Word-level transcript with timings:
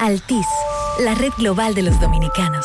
Altis, 0.00 0.46
la 1.00 1.14
red 1.14 1.30
global 1.36 1.74
de 1.74 1.82
los 1.82 2.00
dominicanos. 2.00 2.64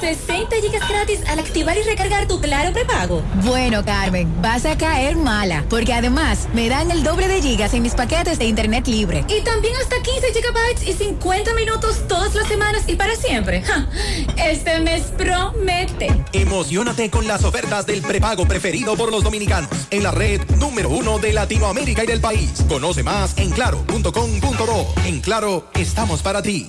60 0.00 0.56
gigas 0.56 0.88
gratis 0.88 1.20
al 1.28 1.38
activar 1.38 1.76
y 1.76 1.82
recargar 1.82 2.26
tu 2.26 2.40
Claro 2.40 2.72
prepago. 2.72 3.22
Bueno, 3.44 3.84
Carmen, 3.84 4.32
vas 4.42 4.64
a 4.64 4.76
caer 4.76 5.16
mala, 5.16 5.64
porque 5.68 5.92
además 5.92 6.48
me 6.54 6.68
dan 6.68 6.90
el 6.90 7.02
doble 7.02 7.28
de 7.28 7.42
gigas 7.42 7.74
en 7.74 7.82
mis 7.82 7.94
paquetes 7.94 8.38
de 8.38 8.46
internet 8.46 8.86
libre. 8.88 9.24
Y 9.28 9.42
también 9.42 9.74
hasta 9.76 10.00
15 10.00 10.32
gigabytes 10.32 10.86
y 10.86 10.92
50 10.92 11.54
minutos 11.54 12.08
todas 12.08 12.34
las 12.34 12.48
semanas 12.48 12.84
y 12.86 12.96
para 12.96 13.14
siempre. 13.14 13.62
Este 14.36 14.80
mes 14.80 15.02
promete. 15.16 16.08
Emocionate 16.32 17.10
con 17.10 17.26
las 17.26 17.44
ofertas 17.44 17.86
del 17.86 18.02
prepago 18.02 18.46
preferido 18.46 18.96
por 18.96 19.10
los 19.10 19.22
dominicanos 19.22 19.70
en 19.90 20.02
la 20.02 20.10
red 20.10 20.40
número 20.56 20.88
uno 20.88 21.18
de 21.18 21.32
Latinoamérica 21.32 22.04
y 22.04 22.06
del 22.06 22.20
país. 22.20 22.64
Conoce 22.68 23.02
más 23.02 23.36
en 23.36 23.50
claro.com.do. 23.50 24.94
En 25.04 25.20
Claro, 25.20 25.68
estamos 25.74 26.22
para 26.22 26.42
ti. 26.42 26.68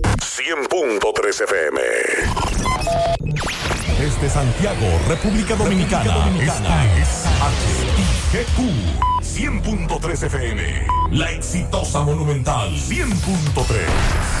100.3 0.41 1.43
FM. 1.43 1.79
Desde 3.99 4.27
Santiago, 4.27 4.87
República 5.07 5.55
Dominicana. 5.55 6.31
Esta 6.41 6.97
es 6.97 7.25
HIGQ 8.33 8.57
100.3 9.21 10.23
FM. 10.23 10.87
La 11.11 11.31
exitosa 11.31 12.01
Monumental 12.01 12.71
100.3. 12.71 14.40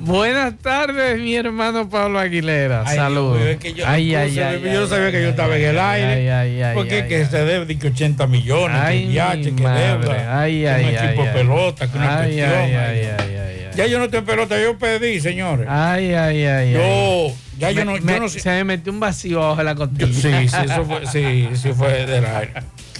Buenas 0.00 0.56
tardes, 0.58 1.18
mi 1.20 1.34
hermano 1.34 1.88
Pablo 1.90 2.18
Aguilera. 2.18 2.86
Saludos. 2.86 3.40
yo, 3.74 3.84
ay, 3.86 4.14
ay, 4.14 4.38
ay, 4.38 4.62
yo 4.62 4.80
no 4.80 4.86
sabía 4.86 5.10
que 5.10 5.22
yo 5.22 5.28
estaba 5.30 5.56
en 5.56 5.64
el 5.64 5.78
aire. 5.78 6.72
porque 6.74 7.06
que 7.06 7.26
se 7.26 7.44
debe 7.44 7.66
de 7.66 7.78
que 7.78 7.88
80 7.88 8.26
millones, 8.26 8.80
que 8.88 9.06
viaje, 9.06 9.42
que 9.42 9.50
deuda, 9.50 10.40
ay, 10.40 10.60
que 10.60 10.70
ay, 10.70 10.84
un 10.84 10.90
equipo 10.94 11.24
de 11.24 11.30
pelota, 11.32 11.90
que 11.90 11.98
una 11.98 12.16
cuestión. 12.18 12.50
Ay, 12.50 12.74
ay, 12.74 13.08
ay, 13.18 13.28
ya 13.78 13.86
yo 13.86 13.98
no 13.98 14.06
estoy 14.06 14.18
en 14.18 14.24
pelota, 14.24 14.60
yo 14.60 14.76
pedí, 14.76 15.20
señores. 15.20 15.68
Ay, 15.70 16.12
ay, 16.12 16.44
ay. 16.44 16.72
Yo, 16.72 17.32
ya 17.58 17.70
yo 17.70 17.84
no, 17.84 17.92
me, 17.92 18.12
yo 18.12 18.20
no 18.20 18.28
Se 18.28 18.50
me 18.50 18.64
metió 18.64 18.92
un 18.92 18.98
vacío 18.98 19.38
bajo 19.38 19.62
la 19.62 19.76
costilla. 19.76 20.06
Sí, 20.08 20.48
sí, 20.48 20.56
eso 20.64 20.84
fue, 20.84 21.06
sí, 21.06 21.48
sí 21.54 21.72
fue 21.72 22.04
del 22.04 22.26
aire. 22.26 22.54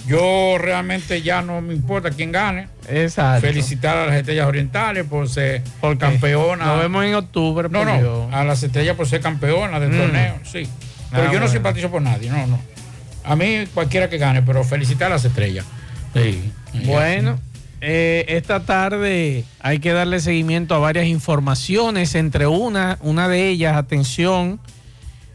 Yo 0.09 0.57
realmente 0.57 1.21
ya 1.21 1.43
no 1.43 1.61
me 1.61 1.75
importa 1.75 2.09
quién 2.09 2.31
gane. 2.31 2.67
Exacto. 2.87 3.45
Felicitar 3.45 3.95
a 3.95 4.07
las 4.07 4.15
estrellas 4.15 4.47
orientales 4.47 5.05
por 5.05 5.29
ser 5.29 5.61
por 5.79 5.99
campeona. 5.99 6.65
Nos 6.65 6.79
vemos 6.79 7.05
en 7.05 7.13
octubre. 7.13 7.69
No, 7.69 7.85
no, 7.85 8.29
a 8.35 8.43
las 8.43 8.63
estrellas 8.63 8.95
por 8.95 9.07
ser 9.07 9.21
campeona 9.21 9.79
del 9.79 9.91
mm. 9.91 9.97
torneo, 9.97 10.39
sí. 10.43 10.67
Pero 11.11 11.29
ah, 11.29 11.31
yo 11.31 11.39
no 11.39 11.47
simpatizo 11.47 11.91
por 11.91 12.01
nadie, 12.01 12.31
no, 12.31 12.47
no. 12.47 12.59
A 13.23 13.35
mí 13.35 13.67
cualquiera 13.71 14.09
que 14.09 14.17
gane, 14.17 14.41
pero 14.41 14.63
felicitar 14.63 15.11
a 15.11 15.15
las 15.15 15.25
estrellas. 15.25 15.65
Sí. 16.15 16.51
Bueno, 16.85 17.39
eh, 17.79 18.25
esta 18.29 18.61
tarde 18.61 19.45
hay 19.59 19.77
que 19.77 19.91
darle 19.91 20.19
seguimiento 20.21 20.73
a 20.73 20.79
varias 20.79 21.05
informaciones, 21.05 22.15
entre 22.15 22.47
una, 22.47 22.97
una 23.01 23.27
de 23.27 23.47
ellas, 23.47 23.75
atención, 23.75 24.59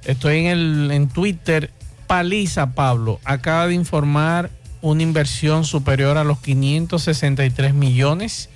estoy 0.05 0.39
en 0.39 0.47
el 0.47 0.91
en 0.91 1.09
Twitter, 1.09 1.71
Paliza 2.07 2.75
Pablo 2.75 3.21
acaba 3.25 3.67
de 3.67 3.75
informar 3.75 4.51
una 4.85 5.03
inversión 5.03 5.65
superior 5.65 6.19
a 6.19 6.25
los 6.25 6.41
563 6.41 7.73
millones 7.73 8.51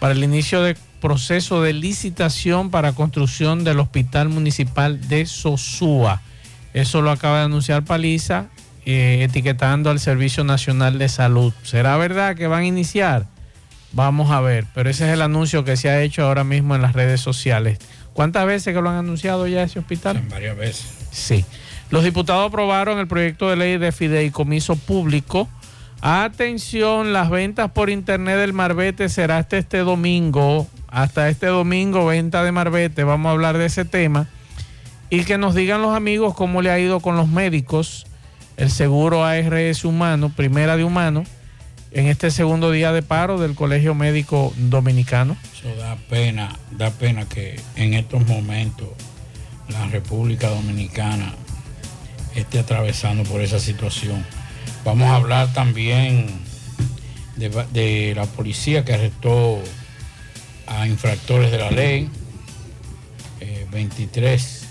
para 0.00 0.12
el 0.12 0.24
inicio 0.24 0.60
del 0.60 0.76
proceso 1.00 1.62
de 1.62 1.72
licitación 1.72 2.70
para 2.70 2.94
construcción 2.94 3.62
del 3.62 3.78
Hospital 3.78 4.28
Municipal 4.28 5.08
de 5.08 5.24
Sosúa. 5.24 6.20
Eso 6.74 7.00
lo 7.00 7.12
acaba 7.12 7.38
de 7.38 7.44
anunciar 7.44 7.84
Paliza, 7.84 8.46
eh, 8.86 9.20
etiquetando 9.22 9.90
al 9.90 10.00
Servicio 10.00 10.42
Nacional 10.42 10.98
de 10.98 11.08
Salud. 11.08 11.52
¿Será 11.62 11.96
verdad 11.96 12.34
que 12.34 12.48
van 12.48 12.62
a 12.62 12.66
iniciar? 12.66 13.26
Vamos 13.92 14.32
a 14.32 14.40
ver, 14.40 14.66
pero 14.74 14.90
ese 14.90 15.06
es 15.06 15.12
el 15.12 15.22
anuncio 15.22 15.64
que 15.64 15.76
se 15.76 15.88
ha 15.90 16.02
hecho 16.02 16.24
ahora 16.24 16.42
mismo 16.42 16.74
en 16.74 16.82
las 16.82 16.94
redes 16.94 17.20
sociales. 17.20 17.78
¿Cuántas 18.14 18.46
veces 18.46 18.74
que 18.74 18.80
lo 18.80 18.90
han 18.90 18.96
anunciado 18.96 19.46
ya 19.46 19.62
ese 19.62 19.78
hospital? 19.78 20.20
varias 20.28 20.56
veces. 20.56 20.86
Sí. 21.12 21.44
Los 21.92 22.04
diputados 22.04 22.48
aprobaron 22.48 22.98
el 22.98 23.06
proyecto 23.06 23.50
de 23.50 23.56
ley 23.56 23.76
de 23.76 23.92
fideicomiso 23.92 24.76
público. 24.76 25.46
Atención, 26.00 27.12
las 27.12 27.28
ventas 27.28 27.70
por 27.70 27.90
internet 27.90 28.38
del 28.38 28.54
Marbete 28.54 29.10
será 29.10 29.36
hasta 29.36 29.58
este 29.58 29.76
domingo. 29.80 30.66
Hasta 30.88 31.28
este 31.28 31.48
domingo, 31.48 32.06
venta 32.06 32.42
de 32.44 32.50
Marbete. 32.50 33.04
Vamos 33.04 33.28
a 33.28 33.32
hablar 33.32 33.58
de 33.58 33.66
ese 33.66 33.84
tema. 33.84 34.26
Y 35.10 35.24
que 35.24 35.36
nos 35.36 35.54
digan 35.54 35.82
los 35.82 35.94
amigos 35.94 36.34
cómo 36.34 36.62
le 36.62 36.70
ha 36.70 36.78
ido 36.78 37.00
con 37.00 37.18
los 37.18 37.28
médicos. 37.28 38.06
El 38.56 38.70
seguro 38.70 39.22
ARS 39.22 39.84
humano, 39.84 40.32
primera 40.34 40.78
de 40.78 40.84
humano, 40.84 41.24
en 41.90 42.06
este 42.06 42.30
segundo 42.30 42.70
día 42.70 42.92
de 42.92 43.02
paro 43.02 43.38
del 43.38 43.54
Colegio 43.54 43.94
Médico 43.94 44.54
Dominicano. 44.56 45.36
Eso 45.52 45.76
da 45.76 45.96
pena, 46.08 46.58
da 46.70 46.90
pena 46.90 47.26
que 47.28 47.60
en 47.76 47.92
estos 47.92 48.26
momentos 48.26 48.88
la 49.68 49.86
República 49.88 50.48
Dominicana 50.48 51.34
esté 52.34 52.58
atravesando 52.58 53.24
por 53.24 53.40
esa 53.40 53.58
situación. 53.58 54.24
Vamos 54.84 55.08
a 55.08 55.16
hablar 55.16 55.52
también 55.52 56.26
de, 57.36 58.12
la 58.14 58.26
policía 58.26 58.84
que 58.84 58.94
arrestó 58.94 59.60
a 60.66 60.86
infractores 60.86 61.50
de 61.50 61.58
la 61.58 61.70
ley, 61.70 62.08
23 63.70 64.62
eh, 64.62 64.66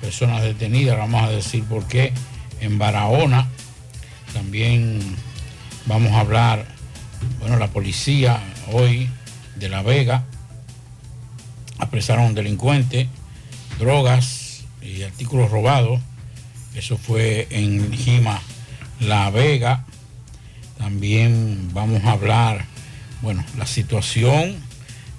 personas 0.00 0.42
detenidas, 0.42 0.96
vamos 0.98 1.22
a 1.22 1.30
decir 1.30 1.64
por 1.64 1.86
qué, 1.86 2.12
en 2.60 2.78
Barahona. 2.78 3.48
También 4.32 5.00
vamos 5.86 6.12
a 6.12 6.20
hablar, 6.20 6.66
bueno, 7.40 7.58
la 7.58 7.68
policía 7.68 8.40
hoy 8.72 9.08
de 9.56 9.68
La 9.68 9.82
Vega 9.82 10.24
apresaron 11.78 12.24
a 12.24 12.28
un 12.28 12.34
delincuente, 12.34 13.08
drogas 13.78 14.64
y 14.80 15.02
artículos 15.02 15.50
robados 15.50 16.00
eso 16.74 16.96
fue 16.96 17.46
en 17.50 17.92
Jima, 17.92 18.40
La 19.00 19.30
Vega. 19.30 19.84
También 20.78 21.70
vamos 21.72 22.04
a 22.04 22.12
hablar, 22.12 22.64
bueno, 23.20 23.44
la 23.56 23.66
situación 23.66 24.56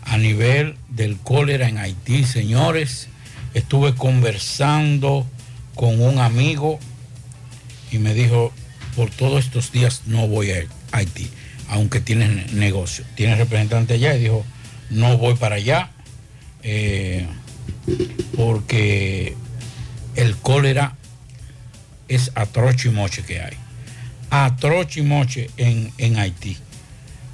a 0.04 0.18
nivel 0.18 0.76
del 0.90 1.18
cólera 1.18 1.70
en 1.70 1.78
Haití, 1.78 2.24
señores. 2.26 3.08
Estuve 3.54 3.96
conversando 3.96 5.28
con 5.76 6.02
un 6.02 6.20
amigo 6.20 6.80
y 7.92 8.00
me 8.00 8.14
dijo, 8.14 8.52
por 8.96 9.10
todos 9.10 9.46
estos 9.46 9.72
días 9.72 10.04
no 10.06 10.28
voy 10.28 10.52
a 10.52 10.66
Haití, 10.92 11.30
aunque 11.70 12.00
tienes 12.02 12.52
negocio. 12.54 13.06
Tienes 13.16 13.38
representante 13.38 13.94
allá 13.94 14.16
y 14.16 14.22
dijo, 14.22 14.46
no 14.90 15.18
voy 15.18 15.36
para 15.36 15.56
allá 15.56 15.92
eh, 16.64 17.28
porque 18.36 19.36
el 20.16 20.36
cólera 20.38 20.96
es 22.08 22.32
atrocho 22.36 22.90
y 22.90 22.92
moche 22.92 23.24
que 23.24 23.42
hay. 23.42 23.58
Atrocho 24.30 25.00
y 25.00 25.04
moche 25.04 25.50
en, 25.58 25.92
en 25.98 26.18
Haití. 26.18 26.58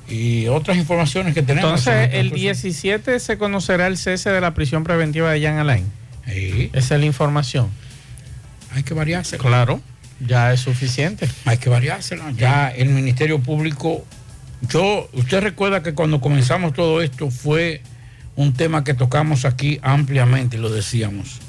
Y 0.08 0.48
otras 0.48 0.78
informaciones 0.78 1.34
que 1.34 1.44
tenemos. 1.44 1.86
Entonces, 1.86 2.10
el 2.14 2.32
17 2.32 3.20
se 3.20 3.38
conocerá 3.38 3.88
el 3.88 3.98
cese 3.98 4.32
de 4.32 4.42
la 4.42 4.54
prisión 4.54 4.84
preventiva 4.84 5.32
de 5.32 5.40
Jean 5.40 5.58
Alain. 5.58 5.86
Sí. 6.28 6.70
Esa 6.74 6.96
es 6.96 7.02
la 7.02 7.06
información. 7.06 7.70
Hay 8.74 8.84
que 8.84 8.94
variarse. 8.94 9.38
Claro, 9.38 9.82
ya 10.20 10.52
es 10.54 10.60
suficiente. 10.62 11.28
Hay 11.46 11.58
que 11.58 11.70
variársela. 11.70 12.32
Ya 12.32 12.70
el 12.70 12.90
Ministerio 12.90 13.40
Público, 13.40 14.06
yo, 14.62 15.10
usted 15.14 15.42
recuerda 15.42 15.84
que 15.84 15.94
cuando 15.94 16.20
comenzamos 16.22 16.74
todo 16.74 17.02
esto 17.02 17.30
fue 17.32 17.82
un 18.36 18.54
tema 18.54 18.84
que 18.84 18.94
tocamos 18.94 19.46
aquí 19.46 19.80
ampliamente, 19.82 20.58
lo 20.58 20.70
decíamos. 20.70 21.40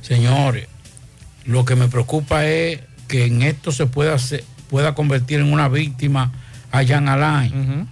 Señores, 0.00 0.66
lo 1.44 1.64
que 1.64 1.76
me 1.76 1.88
preocupa 1.88 2.46
es 2.46 2.80
que 3.08 3.26
en 3.26 3.42
esto 3.42 3.72
se 3.72 3.86
pueda, 3.86 4.16
pueda 4.70 4.94
convertir 4.94 5.40
en 5.40 5.52
una 5.52 5.68
víctima 5.68 6.32
a 6.70 6.84
Jan 6.84 7.08
Alain 7.08 7.88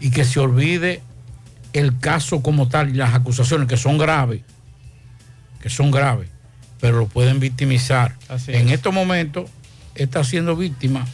y 0.00 0.10
que 0.10 0.24
se 0.24 0.40
olvide 0.40 1.02
el 1.72 1.98
caso 1.98 2.42
como 2.42 2.68
tal 2.68 2.90
y 2.90 2.94
las 2.94 3.14
acusaciones 3.14 3.68
que 3.68 3.76
son 3.76 3.98
graves, 3.98 4.42
que 5.60 5.70
son 5.70 5.90
graves, 5.90 6.28
pero 6.80 6.98
lo 6.98 7.06
pueden 7.06 7.40
victimizar. 7.40 8.16
en 8.46 8.68
estos 8.68 8.92
momentos 8.92 9.50
está 9.94 10.24
siendo 10.24 10.56
víctima 10.56 11.06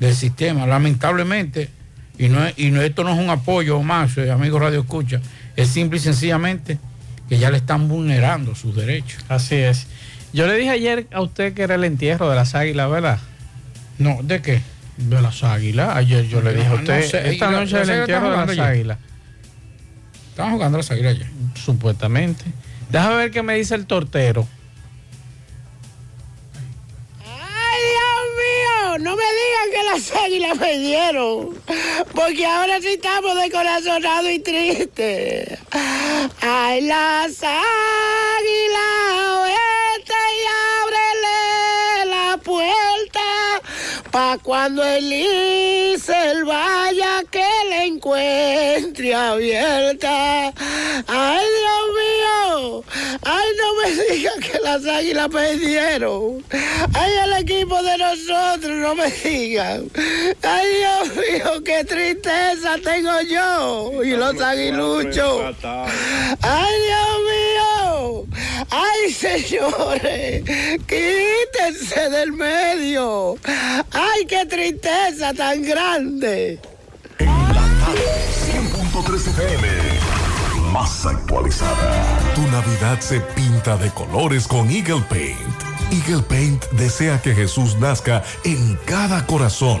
del 0.00 0.14
sistema, 0.14 0.66
lamentablemente, 0.66 1.70
y, 2.18 2.28
no, 2.28 2.40
y 2.56 2.70
no, 2.70 2.80
esto 2.82 3.04
no 3.04 3.12
es 3.12 3.18
un 3.18 3.30
apoyo 3.30 3.82
más, 3.82 4.16
eh, 4.18 4.30
amigo 4.30 4.58
Radio 4.58 4.80
Escucha, 4.80 5.20
es 5.54 5.68
simple 5.68 5.98
y 5.98 6.00
sencillamente 6.00 6.78
que 7.28 7.38
ya 7.38 7.50
le 7.50 7.58
están 7.58 7.88
vulnerando 7.88 8.54
sus 8.54 8.74
derechos. 8.74 9.24
Así 9.28 9.56
es. 9.56 9.86
Yo 10.36 10.46
le 10.46 10.54
dije 10.56 10.68
ayer 10.68 11.06
a 11.12 11.22
usted 11.22 11.54
que 11.54 11.62
era 11.62 11.76
el 11.76 11.84
entierro 11.84 12.28
de 12.28 12.36
las 12.36 12.54
águilas, 12.54 12.90
¿verdad? 12.90 13.18
No, 13.96 14.18
¿de 14.22 14.42
qué? 14.42 14.60
De 14.98 15.22
las 15.22 15.42
águilas. 15.42 15.96
Ayer 15.96 16.28
yo 16.28 16.42
le 16.42 16.52
dije 16.52 16.66
a 16.66 16.74
usted, 16.74 17.24
esta 17.24 17.50
noche 17.50 17.80
es 17.80 17.88
el 17.88 18.00
entierro 18.00 18.30
de 18.30 18.36
las 18.36 18.58
águilas. 18.58 18.98
Estaban 20.28 20.52
jugando 20.52 20.76
las 20.76 20.90
águilas 20.90 21.14
ayer. 21.14 21.26
Supuestamente. 21.54 22.44
Déjame 22.90 23.16
ver 23.16 23.30
qué 23.30 23.42
me 23.42 23.54
dice 23.54 23.74
el 23.76 23.86
tortero. 23.86 24.46
No 28.98 29.14
me 29.14 29.24
digan 29.24 29.70
que 29.72 29.82
las 29.84 30.12
águilas 30.24 30.58
perdieron, 30.58 31.62
porque 32.14 32.46
ahora 32.46 32.80
sí 32.80 32.88
estamos 32.88 33.34
descorazonados 33.34 34.30
y 34.30 34.38
tristes. 34.38 35.58
Ay, 36.40 36.80
las 36.80 37.42
águilas, 37.42 37.66
Pa' 44.16 44.38
cuando 44.42 44.82
Elise 44.82 46.42
vaya 46.46 47.22
que 47.30 47.46
le 47.68 47.84
encuentre 47.84 49.14
abierta. 49.14 50.54
Ay, 51.06 51.46
Dios 51.58 51.84
mío. 52.00 52.84
Ay, 53.22 53.48
no 53.58 53.74
me 53.74 54.14
digan 54.14 54.40
que 54.40 54.58
las 54.60 54.86
águilas 54.86 55.28
perdieron. 55.28 56.42
Ay, 56.94 57.12
el 57.24 57.32
equipo 57.42 57.82
de 57.82 57.98
nosotros, 57.98 58.72
no 58.78 58.94
me 58.94 59.10
digan. 59.10 59.90
Ay, 60.42 60.66
Dios 60.78 61.16
mío, 61.16 61.62
qué 61.62 61.84
tristeza 61.84 62.78
tengo 62.82 63.20
yo. 63.20 64.02
Y 64.02 64.16
los 64.16 64.40
aguiluchos. 64.40 65.56
Ay, 65.62 66.74
Dios 66.86 67.18
mío. 67.20 67.75
Ay, 68.70 69.12
señores, 69.12 70.42
quítense 70.86 72.10
del 72.10 72.32
medio. 72.32 73.36
Ay, 73.92 74.26
qué 74.26 74.46
tristeza 74.46 75.34
tan 75.34 75.62
grande. 75.62 76.60
100.3 77.18 79.28
FM. 79.28 79.68
Más 80.72 81.06
actualizada. 81.06 82.32
Tu 82.34 82.42
Navidad 82.42 83.00
se 83.00 83.20
pinta 83.20 83.76
de 83.76 83.90
colores 83.90 84.46
con 84.46 84.70
Eagle 84.70 85.02
Paint. 85.08 85.38
Eagle 85.92 86.22
Paint 86.22 86.64
desea 86.72 87.20
que 87.22 87.34
Jesús 87.34 87.76
nazca 87.78 88.22
en 88.44 88.76
cada 88.84 89.26
corazón 89.26 89.80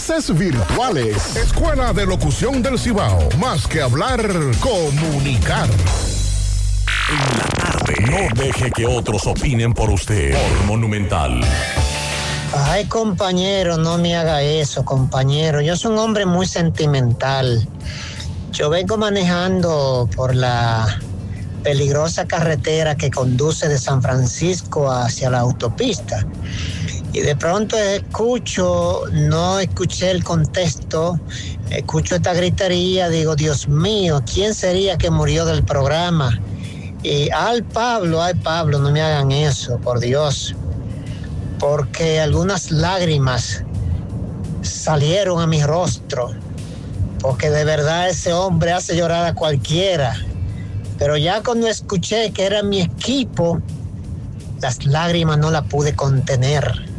virtuales. 0.35 1.35
Escuela 1.35 1.93
de 1.93 2.07
Locución 2.07 2.63
del 2.63 2.79
Cibao. 2.79 3.29
Más 3.37 3.67
que 3.67 3.81
hablar, 3.81 4.19
comunicar. 4.59 5.69
En 7.09 7.37
la 7.37 7.45
tarde. 7.55 7.93
No 8.09 8.43
deje 8.43 8.71
que 8.71 8.87
otros 8.87 9.27
opinen 9.27 9.73
por 9.73 9.91
usted. 9.91 10.33
Por 10.33 10.65
Monumental. 10.65 11.41
Ay, 12.53 12.85
compañero, 12.85 13.77
no 13.77 13.99
me 13.99 14.15
haga 14.15 14.41
eso, 14.41 14.83
compañero. 14.83 15.61
Yo 15.61 15.77
soy 15.77 15.91
un 15.91 15.99
hombre 15.99 16.25
muy 16.25 16.47
sentimental. 16.47 17.67
Yo 18.51 18.71
vengo 18.71 18.97
manejando 18.97 20.09
por 20.15 20.35
la 20.35 20.99
peligrosa 21.63 22.25
carretera 22.25 22.95
que 22.95 23.11
conduce 23.11 23.67
de 23.69 23.77
San 23.77 24.01
Francisco 24.01 24.91
hacia 24.91 25.29
la 25.29 25.39
autopista. 25.39 26.25
Y 27.13 27.19
de 27.19 27.35
pronto 27.35 27.77
escucho, 27.77 29.01
no 29.11 29.59
escuché 29.59 30.11
el 30.11 30.23
contexto, 30.23 31.19
escucho 31.69 32.15
esta 32.15 32.33
gritería, 32.33 33.09
digo, 33.09 33.35
Dios 33.35 33.67
mío, 33.67 34.23
¿quién 34.31 34.53
sería 34.53 34.97
que 34.97 35.09
murió 35.09 35.45
del 35.45 35.63
programa? 35.63 36.39
Y 37.03 37.29
al 37.31 37.63
Pablo, 37.63 38.21
ay 38.21 38.35
Pablo, 38.35 38.79
no 38.79 38.91
me 38.91 39.01
hagan 39.01 39.31
eso, 39.31 39.77
por 39.79 39.99
Dios. 39.99 40.55
Porque 41.59 42.21
algunas 42.21 42.71
lágrimas 42.71 43.63
salieron 44.61 45.41
a 45.41 45.47
mi 45.47 45.61
rostro. 45.61 46.31
Porque 47.19 47.49
de 47.49 47.65
verdad 47.65 48.09
ese 48.09 48.31
hombre 48.31 48.71
hace 48.71 48.95
llorar 48.95 49.25
a 49.25 49.35
cualquiera. 49.35 50.15
Pero 50.97 51.17
ya 51.17 51.43
cuando 51.43 51.67
escuché 51.67 52.31
que 52.31 52.45
era 52.45 52.63
mi 52.63 52.81
equipo, 52.81 53.59
las 54.61 54.85
lágrimas 54.85 55.39
no 55.39 55.51
las 55.51 55.63
pude 55.63 55.93
contener. 55.95 56.90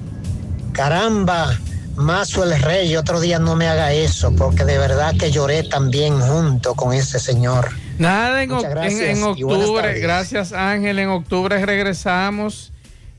Caramba, 0.73 1.59
Mazo 1.97 2.45
el 2.45 2.61
Rey, 2.61 2.97
otro 2.97 3.21
día 3.21 3.39
no 3.39 3.55
me 3.57 3.69
haga 3.69 3.93
eso, 3.93 4.35
porque 4.35 4.65
de 4.65 4.79
verdad 4.79 5.15
que 5.19 5.31
lloré 5.31 5.63
también 5.63 6.19
junto 6.19 6.75
con 6.75 6.95
ese 6.95 7.19
señor. 7.21 7.71
Nada, 7.99 8.43
en, 8.43 8.51
en- 8.51 9.23
octubre, 9.23 10.01
gracias 10.01 10.53
Ángel, 10.53 10.99
en 10.99 11.09
octubre 11.11 11.65
regresamos 11.65 12.73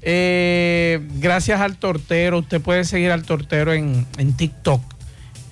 Eh, 0.06 1.00
gracias 1.20 1.62
al 1.62 1.78
tortero, 1.78 2.40
usted 2.40 2.60
puede 2.60 2.84
seguir 2.84 3.12
al 3.12 3.24
tortero 3.24 3.72
en, 3.72 4.06
en 4.18 4.34
TikTok. 4.36 4.82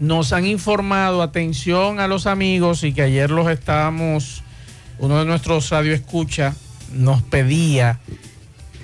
nos 0.01 0.33
han 0.33 0.45
informado, 0.45 1.23
atención 1.23 2.01
a 2.01 2.09
los 2.09 2.27
amigos 2.27 2.83
y 2.83 2.93
que 2.93 3.03
ayer 3.03 3.31
los 3.31 3.49
estábamos, 3.49 4.43
uno 4.99 5.19
de 5.19 5.25
nuestros 5.25 5.71
radioescucha 5.71 6.55
nos 6.93 7.23
pedía 7.23 8.01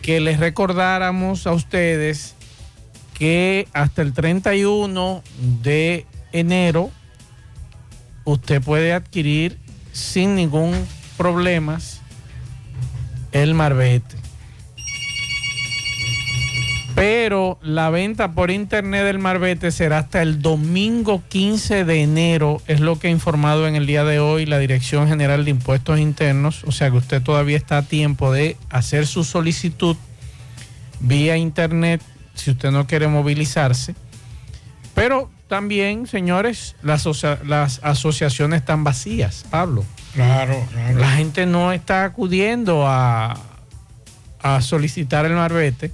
que 0.02 0.20
les 0.20 0.40
recordáramos 0.40 1.46
a 1.46 1.52
ustedes 1.52 2.34
que 3.14 3.68
hasta 3.72 4.02
el 4.02 4.12
31 4.12 5.22
de 5.62 6.06
enero 6.32 6.90
usted 8.24 8.60
puede 8.62 8.92
adquirir 8.92 9.58
sin 9.92 10.34
ningún 10.34 10.72
problema 11.16 11.78
el 13.32 13.54
marbete. 13.54 14.21
Pero 17.02 17.58
la 17.62 17.90
venta 17.90 18.30
por 18.30 18.52
internet 18.52 19.02
del 19.02 19.18
marbete 19.18 19.72
será 19.72 19.98
hasta 19.98 20.22
el 20.22 20.40
domingo 20.40 21.20
15 21.30 21.84
de 21.84 22.00
enero, 22.00 22.62
es 22.68 22.78
lo 22.78 22.96
que 23.00 23.08
ha 23.08 23.10
informado 23.10 23.66
en 23.66 23.74
el 23.74 23.88
día 23.88 24.04
de 24.04 24.20
hoy 24.20 24.46
la 24.46 24.60
Dirección 24.60 25.08
General 25.08 25.44
de 25.44 25.50
Impuestos 25.50 25.98
Internos. 25.98 26.62
O 26.62 26.70
sea 26.70 26.92
que 26.92 26.98
usted 26.98 27.20
todavía 27.20 27.56
está 27.56 27.78
a 27.78 27.82
tiempo 27.82 28.30
de 28.30 28.56
hacer 28.70 29.08
su 29.08 29.24
solicitud 29.24 29.96
vía 31.00 31.36
internet 31.36 32.00
si 32.34 32.52
usted 32.52 32.70
no 32.70 32.86
quiere 32.86 33.08
movilizarse. 33.08 33.96
Pero 34.94 35.28
también, 35.48 36.06
señores, 36.06 36.76
las, 36.84 37.04
las 37.44 37.80
asociaciones 37.82 38.60
están 38.60 38.84
vacías, 38.84 39.44
Pablo. 39.50 39.84
Claro, 40.14 40.64
claro. 40.70 40.98
La 41.00 41.10
gente 41.10 41.46
no 41.46 41.72
está 41.72 42.04
acudiendo 42.04 42.86
a, 42.86 43.40
a 44.40 44.60
solicitar 44.62 45.26
el 45.26 45.32
marbete. 45.32 45.90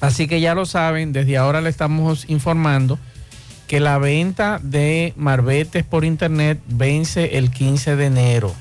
Así 0.00 0.26
que 0.28 0.40
ya 0.40 0.54
lo 0.54 0.66
saben, 0.66 1.12
desde 1.12 1.36
ahora 1.36 1.60
le 1.60 1.70
estamos 1.70 2.28
informando 2.28 2.98
que 3.66 3.80
la 3.80 3.98
venta 3.98 4.60
de 4.62 5.12
marbetes 5.16 5.84
por 5.84 6.04
internet 6.04 6.60
vence 6.68 7.38
el 7.38 7.50
15 7.50 7.96
de 7.96 8.06
enero 8.06 8.54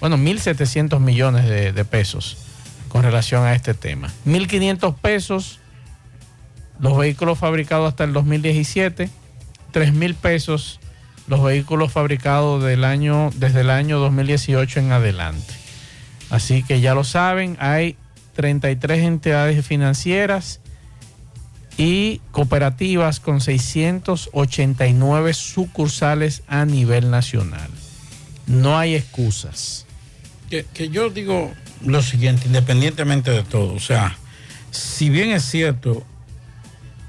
bueno, 0.00 0.18
1.700 0.18 1.00
millones 1.00 1.46
de, 1.46 1.72
de 1.72 1.84
pesos 1.86 2.36
con 2.88 3.02
relación 3.02 3.44
a 3.44 3.54
este 3.54 3.72
tema. 3.72 4.12
1.500 4.26 4.94
pesos 4.96 5.60
los 6.78 6.98
vehículos 6.98 7.38
fabricados 7.38 7.88
hasta 7.88 8.04
el 8.04 8.12
2017, 8.12 9.08
3.000 9.72 10.14
pesos 10.14 10.78
los 11.28 11.42
vehículos 11.42 11.92
fabricados 11.92 12.62
del 12.62 12.84
año, 12.84 13.30
desde 13.36 13.60
el 13.60 13.70
año 13.70 13.98
2018 14.00 14.80
en 14.80 14.92
adelante. 14.92 15.61
Así 16.32 16.62
que 16.62 16.80
ya 16.80 16.94
lo 16.94 17.04
saben, 17.04 17.58
hay 17.60 17.94
33 18.36 19.04
entidades 19.04 19.66
financieras 19.66 20.60
y 21.76 22.22
cooperativas 22.30 23.20
con 23.20 23.42
689 23.42 25.34
sucursales 25.34 26.42
a 26.46 26.64
nivel 26.64 27.10
nacional. 27.10 27.68
No 28.46 28.78
hay 28.78 28.94
excusas. 28.94 29.84
Que, 30.48 30.64
yo 30.88 31.10
digo 31.10 31.52
lo 31.84 32.00
siguiente, 32.00 32.46
independientemente 32.46 33.30
de 33.30 33.42
todo, 33.42 33.74
o 33.74 33.80
sea, 33.80 34.16
si 34.70 35.10
bien 35.10 35.32
es 35.32 35.42
cierto, 35.44 36.02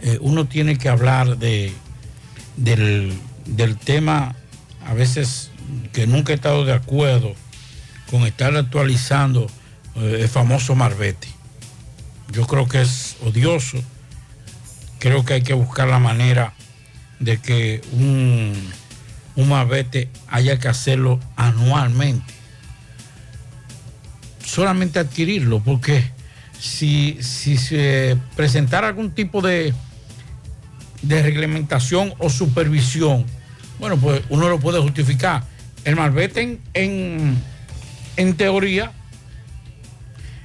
eh, 0.01 0.17
uno 0.19 0.47
tiene 0.47 0.77
que 0.77 0.89
hablar 0.89 1.37
de, 1.37 1.71
del, 2.57 3.17
del 3.45 3.77
tema, 3.77 4.35
a 4.85 4.93
veces 4.93 5.49
que 5.93 6.07
nunca 6.07 6.33
he 6.33 6.35
estado 6.35 6.65
de 6.65 6.73
acuerdo 6.73 7.35
con 8.13 8.27
estar 8.27 8.55
actualizando 8.55 9.47
eh, 9.95 10.19
el 10.21 10.29
famoso 10.29 10.75
Marbete. 10.75 11.27
Yo 12.31 12.45
creo 12.45 12.67
que 12.67 12.83
es 12.83 13.17
odioso. 13.25 13.79
Creo 14.99 15.25
que 15.25 15.33
hay 15.33 15.41
que 15.41 15.55
buscar 15.55 15.87
la 15.87 15.97
manera 15.97 16.53
de 17.19 17.39
que 17.39 17.81
un, 17.91 18.53
un 19.35 19.51
haya 20.27 20.59
que 20.59 20.67
hacerlo 20.67 21.19
anualmente. 21.35 22.31
Solamente 24.45 24.99
adquirirlo, 24.99 25.59
porque 25.61 26.03
si, 26.59 27.17
si 27.19 27.57
se 27.57 28.15
presentara 28.35 28.89
algún 28.89 29.09
tipo 29.09 29.41
de, 29.41 29.73
de 31.01 31.23
reglamentación 31.23 32.13
o 32.19 32.29
supervisión, 32.29 33.25
bueno, 33.79 33.97
pues 33.97 34.21
uno 34.29 34.49
lo 34.49 34.59
puede 34.59 34.79
justificar. 34.79 35.45
El 35.83 35.95
Marbete 35.95 36.43
en, 36.43 36.61
en 36.75 37.52
en 38.17 38.35
teoría, 38.35 38.91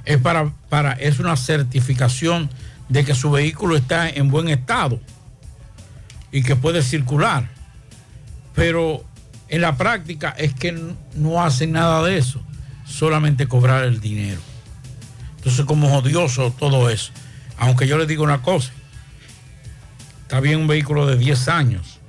es, 0.05 0.17
para, 0.17 0.51
para, 0.69 0.93
es 0.93 1.19
una 1.19 1.35
certificación 1.37 2.49
de 2.89 3.05
que 3.05 3.13
su 3.13 3.31
vehículo 3.31 3.75
está 3.75 4.09
en 4.09 4.29
buen 4.29 4.49
estado 4.49 4.99
y 6.31 6.41
que 6.41 6.55
puede 6.55 6.81
circular. 6.81 7.47
Pero 8.55 9.03
en 9.47 9.61
la 9.61 9.77
práctica 9.77 10.29
es 10.37 10.53
que 10.53 10.71
no 11.15 11.43
hacen 11.43 11.71
nada 11.71 12.03
de 12.03 12.17
eso, 12.17 12.41
solamente 12.85 13.47
cobrar 13.47 13.83
el 13.83 13.99
dinero. 13.99 14.41
Entonces, 15.37 15.65
como 15.65 15.95
odioso 15.95 16.51
todo 16.51 16.89
eso. 16.89 17.11
Aunque 17.57 17.87
yo 17.87 17.97
le 17.97 18.05
digo 18.05 18.23
una 18.23 18.41
cosa, 18.41 18.71
está 20.23 20.39
bien 20.39 20.59
un 20.59 20.67
vehículo 20.67 21.05
de 21.05 21.17
10 21.17 21.47
años, 21.49 21.99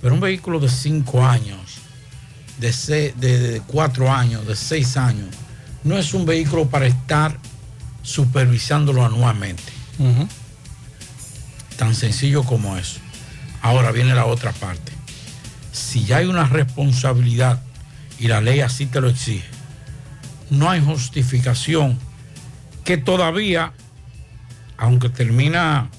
pero 0.00 0.14
un 0.14 0.20
vehículo 0.20 0.60
de 0.60 0.68
5 0.68 1.26
años 1.26 1.69
de, 2.60 3.14
de, 3.16 3.62
cuatro 3.66 4.12
años, 4.12 4.46
de 4.46 4.54
seis 4.54 4.96
años, 4.96 5.28
no 5.82 5.96
es 5.96 6.12
un 6.12 6.26
vehículo 6.26 6.68
para 6.68 6.86
estar 6.86 7.36
supervisándolo 8.02 9.04
anualmente. 9.04 9.72
Tan 11.76 11.94
sencillo 11.94 12.42
como 12.42 12.76
eso. 12.76 13.00
Ahora 13.62 13.92
viene 13.92 14.14
la 14.14 14.26
otra 14.26 14.52
parte. 14.52 14.92
Si 15.72 16.04
ya 16.04 16.18
hay 16.18 16.26
una 16.26 16.44
responsabilidad 16.44 17.62
y 18.18 18.28
la 18.28 18.40
ley 18.40 18.60
así 18.60 18.86
te 18.86 19.00
lo 19.00 19.08
exige, 19.08 19.48
no 20.50 20.70
hay 20.70 20.82
justificación 20.82 21.98
que 22.84 22.96
todavía, 22.96 23.72
aunque 24.76 25.08
termina 25.08 25.90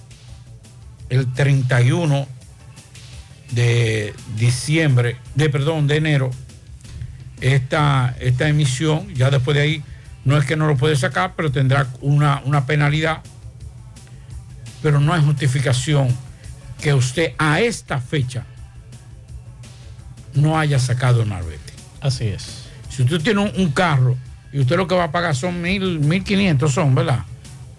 el 1.10 1.32
31 1.34 2.28
de 3.52 4.14
diciembre, 4.38 5.18
de 5.36 5.50
perdón, 5.50 5.88
de 5.88 5.98
enero, 5.98 6.32
esta, 7.42 8.16
esta 8.20 8.48
emisión. 8.48 9.14
Ya 9.14 9.30
después 9.30 9.56
de 9.56 9.64
ahí, 9.64 9.84
no 10.24 10.38
es 10.38 10.46
que 10.46 10.56
no 10.56 10.68
lo 10.68 10.78
puede 10.78 10.96
sacar, 10.96 11.34
pero 11.36 11.52
tendrá 11.52 11.88
una, 12.02 12.42
una 12.46 12.66
penalidad. 12.66 13.22
Pero 14.82 15.00
no 15.00 15.14
hay 15.14 15.22
justificación 15.24 16.08
que 16.82 16.94
usted 16.94 17.34
a 17.38 17.60
esta 17.60 18.00
fecha 18.00 18.46
no 20.34 20.58
haya 20.58 20.80
sacado 20.80 21.26
marbete. 21.26 21.74
Así 22.00 22.26
es. 22.28 22.64
Si 22.90 23.04
usted 23.04 23.22
tiene 23.22 23.42
un, 23.42 23.52
un 23.58 23.72
carro 23.72 24.18
y 24.52 24.60
usted 24.60 24.78
lo 24.78 24.88
que 24.88 24.96
va 24.96 25.06
a 25.06 25.12
pagar 25.12 25.36
son 25.36 25.62
mil, 25.62 26.00
mil 26.00 26.24
quinientos 26.24 26.74
son, 26.74 26.96
¿verdad? 26.96 27.20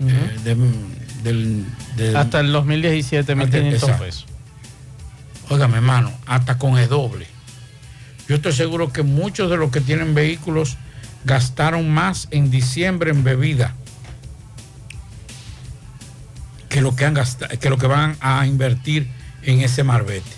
Eh, 0.00 0.38
de- 0.44 0.56
del- 1.22 1.64
del- 1.96 2.16
Hasta 2.16 2.40
el 2.40 2.52
2017, 2.52 3.34
1.500 3.36 3.72
Exacto. 3.74 4.04
pesos. 4.04 4.26
Óigame, 5.48 5.76
hermano, 5.76 6.12
hasta 6.26 6.56
con 6.58 6.78
el 6.78 6.88
doble. 6.88 7.26
Yo 8.28 8.36
estoy 8.36 8.52
seguro 8.52 8.92
que 8.92 9.02
muchos 9.02 9.50
de 9.50 9.56
los 9.56 9.70
que 9.70 9.80
tienen 9.80 10.14
vehículos 10.14 10.76
gastaron 11.24 11.90
más 11.90 12.28
en 12.30 12.50
diciembre 12.50 13.10
en 13.10 13.24
bebida 13.24 13.74
que 16.68 16.80
lo 16.80 16.96
que 16.96 17.86
van 17.86 18.16
a 18.20 18.46
invertir 18.46 19.06
en 19.42 19.60
ese 19.60 19.84
marbete. 19.84 20.30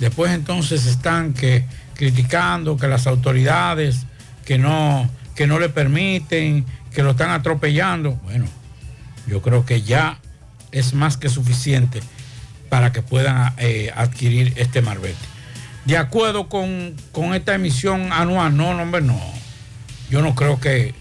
Después 0.00 0.32
entonces 0.32 0.86
están 0.86 1.34
que 1.34 1.66
criticando 1.94 2.76
que 2.76 2.88
las 2.88 3.06
autoridades 3.06 4.06
que 4.44 4.56
no 4.58 5.10
que 5.34 5.46
no 5.46 5.60
le 5.60 5.68
permiten, 5.68 6.64
que 6.92 7.02
lo 7.02 7.12
están 7.12 7.30
atropellando. 7.30 8.14
Bueno, 8.24 8.46
yo 9.28 9.40
creo 9.40 9.64
que 9.64 9.82
ya 9.82 10.18
es 10.72 10.94
más 10.94 11.16
que 11.16 11.28
suficiente 11.28 12.00
para 12.68 12.90
que 12.92 13.02
puedan 13.02 13.54
eh, 13.58 13.92
adquirir 13.94 14.52
este 14.56 14.82
marbete. 14.82 15.37
De 15.84 15.96
acuerdo 15.96 16.48
con, 16.48 16.94
con 17.12 17.34
esta 17.34 17.54
emisión 17.54 18.12
anual, 18.12 18.56
no, 18.56 18.74
no, 18.74 18.82
hombre, 18.82 19.00
no. 19.00 19.20
Yo 20.10 20.22
no 20.22 20.34
creo 20.34 20.60
que, 20.60 20.94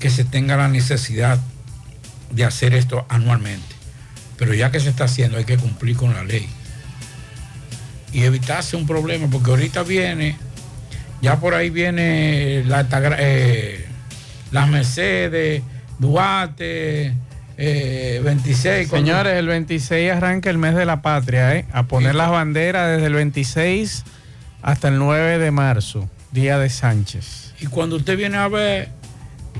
que 0.00 0.10
se 0.10 0.24
tenga 0.24 0.56
la 0.56 0.68
necesidad 0.68 1.38
de 2.30 2.44
hacer 2.44 2.74
esto 2.74 3.06
anualmente. 3.08 3.74
Pero 4.36 4.54
ya 4.54 4.70
que 4.70 4.80
se 4.80 4.88
está 4.88 5.04
haciendo, 5.04 5.38
hay 5.38 5.44
que 5.44 5.56
cumplir 5.56 5.96
con 5.96 6.12
la 6.12 6.24
ley. 6.24 6.48
Y 8.12 8.22
evitarse 8.22 8.76
un 8.76 8.86
problema, 8.86 9.28
porque 9.30 9.50
ahorita 9.50 9.82
viene, 9.82 10.36
ya 11.22 11.38
por 11.40 11.54
ahí 11.54 11.70
viene 11.70 12.64
la, 12.66 12.86
eh, 13.18 13.86
las 14.50 14.68
Mercedes, 14.68 15.62
Duarte, 15.98 17.14
eh, 17.56 18.20
26. 18.24 18.88
cuando- 18.88 19.06
Señores, 19.06 19.34
el 19.34 19.46
26 19.46 20.10
arranca 20.12 20.50
el 20.50 20.58
mes 20.58 20.74
de 20.74 20.84
la 20.84 21.02
patria, 21.02 21.54
¿eh? 21.56 21.64
A 21.72 21.84
poner 21.84 22.14
las 22.14 22.30
banderas 22.30 22.88
desde 22.96 23.06
el 23.06 23.14
26 23.14 24.04
hasta 24.62 24.88
el 24.88 24.98
9 24.98 25.38
de 25.38 25.50
marzo, 25.50 26.08
día 26.32 26.58
de 26.58 26.68
Sánchez. 26.70 27.54
Y 27.60 27.66
cuando 27.66 27.96
usted 27.96 28.16
viene 28.16 28.36
a 28.38 28.48
ver, 28.48 28.88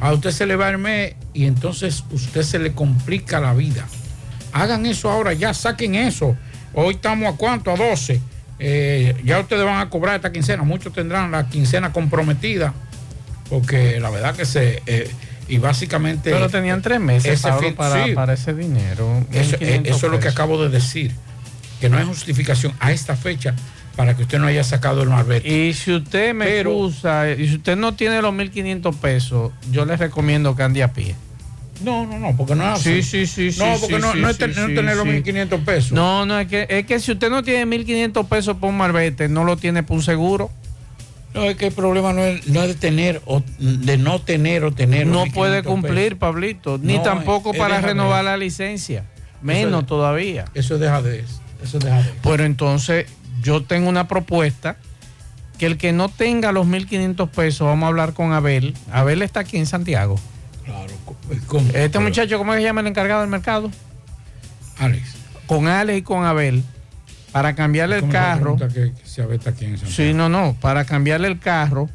a 0.01 0.13
usted 0.13 0.31
se 0.31 0.47
le 0.47 0.57
va 0.57 0.69
el 0.71 0.79
mes 0.79 1.15
y 1.33 1.47
entonces 1.47 2.05
usted 2.11 2.43
se 2.43 2.59
le 2.59 2.73
complica 2.73 3.39
la 3.41 3.55
vida. 3.55 3.87
Hagan 4.53 4.87
eso 4.87 5.11
ahora, 5.11 5.33
ya 5.33 5.55
saquen 5.55 5.95
eso. 5.95 6.37
Hoy 6.73 6.95
estamos 6.95 7.33
a 7.33 7.37
cuánto, 7.37 7.71
a 7.73 7.77
12. 7.77 8.21
Eh, 8.59 9.17
ya 9.25 9.41
ustedes 9.41 9.65
van 9.65 9.81
a 9.81 9.91
cobrar 9.91 10.17
esta 10.17 10.33
quincena. 10.33 10.63
Muchos 10.63 10.93
tendrán 10.93 11.31
la 11.31 11.49
quincena 11.49 11.93
comprometida. 11.93 12.73
Porque 13.49 14.01
la 14.01 14.11
verdad 14.11 14.35
que 14.35 14.45
se... 14.45 14.83
eh, 14.87 15.11
y 15.49 15.59
básicamente... 15.59 16.31
Pero 16.31 16.49
tenían 16.49 16.83
tres 16.83 17.01
meses 17.01 17.33
ese 17.35 17.49
Pablo, 17.49 17.69
fin- 17.69 17.75
para, 17.77 18.05
sí. 18.05 18.13
para 18.13 18.33
ese 18.35 18.55
dinero. 18.55 19.25
Eso, 19.33 19.57
1.500 19.57 19.61
eh, 19.61 19.83
eso 19.85 20.07
es 20.07 20.13
lo 20.13 20.21
que 20.21 20.29
acabo 20.29 20.63
de 20.63 20.69
decir. 20.71 21.13
Que 21.81 21.89
no 21.89 21.99
hay 21.99 22.05
justificación 22.05 22.73
a 22.81 22.93
esta 22.93 23.17
fecha 23.17 23.55
para 23.97 24.17
que 24.17 24.23
usted 24.23 24.39
no 24.39 24.47
haya 24.47 24.65
sacado 24.65 25.03
el 25.03 25.09
marbete. 25.11 25.49
Y 25.49 25.75
si 25.75 25.93
usted 25.93 26.35
me 26.35 26.47
Pero- 26.47 26.71
excusa, 26.71 27.31
y 27.31 27.47
si 27.49 27.55
usted 27.57 27.77
no 27.77 27.95
tiene 27.95 28.21
los 28.23 28.33
1.500 28.35 28.97
pesos, 28.97 29.53
yo 29.71 29.85
le 29.85 29.97
recomiendo 29.97 30.57
que 30.57 30.63
ande 30.63 30.83
a 30.83 30.93
pie. 30.93 31.15
No, 31.83 32.07
no, 32.07 32.19
no, 32.19 32.37
porque 32.37 32.55
no 32.55 32.63
es 32.65 32.81
así. 32.81 33.03
Sí, 33.03 33.27
sí, 33.27 33.51
sí, 33.53 33.59
No, 33.59 33.77
porque 33.81 33.97
sí, 33.97 34.01
no, 34.01 34.13
sí, 34.13 34.19
no 34.21 34.29
es, 34.31 34.37
sí, 34.37 34.43
no 34.47 34.67
tener 34.75 34.97
los 34.97 35.05
sí. 35.07 35.11
1.500 35.23 35.65
pesos. 35.65 35.93
No, 35.93 36.25
no, 36.25 36.39
es 36.39 36.47
que, 36.49 36.67
es 36.71 36.87
que 36.87 37.01
si 37.01 37.13
usted 37.13 37.29
no 37.31 37.43
tiene 37.43 37.67
1.500 37.67 38.27
pesos 38.29 38.57
por 38.57 38.71
un 38.71 38.77
marbete, 38.77 39.29
no 39.29 39.45
lo 39.45 39.57
tiene 39.57 39.83
por 39.83 39.97
un 39.97 40.03
seguro. 40.03 40.51
No, 41.35 41.43
es 41.45 41.57
que 41.57 41.67
el 41.67 41.73
problema 41.75 42.13
no 42.13 42.23
es, 42.23 42.47
no 42.47 42.63
es 42.63 42.69
de 42.69 42.75
tener 42.75 43.21
o 43.27 43.43
de 43.59 43.99
no 43.99 44.21
tener 44.21 44.65
o 44.65 44.73
tener. 44.73 45.07
No 45.07 45.25
puede 45.35 45.63
1.500 45.63 45.65
cumplir, 45.65 45.95
pesos. 46.11 46.19
Pablito, 46.19 46.79
ni 46.81 46.97
No, 46.97 47.03
tampoco 47.03 47.51
es- 47.51 47.57
es 47.57 47.61
para 47.61 47.77
de 47.81 47.83
renovar 47.89 48.25
la 48.25 48.37
licencia, 48.37 49.05
menos 49.43 49.83
es- 49.83 49.87
todavía. 49.89 50.45
Eso 50.55 50.79
deja 50.79 51.03
de 51.03 51.21
eso. 51.21 51.41
Eso. 51.63 51.79
Pero 52.23 52.45
entonces 52.45 53.07
yo 53.43 53.63
tengo 53.65 53.89
una 53.89 54.07
propuesta 54.07 54.77
que 55.59 55.67
el 55.67 55.77
que 55.77 55.93
no 55.93 56.09
tenga 56.09 56.53
los 56.53 56.67
1.500 56.67 57.29
pesos, 57.31 57.67
vamos 57.67 57.85
a 57.85 57.89
hablar 57.89 58.13
con 58.13 58.33
Abel. 58.33 58.75
Abel 58.93 59.23
está 59.23 59.41
aquí 59.41 59.57
en 59.57 59.67
Santiago. 59.67 60.17
Claro. 60.65 60.93
Este 61.75 61.99
muchacho, 61.99 62.39
¿cómo 62.39 62.55
se 62.55 62.63
llama 62.63 62.81
el 62.81 62.87
encargado 62.87 63.23
del 63.23 63.31
mercado? 63.31 63.71
Alex. 64.79 65.03
Con 65.47 65.67
Alex 65.69 65.99
y 65.99 66.03
con 66.03 66.25
Abel, 66.25 66.63
para 67.35 67.57
cambiarle 67.57 67.97
el 67.97 68.01
¿Cómo 68.03 68.13
me 68.13 68.19
carro. 68.19 68.57
que- 68.57 68.65
aquí 68.65 69.01
Santiago? 69.05 69.77
Sí, 69.89 70.15
no, 70.15 70.29
no, 70.29 70.57
para 70.61 70.85
cambiarle 70.85 71.27
el 71.27 71.41
carro 71.41 71.91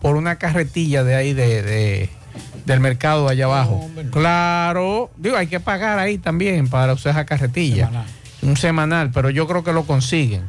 por 0.00 0.16
una 0.16 0.36
carretilla 0.36 1.04
de 1.04 1.14
ahí 1.14 1.34
de, 1.34 1.62
de- 1.62 2.10
del 2.64 2.80
mercado 2.80 3.28
allá 3.28 3.44
abajo. 3.44 3.90
Claro, 4.10 5.10
digo, 5.18 5.36
hay 5.36 5.48
que 5.48 5.60
pagar 5.60 5.98
ahí 5.98 6.16
también 6.16 6.68
para 6.68 6.94
usar 6.94 7.12
esa 7.12 7.26
carretilla. 7.26 7.88
Semanal. 7.88 8.06
Un 8.40 8.56
semanal, 8.56 9.10
pero 9.12 9.28
yo 9.28 9.46
creo 9.46 9.62
que 9.62 9.74
lo 9.74 9.84
consiguen. 9.84 10.44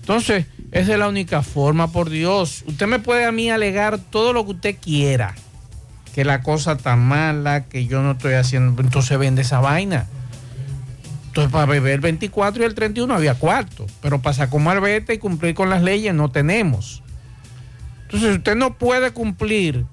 Entonces, 0.00 0.46
esa 0.72 0.92
es 0.94 0.98
la 0.98 1.08
única 1.08 1.42
forma, 1.42 1.92
por 1.92 2.08
Dios. 2.08 2.64
Usted 2.66 2.86
me 2.86 3.00
puede 3.00 3.26
a 3.26 3.32
mí 3.32 3.50
alegar 3.50 3.98
todo 3.98 4.32
lo 4.32 4.46
que 4.46 4.52
usted 4.52 4.76
quiera. 4.80 5.34
Que 6.14 6.24
la 6.24 6.40
cosa 6.40 6.72
está 6.72 6.96
mala, 6.96 7.64
que 7.64 7.84
yo 7.86 8.00
no 8.00 8.12
estoy 8.12 8.32
haciendo. 8.32 8.80
Entonces 8.80 9.18
vende 9.18 9.42
esa 9.42 9.60
vaina. 9.60 10.06
Entonces, 11.38 11.52
para 11.52 11.66
beber 11.66 11.92
el 11.92 12.00
24 12.00 12.64
y 12.64 12.66
el 12.66 12.74
31 12.74 13.14
había 13.14 13.34
cuarto, 13.36 13.86
pero 14.02 14.20
para 14.20 14.34
sacar 14.34 14.60
marbete 14.60 15.14
y 15.14 15.18
cumplir 15.18 15.54
con 15.54 15.70
las 15.70 15.84
leyes 15.84 16.12
no 16.12 16.32
tenemos. 16.32 17.00
Entonces, 18.02 18.38
usted 18.38 18.56
no 18.56 18.76
puede 18.76 19.12
cumplir 19.12 19.86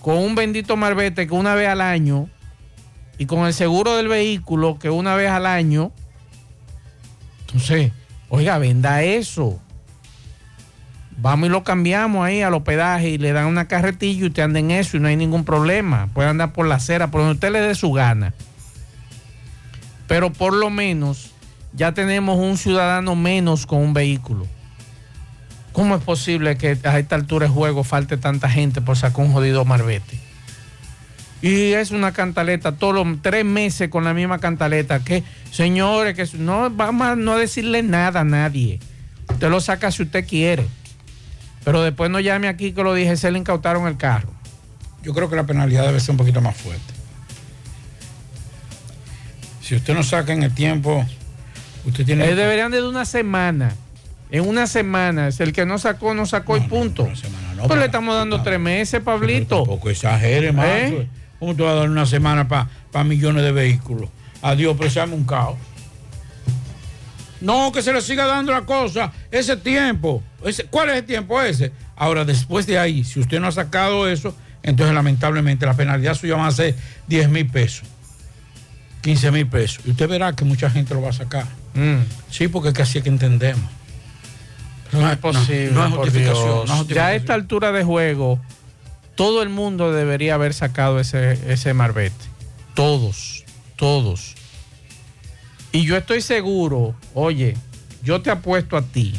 con 0.00 0.16
un 0.16 0.34
bendito 0.34 0.74
marbete 0.78 1.26
que 1.26 1.34
una 1.34 1.54
vez 1.54 1.68
al 1.68 1.82
año 1.82 2.30
y 3.18 3.26
con 3.26 3.44
el 3.44 3.52
seguro 3.52 3.94
del 3.94 4.08
vehículo 4.08 4.78
que 4.78 4.88
una 4.88 5.16
vez 5.16 5.28
al 5.28 5.44
año. 5.44 5.92
Entonces, 7.48 7.92
oiga, 8.30 8.56
venda 8.56 9.02
eso. 9.02 9.60
Vamos 11.18 11.50
y 11.50 11.52
lo 11.52 11.62
cambiamos 11.62 12.24
ahí 12.24 12.40
al 12.40 12.54
hospedaje 12.54 13.10
y 13.10 13.18
le 13.18 13.34
dan 13.34 13.48
una 13.48 13.68
carretilla 13.68 14.22
y 14.22 14.26
usted 14.28 14.44
anda 14.44 14.60
en 14.60 14.70
eso 14.70 14.96
y 14.96 15.00
no 15.00 15.08
hay 15.08 15.16
ningún 15.16 15.44
problema. 15.44 16.08
Puede 16.14 16.30
andar 16.30 16.54
por 16.54 16.66
la 16.66 16.76
acera, 16.76 17.10
por 17.10 17.20
donde 17.20 17.34
usted 17.34 17.52
le 17.52 17.60
dé 17.60 17.74
su 17.74 17.92
gana 17.92 18.32
pero 20.12 20.30
por 20.30 20.52
lo 20.52 20.68
menos 20.68 21.30
ya 21.72 21.92
tenemos 21.94 22.38
un 22.38 22.58
ciudadano 22.58 23.16
menos 23.16 23.64
con 23.64 23.78
un 23.78 23.94
vehículo. 23.94 24.46
¿Cómo 25.72 25.96
es 25.96 26.02
posible 26.02 26.58
que 26.58 26.76
a 26.84 26.98
esta 26.98 27.14
altura 27.14 27.46
de 27.46 27.52
juego 27.54 27.82
falte 27.82 28.18
tanta 28.18 28.50
gente 28.50 28.82
por 28.82 28.98
sacar 28.98 29.24
un 29.24 29.32
jodido 29.32 29.64
marbete? 29.64 30.18
Y 31.40 31.72
es 31.72 31.92
una 31.92 32.12
cantaleta, 32.12 32.72
todos 32.72 32.94
los 32.94 33.22
tres 33.22 33.46
meses 33.46 33.88
con 33.88 34.04
la 34.04 34.12
misma 34.12 34.38
cantaleta. 34.38 35.02
Que, 35.02 35.24
señores, 35.50 36.14
que 36.14 36.36
no 36.36 36.68
vamos 36.68 37.06
a 37.06 37.16
no 37.16 37.38
decirle 37.38 37.82
nada 37.82 38.20
a 38.20 38.24
nadie. 38.24 38.80
Usted 39.30 39.48
lo 39.48 39.62
saca 39.62 39.90
si 39.90 40.02
usted 40.02 40.28
quiere. 40.28 40.66
Pero 41.64 41.80
después 41.82 42.10
no 42.10 42.20
llame 42.20 42.48
aquí 42.48 42.72
que 42.72 42.82
lo 42.82 42.92
dije, 42.92 43.16
se 43.16 43.30
le 43.30 43.38
incautaron 43.38 43.86
el 43.86 43.96
carro. 43.96 44.28
Yo 45.02 45.14
creo 45.14 45.30
que 45.30 45.36
la 45.36 45.46
penalidad 45.46 45.86
debe 45.86 46.00
ser 46.00 46.10
un 46.10 46.18
poquito 46.18 46.42
más 46.42 46.54
fuerte. 46.54 46.91
Si 49.72 49.76
usted 49.76 49.94
no 49.94 50.02
saca 50.02 50.34
en 50.34 50.42
el 50.42 50.52
tiempo, 50.52 51.02
usted 51.86 52.04
tiene. 52.04 52.28
Eh, 52.28 52.34
deberían 52.34 52.70
de 52.70 52.86
una 52.86 53.06
semana. 53.06 53.74
En 54.30 54.46
una 54.46 54.66
semana. 54.66 55.28
Es 55.28 55.40
el 55.40 55.54
que 55.54 55.64
no 55.64 55.78
sacó, 55.78 56.12
no 56.12 56.26
sacó 56.26 56.58
y 56.58 56.60
punto. 56.60 57.08
pues 57.66 57.78
le 57.78 57.86
estamos 57.86 58.14
dando 58.14 58.42
tres 58.42 58.60
meses, 58.60 59.00
Pablito. 59.00 59.62
Tampoco 59.62 59.88
exagere, 59.88 60.52
más. 60.52 60.66
¿Eh? 60.66 61.08
¿Cómo 61.38 61.56
tú 61.56 61.64
vas 61.64 61.72
a 61.72 61.76
dar 61.76 61.88
una 61.88 62.04
semana 62.04 62.46
para 62.46 63.04
millones 63.04 63.44
de 63.44 63.52
vehículos? 63.52 64.10
Adiós, 64.42 64.76
pero 64.76 64.90
se 64.90 65.00
llama 65.00 65.14
un 65.14 65.24
caos. 65.24 65.56
No, 67.40 67.72
que 67.72 67.80
se 67.80 67.94
le 67.94 68.02
siga 68.02 68.26
dando 68.26 68.52
la 68.52 68.66
cosa. 68.66 69.10
Ese 69.30 69.56
tiempo. 69.56 70.22
Ese, 70.44 70.64
¿Cuál 70.64 70.90
es 70.90 70.96
el 70.96 71.04
tiempo 71.04 71.40
ese? 71.40 71.72
Ahora, 71.96 72.26
después 72.26 72.66
de 72.66 72.78
ahí, 72.78 73.04
si 73.04 73.20
usted 73.20 73.40
no 73.40 73.46
ha 73.46 73.52
sacado 73.52 74.06
eso, 74.06 74.36
entonces 74.62 74.94
lamentablemente 74.94 75.64
la 75.64 75.72
penalidad 75.72 76.12
suya 76.12 76.36
va 76.36 76.48
a 76.48 76.52
ser 76.52 76.74
10 77.08 77.30
mil 77.30 77.46
pesos. 77.48 77.88
15 79.02 79.30
mil 79.32 79.46
pesos. 79.46 79.84
Y 79.84 79.90
usted 79.90 80.08
verá 80.08 80.32
que 80.32 80.44
mucha 80.44 80.70
gente 80.70 80.94
lo 80.94 81.02
va 81.02 81.10
a 81.10 81.12
sacar. 81.12 81.46
Mm. 81.74 82.02
Sí, 82.30 82.48
porque 82.48 82.68
es 82.68 82.74
que 82.74 82.82
así 82.82 82.98
es 82.98 83.04
que 83.04 83.10
entendemos. 83.10 83.70
No 84.92 85.10
es 85.10 85.18
posible. 85.18 85.70
no 85.72 85.84
es 85.84 85.90
por 85.90 86.04
justificación, 86.04 86.44
Dios. 86.44 86.56
no 86.56 86.62
es 86.62 86.70
justificación. 86.70 86.88
Ya 86.88 87.06
a 87.06 87.14
esta 87.14 87.34
altura 87.34 87.72
de 87.72 87.82
juego, 87.82 88.40
todo 89.14 89.42
el 89.42 89.48
mundo 89.48 89.92
debería 89.92 90.34
haber 90.34 90.54
sacado 90.54 91.00
ese, 91.00 91.52
ese 91.52 91.74
marbete. 91.74 92.24
Todos, 92.74 93.44
todos. 93.76 94.34
Y 95.72 95.84
yo 95.84 95.96
estoy 95.96 96.20
seguro, 96.20 96.94
oye, 97.14 97.56
yo 98.02 98.20
te 98.20 98.30
apuesto 98.30 98.76
a 98.76 98.82
ti 98.82 99.14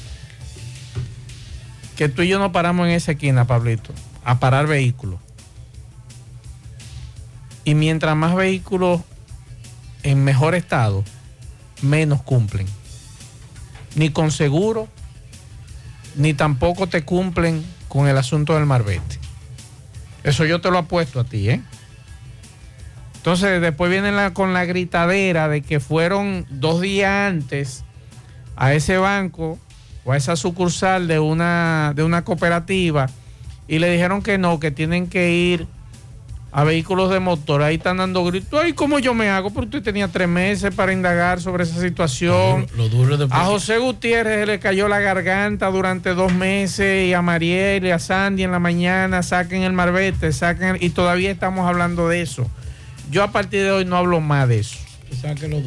que 1.96 2.10
tú 2.10 2.22
y 2.22 2.28
yo 2.28 2.40
no 2.40 2.52
paramos 2.52 2.88
en 2.88 2.94
esa 2.94 3.14
esquina, 3.14 3.46
Pablito, 3.46 3.92
a 4.24 4.40
parar 4.40 4.68
vehículos. 4.68 5.20
Y 7.66 7.76
mientras 7.76 8.16
más 8.16 8.36
vehículos 8.36 9.02
en 10.04 10.24
mejor 10.24 10.56
estado, 10.56 11.04
menos 11.82 12.22
cumplen. 12.22 12.68
Ni 13.96 14.10
con 14.10 14.32
seguro, 14.32 14.88
ni 16.16 16.34
tampoco 16.34 16.88
te 16.88 17.04
cumplen 17.04 17.64
con 17.88 18.08
el 18.08 18.18
asunto 18.18 18.56
del 18.56 18.66
marbete. 18.66 19.20
Eso 20.24 20.46
yo 20.46 20.62
te 20.62 20.72
lo 20.72 20.78
apuesto 20.78 21.20
a 21.20 21.24
ti, 21.26 21.50
¿eh? 21.50 21.62
Entonces 23.16 23.62
después 23.62 23.90
vienen 23.90 24.16
la- 24.16 24.34
con 24.34 24.54
la 24.54 24.66
gritadera 24.66 25.48
de 25.48 25.62
que 25.62 25.80
fueron 25.80 26.46
dos 26.50 26.82
días 26.82 27.30
antes 27.32 27.84
a 28.56 28.74
ese 28.74 28.98
banco 28.98 29.58
o 30.04 30.12
a 30.12 30.18
esa 30.18 30.36
sucursal 30.36 31.08
de 31.08 31.20
una, 31.20 31.94
de 31.96 32.04
una 32.04 32.24
cooperativa 32.26 33.10
y 33.68 33.80
le 33.80 33.90
dijeron 33.92 34.22
que 34.22 34.38
no, 34.38 34.60
que 34.60 34.72
tienen 34.72 35.08
que 35.08 35.32
ir 35.32 35.68
a 36.56 36.64
vehículos 36.64 37.10
de 37.12 37.20
motor. 37.20 37.64
Ahí 37.64 37.76
están 37.76 37.98
dando 37.98 38.24
gritos. 38.24 38.60
Ay, 38.64 38.74
¿cómo 38.74 39.00
yo 39.00 39.14
me 39.14 39.30
hago? 39.30 39.50
Porque 39.50 39.78
usted 39.78 39.84
tenía 39.84 40.08
tres 40.08 40.28
meses 40.28 40.74
para 40.74 40.94
indagar 40.94 41.42
sobre 41.42 41.64
esa 41.64 41.82
situación. 41.82 42.68
Lo 42.78 42.90
duro 42.90 43.18
de 43.18 43.28
A 43.32 43.46
José 43.46 43.80
Gutiérrez 43.80 44.46
le 44.48 44.60
cayó 44.60 44.88
la 44.88 45.00
garganta 45.00 45.68
durante 45.72 46.14
dos 46.14 46.32
meses 46.34 47.08
y 47.08 47.14
a 47.14 47.22
Mariel 47.24 47.86
y 47.86 47.92
a 47.92 48.00
Sandy 48.00 48.44
en 48.44 48.52
la 48.52 48.60
mañana 48.60 49.24
saquen 49.24 49.64
el 49.64 49.74
marbete, 49.74 50.32
saquen 50.32 50.76
el- 50.76 50.84
y 50.84 50.92
todavía 50.92 51.32
estamos 51.32 51.68
hablando 51.68 52.08
de 52.08 52.22
eso. 52.22 52.50
Yo 53.12 53.24
a 53.24 53.32
partir 53.32 53.64
de 53.64 53.72
hoy 53.72 53.86
no 53.86 53.98
hablo 53.98 54.22
más 54.22 54.48
de 54.48 54.60
eso. 54.60 54.78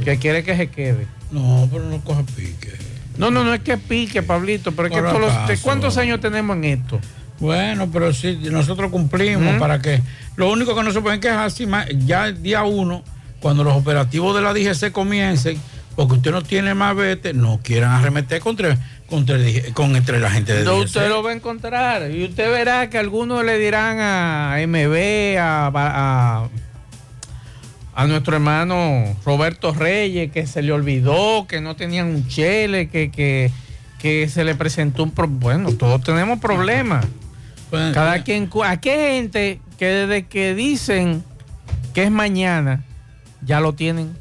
Que 0.04 0.18
quiere 0.18 0.42
que 0.44 0.56
se 0.56 0.68
quede. 0.68 1.06
No, 1.30 1.68
pero 1.70 1.84
no 1.84 2.00
coja 2.02 2.22
pique. 2.22 2.72
No, 3.18 3.30
no, 3.30 3.44
no 3.44 3.54
es 3.54 3.60
que 3.60 3.76
pique, 3.78 4.22
Pablito, 4.22 4.72
pero 4.72 4.88
es 4.88 4.94
que 4.94 5.00
todos 5.00 5.20
los- 5.20 5.32
¿de 5.32 5.38
acaso. 5.38 5.62
¿cuántos 5.62 5.96
años 5.96 6.20
tenemos 6.20 6.56
en 6.56 6.64
esto? 6.64 7.00
Bueno, 7.38 7.88
pero 7.92 8.12
sí, 8.14 8.38
nosotros 8.50 8.90
cumplimos 8.90 9.54
¿Mm? 9.56 9.58
para 9.58 9.80
que. 9.80 10.00
Lo 10.36 10.50
único 10.50 10.74
que 10.74 10.82
no 10.82 10.90
se 10.92 11.00
pueden 11.00 11.20
quejar 11.20 11.50
si 11.50 11.66
ma- 11.66 11.86
ya 11.90 12.26
el 12.28 12.42
día 12.42 12.62
uno, 12.64 13.02
cuando 13.40 13.62
los 13.64 13.74
operativos 13.74 14.34
de 14.34 14.42
la 14.42 14.52
DGC 14.54 14.90
comiencen, 14.92 15.58
porque 15.94 16.14
usted 16.14 16.30
no 16.30 16.42
tiene 16.42 16.74
más 16.74 16.94
vete, 16.96 17.32
no 17.34 17.60
quieran 17.62 17.92
arremeter 17.92 18.40
contra, 18.40 18.76
contra, 19.08 19.36
el 19.36 19.72
con 19.74 19.96
entre 19.96 20.18
la 20.20 20.30
gente 20.30 20.54
de 20.54 20.64
No, 20.64 20.72
DGC. 20.76 20.84
usted 20.86 21.08
lo 21.08 21.22
va 21.22 21.30
a 21.30 21.34
encontrar 21.34 22.10
y 22.10 22.24
usted 22.24 22.50
verá 22.50 22.88
que 22.90 22.98
algunos 22.98 23.44
le 23.44 23.58
dirán 23.58 23.98
a 24.00 24.56
MB, 24.66 25.38
a, 25.38 25.70
a, 25.74 26.48
a 27.94 28.06
nuestro 28.06 28.34
hermano 28.36 29.16
Roberto 29.24 29.72
Reyes 29.72 30.30
que 30.32 30.46
se 30.46 30.60
le 30.62 30.72
olvidó, 30.72 31.46
que 31.46 31.60
no 31.62 31.76
tenían 31.76 32.08
un 32.08 32.28
chele, 32.28 32.88
que, 32.88 33.10
que, 33.10 33.50
que 33.98 34.28
se 34.28 34.44
le 34.44 34.54
presentó 34.54 35.02
un 35.02 35.12
problema. 35.12 35.38
Bueno, 35.40 35.72
todos 35.72 36.02
tenemos 36.02 36.38
problemas. 36.40 37.06
Cada 37.70 38.22
quien, 38.22 38.50
aquí 38.64 38.90
hay 38.90 39.16
gente 39.18 39.60
que 39.78 39.86
desde 39.86 40.26
que 40.26 40.54
dicen 40.54 41.24
que 41.94 42.04
es 42.04 42.10
mañana, 42.10 42.84
ya 43.42 43.60
lo 43.60 43.74
tienen 43.74 44.16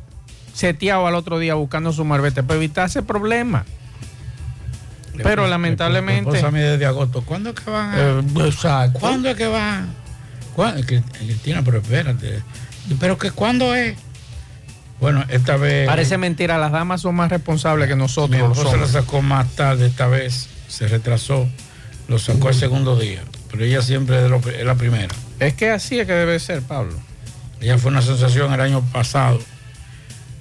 seteado 0.54 1.06
al 1.08 1.16
otro 1.16 1.38
día 1.40 1.54
buscando 1.56 1.92
su 1.92 2.06
marbete 2.06 2.44
para 2.44 2.58
evitar 2.58 2.88
ese 2.88 3.04
problema. 3.04 3.66
Pero 5.22 5.48
lamentablemente. 5.48 6.30
Mi 6.30 6.38
esposa 6.38 6.52
me 6.52 6.62
desde 6.62 6.86
agosto. 6.86 7.22
¿Cuándo 7.22 7.50
es 7.52 7.56
que 7.56 7.70
van 7.70 7.94
a.? 7.94 8.00
Eh, 8.00 8.24
exacto. 8.48 9.00
¿Cuándo 9.00 9.30
es 9.30 9.36
que 9.36 9.48
van? 9.48 9.94
¿Cuándo? 10.56 10.82
Cristina, 10.86 11.62
pero 11.64 11.80
espérate. 11.80 12.42
¿Pero 13.00 13.18
que 13.18 13.32
cuándo 13.32 13.76
es? 13.76 13.96
Bueno, 15.00 15.26
esta 15.30 15.58
vez. 15.58 15.88
Parece 15.88 16.18
mentira, 16.18 16.58
las 16.58 16.72
damas 16.72 17.02
son 17.02 17.16
más 17.16 17.30
responsables 17.30 17.88
que 17.88 17.96
nosotros. 17.96 18.30
Mi 18.30 18.38
los 18.38 18.58
esposa 18.58 18.78
lo 18.78 18.88
sacó 18.88 19.22
más 19.22 19.48
tarde 19.56 19.88
esta 19.88 20.08
vez, 20.08 20.48
se 20.68 20.88
retrasó, 20.88 21.48
lo 22.08 22.18
sacó 22.18 22.50
el 22.50 22.56
segundo 22.56 22.98
día, 22.98 23.22
pero 23.56 23.66
ella 23.66 23.82
siempre 23.82 24.18
es, 24.18 24.24
de 24.24 24.30
lo- 24.30 24.40
es 24.50 24.66
la 24.66 24.76
primera. 24.76 25.14
Es 25.40 25.54
que 25.54 25.70
así 25.72 26.00
es 26.00 26.06
que 26.08 26.14
debe 26.14 26.40
ser, 26.40 26.62
Pablo. 26.62 26.94
Ella 27.62 27.78
fue 27.78 27.90
una 27.92 28.02
sensación 28.02 28.54
el 28.54 28.62
año 28.62 28.82
pasado 28.92 29.40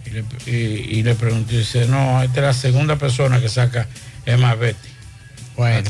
y 0.06 0.10
le, 0.10 0.24
y- 0.46 0.98
y 0.98 1.02
le 1.02 1.14
pregunté, 1.14 1.58
dice, 1.58 1.86
no, 1.88 2.22
esta 2.22 2.40
es 2.40 2.46
la 2.46 2.52
segunda 2.52 2.96
persona 2.96 3.40
que 3.40 3.48
saca 3.48 3.86
Emma 4.26 4.54
Betty. 4.54 4.88
Bueno, 5.56 5.88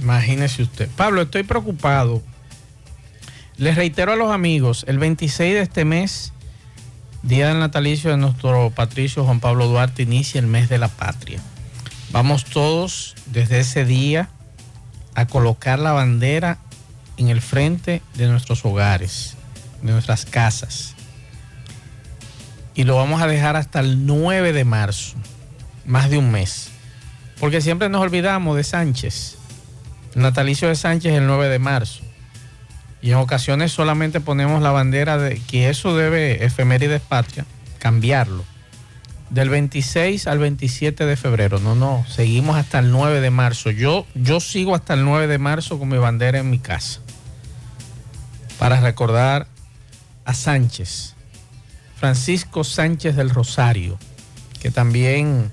imagínese 0.00 0.62
usted. 0.62 0.88
Pablo, 0.96 1.22
estoy 1.22 1.42
preocupado. 1.42 2.22
Les 3.58 3.76
reitero 3.76 4.12
a 4.12 4.16
los 4.16 4.32
amigos, 4.32 4.84
el 4.88 4.98
26 4.98 5.54
de 5.54 5.60
este 5.60 5.84
mes, 5.84 6.32
día 7.22 7.48
del 7.48 7.58
natalicio 7.60 8.10
de 8.10 8.16
nuestro 8.16 8.70
patricio 8.70 9.24
Juan 9.24 9.40
Pablo 9.40 9.66
Duarte, 9.68 10.02
inicia 10.02 10.40
el 10.40 10.46
mes 10.46 10.68
de 10.68 10.78
la 10.78 10.88
patria. 10.88 11.38
Vamos 12.10 12.44
todos 12.44 13.14
desde 13.26 13.60
ese 13.60 13.84
día 13.84 14.28
a 15.14 15.26
colocar 15.26 15.78
la 15.78 15.92
bandera 15.92 16.58
en 17.16 17.28
el 17.28 17.40
frente 17.40 18.02
de 18.14 18.26
nuestros 18.28 18.64
hogares, 18.64 19.34
de 19.82 19.92
nuestras 19.92 20.24
casas. 20.24 20.94
Y 22.74 22.84
lo 22.84 22.96
vamos 22.96 23.20
a 23.20 23.26
dejar 23.26 23.56
hasta 23.56 23.80
el 23.80 24.06
9 24.06 24.52
de 24.52 24.64
marzo, 24.64 25.16
más 25.84 26.08
de 26.10 26.18
un 26.18 26.30
mes. 26.30 26.68
Porque 27.38 27.60
siempre 27.60 27.88
nos 27.88 28.00
olvidamos 28.00 28.56
de 28.56 28.64
Sánchez. 28.64 29.36
Natalicio 30.14 30.68
de 30.68 30.76
Sánchez 30.76 31.14
el 31.14 31.26
9 31.26 31.48
de 31.48 31.58
marzo. 31.58 32.02
Y 33.02 33.10
en 33.10 33.16
ocasiones 33.16 33.72
solamente 33.72 34.20
ponemos 34.20 34.62
la 34.62 34.70
bandera 34.70 35.18
de 35.18 35.40
que 35.40 35.68
eso 35.68 35.96
debe, 35.96 36.44
efemérides 36.44 37.00
patria, 37.02 37.44
cambiarlo. 37.78 38.44
Del 39.32 39.48
26 39.48 40.26
al 40.26 40.38
27 40.38 41.06
de 41.06 41.16
febrero. 41.16 41.58
No, 41.58 41.74
no, 41.74 42.04
seguimos 42.06 42.56
hasta 42.56 42.78
el 42.78 42.90
9 42.90 43.22
de 43.22 43.30
marzo. 43.30 43.70
Yo, 43.70 44.06
yo 44.14 44.40
sigo 44.40 44.74
hasta 44.74 44.92
el 44.92 45.04
9 45.04 45.26
de 45.26 45.38
marzo 45.38 45.78
con 45.78 45.88
mi 45.88 45.96
bandera 45.96 46.38
en 46.38 46.50
mi 46.50 46.58
casa. 46.58 47.00
Para 48.58 48.80
recordar 48.80 49.46
a 50.26 50.34
Sánchez. 50.34 51.14
Francisco 51.96 52.62
Sánchez 52.62 53.16
del 53.16 53.30
Rosario, 53.30 53.98
que 54.60 54.70
también 54.70 55.50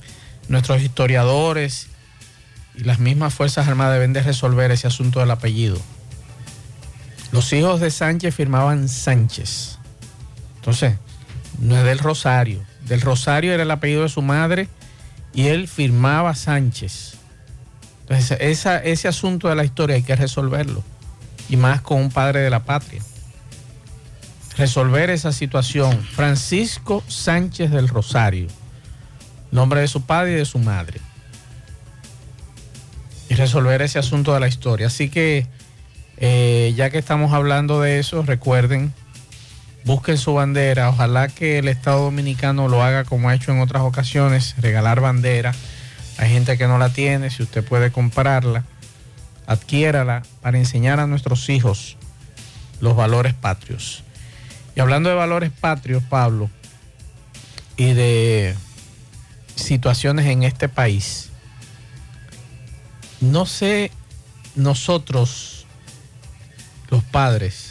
nuestros 0.50 0.82
historiadores 0.82 1.88
y 2.76 2.84
las 2.84 3.00
mismas 3.00 3.34
Fuerzas 3.34 3.68
Armadas 3.68 3.94
deben 3.94 4.14
de 4.14 4.24
resolver 4.24 4.72
ese 4.72 4.88
asunto 4.88 5.20
del 5.22 5.32
apellido. 5.32 5.80
Los 7.32 7.54
hijos 7.54 7.80
de 7.80 7.92
Sánchez 7.92 8.36
firmaban 8.36 8.90
Sánchez. 8.90 9.78
Entonces, 10.56 10.96
no 11.60 11.78
es 11.78 11.84
del 11.86 12.00
Rosario. 12.00 12.62
Del 12.90 13.02
Rosario 13.02 13.54
era 13.54 13.64
el 13.64 13.72
apellido 13.72 14.02
de 14.02 14.10
su 14.10 14.22
madre 14.22 14.68
y 15.34 15.48
él 15.48 15.68
firmaba 15.68 16.34
Sánchez. 16.34 17.14
Entonces, 18.02 18.40
ese 18.42 19.08
asunto 19.08 19.48
de 19.48 19.56
la 19.56 19.64
historia 19.64 19.96
hay 19.96 20.02
que 20.02 20.16
resolverlo. 20.16 20.84
Y 21.48 21.58
más 21.58 21.82
con 21.82 22.02
un 22.02 22.10
padre 22.10 22.40
de 22.40 22.50
la 22.50 22.64
patria. 22.64 23.02
Resolver 24.58 25.12
esa 25.12 25.32
situación. 25.32 26.02
Francisco 26.02 27.04
Sánchez 27.08 27.70
del 27.70 27.88
Rosario. 27.88 28.48
Nombre 29.52 29.82
de 29.82 29.88
su 29.88 30.02
padre 30.02 30.34
y 30.34 30.36
de 30.36 30.46
su 30.46 30.58
madre. 30.58 31.00
Y 33.30 33.36
resolver 33.36 33.84
ese 33.84 34.00
asunto 34.00 34.34
de 34.34 34.40
la 34.40 34.48
historia. 34.48 34.88
Así 34.88 35.10
que, 35.10 35.48
eh, 36.18 36.74
ya 36.76 36.90
que 36.90 36.98
estamos 36.98 37.34
hablando 37.34 37.82
de 37.82 38.00
eso, 38.00 38.24
recuerden, 38.24 38.94
busquen 39.86 40.18
su 40.18 40.34
bandera. 40.34 40.90
Ojalá 40.90 41.28
que 41.28 41.60
el 41.60 41.68
Estado 41.68 42.04
Dominicano 42.04 42.68
lo 42.68 42.84
haga 42.84 43.04
como 43.04 43.30
ha 43.30 43.36
hecho 43.36 43.52
en 43.52 43.60
otras 43.60 43.84
ocasiones, 43.84 44.56
regalar 44.58 45.02
bandera. 45.02 45.54
Hay 46.18 46.30
gente 46.30 46.58
que 46.58 46.68
no 46.68 46.78
la 46.78 46.90
tiene, 46.90 47.30
si 47.30 47.44
usted 47.44 47.64
puede 47.64 47.92
comprarla, 47.92 48.66
adquiérala 49.48 50.24
para 50.42 50.58
enseñar 50.58 51.00
a 51.00 51.08
nuestros 51.08 51.50
hijos 51.50 51.98
los 52.82 52.96
valores 52.96 53.34
patrios. 53.34 54.04
Y 54.76 54.80
hablando 54.82 55.10
de 55.10 55.16
valores 55.16 55.52
patrios, 55.52 56.04
Pablo, 56.04 56.50
y 57.78 57.94
de 57.94 58.56
situaciones 59.56 60.26
en 60.28 60.44
este 60.44 60.70
país, 60.70 61.30
no 63.22 63.46
sé 63.46 63.92
nosotros, 64.56 65.66
los 66.90 67.04
padres, 67.04 67.69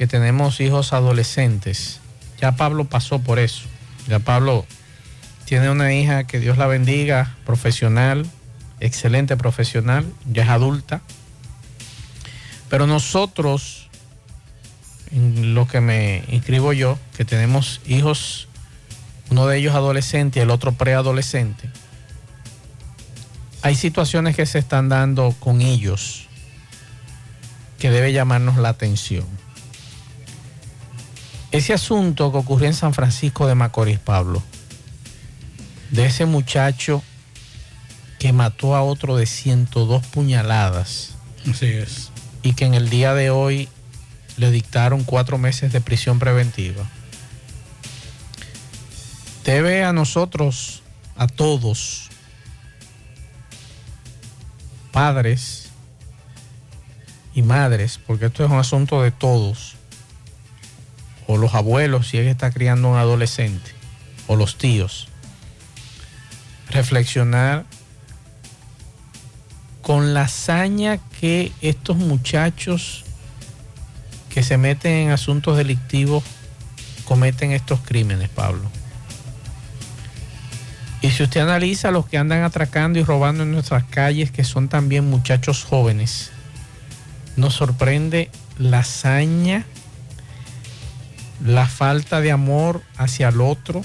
que 0.00 0.06
tenemos 0.06 0.60
hijos 0.60 0.94
adolescentes, 0.94 2.00
ya 2.40 2.52
Pablo 2.52 2.86
pasó 2.86 3.18
por 3.18 3.38
eso, 3.38 3.64
ya 4.08 4.18
Pablo 4.18 4.64
tiene 5.44 5.68
una 5.68 5.92
hija 5.92 6.24
que 6.24 6.40
Dios 6.40 6.56
la 6.56 6.66
bendiga, 6.66 7.36
profesional, 7.44 8.24
excelente 8.80 9.36
profesional, 9.36 10.06
ya 10.24 10.44
es 10.44 10.48
adulta, 10.48 11.02
pero 12.70 12.86
nosotros, 12.86 13.90
en 15.12 15.54
lo 15.54 15.68
que 15.68 15.82
me 15.82 16.24
inscribo 16.30 16.72
yo, 16.72 16.98
que 17.14 17.26
tenemos 17.26 17.82
hijos, 17.84 18.48
uno 19.28 19.46
de 19.48 19.58
ellos 19.58 19.74
adolescente 19.74 20.38
y 20.38 20.42
el 20.42 20.50
otro 20.50 20.72
preadolescente, 20.72 21.68
hay 23.60 23.74
situaciones 23.74 24.34
que 24.34 24.46
se 24.46 24.60
están 24.60 24.88
dando 24.88 25.36
con 25.40 25.60
ellos 25.60 26.26
que 27.78 27.90
debe 27.90 28.14
llamarnos 28.14 28.56
la 28.56 28.70
atención. 28.70 29.26
Ese 31.52 31.72
asunto 31.72 32.30
que 32.30 32.38
ocurrió 32.38 32.68
en 32.68 32.74
San 32.74 32.94
Francisco 32.94 33.46
de 33.46 33.54
Macorís, 33.56 33.98
Pablo, 33.98 34.42
de 35.90 36.06
ese 36.06 36.24
muchacho 36.24 37.02
que 38.20 38.32
mató 38.32 38.76
a 38.76 38.82
otro 38.82 39.16
de 39.16 39.26
102 39.26 40.06
puñaladas. 40.06 41.14
Así 41.50 41.66
es. 41.66 42.10
Y 42.42 42.52
que 42.52 42.66
en 42.66 42.74
el 42.74 42.88
día 42.88 43.14
de 43.14 43.30
hoy 43.30 43.68
le 44.36 44.50
dictaron 44.50 45.04
cuatro 45.04 45.38
meses 45.38 45.72
de 45.72 45.80
prisión 45.80 46.18
preventiva. 46.18 46.84
Debe 49.44 49.84
a 49.84 49.92
nosotros, 49.92 50.82
a 51.16 51.26
todos, 51.26 52.10
padres 54.92 55.70
y 57.34 57.42
madres, 57.42 57.98
porque 58.06 58.26
esto 58.26 58.44
es 58.44 58.50
un 58.50 58.58
asunto 58.58 59.02
de 59.02 59.10
todos, 59.10 59.76
o 61.32 61.36
los 61.36 61.54
abuelos 61.54 62.08
si 62.08 62.18
él 62.18 62.26
está 62.26 62.50
criando 62.50 62.88
un 62.88 62.96
adolescente, 62.96 63.70
o 64.26 64.34
los 64.34 64.58
tíos, 64.58 65.06
reflexionar 66.70 67.66
con 69.80 70.12
la 70.12 70.22
hazaña 70.22 70.98
que 71.20 71.52
estos 71.62 71.98
muchachos 71.98 73.04
que 74.28 74.42
se 74.42 74.56
meten 74.56 74.92
en 74.92 75.10
asuntos 75.10 75.56
delictivos 75.56 76.24
cometen 77.04 77.52
estos 77.52 77.78
crímenes, 77.78 78.28
Pablo. 78.28 78.68
Y 81.00 81.10
si 81.10 81.22
usted 81.22 81.42
analiza 81.42 81.92
los 81.92 82.06
que 82.06 82.18
andan 82.18 82.42
atracando 82.42 82.98
y 82.98 83.04
robando 83.04 83.44
en 83.44 83.52
nuestras 83.52 83.84
calles, 83.84 84.32
que 84.32 84.42
son 84.42 84.68
también 84.68 85.08
muchachos 85.08 85.62
jóvenes, 85.62 86.32
nos 87.36 87.54
sorprende 87.54 88.30
la 88.58 88.80
hazaña, 88.80 89.64
la 91.44 91.66
falta 91.66 92.20
de 92.20 92.32
amor 92.32 92.82
hacia 92.96 93.28
el 93.28 93.40
otro 93.40 93.82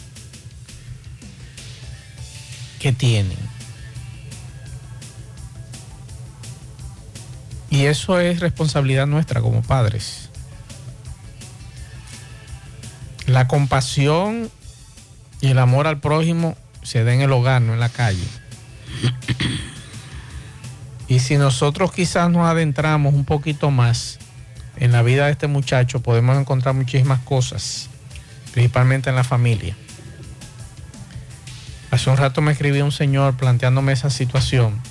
que 2.79 2.91
tienen. 2.91 3.37
Y 7.69 7.85
eso 7.85 8.19
es 8.19 8.39
responsabilidad 8.39 9.07
nuestra 9.07 9.41
como 9.41 9.61
padres. 9.61 10.29
La 13.27 13.47
compasión 13.47 14.49
y 15.41 15.49
el 15.49 15.59
amor 15.59 15.87
al 15.87 15.99
prójimo 15.99 16.55
se 16.83 17.03
da 17.03 17.13
en 17.13 17.21
el 17.21 17.31
hogar, 17.31 17.61
no 17.61 17.73
en 17.73 17.79
la 17.79 17.89
calle. 17.89 18.27
Y 21.07 21.19
si 21.19 21.37
nosotros 21.37 21.91
quizás 21.91 22.29
nos 22.31 22.47
adentramos 22.47 23.13
un 23.13 23.25
poquito 23.25 23.71
más 23.71 24.19
en 24.77 24.91
la 24.91 25.01
vida 25.01 25.25
de 25.25 25.31
este 25.31 25.47
muchacho, 25.47 26.01
podemos 26.01 26.37
encontrar 26.37 26.75
muchísimas 26.75 27.19
cosas, 27.19 27.89
principalmente 28.53 29.09
en 29.09 29.15
la 29.15 29.23
familia. 29.23 29.75
Hace 31.91 32.09
un 32.09 32.17
rato 32.17 32.41
me 32.41 32.51
escribió 32.51 32.83
un 32.83 32.91
señor 32.91 33.37
planteándome 33.37 33.93
esa 33.93 34.09
situación. 34.09 34.81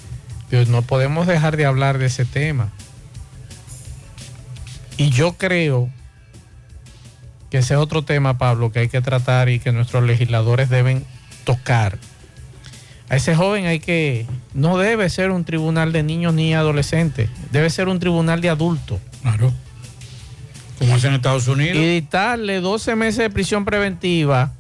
Pero 0.48 0.70
no 0.70 0.82
podemos 0.82 1.26
dejar 1.26 1.56
de 1.56 1.66
hablar 1.66 1.98
de 1.98 2.06
ese 2.06 2.24
tema. 2.24 2.70
Y 4.96 5.10
yo 5.10 5.34
creo 5.34 5.90
que 7.50 7.58
ese 7.58 7.74
es 7.74 7.80
otro 7.80 8.04
tema, 8.04 8.38
Pablo, 8.38 8.70
que 8.72 8.78
hay 8.80 8.88
que 8.88 9.00
tratar 9.00 9.48
y 9.48 9.58
que 9.58 9.72
nuestros 9.72 10.04
legisladores 10.04 10.68
deben 10.68 11.04
tocar. 11.44 11.98
A 13.08 13.16
ese 13.16 13.34
joven 13.34 13.66
hay 13.66 13.80
que, 13.80 14.26
no 14.54 14.78
debe 14.78 15.10
ser 15.10 15.30
un 15.30 15.44
tribunal 15.44 15.92
de 15.92 16.02
niños 16.02 16.32
ni 16.32 16.54
adolescentes, 16.54 17.28
debe 17.52 17.68
ser 17.70 17.88
un 17.88 17.98
tribunal 17.98 18.40
de 18.40 18.48
adultos. 18.48 18.98
Claro. 19.22 19.52
Como 20.78 20.94
hacen 20.94 21.10
en 21.10 21.16
Estados 21.16 21.46
Unidos. 21.48 21.76
Y 21.76 21.94
dictarle 21.94 22.60
12 22.60 22.96
meses 22.96 23.18
de 23.18 23.30
prisión 23.30 23.64
preventiva 23.64 24.52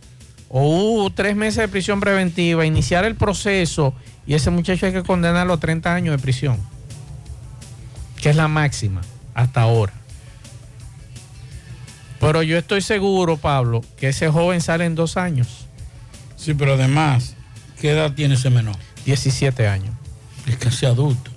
o 0.48 1.04
uh, 1.04 1.10
3 1.10 1.34
meses 1.36 1.56
de 1.56 1.68
prisión 1.68 2.00
preventiva, 2.00 2.64
iniciar 2.64 3.04
el 3.04 3.16
proceso 3.16 3.94
y 4.26 4.34
ese 4.34 4.50
muchacho 4.50 4.86
hay 4.86 4.92
que 4.92 5.02
condenarlo 5.02 5.54
a 5.54 5.58
30 5.58 5.94
años 5.94 6.16
de 6.16 6.22
prisión, 6.22 6.58
que 8.20 8.30
es 8.30 8.36
la 8.36 8.48
máxima 8.48 9.00
hasta 9.34 9.62
ahora. 9.62 9.92
Pero 12.20 12.42
yo 12.42 12.56
estoy 12.56 12.80
seguro, 12.80 13.36
Pablo, 13.36 13.82
que 13.98 14.08
ese 14.08 14.28
joven 14.30 14.60
sale 14.60 14.86
en 14.86 14.94
dos 14.94 15.16
años. 15.16 15.66
Sí, 16.36 16.54
pero 16.54 16.74
además, 16.74 17.34
¿qué 17.80 17.90
edad 17.90 18.12
tiene 18.12 18.34
ese 18.34 18.48
menor? 18.48 18.76
17 19.04 19.68
años. 19.68 19.94
Es 20.46 20.56
casi 20.56 20.86
adulto. 20.86 21.30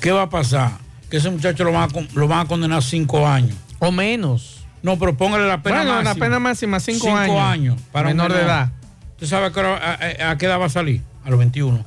¿Qué 0.00 0.12
va 0.12 0.22
a 0.22 0.30
pasar? 0.30 0.72
Que 1.10 1.16
ese 1.16 1.30
muchacho 1.30 1.64
lo 1.64 1.72
van 1.72 1.90
a, 1.90 2.00
lo 2.14 2.28
van 2.28 2.40
a 2.40 2.48
condenar 2.48 2.82
cinco 2.82 3.26
años. 3.26 3.56
O 3.78 3.92
menos. 3.92 4.64
No, 4.82 4.98
pero 4.98 5.16
póngale 5.16 5.46
la 5.46 5.62
pena 5.62 5.78
Bueno, 5.78 5.92
máxima. 5.94 6.14
la 6.14 6.20
pena 6.20 6.38
máxima, 6.38 6.80
cinco 6.80 7.06
Cinco 7.06 7.18
años. 7.18 7.40
años 7.40 7.80
para 7.92 8.08
Menor 8.08 8.32
de 8.32 8.42
edad. 8.42 8.70
¿Usted 9.12 9.26
sabe 9.26 9.50
que 9.52 9.60
ahora- 9.60 9.76
a, 9.76 10.26
a- 10.26 10.30
a 10.30 10.38
qué 10.38 10.46
edad 10.46 10.60
va 10.60 10.66
a 10.66 10.70
salir? 10.70 11.02
A 11.24 11.30
los 11.30 11.38
21. 11.38 11.84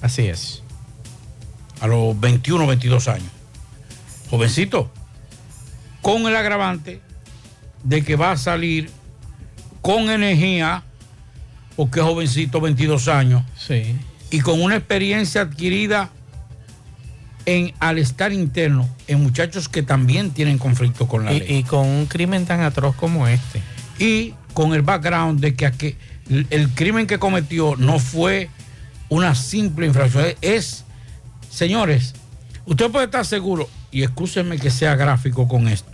Así 0.00 0.26
es. 0.28 0.62
A 1.80 1.86
los 1.88 2.18
21, 2.18 2.66
22 2.66 3.08
años. 3.08 3.28
Jovencito. 4.30 4.90
Con 6.02 6.26
el 6.26 6.36
agravante 6.36 7.00
de 7.82 8.02
que 8.04 8.16
va 8.16 8.32
a 8.32 8.36
salir 8.36 8.90
con 9.82 10.10
energía, 10.10 10.82
porque 11.76 12.00
es 12.00 12.06
jovencito, 12.06 12.60
22 12.60 13.08
años. 13.08 13.42
Sí. 13.56 13.96
Y 14.30 14.40
con 14.40 14.60
una 14.62 14.76
experiencia 14.76 15.42
adquirida 15.42 16.10
en 17.48 17.72
al 17.80 17.98
estar 17.98 18.32
interno 18.32 18.88
en 19.06 19.22
muchachos 19.22 19.68
que 19.68 19.82
también 19.82 20.30
tienen 20.32 20.58
conflicto 20.58 21.08
con 21.08 21.24
la 21.24 21.32
Y, 21.32 21.40
ley. 21.40 21.56
y 21.58 21.62
con 21.64 21.86
un 21.86 22.06
crimen 22.06 22.44
tan 22.46 22.60
atroz 22.60 22.94
como 22.96 23.26
este. 23.26 23.62
y 23.98 24.34
con 24.54 24.74
el 24.74 24.82
background 24.82 25.40
de 25.40 25.54
que 25.54 25.66
aquí- 25.66 25.96
el, 26.28 26.46
el 26.50 26.68
crimen 26.70 27.06
que 27.06 27.18
cometió 27.18 27.74
no 27.76 27.98
fue 27.98 28.50
una 29.08 29.34
simple 29.34 29.86
infracción. 29.86 30.26
Es, 30.42 30.84
señores, 31.50 32.14
usted 32.66 32.90
puede 32.90 33.06
estar 33.06 33.24
seguro, 33.24 33.68
y 33.90 34.02
escúsenme 34.02 34.58
que 34.58 34.70
sea 34.70 34.94
gráfico 34.96 35.48
con 35.48 35.68
esto, 35.68 35.90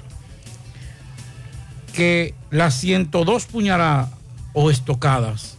que 1.93 2.35
las 2.51 2.75
102 2.75 3.47
puñaladas 3.47 4.11
o 4.53 4.71
estocadas 4.71 5.57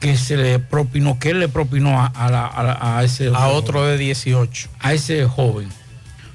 que 0.00 0.16
se 0.16 0.36
le 0.36 0.58
propinó, 0.58 1.18
que 1.18 1.30
él 1.30 1.40
le 1.40 1.48
propinó 1.48 2.00
a, 2.00 2.06
a 2.06 2.30
la- 2.30 2.46
a 2.46 2.62
la- 2.62 2.98
a 2.98 3.04
ese 3.04 3.28
A 3.34 3.48
otro 3.48 3.84
de 3.84 3.98
18. 3.98 4.68
a 4.80 4.92
ese 4.94 5.26
joven. 5.26 5.68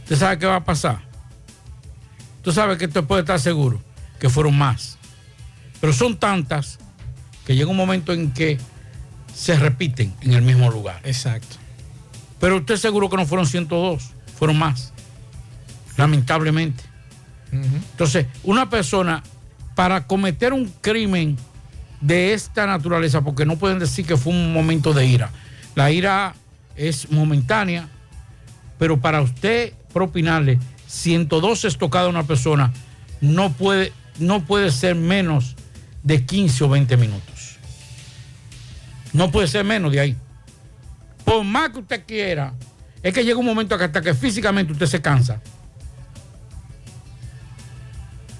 ¿Usted 0.04 0.15
sabe 0.17 0.38
qué 0.38 0.45
va 0.45 0.58
a 0.58 0.63
pasar? 0.63 0.99
Tú 2.43 2.51
sabes 2.51 2.78
que 2.78 2.86
usted 2.86 3.04
puede 3.04 3.21
estar 3.21 3.39
seguro 3.39 3.82
que 4.19 4.30
fueron 4.30 4.56
más. 4.58 4.97
Pero 5.82 5.93
son 5.93 6.17
tantas 6.17 6.78
que 7.45 7.56
llega 7.56 7.69
un 7.71 7.78
momento 7.78 8.13
en 8.13 8.32
que 8.32 8.60
se 9.34 9.56
repiten 9.58 10.13
en 10.21 10.34
el 10.34 10.41
mismo 10.43 10.69
lugar. 10.69 11.01
Exacto. 11.04 11.58
Pero 12.39 12.58
usted 12.58 12.78
seguro 12.78 13.10
que 13.10 13.17
no 13.17 13.25
fueron 13.25 13.47
102, 13.47 14.12
fueron 14.38 14.58
más. 14.60 14.93
Lamentablemente. 15.97 16.84
Entonces, 17.51 18.28
una 18.43 18.69
persona 18.69 19.23
para 19.75 20.06
cometer 20.08 20.51
un 20.54 20.65
crimen 20.82 21.38
de 22.06 22.34
esta 22.34 22.68
naturaleza, 22.68 23.22
porque 23.22 23.46
no 23.46 23.58
pueden 23.58 23.80
decir 23.80 24.06
que 24.06 24.15
fue 24.15 24.32
un 24.32 24.54
momento 24.54 24.94
de 24.94 25.08
ira. 25.08 25.32
La 25.74 25.91
ira 25.91 26.36
es 26.76 27.12
momentánea, 27.12 27.89
pero 28.78 29.00
para 29.00 29.22
usted 29.22 29.74
propinarle 29.91 30.60
102 30.88 31.65
estocadas 31.65 32.08
a 32.08 32.10
una 32.10 32.28
persona, 32.28 32.72
no 33.22 33.52
puede, 33.54 33.91
no 34.20 34.46
puede 34.46 34.72
ser 34.72 34.96
menos 34.96 35.56
de 36.04 36.24
15 36.26 36.63
o 36.65 36.70
20 36.70 36.98
minutos. 36.98 37.58
No 39.13 39.32
puede 39.32 39.48
ser 39.48 39.63
menos 39.65 39.91
de 39.91 40.00
ahí. 40.00 40.15
Por 41.24 41.44
más 41.44 41.72
que 41.72 41.80
usted 41.80 42.04
quiera, 42.06 42.54
es 43.02 43.13
que 43.13 43.24
llega 43.24 43.39
un 43.39 43.46
momento 43.46 43.74
hasta 43.74 44.02
que 44.02 44.13
físicamente 44.13 44.74
usted 44.74 44.86
se 44.86 45.02
cansa. 45.02 45.41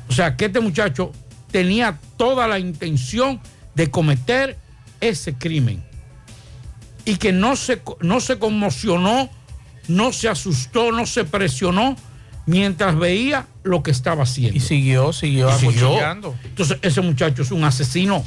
O 0.08 0.14
sea, 0.14 0.38
que 0.38 0.46
este 0.46 0.60
muchacho 0.60 1.12
tenía 1.50 1.98
toda 2.16 2.48
la 2.48 2.60
intención 2.60 3.42
de 3.76 3.92
cometer 3.92 4.58
ese 5.02 5.36
crimen. 5.36 5.84
Y 7.06 7.18
que 7.18 7.32
no 7.32 7.56
se, 7.56 7.82
no 8.02 8.20
se 8.20 8.40
conmocionó, 8.40 9.30
no 9.88 10.12
se 10.12 10.28
asustó, 10.28 10.92
no 10.92 11.06
se 11.06 11.24
presionó 11.24 11.96
mientras 12.46 12.98
veía 12.98 13.48
lo 13.64 13.84
que 13.84 13.92
estaba 13.92 14.24
haciendo. 14.24 14.58
Y 14.58 14.60
siguió, 14.60 15.14
siguió 15.14 15.50
Y 15.56 15.60
siguió. 15.60 16.00
Entonces, 16.44 16.80
ese 16.82 17.02
muchacho 17.02 17.44
es 17.44 17.52
un 17.52 17.64
asesino 17.64 18.24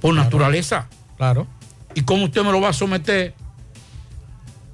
por 0.00 0.14
naturaleza. 0.14 0.88
Claro. 1.16 1.46
¿Y 1.94 2.02
cómo 2.02 2.24
usted 2.24 2.42
me 2.42 2.52
lo 2.52 2.60
va 2.60 2.70
a 2.70 2.72
someter? 2.74 3.34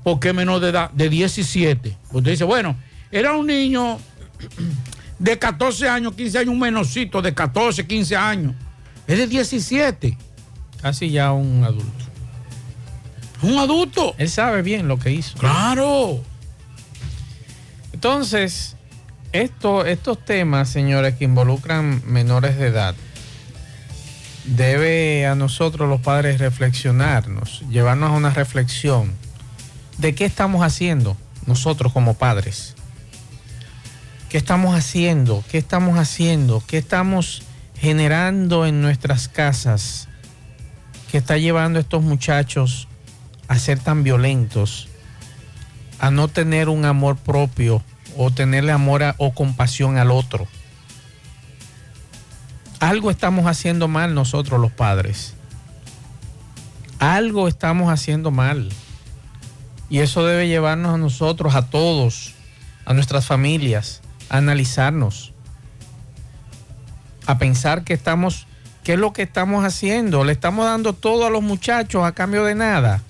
Porque 0.03 0.33
menor 0.33 0.61
de 0.61 0.71
edad, 0.71 0.91
de 0.91 1.09
17. 1.09 1.97
Usted 2.11 2.31
dice, 2.33 2.45
bueno, 2.45 2.77
era 3.13 3.35
un 3.35 3.47
niño 3.47 3.99
de 5.23 5.39
14 5.39 5.89
años, 5.89 6.15
15 6.15 6.39
años, 6.39 6.53
un 6.53 6.59
menorcito 6.59 7.23
de 7.23 7.33
14, 7.33 7.87
15 7.87 8.17
años. 8.17 8.55
Es 9.07 9.19
de 9.19 9.29
17. 9.29 10.19
Casi 10.83 11.11
ya 11.11 11.33
un 11.33 11.63
adulto. 11.63 12.05
Un 13.43 13.57
adulto. 13.59 14.17
Él 14.19 14.29
sabe 14.29 14.63
bien 14.63 14.89
lo 14.89 14.99
que 14.99 15.13
hizo. 15.13 15.39
Claro. 15.39 16.21
Entonces, 17.93 18.75
esto, 19.31 19.87
estos 19.87 20.25
temas, 20.25 20.69
señores, 20.69 21.15
que 21.15 21.25
involucran 21.25 22.03
menores 22.05 22.59
de 22.59 22.67
edad, 22.67 22.97
debe 24.45 25.27
a 25.27 25.37
nosotros 25.37 25.89
los 25.89 26.01
padres 26.01 26.41
reflexionarnos, 26.41 27.63
llevarnos 27.71 28.11
a 28.11 28.15
una 28.15 28.31
reflexión 28.31 29.13
de 29.99 30.17
qué 30.17 30.25
estamos 30.25 30.65
haciendo 30.65 31.17
nosotros 31.47 31.93
como 31.93 32.15
padres. 32.15 32.75
¿Qué 34.33 34.39
estamos 34.39 34.75
haciendo? 34.75 35.45
¿Qué 35.51 35.59
estamos 35.59 35.99
haciendo? 35.99 36.63
¿Qué 36.67 36.79
estamos 36.79 37.43
generando 37.79 38.65
en 38.65 38.81
nuestras 38.81 39.29
casas 39.29 40.09
que 41.11 41.19
está 41.19 41.37
llevando 41.37 41.79
a 41.79 41.83
estos 41.83 42.03
muchachos 42.03 42.89
a 43.47 43.59
ser 43.59 43.79
tan 43.79 44.03
violentos, 44.05 44.89
a 45.99 46.11
no 46.11 46.29
tener 46.29 46.71
un 46.71 46.87
amor 46.87 47.19
propio 47.19 47.83
o 48.17 48.31
tenerle 48.31 48.73
amor 48.73 49.03
o 49.19 49.35
compasión 49.35 49.99
al 49.99 50.11
otro? 50.11 50.47
Algo 52.81 53.11
estamos 53.11 53.47
haciendo 53.47 53.87
mal 53.87 54.15
nosotros 54.15 54.59
los 54.59 54.73
padres. 54.73 55.35
Algo 57.01 57.49
estamos 57.49 57.93
haciendo 57.93 58.31
mal. 58.31 58.71
Y 59.91 59.99
eso 59.99 60.25
debe 60.25 60.49
llevarnos 60.49 60.95
a 60.95 60.97
nosotros, 60.97 61.55
a 61.55 61.69
todos, 61.69 62.33
a 62.87 62.95
nuestras 62.95 63.27
familias, 63.27 64.02
a 64.33 64.39
analizarnos, 64.39 65.33
a 67.27 67.39
pensar 67.39 67.85
que 67.85 67.93
estamos, 67.93 68.47
qué 68.83 68.95
es 68.95 68.99
lo 68.99 69.13
que 69.13 69.23
estamos 69.23 69.65
haciendo. 69.65 70.25
¿Le 70.25 70.33
estamos 70.33 70.65
dando 70.67 70.93
todo 70.95 71.27
a 71.27 71.31
los 71.31 71.43
muchachos 71.43 72.03
a 72.05 72.13
cambio 72.13 72.45
de 72.45 72.55
nada? 72.57 73.03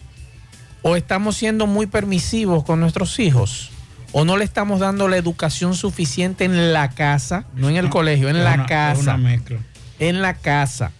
¿O 0.82 0.96
estamos 0.96 1.36
siendo 1.36 1.66
muy 1.66 1.86
permisivos 1.86 2.64
con 2.64 2.80
nuestros 2.80 3.18
hijos? 3.20 3.70
¿O 4.12 4.24
no 4.26 4.36
le 4.36 4.44
estamos 4.44 4.80
dando 4.80 5.08
la 5.08 5.16
educación 5.16 5.74
suficiente 5.74 6.44
en 6.44 6.72
la 6.74 6.90
casa, 6.90 7.44
no 7.54 7.70
en 7.70 7.76
el 7.76 7.88
colegio, 7.88 8.28
en 8.28 8.44
la 8.44 8.54
una- 8.54 8.66
casa? 8.66 9.18
En 9.98 10.20
la 10.20 10.34
casa. 10.34 10.90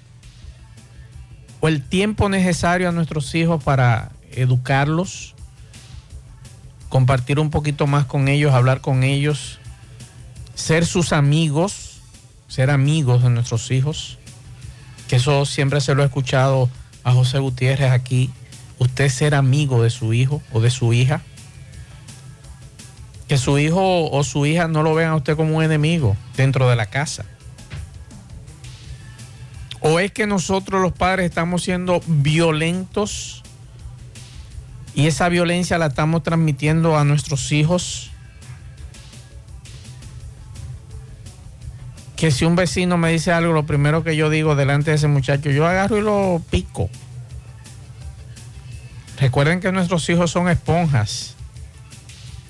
O 1.61 1.68
el 1.68 1.83
tiempo 1.83 2.29
necesario 2.29 2.89
a 2.89 2.93
nuestros 2.93 3.35
hijos 3.35 3.62
para 3.62 4.12
educarlos, 4.31 5.35
compartir 6.89 7.39
un 7.39 7.51
poquito 7.51 7.87
más 7.87 8.05
con 8.07 8.29
ellos, 8.29 8.55
hablar 8.55 8.81
con 8.81 9.03
ellos, 9.03 9.59
ser 10.55 10.86
sus 10.86 11.12
amigos, 11.12 12.00
ser 12.48 12.70
amigos 12.70 13.22
de 13.22 13.30
nuestros 13.30 13.70
hijos, 13.70 14.18
que 15.09 15.16
eso 15.16 15.44
siempre 15.46 15.80
se 15.80 15.94
lo 15.94 16.03
he 16.03 16.07
escuchado 16.07 16.68
a 17.05 17.12
José 17.12 17.38
Gutiérrez 17.38 17.90
aquí, 17.90 18.30
usted 18.78 19.09
ser 19.09 19.34
amigo 19.34 19.82
de 19.82 19.90
su 19.90 20.12
hijo 20.12 20.42
o 20.53 20.61
de 20.61 20.70
su 20.70 20.92
hija, 20.92 21.22
que 23.28 23.38
su 23.38 23.59
hijo 23.59 24.11
o 24.11 24.24
su 24.24 24.46
hija 24.46 24.68
no 24.68 24.82
lo 24.82 24.94
vean 24.94 25.11
a 25.12 25.16
usted 25.16 25.36
como 25.36 25.57
un 25.57 25.64
enemigo 25.64 26.16
dentro 26.36 26.68
de 26.68 26.76
la 26.76 26.86
casa. 26.86 27.24
¿O 29.80 29.98
es 29.98 30.12
que 30.12 30.28
nosotros 30.28 30.80
los 30.80 30.92
padres 30.92 31.26
estamos 31.26 31.64
siendo 31.64 32.00
violentos 32.07 33.42
y 34.94 35.09
esa 35.09 35.28
violencia 35.28 35.76
la 35.78 35.86
estamos 35.86 36.22
transmitiendo 36.22 36.96
a 36.96 37.05
nuestros 37.05 37.50
hijos? 37.50 38.12
Que 42.23 42.31
si 42.31 42.45
un 42.45 42.55
vecino 42.55 42.99
me 42.99 43.11
dice 43.11 43.33
algo, 43.33 43.53
lo 43.53 43.66
primero 43.66 44.05
que 44.05 44.14
yo 44.14 44.31
digo 44.31 44.55
delante 44.55 44.93
de 44.93 44.97
ese 44.97 45.09
muchacho, 45.09 45.51
yo 45.51 45.66
agarro 45.66 45.99
y 45.99 46.03
lo 46.03 46.41
pico. 46.51 46.89
Recuerden 49.18 49.59
que 49.59 49.73
nuestros 49.73 50.09
hijos 50.09 50.31
son 50.31 50.49
esponjas 50.49 51.35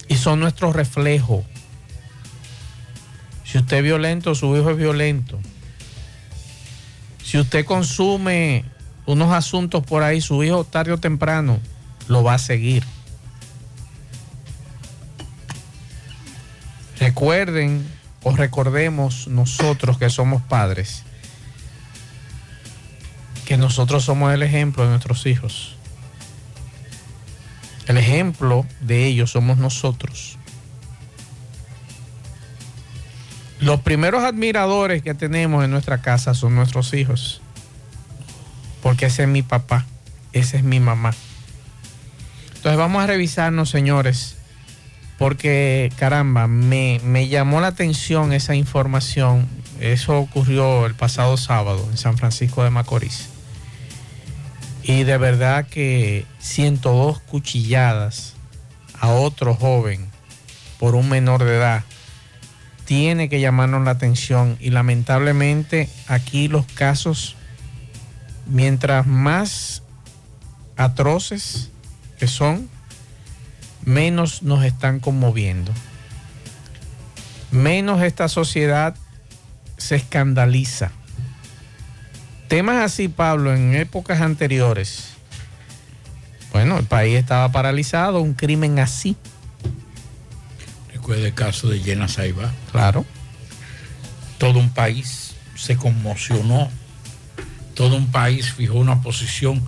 y 0.08 0.16
son 0.16 0.40
nuestro 0.40 0.74
reflejo. 0.74 1.42
Si 3.46 3.56
usted 3.56 3.78
es 3.78 3.82
violento, 3.82 4.34
su 4.34 4.54
hijo 4.58 4.68
es 4.72 4.76
violento. 4.76 5.40
Si 7.24 7.38
usted 7.38 7.64
consume 7.64 8.66
unos 9.06 9.32
asuntos 9.32 9.82
por 9.86 10.02
ahí, 10.02 10.20
su 10.20 10.44
hijo 10.44 10.64
tarde 10.64 10.92
o 10.92 10.98
temprano 10.98 11.58
lo 12.08 12.22
va 12.22 12.34
a 12.34 12.38
seguir. 12.38 12.84
Recuerden 17.00 17.86
o 18.22 18.34
recordemos 18.36 19.26
nosotros 19.28 19.98
que 19.98 20.10
somos 20.10 20.42
padres, 20.42 21.02
que 23.44 23.56
nosotros 23.56 24.04
somos 24.04 24.32
el 24.32 24.42
ejemplo 24.42 24.84
de 24.84 24.90
nuestros 24.90 25.26
hijos. 25.26 25.76
El 27.86 27.98
ejemplo 27.98 28.64
de 28.80 29.06
ellos 29.06 29.32
somos 29.32 29.58
nosotros. 29.58 30.38
Los 33.60 33.80
primeros 33.80 34.24
admiradores 34.24 35.02
que 35.02 35.14
tenemos 35.14 35.64
en 35.64 35.70
nuestra 35.70 36.00
casa 36.00 36.34
son 36.34 36.54
nuestros 36.54 36.94
hijos. 36.94 37.42
Porque 38.82 39.06
ese 39.06 39.22
es 39.22 39.28
mi 39.28 39.42
papá, 39.42 39.86
esa 40.32 40.56
es 40.56 40.64
mi 40.64 40.80
mamá. 40.80 41.14
Entonces 42.48 42.76
vamos 42.76 43.02
a 43.02 43.06
revisarnos, 43.06 43.70
señores, 43.70 44.36
porque 45.18 45.92
caramba, 45.96 46.46
me, 46.46 47.00
me 47.04 47.28
llamó 47.28 47.60
la 47.60 47.68
atención 47.68 48.32
esa 48.32 48.54
información. 48.54 49.48
Eso 49.80 50.18
ocurrió 50.18 50.86
el 50.86 50.94
pasado 50.94 51.36
sábado 51.36 51.86
en 51.90 51.96
San 51.96 52.16
Francisco 52.18 52.64
de 52.64 52.70
Macorís. 52.70 53.28
Y 54.82 55.04
de 55.04 55.16
verdad 55.16 55.66
que 55.66 56.26
102 56.40 57.20
cuchilladas 57.20 58.34
a 59.00 59.10
otro 59.10 59.54
joven 59.54 60.08
por 60.78 60.94
un 60.94 61.08
menor 61.08 61.44
de 61.44 61.56
edad 61.56 61.84
tiene 62.84 63.28
que 63.28 63.40
llamarnos 63.40 63.84
la 63.84 63.92
atención 63.92 64.56
y 64.60 64.70
lamentablemente 64.70 65.88
aquí 66.08 66.48
los 66.48 66.66
casos, 66.66 67.36
mientras 68.46 69.06
más 69.06 69.82
atroces 70.76 71.70
que 72.18 72.26
son, 72.26 72.68
menos 73.84 74.42
nos 74.42 74.64
están 74.64 75.00
conmoviendo. 75.00 75.72
Menos 77.50 78.02
esta 78.02 78.28
sociedad 78.28 78.94
se 79.76 79.96
escandaliza. 79.96 80.90
Temas 82.48 82.84
así, 82.84 83.08
Pablo, 83.08 83.54
en 83.54 83.74
épocas 83.74 84.20
anteriores, 84.20 85.12
bueno, 86.52 86.78
el 86.78 86.84
país 86.84 87.16
estaba 87.16 87.50
paralizado, 87.50 88.20
un 88.20 88.34
crimen 88.34 88.78
así. 88.78 89.16
Recuerda 90.92 91.26
el 91.26 91.34
caso 91.34 91.68
de 91.68 91.80
Llena 91.80 92.08
Saiba. 92.08 92.52
Claro. 92.70 93.06
Todo 94.36 94.58
un 94.58 94.68
país 94.70 95.34
se 95.56 95.76
conmocionó. 95.76 96.70
Todo 97.74 97.96
un 97.96 98.10
país 98.12 98.52
fijó 98.52 98.78
una 98.78 99.00
posición 99.00 99.66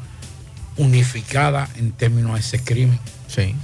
unificada 0.77 1.71
en 1.77 1.93
términos 1.93 2.37
a 2.37 2.39
ese 2.39 2.63
crimen. 2.63 3.01
Sí. 3.29 3.55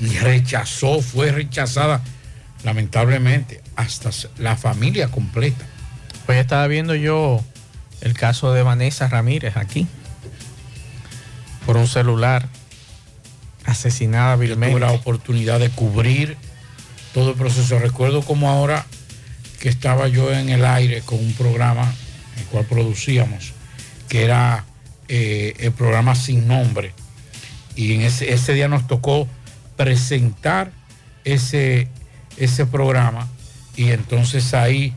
Y 0.00 0.16
rechazó, 0.18 1.02
fue 1.02 1.30
rechazada, 1.30 2.02
lamentablemente, 2.64 3.60
hasta 3.76 4.10
la 4.38 4.56
familia 4.56 5.08
completa. 5.08 5.66
Pues 6.26 6.38
estaba 6.38 6.66
viendo 6.66 6.94
yo 6.94 7.44
el 8.00 8.14
caso 8.14 8.52
de 8.52 8.62
Vanessa 8.62 9.08
Ramírez 9.08 9.56
aquí. 9.56 9.86
Por 11.66 11.76
un 11.76 11.86
celular. 11.86 12.48
Asesinada 13.66 14.34
Yo 14.34 14.40
vilmente. 14.40 14.70
tuve 14.70 14.80
la 14.80 14.92
oportunidad 14.92 15.60
de 15.60 15.68
cubrir 15.68 16.36
todo 17.12 17.30
el 17.30 17.36
proceso. 17.36 17.78
Recuerdo 17.78 18.22
como 18.22 18.48
ahora 18.48 18.86
que 19.60 19.68
estaba 19.68 20.08
yo 20.08 20.32
en 20.32 20.48
el 20.48 20.64
aire 20.64 21.02
con 21.02 21.18
un 21.18 21.34
programa 21.34 21.92
el 22.38 22.44
cual 22.46 22.64
producíamos, 22.64 23.52
que 24.08 24.24
era 24.24 24.64
eh, 25.08 25.54
el 25.58 25.72
programa 25.72 26.14
Sin 26.14 26.48
Nombre. 26.48 26.94
Y 27.76 27.92
en 27.94 28.00
ese, 28.00 28.32
ese 28.32 28.54
día 28.54 28.68
nos 28.68 28.86
tocó 28.86 29.28
presentar 29.80 30.72
ese, 31.24 31.88
ese 32.36 32.66
programa 32.66 33.26
y 33.76 33.92
entonces 33.92 34.52
ahí 34.52 34.92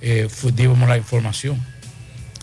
eh, 0.00 0.26
dimos 0.54 0.88
la 0.88 0.96
información. 0.96 1.64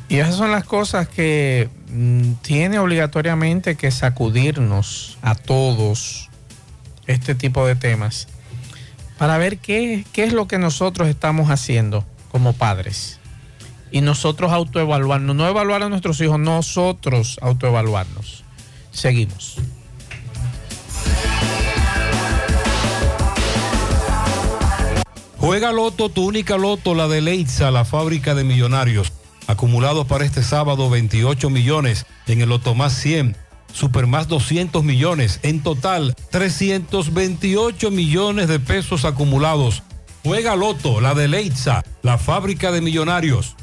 Y 0.08 0.20
esas 0.20 0.36
son 0.36 0.52
las 0.52 0.64
cosas 0.64 1.10
que 1.10 1.68
mm, 1.90 2.36
tiene 2.44 2.80
obligatoriamente 2.80 3.76
que 3.76 3.92
sacudirnos 3.92 5.18
a 5.22 5.36
todos 5.36 6.30
este 7.08 7.36
tipo 7.36 7.68
de 7.68 7.76
temas 7.76 8.30
para 9.18 9.38
ver 9.38 9.58
qué, 9.58 10.06
qué 10.14 10.24
es 10.24 10.32
lo 10.32 10.48
que 10.48 10.60
nosotros 10.60 11.10
estamos 11.10 11.50
haciendo 11.50 12.06
como 12.32 12.54
padres. 12.54 13.20
Y 13.92 14.00
nosotros 14.00 14.54
autoevaluarnos, 14.54 15.36
no 15.36 15.46
evaluar 15.46 15.84
a 15.84 15.90
nuestros 15.90 16.22
hijos, 16.22 16.40
nosotros 16.40 17.38
autoevaluarnos. 17.42 18.46
Seguimos. 18.92 19.58
Juega 25.42 25.72
Loto, 25.72 26.10
tu 26.10 26.24
única 26.24 26.56
Loto, 26.56 26.94
la 26.94 27.08
de 27.08 27.20
Leitza, 27.20 27.72
la 27.72 27.84
fábrica 27.84 28.36
de 28.36 28.44
millonarios. 28.44 29.12
Acumulados 29.48 30.06
para 30.06 30.24
este 30.24 30.44
sábado 30.44 30.88
28 30.88 31.50
millones, 31.50 32.06
en 32.28 32.42
el 32.42 32.50
Loto 32.50 32.76
más 32.76 32.94
100, 32.94 33.36
Super 33.74 34.06
más 34.06 34.28
200 34.28 34.84
millones, 34.84 35.40
en 35.42 35.64
total 35.64 36.16
328 36.30 37.90
millones 37.90 38.50
de 38.50 38.60
pesos 38.60 39.04
acumulados. 39.04 39.82
Juega 40.24 40.56
Loto, 40.56 41.02
la 41.02 41.16
de 41.16 41.28
Leitza, 41.28 41.84
la 42.04 42.20
fábrica 42.20 42.72
de 42.72 42.82
millonarios. 42.82 43.56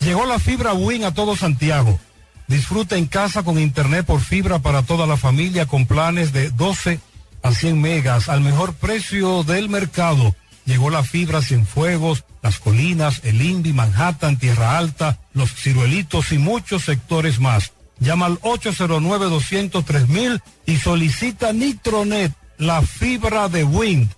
Llegó 0.00 0.26
la 0.26 0.38
fibra 0.38 0.74
Win 0.74 1.04
a 1.04 1.14
todo 1.14 1.34
Santiago. 1.34 1.98
Disfruta 2.46 2.98
en 2.98 3.06
casa 3.06 3.42
con 3.42 3.58
internet 3.58 4.04
por 4.04 4.20
fibra 4.20 4.58
para 4.58 4.82
toda 4.82 5.06
la 5.06 5.16
familia 5.16 5.64
con 5.64 5.86
planes 5.86 6.34
de 6.34 6.50
12 6.50 7.00
a 7.42 7.52
100 7.52 7.80
megas 7.80 8.28
al 8.28 8.42
mejor 8.42 8.74
precio 8.74 9.44
del 9.44 9.70
mercado. 9.70 10.34
Llegó 10.64 10.90
la 10.90 11.02
fibra 11.02 11.42
Cienfuegos, 11.42 12.24
Las 12.42 12.58
Colinas, 12.58 13.20
El 13.24 13.42
Indy, 13.42 13.72
Manhattan, 13.72 14.38
Tierra 14.38 14.78
Alta, 14.78 15.18
Los 15.32 15.54
Ciruelitos 15.54 16.32
y 16.32 16.38
muchos 16.38 16.84
sectores 16.84 17.40
más. 17.40 17.72
Llama 17.98 18.26
al 18.26 18.40
809-203 18.40 20.40
y 20.66 20.76
solicita 20.76 21.52
Nitronet, 21.52 22.32
la 22.58 22.82
fibra 22.82 23.48
de 23.48 23.64
Wind. 23.64 24.10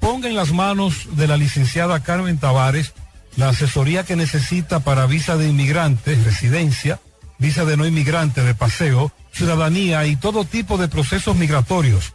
Ponga 0.00 0.28
en 0.28 0.34
las 0.34 0.52
manos 0.52 1.16
de 1.16 1.26
la 1.26 1.36
licenciada 1.36 2.02
Carmen 2.02 2.38
Tavares 2.38 2.92
la 3.36 3.50
asesoría 3.50 4.04
que 4.04 4.16
necesita 4.16 4.80
para 4.80 5.06
visa 5.06 5.36
de 5.36 5.48
inmigrante, 5.48 6.14
residencia, 6.24 7.00
visa 7.38 7.64
de 7.64 7.76
no 7.76 7.86
inmigrante, 7.86 8.42
de 8.42 8.54
paseo, 8.54 9.12
ciudadanía 9.32 10.06
y 10.06 10.16
todo 10.16 10.44
tipo 10.44 10.78
de 10.78 10.88
procesos 10.88 11.36
migratorios. 11.36 12.14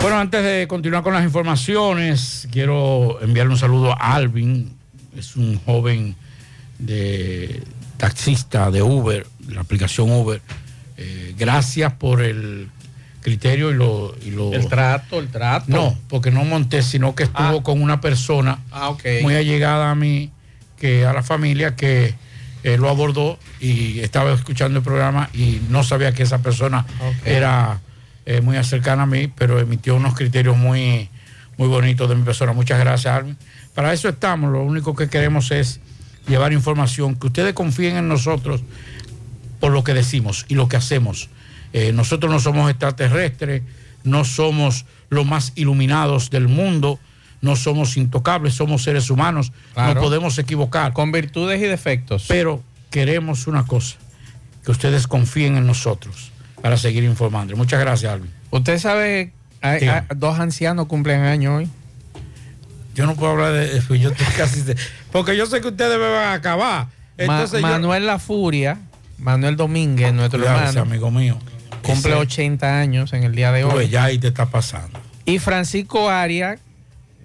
Bueno, 0.03 0.19
antes 0.19 0.43
de 0.43 0.67
continuar 0.67 1.01
con 1.01 1.13
las 1.13 1.23
informaciones, 1.23 2.49
quiero 2.51 3.21
enviarle 3.21 3.53
un 3.53 3.57
saludo 3.57 3.93
a 3.93 4.15
Alvin. 4.15 4.69
Es 5.17 5.37
un 5.37 5.57
joven 5.63 6.13
de 6.77 7.63
taxista 7.95 8.69
de 8.69 8.81
Uber, 8.81 9.25
de 9.39 9.55
la 9.55 9.61
aplicación 9.61 10.11
Uber. 10.11 10.41
Eh, 10.97 11.33
gracias 11.37 11.93
por 11.93 12.21
el 12.21 12.67
criterio 13.21 13.71
y 13.71 13.75
lo, 13.75 14.13
y 14.25 14.31
lo, 14.31 14.51
El 14.53 14.67
trato, 14.67 15.19
el 15.19 15.29
trato. 15.29 15.67
No, 15.69 15.97
porque 16.09 16.31
no 16.31 16.43
monté, 16.43 16.81
sino 16.81 17.15
que 17.15 17.23
estuvo 17.23 17.59
Ah. 17.59 17.63
con 17.63 17.81
una 17.81 18.01
persona 18.01 18.59
Ah, 18.73 18.93
muy 19.21 19.35
allegada 19.35 19.89
a 19.89 19.95
mí, 19.95 20.31
que 20.77 21.05
a 21.05 21.13
la 21.13 21.23
familia, 21.23 21.77
que 21.77 22.13
eh, 22.65 22.77
lo 22.77 22.89
abordó 22.89 23.39
y 23.61 24.01
estaba 24.01 24.33
escuchando 24.33 24.79
el 24.79 24.83
programa 24.83 25.29
y 25.33 25.61
no 25.69 25.81
sabía 25.85 26.11
que 26.13 26.23
esa 26.23 26.39
persona 26.39 26.85
era 27.23 27.79
eh, 28.25 28.41
muy 28.41 28.61
cercana 28.63 29.03
a 29.03 29.05
mí, 29.05 29.27
pero 29.27 29.59
emitió 29.59 29.95
unos 29.95 30.15
criterios 30.15 30.57
muy, 30.57 31.09
muy 31.57 31.67
bonitos 31.67 32.07
de 32.09 32.15
mi 32.15 32.23
persona. 32.23 32.53
Muchas 32.53 32.79
gracias, 32.79 33.13
Alvin. 33.13 33.37
Para 33.73 33.93
eso 33.93 34.09
estamos, 34.09 34.51
lo 34.51 34.61
único 34.63 34.95
que 34.95 35.09
queremos 35.09 35.51
es 35.51 35.79
llevar 36.27 36.53
información, 36.53 37.15
que 37.15 37.27
ustedes 37.27 37.53
confíen 37.53 37.97
en 37.97 38.07
nosotros 38.07 38.61
por 39.59 39.71
lo 39.71 39.83
que 39.83 39.93
decimos 39.93 40.45
y 40.47 40.55
lo 40.55 40.67
que 40.67 40.77
hacemos. 40.77 41.29
Eh, 41.73 41.91
nosotros 41.93 42.31
no 42.31 42.39
somos 42.39 42.69
extraterrestres, 42.69 43.63
no 44.03 44.25
somos 44.25 44.85
los 45.09 45.25
más 45.25 45.53
iluminados 45.55 46.29
del 46.29 46.47
mundo, 46.47 46.99
no 47.41 47.55
somos 47.55 47.97
intocables, 47.97 48.53
somos 48.53 48.83
seres 48.83 49.09
humanos, 49.09 49.51
Claro. 49.73 49.95
no 49.95 50.01
podemos 50.01 50.37
equivocar. 50.37 50.93
Con 50.93 51.11
virtudes 51.11 51.59
y 51.61 51.65
defectos. 51.65 52.25
Pero 52.27 52.61
queremos 52.89 53.47
una 53.47 53.65
cosa, 53.65 53.97
que 54.63 54.71
ustedes 54.71 55.07
confíen 55.07 55.57
en 55.57 55.65
nosotros 55.65 56.32
para 56.63 56.77
seguir 56.77 57.03
informando. 57.03 57.55
Muchas 57.57 57.77
gracias, 57.81 58.11
Alvin. 58.13 58.31
Usted 58.49 58.79
sabe, 58.79 59.33
hay, 59.61 59.85
dos 60.15 60.39
ancianos 60.39 60.87
cumplen 60.87 61.21
año 61.23 61.57
hoy. 61.57 61.69
Yo 62.95 63.05
no 63.05 63.15
puedo 63.15 63.33
hablar 63.33 63.51
de 63.51 63.77
eso, 63.77 63.95
yo 63.95 64.11
estoy 64.11 64.25
casi... 64.37 64.61
de- 64.61 64.77
porque 65.11 65.35
yo 65.35 65.45
sé 65.45 65.59
que 65.59 65.67
ustedes 65.67 65.99
me 65.99 66.07
van 66.09 66.27
a 66.29 66.33
acabar. 66.33 66.85
Ma- 66.85 66.91
Entonces 67.17 67.59
yo- 67.61 67.67
Manuel 67.67 68.05
La 68.05 68.17
Furia, 68.17 68.77
Manuel 69.17 69.57
Domínguez, 69.57 70.13
nuestro 70.13 70.39
Cuidado, 70.39 70.59
hermano, 70.59 70.81
amigo 70.83 71.11
mío. 71.11 71.37
cumple 71.81 72.11
Ese- 72.13 72.19
80 72.21 72.79
años 72.79 73.11
en 73.11 73.23
el 73.23 73.35
día 73.35 73.51
de 73.51 73.65
hoy. 73.65 73.89
ya 73.89 74.05
ahí 74.05 74.19
te 74.19 74.29
está 74.29 74.45
pasando. 74.45 74.99
Y 75.25 75.39
Francisco 75.39 76.09
Arias, 76.09 76.61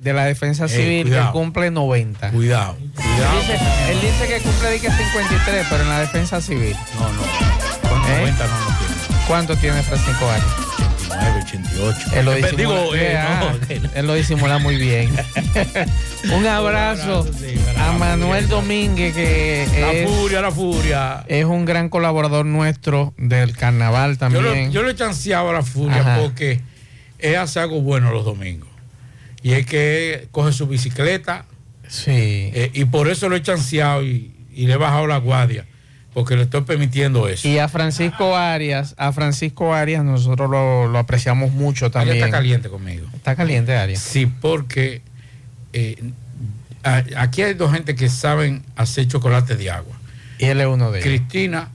de 0.01 0.13
la 0.13 0.25
Defensa 0.25 0.65
Eh, 0.65 0.69
Civil, 0.69 1.05
que 1.05 1.11
cuidado. 1.11 1.33
cumple 1.33 1.71
90. 1.71 2.31
Cuidado. 2.31 2.77
Él 2.81 2.91
dice, 3.41 3.59
él 3.91 4.01
dice 4.01 4.27
que 4.29 4.41
cumple 4.41 4.71
di 4.73 4.81
que 4.81 4.91
53, 4.91 5.67
pero 5.71 5.83
en 5.83 5.89
la 5.89 6.01
Defensa 6.01 6.41
Civil. 6.41 6.75
No, 6.99 7.13
no. 7.13 7.23
Con 7.89 8.11
¿Eh? 8.11 8.17
90 8.21 8.47
no 8.47 8.53
tiene. 8.67 8.78
¿Cuánto 9.29 9.55
tiene 9.57 9.83
Francisco 9.83 10.29
Arias? 10.31 10.47
89, 11.09 11.43
88. 11.45 12.11
Él 12.17 12.25
lo 12.25 12.33
Eh, 12.33 12.37
disimula, 12.37 12.57
digo, 12.57 12.95
eh, 12.95 13.19
no, 13.41 13.89
él 13.95 14.07
lo 14.07 14.15
disimula 14.15 14.59
muy 14.59 14.77
bien. 14.77 15.11
Un 16.35 16.47
abrazo 16.47 17.27
a 17.79 17.93
Manuel 17.93 18.49
Domínguez, 18.49 19.15
que 19.15 19.67
La 19.81 19.93
es, 19.93 20.09
furia, 20.11 20.41
la 20.41 20.51
furia. 20.51 21.25
es 21.29 21.45
un 21.45 21.65
gran 21.65 21.89
colaborador 21.89 22.45
nuestro 22.47 23.15
del 23.17 23.55
carnaval 23.57 24.13
Yo, 24.13 24.19
también. 24.19 24.45
lo- 24.45 24.71
yo 24.73 24.83
le 24.83 24.93
he 24.93 24.95
chanceado 24.95 25.51
a 25.51 25.53
la 25.53 25.63
furia 25.63 26.01
Ajá. 26.01 26.19
porque 26.21 26.61
él 27.19 27.37
hace 27.37 27.61
algo 27.61 27.81
bueno 27.81 28.11
los 28.13 28.25
domingos. 28.25 28.69
Y 29.43 29.53
es 29.53 29.67
que 29.67 30.15
él 30.15 30.29
coge 30.31 30.53
su 30.53 30.67
bicicleta. 30.67 31.45
Sí. 31.89 32.11
eh, 32.11 32.71
y 32.75 32.85
por 32.85 33.09
eso 33.09 33.29
lo 33.31 33.37
he 33.37 33.43
chanceado 33.43 34.03
y, 34.03 34.31
y 34.53 34.67
le 34.67 34.75
he 34.75 34.77
bajado 34.77 35.07
la 35.07 35.17
guardia. 35.19 35.65
Porque 36.19 36.35
le 36.35 36.43
estoy 36.43 36.63
permitiendo 36.63 37.29
eso. 37.29 37.47
Y 37.47 37.59
a 37.61 37.69
Francisco 37.69 38.37
Arias, 38.37 38.97
a 38.99 39.13
Francisco 39.13 39.73
Arias 39.73 40.03
nosotros 40.03 40.51
lo, 40.51 40.89
lo 40.89 40.99
apreciamos 40.99 41.53
mucho 41.53 41.93
también. 41.93 42.17
está 42.17 42.29
caliente 42.29 42.69
conmigo. 42.69 43.07
Está 43.15 43.37
caliente 43.37 43.77
Arias. 43.77 44.01
Sí, 44.03 44.27
porque 44.27 45.01
eh, 45.73 46.11
a- 46.83 47.05
aquí 47.19 47.43
hay 47.43 47.55
dos 47.55 47.71
gente 47.73 47.95
que 47.95 48.09
saben 48.09 48.65
hacer 48.75 49.07
chocolate 49.07 49.55
de 49.55 49.71
agua. 49.71 49.95
Y 50.41 50.47
él 50.47 50.61
es 50.61 50.67
uno 50.67 50.91
de 50.91 50.99
ellos. 50.99 51.09
Cristina, 51.09 51.69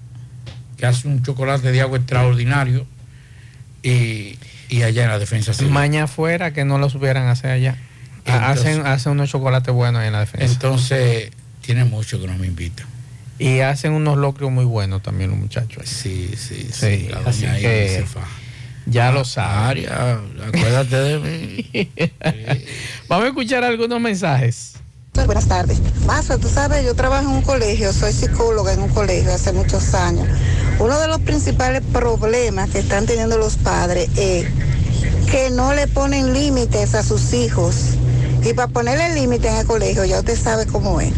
que 0.75 0.87
hace 0.87 1.07
un 1.07 1.23
chocolate 1.23 1.71
de 1.71 1.79
agua 1.79 1.99
extraordinario, 1.99 2.85
y, 3.81 4.37
y 4.67 4.83
allá 4.83 5.03
en 5.03 5.09
la 5.09 5.19
defensa 5.19 5.53
civil. 5.53 5.71
Maña 5.71 6.03
afuera 6.03 6.51
que 6.51 6.65
no 6.65 6.79
lo 6.79 6.89
supieran 6.89 7.27
hacer 7.29 7.51
allá. 7.51 7.77
Entonces- 8.25 8.65
hacen, 8.77 8.85
hacen 8.87 9.11
unos 9.13 9.29
chocolates 9.29 9.73
buenos 9.73 10.01
ahí 10.01 10.07
en 10.07 10.13
la 10.13 10.19
defensa. 10.19 10.45
Entonces, 10.53 11.31
tiene 11.61 11.85
mucho 11.85 12.19
que 12.19 12.27
no 12.27 12.37
me 12.37 12.47
invitan. 12.47 12.87
Y 13.39 13.59
hacen 13.59 13.93
unos 13.93 14.17
locrios 14.17 14.51
muy 14.51 14.65
buenos 14.65 15.01
también 15.01 15.31
los 15.31 15.39
muchachos. 15.39 15.87
Sí, 15.87 16.31
sí, 16.37 16.69
Sí, 16.71 17.07
la 17.09 17.19
así 17.29 17.45
que 17.45 18.05
ya 18.85 19.11
lo 19.11 19.23
saben. 19.23 19.87
Aria, 19.87 20.19
acuérdate 20.45 20.95
de 20.95 21.19
mí. 21.19 21.91
Vamos 23.07 23.25
a 23.25 23.27
escuchar 23.29 23.63
algunos 23.63 23.99
mensajes. 23.99 24.73
Buenas 25.13 25.47
tardes. 25.47 25.79
Mazo, 26.05 26.37
tú 26.37 26.49
sabes, 26.49 26.83
yo 26.83 26.95
trabajo 26.95 27.29
en 27.29 27.35
un 27.35 27.41
colegio, 27.43 27.93
soy 27.93 28.11
psicóloga 28.11 28.73
en 28.73 28.81
un 28.81 28.89
colegio 28.89 29.31
hace 29.33 29.53
muchos 29.53 29.93
años. 29.93 30.27
Uno 30.79 30.99
de 30.99 31.07
los 31.07 31.21
principales 31.21 31.81
problemas 31.93 32.69
que 32.71 32.79
están 32.79 33.05
teniendo 33.05 33.37
los 33.37 33.55
padres 33.57 34.09
es 34.17 34.47
que 35.31 35.49
no 35.51 35.73
le 35.73 35.87
ponen 35.87 36.33
límites 36.33 36.95
a 36.95 37.03
sus 37.03 37.33
hijos. 37.33 37.95
Y 38.43 38.53
para 38.53 38.67
ponerle 38.67 39.13
límites 39.13 39.51
en 39.51 39.57
el 39.59 39.65
colegio, 39.65 40.03
ya 40.03 40.19
usted 40.19 40.37
sabe 40.37 40.65
cómo 40.65 40.99
es. 40.99 41.13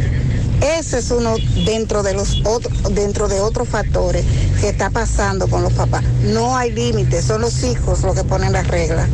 Ese 0.62 1.00
es 1.00 1.12
uno 1.12 1.36
dentro 1.66 2.04
de 2.04 2.14
los 2.14 2.42
otros, 2.46 2.94
dentro 2.94 3.28
de 3.28 3.40
otros 3.40 3.68
factores 3.68 4.26
que 4.62 4.70
está 4.70 4.90
pasando 4.90 5.48
con 5.48 5.64
los 5.64 5.74
papás. 5.74 6.04
No 6.24 6.56
hay 6.56 6.72
límites, 6.72 7.26
son 7.26 7.42
los 7.42 7.64
hijos 7.64 8.02
los 8.04 8.16
que 8.16 8.24
ponen 8.24 8.54
las 8.54 8.68
reglas. 8.68 9.10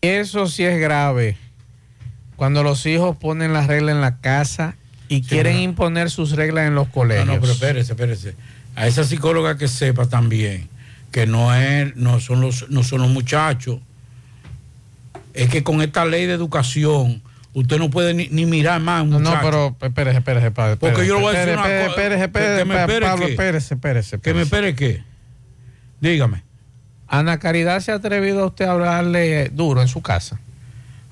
Eso 0.00 0.46
sí 0.46 0.64
es 0.64 0.80
grave. 0.80 1.36
Cuando 2.36 2.62
los 2.62 2.86
hijos 2.86 3.16
ponen 3.16 3.52
las 3.52 3.66
reglas 3.66 3.94
en 3.94 4.00
la 4.00 4.18
casa 4.18 4.76
y 5.08 5.22
quieren 5.22 5.56
no. 5.56 5.62
imponer 5.62 6.10
sus 6.10 6.32
reglas 6.32 6.66
en 6.66 6.74
los 6.74 6.88
colegios. 6.88 7.26
No, 7.26 7.34
no, 7.34 7.40
pero 7.40 7.52
espérese, 7.52 7.92
espérese. 7.92 8.34
A 8.76 8.86
esa 8.86 9.04
psicóloga 9.04 9.56
que 9.58 9.66
sepa 9.66 10.06
también 10.06 10.68
que 11.10 11.26
no 11.26 11.54
es, 11.54 11.96
no 11.96 12.20
son 12.20 12.40
los, 12.40 12.68
no 12.70 12.82
son 12.82 13.02
los 13.02 13.10
muchachos. 13.10 13.80
Es 15.34 15.48
que 15.48 15.62
con 15.62 15.82
esta 15.82 16.04
ley 16.04 16.26
de 16.26 16.34
educación, 16.34 17.22
usted 17.54 17.78
no 17.78 17.90
puede 17.90 18.14
ni, 18.14 18.28
ni 18.28 18.46
mirar 18.46 18.80
más 18.80 19.02
un 19.02 19.10
No, 19.10 19.18
no, 19.18 19.30
muchacho. 19.30 19.44
pero 19.46 19.76
espérese, 19.88 20.18
espérese, 20.18 20.50
padre. 20.50 20.76
Porque 20.76 21.06
yo 21.06 21.16
le 21.16 21.20
voy 21.22 21.34
a 21.34 21.38
decir 21.38 21.54
espérese, 21.54 21.78
una 21.78 21.88
cosa. 21.88 22.00
espérese, 22.00 22.24
espérese, 22.24 22.58
Que 22.58 22.64
me 22.64 22.74
espérese, 22.74 22.82
espere 22.94 23.06
Pablo, 23.06 23.26
qué. 23.26 23.32
espérese, 23.32 23.74
espérese, 23.74 24.20
¿Que 24.20 24.34
me 24.34 24.42
espérese. 24.42 24.68
espere 24.70 24.94
qué? 24.96 25.04
Dígame. 26.00 26.44
Ana 27.08 27.38
Caridad 27.38 27.80
se 27.80 27.90
ha 27.92 27.94
atrevido 27.96 28.42
a 28.42 28.46
usted 28.46 28.66
a 28.66 28.72
hablarle 28.72 29.48
duro 29.50 29.80
en 29.82 29.88
su 29.88 30.02
casa. 30.02 30.38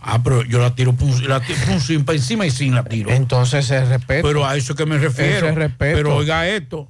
Ah, 0.00 0.22
pero 0.22 0.44
yo 0.44 0.58
la 0.60 0.74
tiro 0.74 0.92
pum, 0.92 1.10
la 1.22 1.40
tiro 1.40 1.58
pum, 1.66 1.80
sin 1.80 2.04
pa' 2.04 2.12
encima 2.12 2.46
y 2.46 2.50
sin 2.50 2.74
la 2.74 2.84
tiro. 2.84 3.10
Entonces 3.10 3.68
es 3.70 3.88
respeto. 3.88 4.28
Pero 4.28 4.46
a 4.46 4.54
eso 4.56 4.74
es 4.74 4.76
que 4.76 4.86
me 4.86 4.98
refiero. 4.98 5.36
Eso 5.38 5.48
es 5.48 5.54
respeto. 5.56 5.96
Pero 5.96 6.14
oiga 6.16 6.46
esto. 6.46 6.86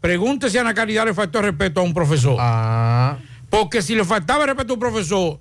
Pregúntese 0.00 0.52
si 0.52 0.58
a 0.58 0.60
Ana 0.60 0.74
Caridad 0.74 1.04
le 1.06 1.14
faltó 1.14 1.42
respeto 1.42 1.80
a 1.80 1.82
un 1.82 1.94
profesor. 1.94 2.36
Ah. 2.38 3.18
Porque 3.50 3.82
si 3.82 3.94
le 3.94 4.04
faltaba 4.04 4.46
respeto 4.46 4.72
a 4.72 4.74
un 4.74 4.80
profesor, 4.80 5.40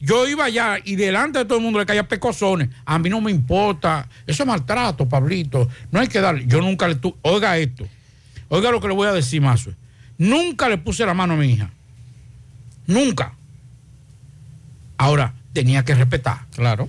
yo 0.00 0.28
iba 0.28 0.44
allá 0.44 0.76
y 0.84 0.96
delante 0.96 1.40
de 1.40 1.44
todo 1.44 1.58
el 1.58 1.64
mundo 1.64 1.78
le 1.78 1.86
caía 1.86 2.06
pecosones. 2.06 2.68
A 2.84 2.98
mí 2.98 3.08
no 3.10 3.20
me 3.20 3.30
importa. 3.30 4.08
Eso 4.26 4.42
es 4.44 4.46
maltrato, 4.46 5.08
Pablito. 5.08 5.68
No 5.90 6.00
hay 6.00 6.08
que 6.08 6.20
darle. 6.20 6.44
Yo 6.46 6.60
nunca 6.60 6.86
le 6.88 6.94
tu... 6.96 7.16
Oiga 7.22 7.56
esto. 7.58 7.86
Oiga 8.48 8.70
lo 8.70 8.80
que 8.80 8.88
le 8.88 8.94
voy 8.94 9.08
a 9.08 9.12
decir, 9.12 9.40
Mazo. 9.40 9.72
Nunca 10.16 10.68
le 10.68 10.78
puse 10.78 11.04
la 11.04 11.14
mano 11.14 11.34
a 11.34 11.36
mi 11.36 11.46
hija. 11.52 11.70
Nunca. 12.86 13.34
Ahora, 14.96 15.34
tenía 15.52 15.84
que 15.84 15.94
respetar. 15.94 16.46
Claro. 16.54 16.88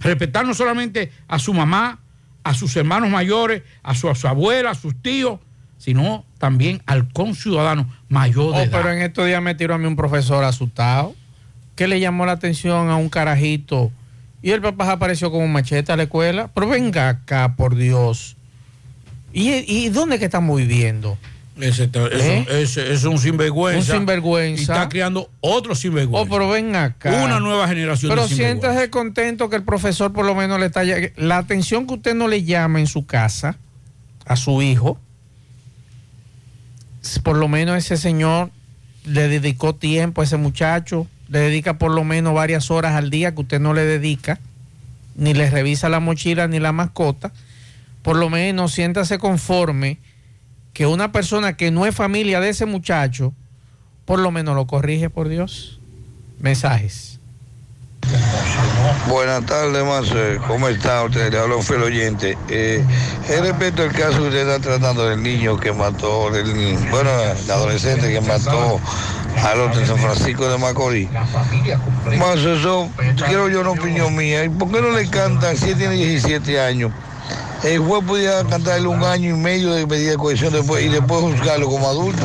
Respetar 0.00 0.46
no 0.46 0.54
solamente 0.54 1.10
a 1.26 1.38
su 1.38 1.52
mamá, 1.54 1.98
a 2.44 2.54
sus 2.54 2.76
hermanos 2.76 3.10
mayores, 3.10 3.62
a 3.82 3.94
su, 3.94 4.08
a 4.08 4.14
su 4.14 4.28
abuela, 4.28 4.70
a 4.70 4.74
sus 4.74 4.94
tíos, 5.02 5.40
sino 5.76 6.24
también 6.38 6.82
al 6.86 7.12
conciudadano 7.12 7.88
mayor 8.08 8.52
de 8.54 8.60
Oh, 8.60 8.62
edad. 8.62 8.70
pero 8.72 8.92
en 8.92 9.02
estos 9.02 9.26
días 9.26 9.42
me 9.42 9.54
tiró 9.54 9.74
a 9.74 9.78
mí 9.78 9.86
un 9.86 9.96
profesor 9.96 10.44
asustado 10.44 11.14
que 11.78 11.86
le 11.86 12.00
llamó 12.00 12.26
la 12.26 12.32
atención 12.32 12.90
a 12.90 12.96
un 12.96 13.08
carajito 13.08 13.92
y 14.42 14.50
el 14.50 14.60
papá 14.60 14.90
apareció 14.90 15.30
con 15.30 15.42
un 15.44 15.52
machete 15.52 15.92
a 15.92 15.96
la 15.96 16.02
escuela. 16.02 16.50
Pero 16.52 16.68
venga 16.68 17.08
acá, 17.08 17.54
por 17.56 17.76
Dios. 17.76 18.36
¿Y, 19.32 19.50
y 19.72 19.88
dónde 19.88 20.18
que 20.18 20.24
estamos 20.24 20.58
viviendo? 20.58 21.16
Ese, 21.60 21.88
¿Eh? 21.94 22.46
ese- 22.50 22.92
es 22.92 23.04
un 23.04 23.16
sinvergüenza. 23.18 23.92
Un 23.92 23.98
sinvergüenza. 24.00 24.60
Y 24.60 24.62
está 24.64 24.88
creando 24.88 25.30
otro 25.40 25.76
sinvergüenza. 25.76 26.28
Oh, 26.28 26.28
pero 26.28 26.48
ven 26.48 26.74
acá. 26.74 27.12
Una 27.24 27.38
nueva 27.38 27.68
generación 27.68 28.10
Pero 28.10 28.26
de 28.26 28.34
siéntase 28.34 28.90
contento 28.90 29.48
que 29.48 29.54
el 29.54 29.62
profesor 29.62 30.12
por 30.12 30.26
lo 30.26 30.34
menos 30.34 30.58
le 30.58 30.66
está... 30.66 30.82
La 31.14 31.38
atención 31.38 31.86
que 31.86 31.94
usted 31.94 32.16
no 32.16 32.26
le 32.26 32.42
llama 32.42 32.80
en 32.80 32.88
su 32.88 33.06
casa 33.06 33.56
a 34.26 34.34
su 34.34 34.62
hijo, 34.62 34.98
por 37.22 37.36
lo 37.36 37.46
menos 37.46 37.76
ese 37.76 37.96
señor 37.96 38.50
le 39.04 39.28
dedicó 39.28 39.76
tiempo 39.76 40.20
a 40.20 40.24
ese 40.24 40.36
muchacho, 40.36 41.06
le 41.28 41.38
dedica 41.38 41.78
por 41.78 41.92
lo 41.92 42.04
menos 42.04 42.34
varias 42.34 42.70
horas 42.70 42.94
al 42.94 43.10
día 43.10 43.34
que 43.34 43.42
usted 43.42 43.60
no 43.60 43.74
le 43.74 43.84
dedica, 43.84 44.38
ni 45.14 45.34
le 45.34 45.50
revisa 45.50 45.88
la 45.88 46.00
mochila 46.00 46.48
ni 46.48 46.58
la 46.58 46.72
mascota, 46.72 47.32
por 48.02 48.16
lo 48.16 48.30
menos 48.30 48.72
siéntase 48.72 49.18
conforme 49.18 49.98
que 50.72 50.86
una 50.86 51.12
persona 51.12 51.56
que 51.56 51.70
no 51.70 51.86
es 51.86 51.94
familia 51.94 52.40
de 52.40 52.50
ese 52.50 52.66
muchacho, 52.66 53.32
por 54.04 54.20
lo 54.20 54.30
menos 54.30 54.54
lo 54.54 54.66
corrige 54.66 55.10
por 55.10 55.28
Dios. 55.28 55.80
Mensajes. 56.38 57.18
Buenas 59.08 59.44
tardes, 59.44 59.84
Marcel. 59.84 60.38
¿Cómo 60.46 60.68
está 60.68 61.04
usted? 61.04 61.32
Le 61.32 61.38
habla 61.38 61.56
un 61.56 61.62
fiel 61.62 61.82
oyente. 61.82 62.38
Eh, 62.48 62.82
es 63.28 63.40
respecto 63.40 63.82
al 63.82 63.92
caso 63.92 64.18
que 64.18 64.28
usted 64.28 64.48
está 64.48 64.60
tratando 64.60 65.06
del 65.08 65.22
niño 65.22 65.58
que 65.58 65.72
mató, 65.72 66.30
del, 66.30 66.78
bueno, 66.90 67.10
el 67.10 67.50
adolescente 67.50 68.12
que 68.12 68.20
mató 68.20 68.80
al 69.36 69.60
otro 69.60 69.80
en 69.80 69.86
San 69.86 69.98
Francisco 69.98 70.48
de 70.48 70.58
Macorís. 70.58 71.08
Más 72.18 72.38
eso, 72.38 72.88
quiero 73.26 73.48
yo 73.48 73.60
una 73.60 73.70
opinión 73.70 74.14
mía. 74.14 74.44
¿Y 74.44 74.48
por 74.48 74.70
qué 74.70 74.80
no 74.80 74.90
le 74.90 75.08
cantan 75.08 75.56
si 75.56 75.70
él 75.70 75.78
tiene 75.78 75.94
17 75.94 76.60
años? 76.60 76.92
El 77.62 77.80
juez 77.80 78.04
podía 78.04 78.44
cantarle 78.44 78.86
un 78.86 79.02
año 79.02 79.34
y 79.34 79.38
medio 79.38 79.72
de 79.72 79.84
medida 79.86 80.12
de 80.12 80.16
cohesión 80.16 80.52
después, 80.52 80.84
y 80.84 80.88
después 80.88 81.20
juzgarlo 81.20 81.68
como 81.68 81.88
adulto. 81.88 82.24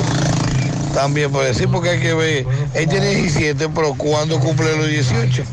También 0.93 1.31
puede 1.31 1.47
decir, 1.47 1.67
porque 1.69 1.89
hay 1.89 1.99
que 1.99 2.13
ver, 2.13 2.45
él 2.75 2.87
tiene 2.87 3.15
17, 3.15 3.69
pero 3.69 3.95
¿cuándo 3.95 4.39
cumple 4.39 4.77
los 4.77 4.87
18? 4.87 5.43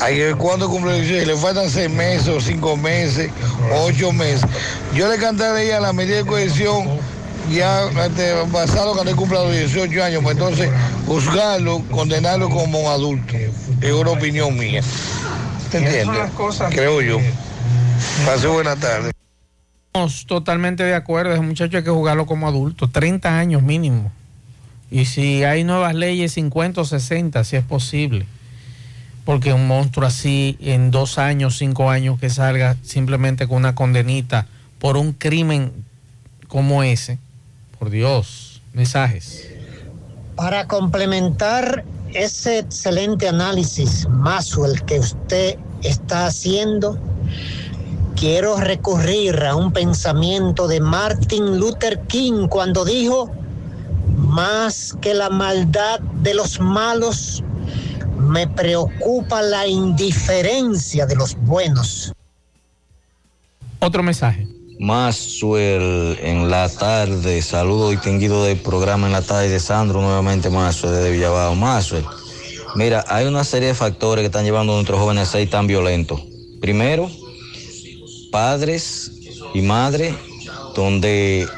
Hay 0.00 0.16
que 0.16 0.24
ver 0.24 0.36
cuándo 0.36 0.68
cumple 0.68 0.98
los 0.98 1.08
18, 1.08 1.26
le 1.26 1.36
faltan 1.36 1.70
6 1.70 1.90
meses 1.90 2.28
o 2.28 2.40
5 2.40 2.76
meses, 2.76 3.30
8 3.72 4.12
meses. 4.12 4.42
Yo 4.94 5.08
le 5.08 5.16
cantaré 5.18 5.72
a 5.72 5.80
la 5.80 5.92
medida 5.92 6.16
de 6.16 6.24
cohesión 6.24 6.88
ya 7.50 7.88
este, 8.04 8.32
basado 8.50 8.92
cuando 8.92 9.10
él 9.10 9.16
cumpla 9.16 9.44
los 9.44 9.52
18 9.52 10.04
años, 10.04 10.22
pues 10.22 10.36
entonces 10.36 10.70
juzgarlo, 11.06 11.82
condenarlo 11.90 12.48
como 12.48 12.80
un 12.80 12.90
adulto. 12.90 13.34
Es 13.80 13.92
una 13.92 14.10
opinión 14.10 14.56
mía. 14.56 14.82
¿Te 15.70 15.78
entiendes? 15.78 16.30
Creo 16.70 17.00
yo. 17.00 17.18
Pase 18.24 18.46
buena 18.46 18.76
tarde. 18.76 19.10
Estamos 19.86 20.26
totalmente 20.26 20.82
de 20.82 20.94
acuerdo, 20.94 21.32
ese 21.32 21.40
muchacho 21.40 21.78
hay 21.78 21.84
que 21.84 21.90
jugarlo 21.90 22.26
como 22.26 22.46
adulto, 22.46 22.88
30 22.88 23.38
años 23.38 23.62
mínimo. 23.62 24.12
Y 24.90 25.06
si 25.06 25.42
hay 25.42 25.64
nuevas 25.64 25.94
leyes, 25.94 26.32
50 26.32 26.82
o 26.82 26.84
60, 26.84 27.42
si 27.44 27.56
es 27.56 27.64
posible. 27.64 28.26
Porque 29.24 29.52
un 29.52 29.66
monstruo 29.66 30.06
así, 30.06 30.56
en 30.60 30.90
dos 30.90 31.18
años, 31.18 31.56
cinco 31.58 31.90
años 31.90 32.20
que 32.20 32.30
salga 32.30 32.76
simplemente 32.82 33.48
con 33.48 33.56
una 33.56 33.74
condenita 33.74 34.46
por 34.78 34.96
un 34.96 35.12
crimen 35.12 35.72
como 36.46 36.82
ese, 36.82 37.18
por 37.86 37.92
Dios, 37.92 38.60
mensajes. 38.72 39.48
Para 40.34 40.66
complementar 40.66 41.84
ese 42.12 42.58
excelente 42.58 43.28
análisis, 43.28 44.08
el 44.66 44.82
que 44.82 44.98
usted 44.98 45.56
está 45.84 46.26
haciendo, 46.26 46.98
quiero 48.16 48.56
recurrir 48.56 49.40
a 49.44 49.54
un 49.54 49.72
pensamiento 49.72 50.66
de 50.66 50.80
Martin 50.80 51.60
Luther 51.60 52.00
King 52.08 52.48
cuando 52.48 52.84
dijo, 52.84 53.30
más 54.16 54.96
que 55.00 55.14
la 55.14 55.30
maldad 55.30 56.00
de 56.00 56.34
los 56.34 56.58
malos, 56.58 57.44
me 58.18 58.48
preocupa 58.48 59.42
la 59.42 59.68
indiferencia 59.68 61.06
de 61.06 61.14
los 61.14 61.36
buenos. 61.36 62.12
Otro 63.78 64.02
mensaje. 64.02 64.55
Masuel 64.78 66.18
en 66.20 66.50
la 66.50 66.68
tarde, 66.68 67.40
saludo 67.40 67.90
distinguido 67.90 68.44
del 68.44 68.58
programa 68.58 69.06
en 69.06 69.14
la 69.14 69.22
tarde 69.22 69.48
de 69.48 69.58
Sandro, 69.58 70.02
nuevamente 70.02 70.50
Masuel 70.50 71.02
de 71.02 71.10
Villabao. 71.10 71.54
Masuel, 71.54 72.04
mira, 72.74 73.02
hay 73.08 73.26
una 73.26 73.42
serie 73.44 73.68
de 73.68 73.74
factores 73.74 74.22
que 74.22 74.26
están 74.26 74.44
llevando 74.44 74.74
a 74.74 74.76
nuestros 74.76 75.00
jóvenes 75.00 75.28
a 75.28 75.32
ser 75.32 75.48
tan 75.48 75.66
violentos. 75.66 76.20
Primero, 76.60 77.10
padres 78.30 79.12
y 79.54 79.62
madres, 79.62 80.14
donde 80.74 81.48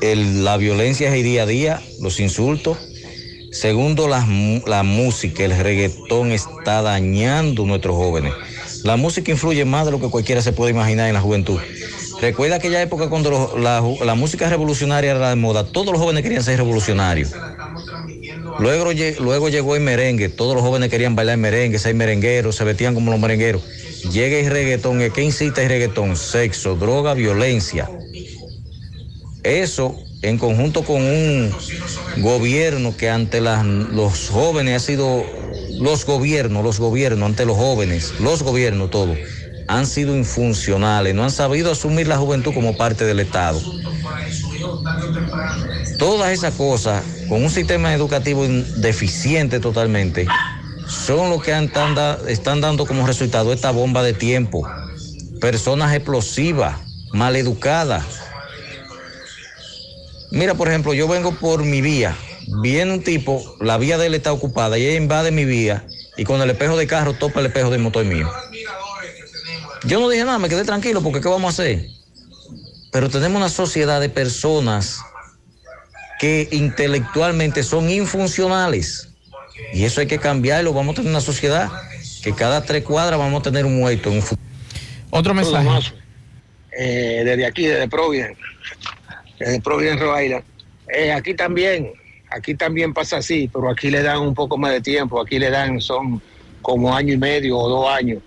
la 0.00 0.56
violencia 0.56 1.14
es 1.14 1.24
día 1.24 1.42
a 1.42 1.46
día, 1.46 1.82
los 2.00 2.20
insultos. 2.20 2.78
Segundo, 3.52 4.08
la, 4.08 4.26
la 4.66 4.82
música, 4.82 5.44
el 5.44 5.56
reggaetón 5.56 6.32
está 6.32 6.80
dañando 6.80 7.64
a 7.64 7.66
nuestros 7.66 7.94
jóvenes. 7.96 8.32
La 8.82 8.96
música 8.96 9.30
influye 9.30 9.64
más 9.64 9.84
de 9.84 9.92
lo 9.92 10.00
que 10.00 10.08
cualquiera 10.08 10.42
se 10.42 10.52
puede 10.52 10.72
imaginar 10.72 11.08
en 11.08 11.14
la 11.14 11.20
juventud. 11.20 11.60
Recuerda 12.20 12.56
aquella 12.56 12.80
época 12.82 13.08
cuando 13.08 13.56
la, 13.58 14.14
música 14.14 14.48
revolucionaria 14.48 15.12
era 15.12 15.30
de 15.30 15.36
moda, 15.36 15.64
todos 15.64 15.92
los 15.92 15.98
jóvenes 15.98 16.22
querían 16.22 16.42
ser 16.42 16.58
revolucionarios. 16.58 17.32
Luego, 18.58 18.90
luego 19.20 19.48
llegó 19.48 19.76
el 19.76 19.82
merengue, 19.82 20.28
todos 20.28 20.54
los 20.54 20.62
jóvenes 20.62 20.90
querían 20.90 21.16
bailar 21.16 21.38
merengue, 21.38 21.78
ser 21.78 21.94
merengueros, 21.94 22.56
se 22.56 22.64
vestían 22.64 22.94
como 22.94 23.10
los 23.10 23.20
merengueros. 23.20 23.62
Llega 24.12 24.38
el 24.38 24.50
reggaetón, 24.50 25.00
¿qué 25.12 25.22
incita 25.22 25.62
el 25.62 25.68
reggaetón? 25.68 26.16
Sexo, 26.16 26.76
droga, 26.76 27.14
violencia. 27.14 27.90
Eso 29.42 29.96
en 30.22 30.38
conjunto 30.38 30.84
con 30.84 31.02
un 31.02 31.54
gobierno 32.18 32.96
que 32.96 33.10
ante 33.10 33.40
los 33.40 34.30
jóvenes 34.30 34.76
ha 34.76 34.86
sido, 34.86 35.24
los 35.78 36.06
gobiernos, 36.06 36.64
los 36.64 36.78
gobiernos, 36.78 37.28
ante 37.28 37.44
los 37.44 37.56
jóvenes, 37.56 38.14
los 38.20 38.42
gobiernos 38.42 38.90
todos 38.90 39.18
han 39.66 39.86
sido 39.86 40.16
infuncionales, 40.16 41.14
no 41.14 41.24
han 41.24 41.30
sabido 41.30 41.72
asumir 41.72 42.06
la 42.06 42.16
juventud 42.16 42.52
como 42.52 42.76
parte 42.76 43.04
del 43.04 43.20
Estado. 43.20 43.60
Todas 45.98 46.32
esas 46.32 46.54
cosas, 46.54 47.02
con 47.28 47.42
un 47.42 47.50
sistema 47.50 47.94
educativo 47.94 48.46
deficiente 48.46 49.60
totalmente, 49.60 50.26
son 50.86 51.30
lo 51.30 51.40
que 51.40 51.50
están, 52.28 52.60
dando 52.60 52.86
como 52.86 53.06
resultado 53.06 53.52
esta 53.52 53.70
bomba 53.70 54.02
de 54.02 54.12
tiempo. 54.12 54.68
Personas 55.40 55.94
explosivas, 55.94 56.76
maleducadas. 57.12 58.04
Mira, 60.30 60.54
por 60.54 60.68
ejemplo, 60.68 60.94
yo 60.94 61.06
vengo 61.06 61.32
por 61.32 61.64
mi 61.64 61.80
vía, 61.80 62.16
viene 62.62 62.92
un 62.92 63.02
tipo, 63.02 63.56
la 63.60 63.78
vía 63.78 63.98
de 63.98 64.06
él 64.06 64.14
está 64.14 64.32
ocupada 64.32 64.78
y 64.78 64.84
él 64.84 64.96
invade 64.96 65.30
mi 65.30 65.44
vía 65.44 65.84
y 66.16 66.24
con 66.24 66.40
el 66.40 66.50
espejo 66.50 66.76
de 66.76 66.86
carro 66.86 67.14
topa 67.14 67.40
el 67.40 67.46
espejo 67.46 67.70
del 67.70 67.80
motor 67.80 68.04
mío. 68.04 68.30
Yo 69.86 70.00
no 70.00 70.08
dije 70.08 70.24
nada, 70.24 70.38
me 70.38 70.48
quedé 70.48 70.64
tranquilo 70.64 71.02
porque 71.02 71.20
¿qué 71.20 71.28
vamos 71.28 71.58
a 71.58 71.62
hacer? 71.62 71.86
Pero 72.90 73.10
tenemos 73.10 73.36
una 73.36 73.50
sociedad 73.50 74.00
de 74.00 74.08
personas 74.08 75.00
que 76.18 76.48
intelectualmente 76.52 77.62
son 77.62 77.90
infuncionales. 77.90 79.10
Y 79.74 79.84
eso 79.84 80.00
hay 80.00 80.06
que 80.06 80.18
cambiarlo. 80.18 80.72
Vamos 80.72 80.94
a 80.94 80.96
tener 80.96 81.10
una 81.10 81.20
sociedad 81.20 81.70
que 82.22 82.32
cada 82.32 82.62
tres 82.64 82.82
cuadras 82.82 83.18
vamos 83.18 83.40
a 83.40 83.42
tener 83.42 83.66
un 83.66 83.76
muerto 83.76 84.08
en 84.08 84.16
un 84.16 84.22
futuro. 84.22 84.40
Otro 85.10 85.34
mensaje. 85.34 85.68
Eh, 86.78 87.22
desde 87.24 87.44
aquí, 87.44 87.66
desde 87.66 87.86
Providence, 87.86 88.40
desde 89.38 89.60
Providence, 89.60 90.02
Rhode 90.02 90.24
Island. 90.24 90.44
Eh, 90.88 91.12
aquí 91.12 91.34
también, 91.34 91.92
aquí 92.30 92.54
también 92.54 92.94
pasa 92.94 93.18
así, 93.18 93.50
pero 93.52 93.70
aquí 93.70 93.90
le 93.90 94.02
dan 94.02 94.20
un 94.20 94.34
poco 94.34 94.56
más 94.56 94.72
de 94.72 94.80
tiempo. 94.80 95.20
Aquí 95.20 95.38
le 95.38 95.50
dan, 95.50 95.80
son 95.80 96.22
como 96.62 96.94
año 96.96 97.12
y 97.12 97.18
medio 97.18 97.58
o 97.58 97.68
dos 97.68 97.88
años 97.90 98.22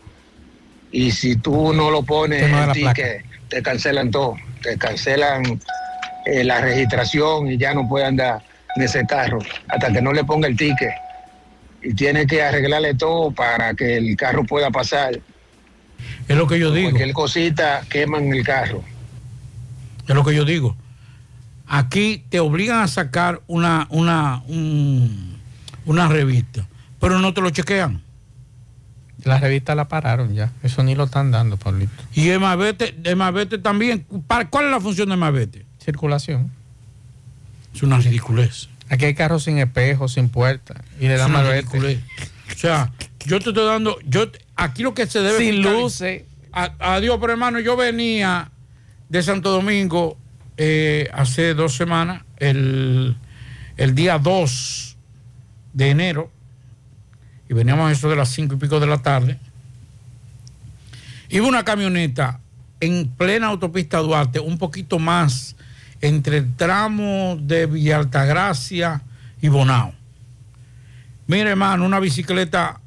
y 0.98 1.12
si 1.12 1.36
tú 1.36 1.74
no 1.74 1.92
lo 1.92 2.02
pones 2.02 2.42
en 2.42 2.72
ticket, 2.72 3.24
te 3.50 3.62
cancelan 3.62 4.10
todo, 4.10 4.36
te 4.64 4.80
cancelan 4.80 5.62
eh, 6.26 6.44
la 6.44 6.60
registración 6.60 7.52
y 7.52 7.58
ya 7.58 7.76
no 7.76 7.88
puede 7.88 8.06
andar 8.06 8.42
en 8.76 8.82
ese 8.82 9.06
carro 9.06 9.38
hasta 9.68 9.94
que 9.94 10.02
no 10.02 10.12
le 10.12 10.24
ponga 10.24 10.48
el 10.48 10.58
ticket. 10.58 10.90
Y 11.84 11.94
tiene 11.94 12.26
que 12.26 12.42
arreglarle 12.42 12.96
todo 12.96 13.30
para 13.30 13.76
que 13.76 13.98
el 13.98 14.18
carro 14.18 14.44
pueda 14.44 14.72
pasar. 14.72 15.20
Es 16.28 16.36
lo 16.36 16.48
que 16.48 16.58
yo 16.58 16.72
digo. 16.72 16.90
Cualquier 16.90 17.14
cosita 17.14 17.84
queman 17.88 18.34
el 18.34 18.44
carro. 18.44 18.84
Es 20.08 20.16
lo 20.16 20.26
que 20.26 20.34
yo 20.34 20.46
digo. 20.46 20.76
Aquí 21.68 22.26
te 22.30 22.40
obligan 22.40 22.80
a 22.80 22.88
sacar 22.88 23.44
una, 23.46 23.86
una, 23.92 24.42
una 25.86 26.08
revista, 26.08 26.68
pero 27.00 27.20
no 27.20 27.36
te 27.36 27.42
lo 27.42 27.52
chequean. 27.52 28.07
La 29.28 29.40
revista 29.40 29.76
la 29.76 29.88
pararon 29.88 30.34
ya. 30.34 30.52
Eso 30.64 30.84
ni 30.84 30.96
lo 30.96 31.04
están 31.06 31.32
dando, 31.32 31.58
Pablito. 31.58 31.92
Y 32.14 32.30
el 32.30 32.40
Mavete, 32.40 32.94
también. 33.58 34.06
¿Cuál 34.50 34.66
es 34.66 34.72
la 34.72 34.80
función 34.80 35.10
de 35.10 35.18
Mavete? 35.18 35.66
Circulación. 35.84 36.52
Es 37.76 37.84
una 37.84 37.98
ridiculez. 37.98 38.70
Aquí 38.90 39.06
hay 39.06 39.14
carros 39.14 39.44
sin 39.44 39.58
espejo, 39.58 40.08
sin 40.08 40.30
puerta. 40.30 40.82
Y 41.00 41.08
le 41.08 41.18
dan 41.18 41.32
Mavete. 41.32 42.02
O 42.56 42.58
sea, 42.58 42.92
yo 43.26 43.40
te 43.40 43.50
estoy 43.50 43.66
dando. 43.66 43.98
yo 44.06 44.32
Aquí 44.56 44.82
lo 44.82 44.94
que 44.94 45.06
se 45.08 45.20
debe. 45.20 45.38
Sin 45.38 45.62
luces. 45.62 46.24
Adiós, 46.52 47.18
pero 47.20 47.34
hermano, 47.34 47.60
yo 47.60 47.76
venía 47.76 48.50
de 49.10 49.22
Santo 49.22 49.52
Domingo 49.52 50.18
eh, 50.58 51.10
hace 51.14 51.54
dos 51.54 51.76
semanas, 51.76 52.24
el, 52.38 53.16
el 53.78 53.94
día 53.94 54.18
2 54.18 54.98
de 55.74 55.90
enero 55.90 56.32
y 57.50 57.54
veníamos 57.54 57.90
a 57.90 57.92
eso 57.92 58.10
de 58.10 58.16
las 58.16 58.30
cinco 58.30 58.56
y 58.56 58.58
pico 58.58 58.80
de 58.80 58.88
la 58.88 58.98
tarde, 58.98 59.40
iba 61.30 61.48
una 61.48 61.64
camioneta 61.64 62.40
en 62.80 63.08
plena 63.08 63.48
autopista 63.48 64.00
Duarte, 64.00 64.40
un 64.40 64.58
poquito 64.58 65.00
más 65.00 65.56
entre 66.02 66.38
el 66.38 66.56
tramo 66.56 67.38
de 67.40 67.66
Villa 67.66 67.98
Altagracia 67.98 69.02
y 69.42 69.48
Bonao. 69.48 69.94
Mire, 71.28 71.50
hermano, 71.50 71.86
una 71.86 72.00
bicicleta 72.00 72.80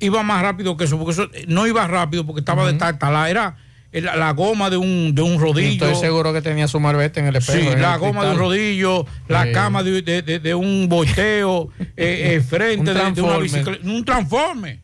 iba 0.00 0.22
más 0.22 0.42
rápido 0.42 0.76
que 0.76 0.84
eso, 0.84 0.98
porque 0.98 1.12
eso 1.12 1.30
no 1.46 1.66
iba 1.66 1.86
rápido 1.86 2.26
porque 2.26 2.40
estaba 2.40 2.66
de 2.66 2.74
tartala, 2.74 3.30
era 3.30 3.56
la, 3.92 4.30
goma 4.32 4.70
de 4.70 4.76
un, 4.76 5.14
de 5.14 5.22
un 5.22 5.40
rodillo. 5.40 5.86
estoy 5.86 6.00
seguro 6.00 6.32
que 6.32 6.42
tenía 6.42 6.68
su 6.68 6.78
marbete 6.78 7.20
en 7.20 7.26
el 7.26 7.36
espejo. 7.36 7.72
Sí, 7.72 7.76
la 7.76 7.96
goma 7.96 8.24
de 8.24 8.32
un 8.32 8.38
rodillo, 8.38 9.06
la 9.28 9.50
cama 9.52 9.82
de, 9.82 10.54
un 10.54 10.88
bocheo, 10.88 11.70
eh, 11.78 11.86
eh, 11.96 12.40
frente 12.40 12.94
de, 12.94 13.22
una 13.22 13.38
bicicleta, 13.38 13.84
un 13.84 14.04
transforme. 14.04 14.80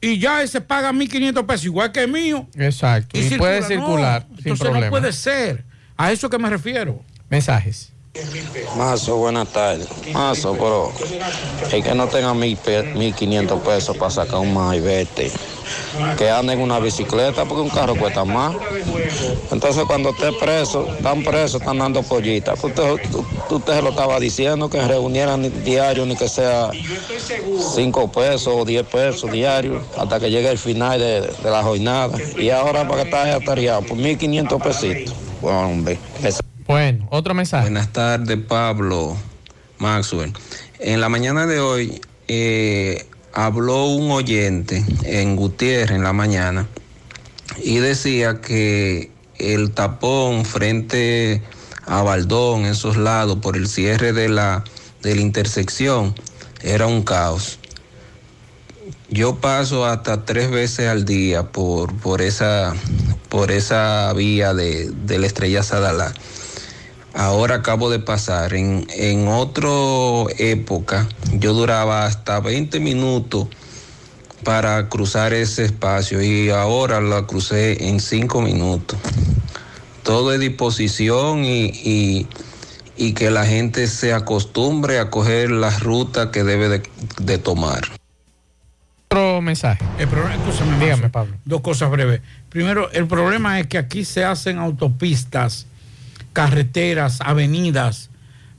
Y 0.00 0.18
ya 0.18 0.42
ese 0.42 0.60
paga 0.60 0.92
1.500 0.92 1.44
pesos, 1.44 1.64
igual 1.64 1.90
que 1.90 2.04
el 2.04 2.12
mío. 2.12 2.46
Exacto. 2.56 3.18
Y, 3.18 3.30
puede 3.36 3.62
circular. 3.62 4.26
entonces 4.30 4.70
no 4.70 4.90
puede 4.90 5.12
ser. 5.12 5.64
A 5.96 6.12
eso 6.12 6.30
que 6.30 6.38
me 6.38 6.48
refiero. 6.48 7.02
Mensajes. 7.28 7.92
Mazo, 8.76 9.16
buenas 9.16 9.48
tardes. 9.48 9.88
Mazo, 10.12 10.52
pero 10.54 10.92
el 11.72 11.82
que 11.82 11.94
no 11.94 12.06
tenga 12.08 12.32
1.500 12.32 13.60
pesos 13.60 13.96
para 13.96 14.10
sacar 14.10 14.40
un 14.40 14.54
vete 14.82 15.30
que 16.16 16.30
anda 16.30 16.52
en 16.52 16.60
una 16.60 16.78
bicicleta 16.78 17.44
porque 17.44 17.62
un 17.62 17.70
carro 17.70 17.96
cuesta 17.96 18.24
más. 18.24 18.54
Entonces 19.50 19.84
cuando 19.86 20.10
esté 20.10 20.32
preso, 20.32 20.86
están 20.96 21.22
presos, 21.22 21.60
están 21.60 21.78
dando 21.78 22.02
pollitas. 22.02 22.62
Usted, 22.62 22.82
usted, 23.50 23.74
se 23.74 23.82
lo 23.82 23.90
estaba 23.90 24.18
diciendo 24.20 24.68
que 24.68 24.80
reunieran 24.80 25.64
diario 25.64 26.06
ni 26.06 26.16
que 26.16 26.28
sea 26.28 26.70
5 27.74 28.12
pesos 28.12 28.54
o 28.56 28.64
10 28.64 28.86
pesos 28.86 29.30
diarios 29.30 29.82
hasta 29.96 30.20
que 30.20 30.30
llegue 30.30 30.50
el 30.50 30.58
final 30.58 30.98
de, 30.98 31.30
la 31.44 31.62
jornada. 31.62 32.16
Y 32.36 32.50
ahora 32.50 32.86
para 32.86 33.02
que 33.02 33.08
está 33.08 33.34
atareado 33.34 33.82
por 33.82 33.96
1.500 33.96 34.62
pesitos. 34.62 35.14
Bueno, 35.40 35.84
otro 37.10 37.32
mensaje. 37.32 37.64
Buenas 37.64 37.92
tardes, 37.92 38.38
Pablo 38.46 39.16
Maxwell. 39.78 40.34
En 40.78 41.00
la 41.00 41.08
mañana 41.08 41.46
de 41.46 41.60
hoy, 41.60 42.00
eh, 42.28 43.06
habló 43.32 43.86
un 43.86 44.10
oyente 44.10 44.84
en 45.04 45.34
Gutiérrez 45.34 45.96
en 45.96 46.02
la 46.02 46.12
mañana 46.12 46.68
y 47.62 47.78
decía 47.78 48.42
que 48.42 49.10
el 49.38 49.70
tapón 49.70 50.44
frente 50.44 51.42
a 51.86 52.02
Baldón, 52.02 52.66
esos 52.66 52.98
lados, 52.98 53.38
por 53.38 53.56
el 53.56 53.66
cierre 53.66 54.12
de 54.12 54.28
la, 54.28 54.62
de 55.00 55.14
la 55.14 55.22
intersección, 55.22 56.14
era 56.62 56.86
un 56.86 57.02
caos. 57.02 57.60
Yo 59.08 59.36
paso 59.36 59.86
hasta 59.86 60.26
tres 60.26 60.50
veces 60.50 60.88
al 60.88 61.06
día 61.06 61.44
por, 61.44 61.94
por, 61.94 62.20
esa, 62.20 62.74
por 63.30 63.52
esa 63.52 64.12
vía 64.12 64.52
de, 64.52 64.90
de 64.90 65.18
la 65.18 65.26
estrella 65.26 65.62
Sadalá. 65.62 66.12
Ahora 67.18 67.56
acabo 67.56 67.90
de 67.90 67.98
pasar. 67.98 68.54
En, 68.54 68.86
en 68.96 69.26
otra 69.26 69.68
época 70.38 71.08
yo 71.32 71.52
duraba 71.52 72.06
hasta 72.06 72.38
20 72.38 72.78
minutos 72.78 73.48
para 74.44 74.88
cruzar 74.88 75.32
ese 75.32 75.64
espacio 75.64 76.22
y 76.22 76.50
ahora 76.50 77.00
la 77.00 77.26
crucé 77.26 77.88
en 77.88 77.98
5 77.98 78.40
minutos. 78.40 78.96
Todo 80.04 80.32
es 80.32 80.38
disposición 80.38 81.44
y, 81.44 81.64
y, 81.66 82.28
y 82.96 83.14
que 83.14 83.32
la 83.32 83.44
gente 83.44 83.88
se 83.88 84.12
acostumbre 84.12 85.00
a 85.00 85.10
coger 85.10 85.50
la 85.50 85.76
ruta 85.76 86.30
que 86.30 86.44
debe 86.44 86.68
de, 86.68 86.82
de 87.20 87.38
tomar. 87.38 87.80
Otro 89.08 89.40
mensaje. 89.40 89.84
El 89.98 90.06
problema, 90.06 90.36
escúchame, 90.36 90.78
Dígame, 90.78 91.08
Pablo. 91.08 91.34
Dos 91.44 91.62
cosas 91.62 91.90
breves. 91.90 92.20
Primero, 92.48 92.92
el 92.92 93.08
problema 93.08 93.58
es 93.58 93.66
que 93.66 93.78
aquí 93.78 94.04
se 94.04 94.24
hacen 94.24 94.58
autopistas, 94.58 95.66
carreteras, 96.38 97.20
avenidas 97.20 98.10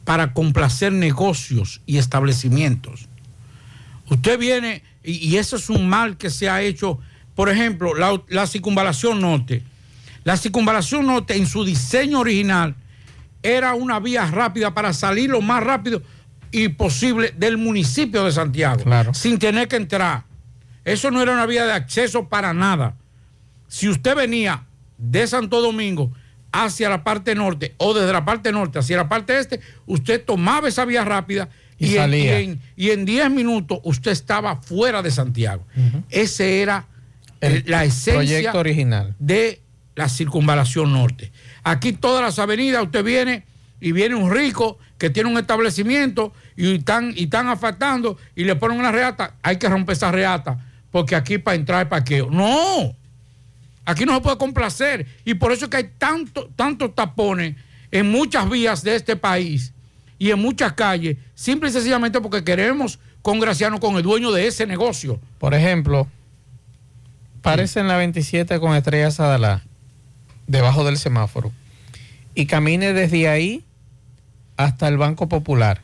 para 0.04 0.34
complacer 0.34 0.92
negocios 0.92 1.80
y 1.86 1.98
establecimientos. 1.98 3.08
Usted 4.10 4.38
viene, 4.38 4.84
y, 5.02 5.14
y 5.14 5.38
eso 5.38 5.56
es 5.56 5.70
un 5.70 5.88
mal 5.88 6.18
que 6.18 6.30
se 6.30 6.50
ha 6.50 6.62
hecho, 6.62 7.00
por 7.36 7.48
ejemplo, 7.48 7.96
la, 7.96 8.22
la 8.28 8.48
circunvalación 8.48 9.22
norte. 9.22 9.64
La 10.26 10.36
circunvalación 10.36 11.08
norte 11.08 11.38
en 11.38 11.48
su 11.48 11.64
diseño 11.64 12.20
original 12.20 12.76
era 13.44 13.76
una 13.76 14.02
vía 14.02 14.26
rápida 14.26 14.74
para 14.74 14.92
salir 14.92 15.30
lo 15.30 15.40
más 15.40 15.64
rápido 15.64 16.04
y 16.52 16.68
posible 16.68 17.34
del 17.38 17.58
municipio 17.58 18.26
de 18.26 18.34
Santiago, 18.34 18.84
sin 19.14 19.40
tener 19.40 19.70
que 19.70 19.78
entrar. 19.78 20.26
Eso 20.84 21.12
no 21.12 21.22
era 21.22 21.32
una 21.32 21.46
vía 21.46 21.66
de 21.66 21.72
acceso 21.72 22.28
para 22.28 22.54
nada. 22.54 22.98
Si 23.70 23.88
usted 23.88 24.18
venía 24.18 24.66
de 24.98 25.26
Santo 25.28 25.62
Domingo 25.62 26.12
hacia 26.52 26.89
la 26.89 27.04
parte 27.04 27.36
norte 27.36 27.76
o 27.78 27.93
desde 27.93 28.12
la 28.12 28.26
parte 28.26 28.52
norte 28.52 28.80
hacia 28.80 28.97
la 28.97 29.08
parte 29.10 29.38
este, 29.39 29.60
usted 29.86 30.24
tomaba 30.24 30.68
esa 30.68 30.86
vía 30.86 31.04
rápida 31.06 31.50
Y 31.78 31.93
salía. 31.95 32.39
en, 32.39 32.60
y 32.76 32.89
en 32.89 33.06
10 33.06 33.30
minutos 33.32 33.80
usted 33.84 34.12
estaba 34.12 34.56
fuera 34.58 35.02
de 35.02 35.12
Santiago. 35.12 35.66
Ese 36.10 36.62
era 36.62 36.88
El 37.41 37.64
la 37.68 37.84
esencia 37.86 38.14
proyecto 38.16 38.60
original. 38.60 39.16
de 39.20 39.62
la 39.95 40.10
circunvalación 40.10 40.93
norte. 40.93 41.32
Aquí 41.64 41.93
todas 41.93 42.22
las 42.24 42.39
avenidas 42.39 42.84
usted 42.84 43.04
viene 43.04 43.45
y 43.82 43.91
viene 43.91 44.16
un 44.16 44.32
rico 44.32 44.78
que 44.97 45.10
tiene 45.10 45.30
un 45.30 45.38
establecimiento 45.38 46.34
y 46.58 46.76
están, 46.78 47.14
y 47.16 47.24
están 47.24 47.47
y 48.36 48.43
le 48.43 48.56
ponen 48.56 48.80
una 48.80 48.91
reata, 48.91 49.36
hay 49.41 49.58
que 49.58 49.70
romper 49.70 49.93
esa 49.93 50.12
reata 50.12 50.66
porque 50.91 51.16
aquí 51.16 51.38
para 51.38 51.56
entrar 51.56 51.80
hay 51.80 51.86
parqueo. 51.86 52.30
No, 52.32 52.95
aquí 53.86 54.06
no 54.06 54.16
se 54.16 54.22
puede 54.22 54.38
complacer 54.38 55.08
y 55.26 55.34
por 55.36 55.52
eso 55.52 55.66
es 55.66 55.72
que 55.72 55.78
hay 55.78 55.90
tanto, 55.98 56.50
tantos 56.56 56.94
tapones 56.96 57.56
en 57.92 58.12
muchas 58.12 58.50
vías 58.50 58.84
de 58.84 58.96
este 58.96 59.16
país 59.16 59.74
y 60.18 60.32
en 60.32 60.40
muchas 60.40 60.74
calles, 60.74 61.18
simple 61.34 61.70
y 61.70 61.72
sencillamente 61.72 62.20
porque 62.22 62.44
queremos 62.44 63.00
congraciarnos 63.22 63.80
con 63.80 63.96
el 63.96 64.04
dueño 64.04 64.32
de 64.32 64.48
ese 64.48 64.68
negocio. 64.68 65.20
Por 65.40 65.54
ejemplo, 65.54 66.08
parece 67.42 67.80
en 67.80 67.88
la 67.88 67.98
27 67.98 68.60
con 68.60 68.76
Estrella 68.76 69.12
Sadalá, 69.12 69.64
debajo 70.48 70.84
del 70.84 70.98
semáforo, 70.98 71.52
y 72.36 72.46
camine 72.46 72.94
desde 72.94 73.30
ahí 73.30 73.64
hasta 74.58 74.88
el 74.88 74.98
Banco 74.98 75.30
Popular. 75.30 75.82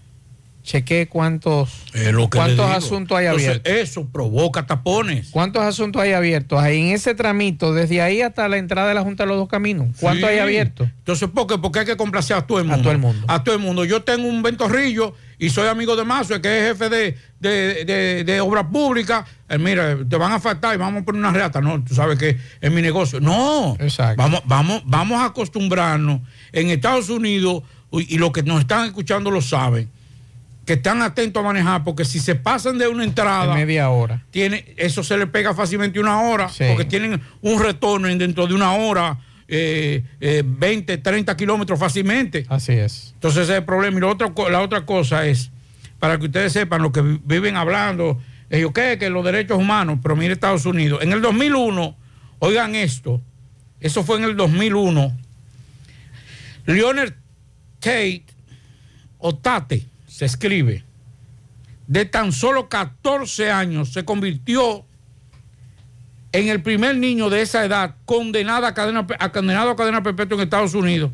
Chequee 0.66 1.05
cuántos, 1.07 1.70
cuántos 2.32 2.72
asuntos 2.72 3.16
hay 3.16 3.26
Entonces, 3.28 3.47
abiertos. 3.49 3.72
Eso 3.74 4.07
provoca 4.09 4.66
tapones. 4.66 5.30
¿Cuántos 5.30 5.61
asuntos 5.61 6.01
hay 6.01 6.13
abiertos? 6.13 6.59
Ahí 6.59 6.80
en 6.82 6.88
ese 6.95 7.13
tramito, 7.13 7.72
desde 7.74 8.01
ahí 8.01 8.22
hasta 8.22 8.49
la 8.49 8.57
entrada 8.57 8.88
de 8.89 8.95
la 8.95 9.01
Junta 9.03 9.24
de 9.24 9.30
los 9.30 9.38
Dos 9.38 9.47
Caminos. 9.47 9.89
¿Cuántos 9.99 10.28
Sí. 10.28 10.34
hay 10.36 10.39
abiertos? 10.39 10.89
Entonces, 10.97 11.30
¿por 11.30 11.45
qué? 11.45 11.59
Porque 11.59 11.80
hay 11.80 11.86
que 11.86 11.95
complacer 11.95 12.36
a 12.36 12.47
todo 12.47 12.57
el 12.59 12.66
mundo. 12.66 12.82
todo 12.82 12.91
el 12.93 12.97
mundo. 12.97 13.26
A 13.30 13.43
todo 13.43 13.53
el 13.53 13.61
mundo. 13.61 13.86
Yo 13.86 14.01
tengo 14.01 14.28
un 14.28 14.41
ventorrillo 14.41 15.13
y 15.38 15.49
soy 15.51 15.68
amigo 15.68 15.95
de 15.95 16.03
Mazo, 16.03 16.41
que 16.41 16.57
es 16.59 16.68
jefe 16.70 16.89
de, 16.89 17.18
de, 17.39 17.86
de, 17.86 18.24
de 18.24 18.41
obras 18.41 18.66
públicas. 18.66 19.24
Eh, 19.47 19.59
mira, 19.59 19.95
te 20.09 20.16
van 20.18 20.32
a 20.32 20.39
faltar 20.39 20.74
y 20.74 20.78
vamos 20.80 21.03
a 21.03 21.05
poner 21.05 21.20
una 21.20 21.32
reata. 21.32 21.61
No, 21.61 21.84
tú 21.84 21.93
sabes 21.93 22.18
que 22.18 22.38
es 22.59 22.72
mi 22.72 22.82
negocio. 22.82 23.20
No. 23.20 23.78
Vamos, 24.18 24.41
vamos, 24.45 24.82
vamos 24.88 25.22
a 25.22 25.26
acostumbrarnos. 25.26 26.22
En 26.51 26.72
Estados 26.72 27.09
Unidos, 27.09 27.61
y 27.91 28.16
y 28.16 28.18
los 28.18 28.32
que 28.32 28.41
nos 28.41 28.61
están 28.61 28.86
escuchando 28.88 29.30
lo 29.30 29.41
saben, 29.41 29.89
que 30.66 30.74
están 30.74 31.01
atentos 31.03 31.41
a 31.41 31.45
manejar, 31.45 31.84
porque 31.84 32.05
si 32.05 32.20
se 32.20 32.34
pasan 32.36 32.78
de 32.80 32.88
una 32.88 33.03
entrada. 33.03 33.53
De 33.53 33.66
media 33.66 33.89
hora. 33.89 34.24
Tiene, 34.32 34.74
eso 34.78 35.03
se 35.03 35.16
le 35.18 35.28
pega 35.28 35.53
fácilmente 35.53 35.99
una 35.99 36.22
hora, 36.22 36.49
Sí. 36.49 36.63
porque 36.68 36.86
tienen 36.86 37.22
un 37.41 37.61
retorno 37.61 38.07
en 38.07 38.18
dentro 38.18 38.47
de 38.47 38.55
una 38.55 38.74
hora, 38.74 39.20
eh, 39.47 40.03
eh, 40.20 40.41
20, 40.43 40.97
30 40.97 41.38
kilómetros 41.38 41.80
fácilmente. 41.80 42.45
Así 42.49 42.72
es. 42.74 43.11
Entonces 43.13 43.43
ese 43.43 43.51
es 43.53 43.59
el 43.59 43.66
problema. 43.66 43.97
Y 43.97 44.01
la 44.01 44.07
otra, 44.07 44.34
co- 44.34 44.49
la 44.49 44.61
otra 44.61 44.86
cosa 44.88 45.28
es, 45.28 45.51
para 45.99 46.18
que 46.18 46.26
ustedes 46.26 46.51
sepan, 46.51 46.82
lo 46.82 46.91
que 46.91 47.01
vi- 47.01 47.22
viven 47.24 47.55
hablando, 47.55 48.20
ellos 48.49 48.72
qué, 48.74 48.97
que 48.99 49.09
los 49.11 49.24
derechos 49.24 49.57
humanos, 49.59 49.99
pero 50.01 50.16
mire 50.16 50.34
Estados 50.34 50.66
Unidos. 50.66 50.99
En 51.03 51.11
el 51.11 51.22
2001, 51.22 51.95
oigan 52.39 52.74
esto, 52.74 53.22
eso 53.80 54.03
fue 54.03 54.18
en 54.18 54.24
el 54.24 54.36
2001, 54.36 55.16
Leonard 56.66 57.13
Tate, 57.80 58.24
o 59.20 59.36
Tate, 59.36 59.86
se 60.16 60.24
escribe, 60.24 60.86
de 61.88 62.05
tan 62.05 62.32
solo 62.32 62.70
14 62.70 63.51
años 63.51 63.91
se 63.91 64.05
convirtió 64.05 64.86
en 66.32 66.47
el 66.47 66.61
primer 66.61 66.95
niño 66.95 67.30
de 67.30 67.41
esa 67.41 67.66
edad 67.66 67.95
condenado 68.05 68.66
a 68.66 68.74
cadena, 68.74 69.05
a 69.20 69.32
condenado 69.34 69.72
a 69.72 69.76
cadena 69.76 70.03
perpetua 70.03 70.38
en 70.38 70.43
Estados 70.45 70.74
Unidos. 70.74 71.11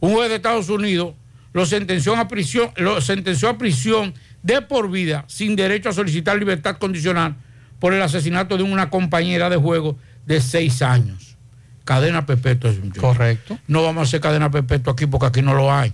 Un 0.00 0.14
juez 0.14 0.30
de 0.30 0.36
Estados 0.36 0.70
Unidos 0.70 1.12
lo 1.52 1.66
sentenció 1.66 2.16
a 2.16 2.26
prisión, 2.26 2.70
lo 2.76 3.02
sentenció 3.02 3.50
a 3.50 3.58
prisión 3.58 4.14
de 4.42 4.62
por 4.62 4.90
vida 4.90 5.26
sin 5.28 5.54
derecho 5.54 5.90
a 5.90 5.92
solicitar 5.92 6.38
libertad 6.38 6.78
condicional 6.78 7.36
por 7.78 7.92
el 7.92 8.00
asesinato 8.00 8.56
de 8.56 8.62
una 8.62 8.88
compañera 8.88 9.50
de 9.50 9.56
juego 9.58 9.98
de 10.24 10.40
seis 10.40 10.80
años. 10.80 11.36
Cadena 11.84 12.24
perpetua. 12.24 12.72
Correcto. 12.98 13.58
No 13.66 13.82
vamos 13.82 14.00
a 14.00 14.04
hacer 14.04 14.22
cadena 14.22 14.50
perpetua 14.50 14.94
aquí 14.94 15.04
porque 15.04 15.26
aquí 15.26 15.42
no 15.42 15.52
lo 15.52 15.70
hay. 15.70 15.92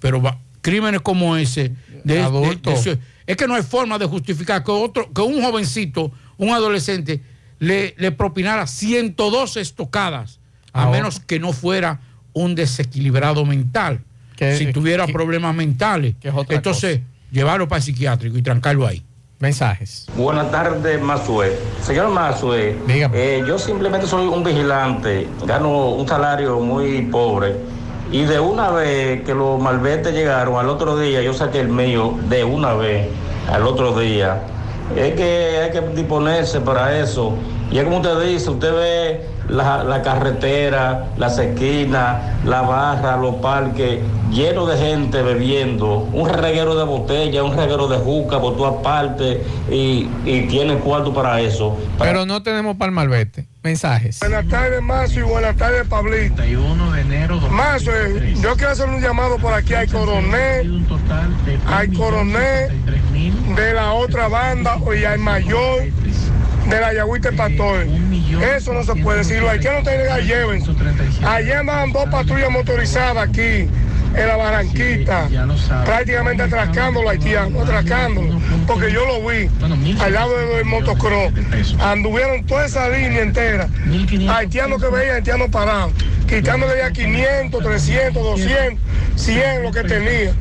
Pero 0.00 0.20
va- 0.20 0.38
crímenes 0.70 1.00
como 1.00 1.36
ese, 1.36 1.72
de, 2.04 2.14
de- 2.14 2.22
Adulto. 2.22 2.70
de 2.72 2.98
es 3.26 3.36
que 3.36 3.46
no 3.46 3.54
hay 3.54 3.62
forma 3.62 3.98
de 3.98 4.06
justificar 4.06 4.62
que 4.64 4.70
otro, 4.72 5.12
que 5.12 5.20
un 5.20 5.40
jovencito, 5.42 6.10
un 6.38 6.50
adolescente, 6.50 7.20
le, 7.60 7.94
le 7.98 8.10
propinara 8.12 8.66
102 8.66 9.56
estocadas, 9.56 10.40
a 10.72 10.90
menos 10.90 11.20
que 11.20 11.38
no 11.38 11.52
fuera 11.52 12.00
un 12.32 12.54
desequilibrado 12.54 13.44
mental. 13.44 14.00
Que- 14.36 14.56
si 14.58 14.72
tuviera 14.72 15.06
que- 15.06 15.12
problemas 15.12 15.54
mentales. 15.54 16.14
que 16.20 16.28
es 16.28 16.34
otra 16.34 16.56
Entonces, 16.56 17.00
llevarlo 17.30 17.66
para 17.68 17.78
el 17.78 17.82
psiquiátrico 17.84 18.36
y 18.36 18.42
trancarlo 18.42 18.86
ahí. 18.86 19.02
Mensajes. 19.38 20.06
Buenas 20.16 20.50
tardes, 20.50 21.00
Mazue. 21.00 21.52
Señor 21.82 22.08
Mazue, 22.10 22.76
eh, 22.88 23.44
yo 23.46 23.58
simplemente 23.58 24.06
soy 24.06 24.26
un 24.26 24.42
vigilante, 24.42 25.26
gano 25.46 25.90
un 25.90 26.08
salario 26.08 26.58
muy 26.60 27.02
pobre 27.02 27.54
y 28.10 28.24
de 28.24 28.38
una 28.38 28.70
vez 28.70 29.22
que 29.24 29.34
los 29.34 29.60
malvetes 29.60 30.14
llegaron 30.14 30.56
al 30.56 30.68
otro 30.68 30.96
día, 30.96 31.22
yo 31.22 31.34
saqué 31.34 31.60
el 31.60 31.68
mío 31.68 32.14
de 32.28 32.44
una 32.44 32.74
vez 32.74 33.08
al 33.52 33.66
otro 33.66 33.98
día. 33.98 34.42
Es 34.94 35.14
que 35.14 35.60
hay 35.64 35.70
que 35.72 35.80
disponerse 35.94 36.60
para 36.60 36.98
eso. 36.98 37.34
Y 37.70 37.78
es 37.78 37.84
como 37.84 37.96
usted 37.98 38.20
dice, 38.22 38.50
usted 38.50 38.72
ve 38.72 39.20
la, 39.48 39.82
la 39.82 40.02
carretera, 40.02 41.06
las 41.16 41.38
esquinas, 41.38 42.44
la 42.44 42.62
barra, 42.62 43.16
los 43.16 43.36
parques, 43.36 44.00
llenos 44.30 44.68
de 44.68 44.76
gente 44.76 45.22
bebiendo, 45.22 45.98
un 46.12 46.28
reguero 46.28 46.76
de 46.76 46.84
botella, 46.84 47.42
un 47.42 47.56
reguero 47.56 47.88
de 47.88 47.98
juca 47.98 48.40
por 48.40 48.56
todas 48.56 48.82
partes 48.82 49.38
y, 49.70 50.08
y 50.24 50.46
tiene 50.48 50.76
cuarto 50.76 51.12
para 51.12 51.40
eso. 51.40 51.76
Pero 51.98 52.24
no 52.24 52.42
tenemos 52.42 52.76
para 52.76 52.90
el 52.90 52.94
malvete. 52.94 53.46
Mensajes. 53.62 54.20
Buenas 54.20 54.46
tardes, 54.46 54.80
Mazo, 54.80 55.18
y 55.18 55.22
buenas 55.22 55.56
tardes, 55.56 55.88
Pablito. 55.88 56.40
de 56.40 57.00
enero 57.00 57.40
Mazo, 57.50 57.90
eh, 57.90 58.36
yo 58.40 58.54
quiero 58.54 58.70
hacer 58.70 58.88
un 58.88 59.00
llamado 59.00 59.38
por 59.38 59.52
aquí. 59.52 59.74
Hay 59.74 59.88
coronel, 59.88 60.86
hay 61.66 61.92
coronel 61.92 62.70
de 63.56 63.74
la 63.74 63.92
otra 63.92 64.28
banda, 64.28 64.78
y 64.96 65.04
hay 65.04 65.18
mayor 65.18 65.82
de 66.68 66.80
la 66.80 66.92
Yagüita 66.92 67.32
Pastor. 67.32 67.86
Eso 68.56 68.72
no 68.72 68.82
se 68.82 68.94
puede 68.96 69.18
decir. 69.18 69.40
Los 69.40 69.50
haitianos 69.50 69.84
que 69.84 70.24
lleven. 70.24 70.62
Ayer 71.24 71.56
andaban 71.56 71.92
dos 71.92 72.06
patrullas 72.06 72.50
motorizadas 72.50 73.28
aquí 73.28 73.68
en 74.14 74.28
la 74.28 74.36
Barranquita, 74.36 75.28
prácticamente 75.84 76.42
atracando 76.44 77.00
a 77.00 77.02
los 77.02 77.12
haitianos, 77.12 77.62
atracando, 77.62 78.22
porque 78.66 78.90
yo 78.90 79.04
lo 79.06 79.28
vi 79.28 79.48
al 80.00 80.12
lado 80.12 80.36
del 80.36 80.64
motocross. 80.64 81.32
Anduvieron 81.80 82.44
toda 82.46 82.66
esa 82.66 82.88
línea 82.88 83.22
entera. 83.22 83.68
Haitianos 84.28 84.82
que 84.82 84.88
veían, 84.88 85.16
haitianos 85.16 85.48
parados, 85.50 85.92
quitándole 86.26 86.78
ya 86.78 86.90
500, 86.90 87.62
300, 87.62 88.22
200, 88.22 88.80
100 89.16 89.62
lo 89.62 89.72
que 89.72 89.82
tenía 89.84 90.32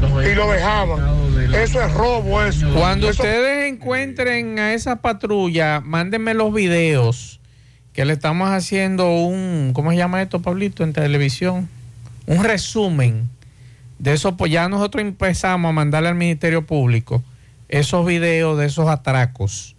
y 0.00 0.34
lo 0.34 0.50
dejaban. 0.50 1.00
Eso 1.54 1.82
es 1.82 1.92
robo, 1.94 2.42
eso. 2.42 2.68
Cuando 2.74 3.08
Eso- 3.08 3.22
ustedes 3.22 3.72
encuentren 3.72 4.58
a 4.58 4.74
esa 4.74 4.96
patrulla, 4.96 5.80
mándenme 5.80 6.34
los 6.34 6.52
videos 6.52 7.40
que 7.92 8.04
le 8.04 8.12
estamos 8.12 8.50
haciendo 8.50 9.10
un, 9.12 9.72
¿cómo 9.74 9.90
se 9.90 9.96
llama 9.96 10.22
esto, 10.22 10.40
Pablito, 10.40 10.84
en 10.84 10.92
televisión? 10.92 11.68
Un 12.26 12.44
resumen 12.44 13.28
de 13.98 14.12
eso, 14.12 14.36
pues 14.36 14.52
ya 14.52 14.68
nosotros 14.68 15.02
empezamos 15.02 15.68
a 15.70 15.72
mandarle 15.72 16.10
al 16.10 16.14
Ministerio 16.14 16.64
Público 16.66 17.22
esos 17.68 18.06
videos 18.06 18.58
de 18.58 18.66
esos 18.66 18.88
atracos. 18.88 19.74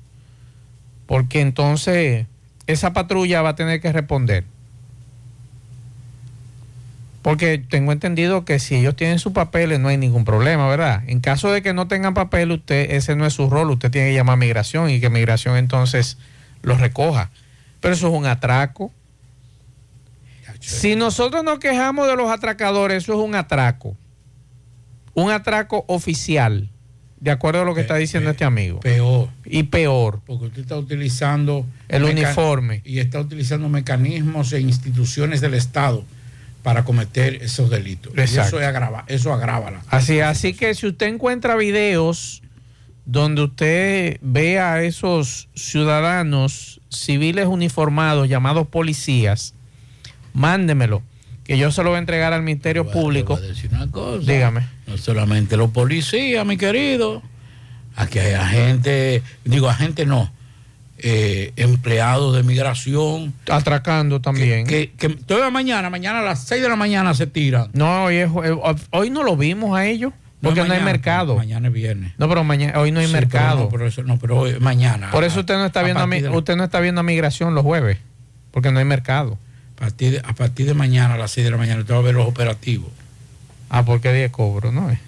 Porque 1.06 1.42
entonces 1.42 2.26
esa 2.68 2.94
patrulla 2.94 3.42
va 3.42 3.50
a 3.50 3.56
tener 3.56 3.80
que 3.82 3.92
responder. 3.92 4.44
Porque 7.22 7.58
tengo 7.58 7.92
entendido 7.92 8.46
que 8.46 8.60
si 8.60 8.76
ellos 8.76 8.96
tienen 8.96 9.20
sus 9.20 9.34
papeles 9.34 9.80
no 9.80 9.90
hay 9.90 9.98
ningún 9.98 10.24
problema, 10.24 10.70
¿verdad? 10.70 11.04
En 11.08 11.20
caso 11.20 11.52
de 11.52 11.62
que 11.62 11.74
no 11.74 11.88
tengan 11.88 12.14
papel, 12.14 12.52
usted 12.52 12.92
ese 12.92 13.16
no 13.16 13.26
es 13.26 13.34
su 13.34 13.50
rol, 13.50 13.72
usted 13.72 13.92
tiene 13.92 14.10
que 14.10 14.16
llamar 14.16 14.34
a 14.34 14.38
migración 14.38 14.90
y 14.90 15.02
que 15.02 15.10
migración 15.10 15.58
entonces 15.58 16.18
los 16.62 16.80
recoja. 16.80 17.30
Pero 17.82 17.94
eso 17.94 18.08
es 18.08 18.14
un 18.14 18.26
atraco. 18.26 18.92
Si 20.62 20.96
nosotros 20.96 21.44
nos 21.44 21.60
quejamos 21.60 22.08
de 22.08 22.16
los 22.16 22.30
atracadores, 22.30 23.04
eso 23.04 23.14
es 23.14 23.20
un 23.20 23.36
atraco. 23.36 23.98
Un 25.14 25.32
atraco 25.32 25.84
oficial, 25.88 26.70
de 27.20 27.32
acuerdo 27.32 27.62
a 27.62 27.66
lo 27.66 27.76
que 27.76 27.82
está 27.82 27.96
diciendo 27.96 28.30
este 28.30 28.46
amigo. 28.46 28.80
Peor. 28.80 29.30
Y 29.44 29.64
peor. 29.64 30.22
Porque 30.26 30.46
usted 30.46 30.62
está 30.62 30.78
utilizando... 30.78 31.66
El 31.90 32.06
uniforme. 32.06 32.82
Y 32.86 33.00
está 33.00 33.20
utilizando 33.20 33.68
mecanismos 33.68 34.54
e 34.54 34.62
instituciones 34.62 35.42
del 35.42 35.54
Estado 35.54 36.06
para 36.70 36.84
cometer 36.86 37.42
esos 37.42 37.72
delitos. 37.72 38.14
Exacto. 38.16 38.58
Y 38.58 38.60
eso, 38.60 38.68
agrava, 38.70 39.04
eso 39.08 39.34
agrava 39.34 39.72
la. 39.72 39.82
Así, 39.90 40.20
así 40.20 40.54
que 40.54 40.76
si 40.76 40.86
usted 40.86 41.08
encuentra 41.08 41.56
videos 41.56 42.44
donde 43.06 43.42
usted 43.42 44.20
ve 44.22 44.60
a 44.60 44.84
esos 44.84 45.50
ciudadanos 45.56 46.80
civiles 46.92 47.48
uniformados 47.48 48.30
llamados 48.30 48.68
policías, 48.68 49.56
mándemelo, 50.34 51.02
que 51.44 51.58
yo 51.58 51.72
se 51.72 51.82
lo 51.82 51.90
voy 51.90 51.96
a 51.96 52.02
entregar 52.02 52.34
al 52.34 52.44
Ministerio 52.44 52.84
Bueno, 52.84 53.02
Público. 53.02 53.34
le 53.34 53.40
voy 53.40 53.50
a 53.50 53.54
decir 53.56 53.72
una 53.74 53.90
cosa. 53.90 54.32
Dígame. 54.32 54.68
No 54.86 54.96
solamente 55.00 55.58
los 55.58 55.72
policías, 55.72 56.46
mi 56.46 56.56
querido. 56.56 57.24
Aquí 57.96 58.20
hay 58.20 58.34
agentes, 58.34 59.24
digo 59.44 59.68
agentes 59.70 60.06
no, 60.06 60.32
eh, 61.02 61.54
empleados 61.56 62.36
de 62.36 62.44
migración. 62.44 63.34
Atracando 63.50 64.20
también. 64.22 64.66
Que, 64.68 64.92
que, 64.92 65.10
que 65.10 65.16
toda 65.16 65.50
mañana, 65.50 65.90
mañana 65.90 66.20
a 66.20 66.24
las 66.24 66.44
6 66.46 66.62
de 66.62 66.70
la 66.70 66.76
mañana 66.76 67.14
se 67.14 67.28
tiran. 67.28 67.70
No, 67.74 68.06
hoy, 68.06 68.18
es- 68.18 68.30
eh, 68.44 68.56
hoy 68.92 69.10
no 69.10 69.24
lo 69.24 69.36
vimos 69.38 69.78
a 69.78 69.86
ellos, 69.86 70.14
porque 70.42 70.64
no, 70.64 70.74
hay 70.74 70.82
mercado. 70.82 71.36
Mañana 71.36 71.68
es 71.68 71.74
viernes. 71.74 72.14
No, 72.18 72.28
pero 72.30 72.44
mañana, 72.44 72.80
hoy 72.80 72.92
no 72.92 73.00
hay 73.00 73.08
Sí, 73.08 73.14
mercado. 73.14 73.56
Pero 73.56 73.64
no, 73.66 73.70
pero 73.72 73.88
eso, 73.88 74.04
no, 74.04 74.18
pero 74.20 74.38
hoy- 74.40 74.60
mañana. 74.60 75.12
Por 75.12 75.24
eso 75.24 75.42
usted 75.42 75.56
no 75.56 75.66
está 75.66 75.82
a 75.82 75.84
viendo 75.84 76.04
a, 76.04 76.08
mi- 76.08 76.22
de- 76.22 76.30
usted 76.30 76.56
no 76.56 76.64
está 76.64 76.80
viendo 76.80 77.02
a 77.02 77.04
migración 77.04 77.56
los 77.56 77.64
jueves, 77.64 77.98
porque 78.52 78.72
no 78.72 78.80
hay 78.80 78.86
mercado. 78.86 79.38
A 79.76 79.80
partir, 79.80 80.12
de, 80.12 80.20
a 80.20 80.34
partir 80.34 80.66
de 80.66 80.74
mañana 80.74 81.14
a 81.14 81.18
las 81.18 81.32
6 81.32 81.46
de 81.46 81.52
la 81.52 81.58
mañana 81.58 81.82
usted 81.82 81.94
va 81.94 82.00
a 82.00 82.02
ver 82.02 82.14
los 82.16 82.28
operativos. 82.28 82.90
Ah, 83.70 83.86
porque 83.86 84.12
día 84.12 84.30
cobro, 84.32 84.72
¿no 84.72 84.90
es? 84.90 85.00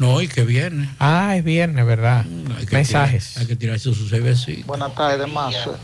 No, 0.00 0.22
y 0.22 0.28
que 0.28 0.44
viernes. 0.44 0.88
Ah, 0.98 1.36
es 1.36 1.44
viernes, 1.44 1.84
¿verdad? 1.84 2.24
Hay 2.58 2.64
que 2.64 2.74
Mensajes. 2.76 3.28
tirar- 3.34 3.40
hay 3.42 3.46
que 3.48 3.56
tirarse 3.56 3.84
sus 3.94 4.08
cervecitas. 4.08 4.64
Buenas 4.66 4.94
tardes, 4.94 5.28
Mazo. 5.30 5.76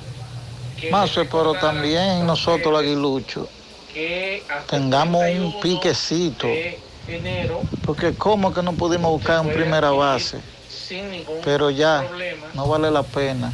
Mazo, 0.91 1.25
pero 1.31 1.53
también 1.55 2.27
nosotros 2.27 2.73
los 2.73 2.81
aguiluchos 2.83 3.47
tengamos 4.71 5.23
un 5.39 5.61
piquecito. 5.61 6.49
Porque 7.85 8.15
como 8.15 8.53
que 8.55 8.63
no 8.63 8.73
pudimos 8.73 9.11
buscar 9.11 9.45
en 9.47 9.53
primera 9.53 9.91
base. 9.91 10.39
Pero 11.45 11.69
ya, 11.71 12.03
no 12.55 12.67
vale 12.69 12.91
la 12.91 13.03
pena. 13.03 13.53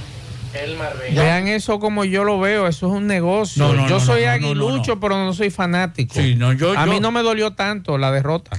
Vean 1.13 1.49
eso 1.49 1.81
como 1.81 2.05
yo 2.05 2.23
lo 2.25 2.39
veo, 2.39 2.69
eso 2.69 2.87
es 2.87 2.93
un 2.93 3.07
negocio. 3.09 3.65
No, 3.67 3.73
no, 3.73 3.89
yo 3.89 3.99
no, 3.99 4.01
soy 4.05 4.21
no, 4.21 4.27
no, 4.27 4.33
aguilucho, 4.33 4.95
no, 4.95 5.01
pero 5.01 5.17
no 5.25 5.33
soy 5.33 5.51
fanático. 5.51 6.15
Sí, 6.15 6.35
no, 6.37 6.53
yo- 6.53 6.79
a 6.79 6.85
yo- 6.87 6.93
mí 6.93 7.01
no 7.01 7.11
me 7.11 7.23
dolió 7.23 7.53
tanto 7.55 7.97
la 7.99 8.13
derrota. 8.13 8.51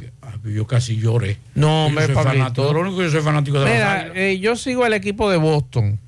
Yo 0.44 0.68
casi 0.68 0.98
lloré. 0.98 1.38
No, 1.56 1.86
hombre, 1.86 2.08
yo 2.08 2.14
soy 2.14 2.16
Pablito. 2.24 2.44
fanático. 2.44 2.74
Lo 2.74 2.80
único 2.82 2.98
que 2.98 3.04
yo 3.06 3.12
soy 3.12 3.22
fanático 3.22 3.60
de 3.62 3.72
Mira, 3.72 4.12
eh, 4.14 4.40
yo 4.40 4.56
sigo 4.56 4.86
el 4.86 4.94
equipo 4.94 5.30
de 5.32 5.38
Boston. 5.38 6.00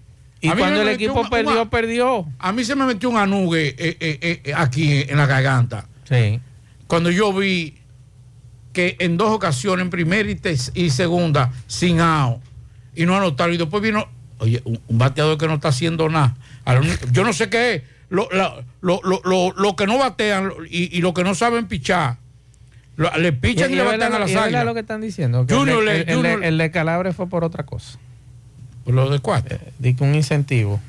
Y 0.41 0.49
cuando 0.49 0.81
el 0.81 0.89
equipo 0.89 1.27
perdió, 1.29 1.69
perdió. 1.69 2.25
A 2.39 2.51
mí 2.51 2.63
se 2.65 2.75
me 2.75 2.85
metió 2.85 3.09
un 3.09 3.17
anugue 3.17 3.75
eh, 3.79 3.97
eh, 4.45 4.53
aquí 4.55 5.03
en 5.07 5.17
la 5.17 5.25
garganta. 5.25 5.87
Sí. 6.07 6.39
Cuando 6.87 7.09
yo 7.09 7.33
vi 7.33 7.75
que 8.73 8.97
en 8.99 9.17
dos 9.17 9.31
ocasiones, 9.31 9.83
en 9.85 9.89
primera 9.89 10.29
y, 10.73 10.89
segunda, 10.89 11.51
sin 11.67 11.99
out, 12.01 12.41
y 12.93 13.05
no 13.05 13.15
anotaron. 13.15 13.55
Y 13.55 13.57
después 13.57 13.81
vino, 13.81 14.05
oye, 14.39 14.61
un, 14.65 14.79
un 14.87 14.97
bateador 14.97 15.37
que 15.37 15.47
no 15.47 15.55
está 15.55 15.69
haciendo 15.69 16.09
nada. 16.09 16.35
Yo 17.11 17.23
no 17.23 17.31
sé 17.33 17.49
qué 17.49 17.75
es. 17.75 17.83
Lo, 18.09 18.27
la- 18.31 18.63
lo, 18.81 18.99
lo, 19.03 19.21
lo- 19.23 19.53
lo 19.53 19.75
que 19.75 19.87
no 19.87 19.97
batean 19.97 20.51
y, 20.69 20.95
y 20.95 21.01
lo 21.01 21.13
que 21.13 21.23
no 21.23 21.33
saben 21.33 21.67
pichar, 21.67 22.17
lo- 22.97 23.15
le 23.17 23.33
pichan 23.33 23.69
y, 23.69 23.73
Y- 23.73 23.75
y 23.75 23.79
le 23.79 23.83
verdad- 23.83 24.13
a 24.15 24.19
las 24.19 24.35
águilas. 24.35 24.65
lo 24.65 24.73
que 24.73 24.79
están 24.81 25.01
diciendo. 25.01 25.45
que 25.45 25.53
Junior 25.53 25.81
el, 25.87 26.09
el- 26.09 26.15
Junior- 26.15 26.43
el 26.43 26.57
de 26.57 26.71
Calabre 26.71 27.13
fue 27.13 27.27
por 27.27 27.43
otra 27.43 27.63
cosa. 27.65 27.97
¿Por 28.83 28.93
lo 28.93 29.09
de 29.09 29.19
cuatro? 29.19 29.57
Dice 29.79 30.03
un 30.03 30.13
incentivo. 30.15 30.79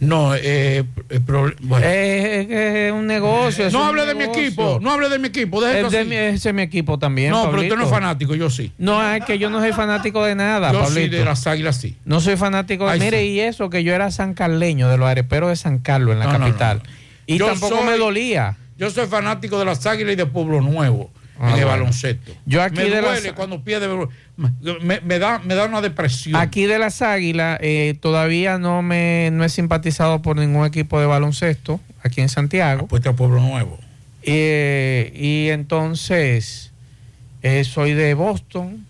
No, 0.00 0.34
eh, 0.34 0.84
eh, 1.08 1.20
bueno. 1.62 1.86
Es, 1.86 2.92
un 2.92 3.06
negocio. 3.06 3.66
es 3.68 3.72
no 3.72 3.80
un 3.82 3.88
hable 3.88 4.04
de 4.04 4.14
mi 4.14 4.24
equipo, 4.24 4.78
no 4.82 4.90
hable 4.90 5.08
de 5.08 5.18
mi 5.18 5.28
equipo, 5.28 5.64
Es 5.64 5.90
de 5.90 6.04
mi- 6.04 6.16
ese 6.16 6.48
es 6.50 6.54
mi 6.54 6.62
equipo 6.62 6.98
también. 6.98 7.30
No, 7.30 7.48
pero 7.50 7.62
usted 7.62 7.76
no 7.76 7.84
es 7.84 7.90
fanático, 7.90 8.34
yo 8.34 8.50
sí. 8.50 8.72
No, 8.76 9.00
es 9.14 9.24
que 9.24 9.38
yo 9.38 9.48
no 9.50 9.60
soy 9.60 9.72
fanático 9.72 10.22
de 10.24 10.34
nada, 10.34 10.72
Yo 10.72 10.84
sí 10.86 11.08
de 11.08 11.24
las 11.24 11.46
águilas 11.46 11.76
sí. 11.76 11.96
No 12.04 12.20
soy 12.20 12.36
fanático. 12.36 12.86
Ay, 12.88 13.00
Mire, 13.00 13.20
sí. 13.20 13.26
y 13.28 13.40
eso 13.40 13.70
que 13.70 13.82
yo 13.84 13.94
era 13.94 14.10
sancarleño, 14.10 14.88
de 14.88 14.98
los 14.98 15.08
areperos 15.08 15.48
de 15.50 15.56
San 15.56 15.78
Carlos, 15.78 16.12
en 16.14 16.18
la 16.18 16.26
no, 16.26 16.38
capital. 16.38 16.78
no, 16.78 16.90
no. 16.90 16.90
Y 17.26 17.38
Yo 17.38 17.46
tampoco 17.46 17.76
soy- 17.78 17.86
me 17.86 17.96
dolía. 17.96 18.56
Yo 18.78 18.90
soy 18.90 19.06
fanático 19.06 19.58
de 19.58 19.64
las 19.64 19.84
águilas 19.86 20.12
y 20.14 20.16
de 20.16 20.26
Pueblo 20.26 20.60
Nuevo 20.60 21.10
Ah, 21.38 21.52
en 21.52 21.58
el 21.58 21.64
baloncesto. 21.64 22.32
Yo 22.46 22.62
aquí 22.62 22.76
me 22.76 22.84
de 22.84 23.00
duele 23.00 23.20
las- 23.22 23.32
cuando 23.32 23.60
pierde. 23.64 23.88
Me, 24.36 25.00
me 25.00 25.18
da, 25.18 25.40
me 25.40 25.56
da 25.56 25.64
una 25.64 25.80
depresión. 25.80 26.36
Aquí 26.36 26.66
de 26.66 26.78
las 26.78 27.02
Águilas 27.02 27.58
eh, 27.60 27.96
todavía 28.00 28.56
no 28.58 28.82
me 28.82 29.30
no 29.32 29.42
he 29.44 29.48
simpatizado 29.48 30.22
por 30.22 30.36
ningún 30.36 30.64
equipo 30.64 31.00
de 31.00 31.06
baloncesto 31.06 31.80
aquí 32.04 32.20
en 32.20 32.28
Santiago. 32.28 32.86
Puesto 32.86 33.10
a 33.10 33.14
Pueblo 33.14 33.40
Nuevo. 33.40 33.78
Eh, 34.22 35.12
y 35.16 35.48
entonces 35.50 36.70
eh, 37.42 37.64
soy 37.64 37.92
de 37.94 38.14
Boston, 38.14 38.86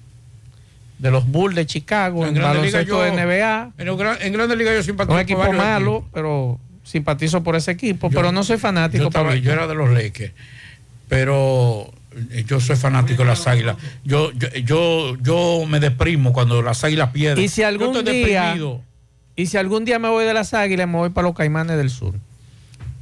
de 0.98 1.10
los 1.10 1.26
Bulls 1.26 1.56
de 1.56 1.64
Chicago, 1.66 2.26
en, 2.26 2.34
Liga 2.34 2.48
baloncesto 2.48 2.82
yo- 2.86 3.02
de 3.02 3.10
NBA. 3.12 3.72
En, 3.78 3.88
en 3.88 4.32
Grande 4.34 4.54
Liga 4.56 4.72
yo 4.74 4.82
simpatizo 4.82 5.14
Un 5.14 5.20
equipo 5.20 5.50
malo, 5.52 5.92
equipos. 5.96 6.10
pero 6.12 6.60
simpatizo 6.84 7.42
por 7.42 7.56
ese 7.56 7.72
equipo, 7.72 8.08
Yo- 8.10 8.16
pero 8.16 8.30
no 8.30 8.44
soy 8.44 8.58
fanático. 8.58 9.10
Yo, 9.10 9.34
yo 9.34 9.52
era 9.52 9.66
de 9.66 9.74
los 9.74 9.90
Lakers, 9.90 10.32
pero 11.08 11.92
eh, 12.30 12.44
yo 12.46 12.60
soy 12.60 12.76
fanático 12.76 13.22
de 13.22 13.28
las 13.28 13.46
águilas. 13.46 13.76
Yo, 14.04 14.30
yo, 14.32 14.48
yo, 14.64 15.16
yo 15.20 15.64
me 15.66 15.80
deprimo 15.80 16.32
cuando 16.32 16.62
las 16.62 16.84
águilas 16.84 17.10
pierden. 17.10 17.44
Y 17.44 17.48
si 17.48 17.62
algún 17.62 17.92
yo 17.92 17.98
estoy 18.00 18.24
día 18.24 18.42
deprimido. 18.44 18.82
y 19.36 19.46
si 19.46 19.56
algún 19.56 19.84
día 19.84 19.98
me 19.98 20.08
voy 20.08 20.24
de 20.24 20.34
las 20.34 20.54
Águilas, 20.54 20.86
me 20.86 20.96
voy 20.98 21.10
para 21.10 21.26
los 21.28 21.36
Caimanes 21.36 21.76
del 21.76 21.90
Sur. 21.90 22.14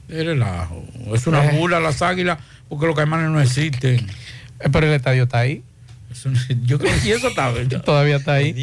Es 0.08 0.24
relajo. 0.26 0.84
Es 1.14 1.26
una 1.26 1.44
Eh. 1.44 1.58
burla 1.58 1.80
las 1.80 2.02
águilas 2.02 2.38
porque 2.68 2.86
los 2.86 2.94
caimanes 2.96 3.30
no 3.30 3.40
existen. 3.40 3.94
Eh, 4.60 4.68
Pero 4.70 4.86
el 4.86 4.92
estadio 4.92 5.24
está 5.24 5.38
ahí. 5.40 5.62
Eso 6.10 6.30
yo 6.64 6.78
creo 6.78 6.92
que 7.02 7.12
eso 7.12 7.28
está 7.28 7.52
Todavía 7.84 8.16
está 8.16 8.34
ahí. 8.34 8.54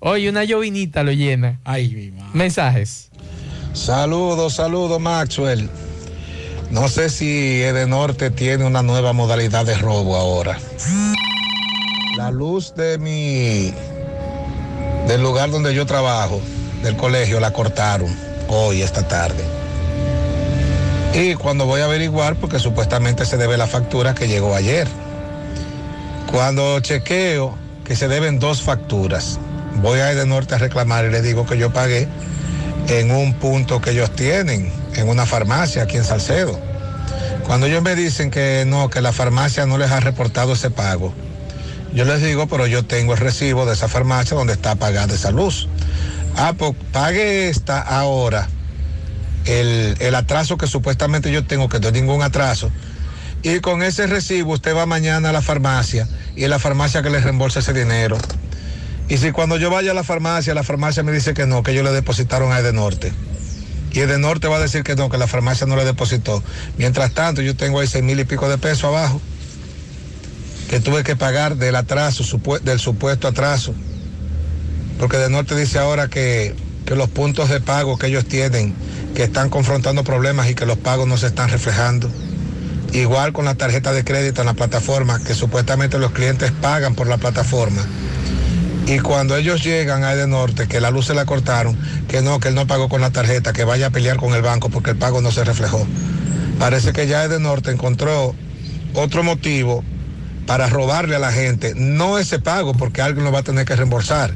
Oye, 0.00 0.28
una 0.28 0.44
llovinita 0.44 1.02
lo 1.02 1.12
llena. 1.12 1.58
Ay, 1.64 1.88
mi 1.94 2.10
madre. 2.10 2.30
Mensajes. 2.34 3.10
Saludos, 3.74 4.54
saludos, 4.54 5.00
Maxwell. 5.00 5.68
No 6.70 6.88
sé 6.88 7.10
si 7.10 7.60
Edenorte 7.60 8.30
tiene 8.30 8.64
una 8.64 8.82
nueva 8.82 9.12
modalidad 9.12 9.66
de 9.66 9.74
robo 9.74 10.16
ahora. 10.16 10.58
La 12.16 12.30
luz 12.30 12.72
de 12.76 12.98
mi 12.98 13.74
del 15.08 15.22
lugar 15.22 15.50
donde 15.50 15.74
yo 15.74 15.86
trabajo, 15.86 16.40
del 16.84 16.96
colegio, 16.96 17.40
la 17.40 17.52
cortaron 17.52 18.16
hoy, 18.48 18.80
esta 18.80 19.06
tarde. 19.08 19.42
Y 21.12 21.34
cuando 21.34 21.66
voy 21.66 21.80
a 21.80 21.86
averiguar, 21.86 22.36
porque 22.36 22.60
supuestamente 22.60 23.26
se 23.26 23.36
debe 23.36 23.56
la 23.56 23.66
factura 23.66 24.14
que 24.14 24.28
llegó 24.28 24.54
ayer. 24.54 24.86
Cuando 26.30 26.78
chequeo 26.78 27.56
que 27.84 27.96
se 27.96 28.06
deben 28.06 28.38
dos 28.38 28.62
facturas, 28.62 29.40
voy 29.82 29.98
a 29.98 30.12
Edenorte 30.12 30.54
a 30.54 30.58
reclamar 30.58 31.04
y 31.06 31.10
le 31.10 31.22
digo 31.22 31.44
que 31.44 31.58
yo 31.58 31.72
pagué 31.72 32.08
en 32.88 33.10
un 33.10 33.34
punto 33.34 33.80
que 33.80 33.90
ellos 33.90 34.10
tienen, 34.14 34.72
en 34.94 35.08
una 35.08 35.26
farmacia 35.26 35.82
aquí 35.82 35.96
en 35.96 36.04
Salcedo. 36.04 36.58
Cuando 37.46 37.66
ellos 37.66 37.82
me 37.82 37.94
dicen 37.94 38.30
que 38.30 38.64
no, 38.66 38.90
que 38.90 39.00
la 39.00 39.12
farmacia 39.12 39.66
no 39.66 39.78
les 39.78 39.90
ha 39.90 40.00
reportado 40.00 40.54
ese 40.54 40.70
pago, 40.70 41.14
yo 41.92 42.04
les 42.04 42.22
digo, 42.22 42.48
pero 42.48 42.66
yo 42.66 42.84
tengo 42.84 43.12
el 43.12 43.18
recibo 43.18 43.66
de 43.66 43.74
esa 43.74 43.88
farmacia 43.88 44.36
donde 44.36 44.54
está 44.54 44.74
pagada 44.74 45.14
esa 45.14 45.30
luz. 45.30 45.68
Ah, 46.36 46.54
pues 46.58 46.72
pague 46.92 47.48
esta 47.48 47.80
ahora, 47.80 48.48
el, 49.44 49.94
el 50.00 50.14
atraso 50.16 50.56
que 50.56 50.66
supuestamente 50.66 51.30
yo 51.30 51.46
tengo, 51.46 51.68
que 51.68 51.78
no 51.78 51.88
es 51.88 51.94
ningún 51.94 52.22
atraso. 52.22 52.70
Y 53.44 53.60
con 53.60 53.82
ese 53.82 54.06
recibo 54.06 54.54
usted 54.54 54.74
va 54.74 54.86
mañana 54.86 55.28
a 55.28 55.32
la 55.32 55.42
farmacia 55.42 56.08
y 56.34 56.44
es 56.44 56.50
la 56.50 56.58
farmacia 56.58 57.02
que 57.02 57.10
le 57.10 57.20
reembolsa 57.20 57.60
ese 57.60 57.74
dinero. 57.74 58.16
Y 59.08 59.18
si 59.18 59.32
cuando 59.32 59.56
yo 59.58 59.70
vaya 59.70 59.90
a 59.90 59.94
la 59.94 60.04
farmacia, 60.04 60.54
la 60.54 60.62
farmacia 60.62 61.02
me 61.02 61.12
dice 61.12 61.34
que 61.34 61.46
no, 61.46 61.62
que 61.62 61.72
ellos 61.72 61.84
le 61.84 61.92
depositaron 61.92 62.52
a 62.52 62.58
Edenorte. 62.60 63.12
Y 63.92 64.00
Edenorte 64.00 64.48
va 64.48 64.56
a 64.56 64.60
decir 64.60 64.82
que 64.82 64.96
no, 64.96 65.08
que 65.10 65.18
la 65.18 65.26
farmacia 65.26 65.66
no 65.66 65.76
le 65.76 65.84
depositó. 65.84 66.42
Mientras 66.78 67.12
tanto, 67.12 67.42
yo 67.42 67.54
tengo 67.54 67.80
ahí 67.80 67.86
seis 67.86 68.02
mil 68.02 68.18
y 68.18 68.24
pico 68.24 68.48
de 68.48 68.58
pesos 68.58 68.84
abajo. 68.84 69.20
que 70.68 70.80
tuve 70.80 71.04
que 71.04 71.14
pagar 71.14 71.56
del 71.56 71.76
atraso, 71.76 72.24
del 72.62 72.80
supuesto 72.80 73.28
atraso. 73.28 73.74
Porque 74.98 75.18
de 75.18 75.28
norte 75.28 75.54
dice 75.54 75.78
ahora 75.78 76.08
que, 76.08 76.54
que 76.86 76.96
los 76.96 77.08
puntos 77.10 77.48
de 77.50 77.60
pago 77.60 77.98
que 77.98 78.06
ellos 78.06 78.24
tienen, 78.26 78.74
que 79.14 79.22
están 79.24 79.50
confrontando 79.50 80.02
problemas 80.02 80.48
y 80.48 80.54
que 80.54 80.66
los 80.66 80.78
pagos 80.78 81.06
no 81.06 81.16
se 81.16 81.26
están 81.26 81.50
reflejando. 81.50 82.10
Igual 82.92 83.32
con 83.32 83.44
la 83.44 83.54
tarjeta 83.54 83.92
de 83.92 84.04
crédito 84.04 84.40
en 84.40 84.46
la 84.46 84.54
plataforma, 84.54 85.22
que 85.22 85.34
supuestamente 85.34 85.98
los 85.98 86.12
clientes 86.12 86.50
pagan 86.52 86.94
por 86.94 87.06
la 87.06 87.18
plataforma. 87.18 87.84
Y 88.86 88.98
cuando 88.98 89.36
ellos 89.36 89.64
llegan 89.64 90.04
a 90.04 90.14
Norte, 90.26 90.68
que 90.68 90.78
la 90.78 90.90
luz 90.90 91.06
se 91.06 91.14
la 91.14 91.24
cortaron, 91.24 91.78
que 92.06 92.20
no, 92.20 92.38
que 92.38 92.48
él 92.48 92.54
no 92.54 92.66
pagó 92.66 92.90
con 92.90 93.00
la 93.00 93.10
tarjeta, 93.10 93.54
que 93.54 93.64
vaya 93.64 93.86
a 93.86 93.90
pelear 93.90 94.18
con 94.18 94.34
el 94.34 94.42
banco 94.42 94.68
porque 94.68 94.90
el 94.90 94.96
pago 94.96 95.22
no 95.22 95.32
se 95.32 95.42
reflejó. 95.42 95.86
Parece 96.58 96.92
que 96.92 97.06
ya 97.06 97.26
Norte 97.38 97.70
encontró 97.70 98.34
otro 98.94 99.22
motivo 99.24 99.82
para 100.46 100.68
robarle 100.68 101.16
a 101.16 101.18
la 101.18 101.32
gente, 101.32 101.72
no 101.74 102.18
ese 102.18 102.38
pago 102.38 102.74
porque 102.74 103.00
alguien 103.00 103.24
lo 103.24 103.32
va 103.32 103.38
a 103.38 103.42
tener 103.42 103.64
que 103.64 103.74
reembolsar, 103.74 104.34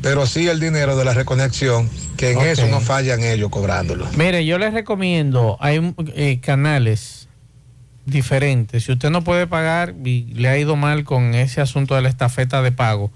pero 0.00 0.26
sí 0.26 0.48
el 0.48 0.58
dinero 0.58 0.96
de 0.96 1.04
la 1.04 1.12
reconexión, 1.12 1.88
que 2.16 2.32
en 2.32 2.40
eso 2.40 2.66
no 2.68 2.80
fallan 2.80 3.22
ellos 3.22 3.50
cobrándolo. 3.50 4.08
Mire, 4.16 4.46
yo 4.46 4.58
les 4.58 4.72
recomiendo, 4.72 5.58
hay 5.60 5.94
eh, 6.14 6.40
canales 6.40 7.28
diferentes, 8.06 8.84
si 8.84 8.92
usted 8.92 9.10
no 9.10 9.22
puede 9.22 9.46
pagar 9.46 9.94
y 10.02 10.32
le 10.34 10.48
ha 10.48 10.56
ido 10.56 10.76
mal 10.76 11.04
con 11.04 11.34
ese 11.34 11.60
asunto 11.60 11.94
de 11.94 12.00
la 12.00 12.08
estafeta 12.08 12.62
de 12.62 12.72
pago, 12.72 13.10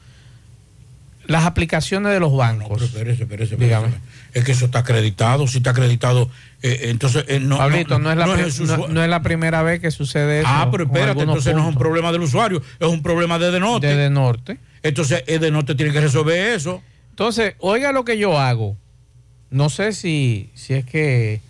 las 1.26 1.44
aplicaciones 1.44 2.12
de 2.12 2.20
los 2.20 2.36
bancos. 2.36 2.68
No, 2.68 2.74
pero 2.92 3.10
espérese, 3.10 3.22
espérese, 3.22 3.56
Es 4.32 4.44
que 4.44 4.52
eso 4.52 4.66
está 4.66 4.80
acreditado, 4.80 5.46
si 5.46 5.58
está 5.58 5.70
acreditado, 5.70 6.30
eh, 6.62 6.90
entonces 6.90 7.24
eh, 7.28 7.40
no, 7.40 7.58
Pablito, 7.58 7.98
no, 7.98 8.10
es 8.10 8.16
la 8.16 8.26
no, 8.26 9.02
es 9.02 9.08
la 9.08 9.22
primera 9.22 9.62
vez 9.62 9.80
que 9.80 9.90
sucede 9.90 10.40
eso. 10.40 10.48
Ah, 10.50 10.68
pero 10.70 10.84
espérate, 10.84 11.20
entonces 11.20 11.54
no 11.54 11.62
es 11.62 11.68
un 11.68 11.78
problema 11.78 12.12
del 12.12 12.22
usuario, 12.22 12.62
es 12.78 12.88
un 12.88 13.02
problema 13.02 13.38
de 13.38 13.58
Norte. 13.60 13.94
De 13.94 14.10
Norte. 14.10 14.58
Entonces 14.82 15.24
Norte 15.50 15.74
tiene 15.74 15.92
que 15.92 16.00
resolver 16.00 16.54
eso. 16.54 16.82
Entonces, 17.10 17.54
oiga 17.58 17.92
lo 17.92 18.04
que 18.04 18.18
yo 18.18 18.38
hago. 18.38 18.76
No 19.50 19.68
sé 19.70 19.92
si, 19.92 20.50
si 20.54 20.74
es 20.74 20.84
que 20.84 21.40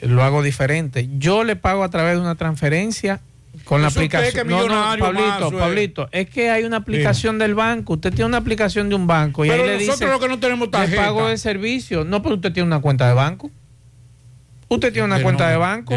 lo 0.00 0.22
hago 0.22 0.42
diferente. 0.42 1.08
Yo 1.18 1.44
le 1.44 1.56
pago 1.56 1.82
a 1.82 1.90
través 1.90 2.14
de 2.14 2.20
una 2.20 2.36
transferencia 2.36 3.20
con 3.66 3.82
la 3.82 3.88
aplicación. 3.88 4.46
No, 4.46 4.68
no, 4.68 4.96
Pablito, 4.98 5.50
Pablito, 5.50 6.08
es 6.12 6.30
que 6.30 6.50
hay 6.50 6.62
una 6.62 6.78
aplicación 6.78 7.36
del 7.38 7.56
banco. 7.56 7.94
Usted 7.94 8.10
tiene 8.10 8.26
una 8.26 8.38
aplicación 8.38 8.88
de 8.88 8.94
un 8.94 9.08
banco 9.08 9.44
y 9.44 9.50
ahí 9.50 9.58
le 9.58 9.72
dice. 9.74 9.86
Nosotros 9.88 10.12
lo 10.12 10.20
que 10.20 10.28
no 10.28 10.38
tenemos 10.38 10.70
tarjeta. 10.70 11.02
pago 11.02 11.28
de 11.28 11.36
servicio. 11.36 12.04
No, 12.04 12.22
pero 12.22 12.36
usted 12.36 12.52
tiene 12.52 12.68
una 12.68 12.80
cuenta 12.80 13.08
de 13.08 13.14
banco. 13.14 13.50
Usted 14.68 14.92
tiene 14.92 15.06
una 15.06 15.20
cuenta 15.20 15.48
de 15.50 15.56
banco. 15.56 15.94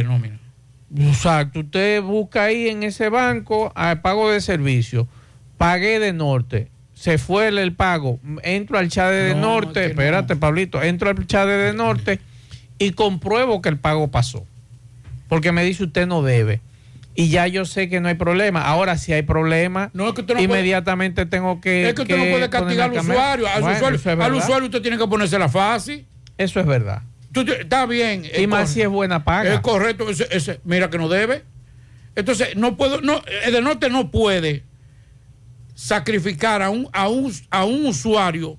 Exacto. 0.97 1.59
Usted 1.59 2.01
busca 2.01 2.45
ahí 2.45 2.69
en 2.69 2.81
ese 2.81 3.09
banco 3.09 3.71
al 3.75 4.01
pago 4.01 4.31
de 4.31 4.41
servicio. 4.41 5.07
Pagué 5.57 5.99
de 5.99 6.11
norte. 6.11 6.69
Se 6.95 7.19
fue 7.19 7.49
el, 7.49 7.73
pago. 7.73 8.19
Entro 8.41 8.79
al 8.79 8.89
chat 8.89 9.11
de, 9.11 9.35
norte. 9.35 9.85
Espérate, 9.85 10.35
Pablito. 10.35 10.81
Entro 10.81 11.11
al 11.11 11.27
chat 11.27 11.47
de 11.47 11.73
norte 11.73 12.19
y 12.79 12.93
compruebo 12.93 13.61
que 13.61 13.69
el 13.69 13.77
pago 13.77 14.07
pasó. 14.07 14.43
Porque 15.27 15.51
me 15.51 15.63
dice 15.63 15.83
usted 15.83 16.07
no 16.07 16.23
debe 16.23 16.61
y 17.19 17.27
ya 17.27 17.47
yo 17.47 17.65
sé 17.65 17.89
que 17.89 17.99
no 17.99 18.07
hay 18.07 18.13
problema. 18.13 18.61
Ahora, 18.61 18.97
si 18.97 19.11
hay 19.11 19.23
problema, 19.23 19.91
inmediatamente 20.39 21.25
tengo 21.25 21.59
que. 21.59 21.89
Es 21.89 21.93
que 21.93 22.03
usted 22.03 22.17
no 22.17 22.31
puede 22.31 22.49
castigar 22.49 22.91
al 22.91 22.97
usuario. 22.97 23.45
Al, 23.45 23.63
usuario, 23.95 24.23
al 24.23 24.33
usuario 24.35 24.65
usted 24.67 24.81
tiene 24.81 24.97
que 24.97 25.05
ponerse 25.05 25.37
la 25.37 25.49
fácil. 25.49 26.07
Eso 26.37 26.61
es 26.61 26.65
verdad. 26.65 27.01
está 27.59 27.85
bien. 27.87 28.23
Y 28.39 28.47
más 28.47 28.69
si 28.69 28.83
es 28.83 28.87
buena 28.87 29.25
paga. 29.25 29.53
Es 29.53 29.59
correcto. 29.59 30.09
Ese, 30.09 30.61
mira 30.63 30.89
que 30.89 30.97
no 30.97 31.09
debe. 31.09 31.43
Entonces, 32.15 32.55
no 32.55 32.77
puedo. 32.77 33.01
No, 33.01 33.21
el 33.43 33.61
norte 33.65 33.89
no 33.89 34.11
puede 34.11 34.63
sacrificar 35.75 36.61
a 36.61 36.69
un, 36.69 36.87
a, 36.93 37.09
un, 37.09 37.33
a 37.49 37.65
un 37.65 37.85
usuario 37.85 38.57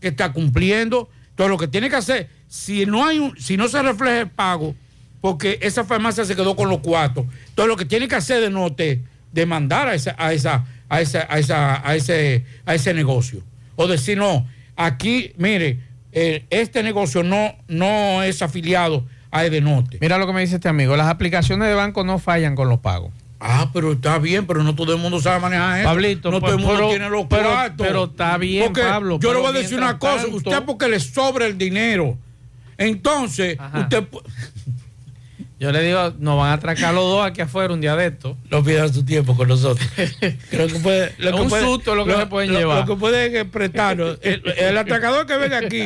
que 0.00 0.08
está 0.08 0.34
cumpliendo. 0.34 1.08
Todo 1.34 1.48
lo 1.48 1.56
que 1.56 1.66
tiene 1.66 1.88
que 1.88 1.96
hacer, 1.96 2.28
si 2.46 2.84
no, 2.84 3.06
hay 3.06 3.20
un, 3.20 3.34
si 3.38 3.56
no 3.56 3.68
se 3.68 3.80
refleja 3.80 4.20
el 4.20 4.28
pago, 4.28 4.74
porque 5.22 5.58
esa 5.62 5.84
farmacia 5.84 6.26
se 6.26 6.36
quedó 6.36 6.54
con 6.54 6.68
los 6.68 6.80
cuartos. 6.80 7.24
Entonces 7.48 7.68
lo 7.68 7.76
que 7.76 7.86
tiene 7.86 8.08
que 8.08 8.16
hacer 8.16 8.42
de 8.42 8.50
note 8.50 9.02
demandar 9.32 9.88
a 9.88 9.94
esa, 9.94 10.14
a 10.18 10.34
esa, 10.34 10.66
a 10.90 11.00
esa, 11.00 11.26
a 11.30 11.38
esa, 11.38 11.88
a 11.88 11.94
ese, 11.94 12.44
a 12.66 12.74
ese 12.74 12.92
negocio. 12.92 13.40
O 13.76 13.86
decir, 13.86 14.18
no, 14.18 14.46
aquí, 14.76 15.32
mire, 15.38 15.78
eh, 16.10 16.44
este 16.50 16.82
negocio 16.82 17.22
no, 17.22 17.54
no 17.68 18.22
es 18.24 18.42
afiliado 18.42 19.06
a 19.30 19.44
Edenote. 19.46 19.98
Mira 20.00 20.18
lo 20.18 20.26
que 20.26 20.32
me 20.32 20.40
dice 20.40 20.56
este 20.56 20.68
amigo, 20.68 20.96
las 20.96 21.06
aplicaciones 21.06 21.68
de 21.68 21.74
banco 21.74 22.04
no 22.04 22.18
fallan 22.18 22.56
con 22.56 22.68
los 22.68 22.80
pagos. 22.80 23.12
Ah, 23.38 23.70
pero 23.72 23.92
está 23.92 24.18
bien, 24.18 24.46
pero 24.46 24.62
no 24.64 24.74
todo 24.74 24.92
el 24.92 25.00
mundo 25.00 25.20
sabe 25.20 25.40
manejar 25.40 25.80
eso. 25.80 25.88
Pablito, 25.88 26.30
no 26.30 26.40
todo 26.40 26.52
el 26.52 26.58
mundo 26.58 26.88
tiene 26.88 27.08
los 27.08 27.26
pero, 27.26 27.48
cuartos. 27.48 27.86
Pero 27.86 28.04
está 28.04 28.36
bien, 28.38 28.72
Pablo. 28.72 29.18
Yo 29.20 29.32
le 29.32 29.40
voy 29.40 29.48
a 29.48 29.52
decir 29.52 29.78
una 29.78 29.98
cosa, 29.98 30.26
usted 30.26 30.64
porque 30.64 30.88
le 30.88 30.98
sobra 30.98 31.46
el 31.46 31.56
dinero. 31.56 32.18
Entonces, 32.78 33.58
usted 33.74 34.04
yo 35.62 35.70
le 35.70 35.80
digo, 35.80 36.12
nos 36.18 36.36
van 36.36 36.50
a 36.50 36.54
atracar 36.54 36.92
los 36.92 37.04
dos 37.04 37.24
aquí 37.24 37.40
afuera 37.40 37.72
un 37.72 37.80
día 37.80 37.94
de 37.94 38.06
esto. 38.06 38.36
No 38.50 38.64
pierdan 38.64 38.92
su 38.92 39.04
tiempo 39.04 39.36
con 39.36 39.46
nosotros. 39.46 39.88
Creo 40.50 40.66
que 40.66 40.80
puede, 40.80 41.14
lo 41.18 41.40
un 41.40 41.50
susto 41.50 41.94
lo 41.94 42.04
que 42.04 42.16
se 42.16 42.26
pueden 42.26 42.50
llevar. 42.50 42.80
Lo 42.80 42.92
que 42.92 42.98
pueden 42.98 43.48
prestarnos. 43.48 44.18
El, 44.22 44.76
atracador 44.76 45.24
que 45.24 45.36
venga 45.36 45.58
aquí 45.58 45.84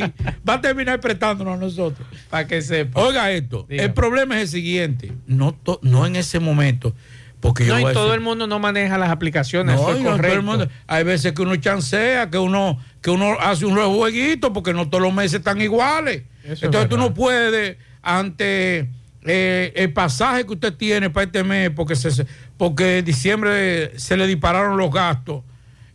va 0.49 0.55
a 0.55 0.61
terminar 0.61 0.99
prestándonos 0.99 1.53
a 1.53 1.57
nosotros. 1.57 2.07
Para 2.31 2.47
que 2.47 2.63
sepa. 2.63 2.99
Oiga 2.99 3.29
esto, 3.29 3.67
el 3.69 3.93
problema 3.93 4.37
es 4.37 4.41
el 4.41 4.47
siguiente. 4.47 5.11
No, 5.27 5.55
no 5.83 6.07
en 6.07 6.15
ese 6.15 6.39
momento. 6.39 6.95
Porque 7.39 7.65
no, 7.65 7.79
y 7.79 7.93
todo 7.93 8.15
el 8.15 8.19
mundo 8.19 8.47
no 8.47 8.57
maneja 8.57 8.97
las 8.97 9.11
aplicaciones. 9.11 9.75
No, 9.75 9.91
eso 9.91 9.99
es 9.99 10.03
correcto. 10.03 10.69
hay 10.87 11.03
veces 11.03 11.33
que 11.33 11.43
uno 11.43 11.55
chancea, 11.57 12.31
que 12.31 12.39
uno, 12.39 12.79
que 12.99 13.11
uno 13.11 13.37
hace 13.39 13.67
un 13.67 13.77
jueguito, 13.77 14.53
porque 14.53 14.73
no 14.73 14.89
todos 14.89 15.03
los 15.03 15.13
meses 15.13 15.35
están 15.35 15.61
iguales. 15.61 16.23
Entonces 16.43 16.89
tú 16.89 16.97
no 16.97 17.13
puedes, 17.13 17.77
ante 18.01 18.89
eh, 19.27 19.73
el 19.75 19.91
pasaje 19.91 20.45
que 20.45 20.53
usted 20.53 20.73
tiene 20.73 21.09
para 21.09 21.25
este 21.25 21.43
mes, 21.43 21.69
porque, 21.69 21.95
se, 21.95 22.25
porque 22.57 22.99
en 22.99 23.05
diciembre 23.05 23.91
se 23.99 24.15
le 24.15 24.25
dispararon 24.25 24.77
los 24.77 24.91
gastos. 24.91 25.43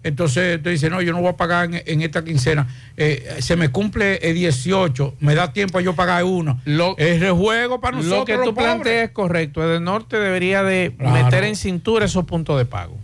Entonces 0.05 0.57
usted 0.57 0.71
dice, 0.73 0.91
no, 0.91 1.01
yo 1.01 1.13
no 1.13 1.21
voy 1.21 1.31
a 1.31 1.37
pagar 1.37 1.71
en, 1.73 2.03
esta 2.03 2.25
quincena. 2.25 2.67
Eh, 2.97 3.37
se 3.39 3.57
me 3.57 3.71
cumple 3.71 4.17
el 4.17 4.35
18, 4.35 5.15
me 5.21 5.35
da 5.35 5.53
tiempo 5.53 5.79
a 5.79 5.81
yo 5.81 5.95
pagar 5.95 6.25
uno. 6.25 6.61
Lo, 6.65 6.97
es 6.99 7.21
rejuego 7.21 7.81
para 7.81 7.97
nosotros. 7.97 8.19
Lo 8.19 8.25
que 8.25 8.39
tú 8.45 8.55
planteas 8.55 9.05
es 9.05 9.11
correcto. 9.11 9.63
El 9.75 9.83
norte 9.83 10.19
debería 10.19 10.63
de 10.63 10.95
meter 10.99 11.45
en 11.45 11.57
cintura 11.57 12.05
esos 12.05 12.25
puntos 12.25 12.59
de 12.59 12.67
pago 12.67 12.99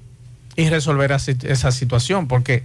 y 0.56 0.68
resolver 0.68 1.12
esa 1.12 1.72
situación, 1.72 2.28
porque... 2.28 2.64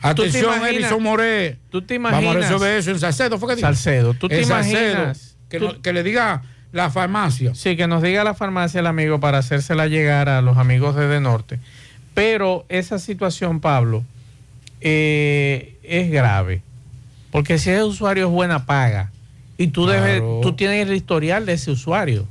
Atención, 0.00 0.64
Edison 0.64 1.02
More. 1.02 1.58
Tú 1.70 1.82
te 1.82 1.96
imaginas... 1.96 2.24
Vamos 2.24 2.36
a 2.36 2.46
resolver 2.46 2.78
eso 2.78 2.92
en 2.92 3.00
Salcedo. 3.00 3.36
¿fue 3.36 3.56
que 3.56 3.60
Salcedo. 3.60 4.14
Tú 4.14 4.28
te 4.28 4.40
imaginas... 4.40 5.36
que, 5.48 5.80
que 5.82 5.92
le 5.92 6.04
diga 6.04 6.44
la 6.72 6.90
farmacia. 6.90 7.54
Sí, 7.54 7.76
que 7.76 7.86
nos 7.86 8.02
diga 8.02 8.24
la 8.24 8.34
farmacia 8.34 8.80
el 8.80 8.86
amigo 8.86 9.20
para 9.20 9.38
hacérsela 9.38 9.86
llegar 9.86 10.28
a 10.28 10.42
los 10.42 10.58
amigos 10.58 10.94
de 10.96 11.08
De 11.08 11.20
Norte. 11.20 11.58
Pero 12.14 12.66
esa 12.68 12.98
situación, 12.98 13.60
Pablo, 13.60 14.04
eh, 14.80 15.78
es 15.82 16.10
grave. 16.10 16.62
Porque 17.30 17.58
si 17.58 17.70
ese 17.70 17.82
usuario 17.82 18.26
es 18.26 18.32
buena 18.32 18.66
paga 18.66 19.10
y 19.56 19.68
tú, 19.68 19.86
debes, 19.86 20.22
tú 20.42 20.54
tienes 20.54 20.86
el 20.86 20.94
historial 20.94 21.46
de 21.46 21.54
ese 21.54 21.70
usuario, 21.70 22.26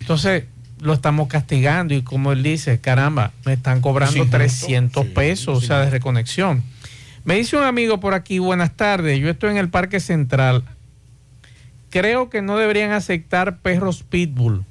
entonces 0.00 0.44
lo 0.80 0.92
estamos 0.92 1.28
castigando 1.28 1.94
y 1.94 2.02
como 2.02 2.32
él 2.32 2.42
dice, 2.42 2.78
caramba, 2.80 3.32
me 3.46 3.54
están 3.54 3.80
cobrando 3.80 4.26
300 4.26 5.06
pesos, 5.06 5.58
o 5.58 5.66
sea, 5.66 5.80
de 5.80 5.90
reconexión. 5.90 6.62
Me 7.24 7.36
dice 7.36 7.56
un 7.56 7.64
amigo 7.64 8.00
por 8.00 8.12
aquí, 8.12 8.38
buenas 8.38 8.76
tardes, 8.76 9.18
yo 9.18 9.30
estoy 9.30 9.50
en 9.50 9.56
el 9.56 9.70
Parque 9.70 9.98
Central, 9.98 10.62
creo 11.94 12.28
que 12.28 12.42
no 12.42 12.58
deberían 12.58 12.90
aceptar 12.90 13.58
perros 13.58 14.02
pitbull 14.02 14.64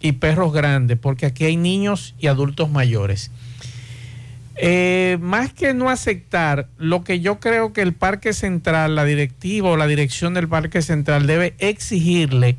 y 0.00 0.12
perros 0.12 0.50
grandes, 0.50 0.98
porque 0.98 1.26
aquí 1.26 1.44
hay 1.44 1.58
niños 1.58 2.14
y 2.18 2.26
adultos 2.26 2.70
mayores. 2.70 3.30
Eh, 4.56 5.18
más 5.20 5.52
que 5.52 5.74
no 5.74 5.90
aceptar, 5.90 6.68
lo 6.78 7.04
que 7.04 7.20
yo 7.20 7.38
creo 7.38 7.74
que 7.74 7.82
el 7.82 7.92
Parque 7.92 8.32
Central, 8.32 8.94
la 8.94 9.04
directiva 9.04 9.68
o 9.68 9.76
la 9.76 9.86
dirección 9.86 10.32
del 10.32 10.48
Parque 10.48 10.80
Central 10.80 11.26
debe 11.26 11.54
exigirle 11.58 12.56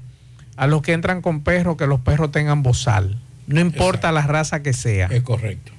a 0.56 0.68
los 0.68 0.84
que 0.84 0.94
entran 0.94 1.24
con 1.24 1.42
perros 1.42 1.76
que 1.76 1.88
los 1.88 2.02
perros 2.02 2.32
tengan 2.32 2.62
bozal, 2.62 3.18
no 3.48 3.60
importa 3.60 4.12
la 4.12 4.22
raza 4.22 4.62
que 4.62 4.74
sea. 4.74 5.08
Es 5.08 5.24
correcto. 5.24 5.72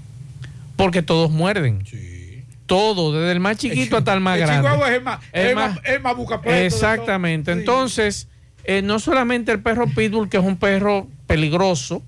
Porque 0.74 1.02
todos 1.02 1.30
muerden. 1.30 1.86
Sí. 1.86 2.42
Todo, 2.66 3.12
desde 3.12 3.30
el 3.30 3.40
más 3.40 3.56
chiquito 3.58 3.98
hasta 3.98 4.12
el 4.12 4.20
más 4.20 4.36
grande. 4.36 4.68
es 4.96 5.04
más, 5.04 5.20
es 5.32 6.02
más, 6.02 6.16
Exactamente. 6.44 7.52
Entonces, 7.52 8.28
eh, 8.64 8.82
no 8.82 8.98
solamente 8.98 9.52
el 9.52 9.60
perro 9.60 9.86
pitbull, 9.86 10.28
que 10.28 10.36
es 10.36 10.44
un 10.44 10.56
perro 10.56 11.08
peligroso, 11.26 12.02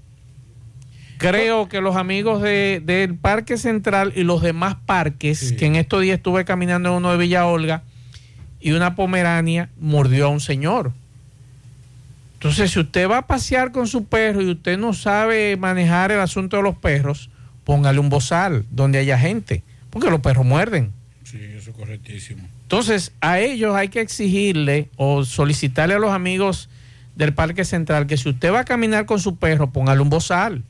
creo 1.19 1.69
que 1.69 1.81
los 1.81 1.97
amigos 1.97 2.43
del 2.43 3.17
Parque 3.17 3.57
Central 3.57 4.13
y 4.15 4.25
los 4.25 4.43
demás 4.43 4.77
parques, 4.87 5.53
que 5.53 5.67
en 5.67 5.77
estos 5.77 6.03
días 6.03 6.19
estuve 6.19 6.45
caminando 6.45 6.91
en 6.91 6.97
uno 6.97 7.13
de 7.13 7.19
Villa 7.19 7.47
Olga, 7.47 7.83
y 8.61 8.73
una 8.73 8.95
pomerania 8.95 9.69
mordió 9.79 10.27
a 10.27 10.29
un 10.29 10.41
señor. 10.41 10.93
Entonces, 12.35 12.71
si 12.71 12.81
usted 12.81 13.09
va 13.09 13.19
a 13.19 13.27
pasear 13.27 13.73
con 13.73 13.87
su 13.87 14.05
perro 14.05 14.43
y 14.43 14.51
usted 14.51 14.79
no 14.79 14.93
sabe 14.93 15.57
manejar 15.57 16.13
el 16.13 16.21
asunto 16.21 16.59
de 16.59 16.63
los 16.63 16.77
perros, 16.77 17.31
póngale 17.65 17.99
un 17.99 18.11
bozal 18.11 18.65
donde 18.71 18.99
haya 18.99 19.19
gente, 19.19 19.63
porque 19.91 20.11
los 20.11 20.21
perros 20.21 20.45
muerden. 20.45 20.93
Sí, 21.35 21.41
eso 21.57 21.71
es 21.71 21.77
correctísimo. 21.77 22.49
Entonces, 22.63 23.13
a 23.21 23.41
ellos 23.41 23.75
hay 23.75 23.89
que 23.89 24.01
exigirle 24.01 24.89
o 24.97 25.25
solicitarle 25.25 25.95
a 25.95 25.99
los 25.99 26.13
amigos 26.13 26.69
del 27.17 27.35
Parque 27.35 27.65
Central 27.65 28.07
que 28.07 28.17
si 28.17 28.29
usted 28.29 28.53
va 28.53 28.61
a 28.61 28.65
caminar 28.65 29.05
con 29.05 29.19
su 29.19 29.35
perro, 29.35 29.73
póngale 29.73 30.01
un 30.01 30.11
bozal, 30.11 30.63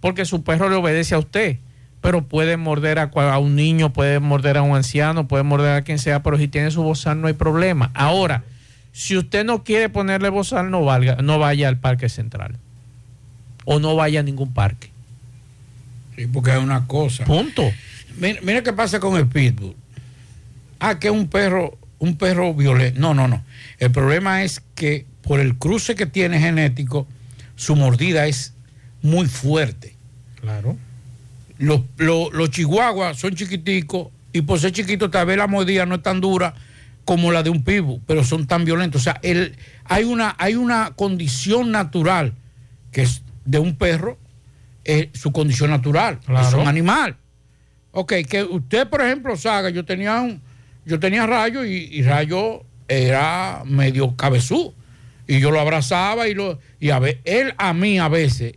porque 0.00 0.24
su 0.24 0.44
perro 0.44 0.68
le 0.68 0.76
obedece 0.76 1.16
a 1.16 1.18
usted, 1.18 1.58
pero 2.00 2.28
puede 2.28 2.56
morder 2.56 3.00
a, 3.00 3.38
un 3.38 3.56
niño, 3.56 3.92
puede 3.92 4.20
morder 4.20 4.56
a 4.56 4.62
un 4.62 4.76
anciano, 4.76 5.26
puede 5.26 5.42
morder 5.42 5.74
a 5.74 5.82
quien 5.82 5.98
sea, 5.98 6.22
pero 6.22 6.38
si 6.38 6.46
tiene 6.46 6.70
su 6.70 6.84
bozal 6.84 7.20
no 7.20 7.26
hay 7.26 7.34
problema. 7.34 7.90
Ahora, 7.92 8.44
si 8.92 9.16
usted 9.16 9.44
no 9.44 9.64
quiere 9.64 9.88
ponerle 9.88 10.28
bozal, 10.28 10.70
no, 10.70 10.84
valga, 10.84 11.16
no 11.16 11.40
vaya 11.40 11.66
al 11.66 11.78
Parque 11.78 12.08
Central 12.08 12.56
o 13.64 13.80
no 13.80 13.96
vaya 13.96 14.20
a 14.20 14.22
ningún 14.22 14.54
parque. 14.54 14.92
Sí, 16.14 16.28
porque 16.28 16.52
es 16.52 16.58
una 16.58 16.86
cosa. 16.86 17.24
Punto. 17.24 17.64
Mira, 18.16 18.38
mira 18.44 18.62
qué 18.62 18.72
pasa 18.72 19.00
con 19.00 19.16
el 19.16 19.26
pitbull. 19.26 19.74
Ah, 20.80 20.98
que 20.98 21.08
es 21.08 21.12
un 21.14 21.28
perro, 21.28 21.78
un 21.98 22.16
perro 22.16 22.54
violento. 22.54 23.00
No, 23.00 23.14
no, 23.14 23.28
no. 23.28 23.44
El 23.78 23.90
problema 23.90 24.42
es 24.42 24.62
que 24.74 25.06
por 25.22 25.40
el 25.40 25.56
cruce 25.56 25.94
que 25.94 26.06
tiene 26.06 26.38
genético, 26.40 27.06
su 27.56 27.76
mordida 27.76 28.26
es 28.26 28.52
muy 29.02 29.26
fuerte. 29.26 29.96
Claro. 30.40 30.76
Los, 31.58 31.82
los- 31.96 32.32
los 32.32 32.50
chihuahuas 32.50 33.18
son 33.18 33.34
chiquiticos 33.34 34.08
y 34.32 34.42
por 34.42 34.58
ser 34.58 34.72
chiquitos 34.72 35.10
tal 35.10 35.26
vez 35.26 35.36
la 35.38 35.46
mordida 35.46 35.86
no 35.86 35.94
es 35.96 36.02
tan 36.02 36.20
dura 36.20 36.54
como 37.04 37.30
la 37.32 37.42
de 37.42 37.50
un 37.50 37.62
pitbull, 37.62 38.00
pero 38.06 38.24
son 38.24 38.46
tan 38.46 38.64
violentos. 38.64 39.02
O 39.02 39.04
sea, 39.04 39.20
el, 39.22 39.56
hay, 39.84 40.04
una, 40.04 40.34
hay 40.38 40.54
una 40.56 40.92
condición 40.96 41.70
natural 41.70 42.32
que 42.92 43.02
es 43.02 43.22
de 43.44 43.58
un 43.58 43.76
perro, 43.76 44.18
es 44.84 45.08
su 45.14 45.30
condición 45.32 45.70
natural, 45.70 46.18
Claro. 46.26 46.48
es 46.48 46.54
un 46.54 46.66
animal. 46.66 47.16
Ok, 47.92 48.12
que 48.28 48.42
usted, 48.42 48.88
por 48.88 49.02
ejemplo, 49.02 49.36
Saga, 49.36 49.70
yo 49.70 49.84
tenía 49.84 50.20
un, 50.20 50.40
yo 50.86 51.00
tenía 51.00 51.26
Rayo 51.26 51.64
y, 51.64 51.88
y 51.90 52.02
Rayo 52.02 52.64
era 52.88 53.62
medio 53.64 54.16
cabezú. 54.16 54.74
Y 55.26 55.40
yo 55.40 55.50
lo 55.50 55.60
abrazaba 55.60 56.28
y 56.28 56.34
lo, 56.34 56.58
y 56.80 56.90
a 56.90 56.98
ver, 56.98 57.20
él 57.24 57.54
a 57.56 57.72
mí 57.72 57.98
a 57.98 58.08
veces, 58.08 58.54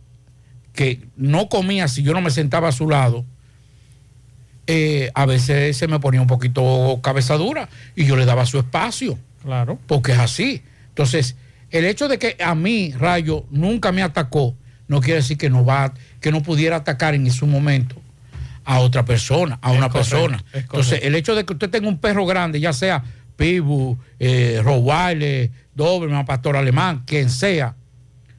que 0.74 1.00
no 1.16 1.48
comía 1.48 1.88
si 1.88 2.02
yo 2.02 2.12
no 2.12 2.20
me 2.20 2.30
sentaba 2.30 2.68
a 2.68 2.72
su 2.72 2.88
lado, 2.88 3.24
eh, 4.66 5.10
a 5.14 5.24
veces 5.24 5.78
se 5.78 5.88
me 5.88 5.98
ponía 5.98 6.20
un 6.20 6.26
poquito 6.26 7.00
cabeza 7.02 7.38
dura 7.38 7.70
y 7.96 8.04
yo 8.04 8.16
le 8.16 8.26
daba 8.26 8.44
su 8.44 8.58
espacio. 8.58 9.18
Claro. 9.42 9.78
Porque 9.86 10.12
es 10.12 10.18
así. 10.18 10.62
Entonces, 10.90 11.36
el 11.70 11.86
hecho 11.86 12.06
de 12.06 12.18
que 12.18 12.36
a 12.38 12.54
mí, 12.54 12.92
Rayo, 12.92 13.46
nunca 13.50 13.90
me 13.92 14.02
atacó, 14.02 14.54
no 14.88 15.00
quiere 15.00 15.20
decir 15.20 15.38
que 15.38 15.48
no 15.48 15.64
va, 15.64 15.94
que 16.20 16.30
no 16.30 16.42
pudiera 16.42 16.76
atacar 16.76 17.14
en 17.14 17.30
su 17.30 17.46
momento 17.46 17.96
a 18.70 18.80
otra 18.80 19.02
persona, 19.06 19.58
a 19.62 19.72
Es 19.72 19.78
una 19.78 19.88
correcto, 19.88 20.10
persona. 20.16 20.44
es 20.52 20.62
Entonces, 20.64 21.00
el 21.02 21.14
hecho 21.14 21.34
de 21.34 21.46
que 21.46 21.54
usted 21.54 21.70
tenga 21.70 21.88
un 21.88 21.96
perro 21.98 22.26
grande, 22.26 22.60
ya 22.60 22.74
sea 22.74 23.02
Pibu, 23.34 23.96
eh, 24.18 24.60
Rottweiler, 24.62 25.50
Doberman, 25.74 26.26
Pastor 26.26 26.54
Alemán, 26.54 27.02
quien 27.06 27.30
sea, 27.30 27.76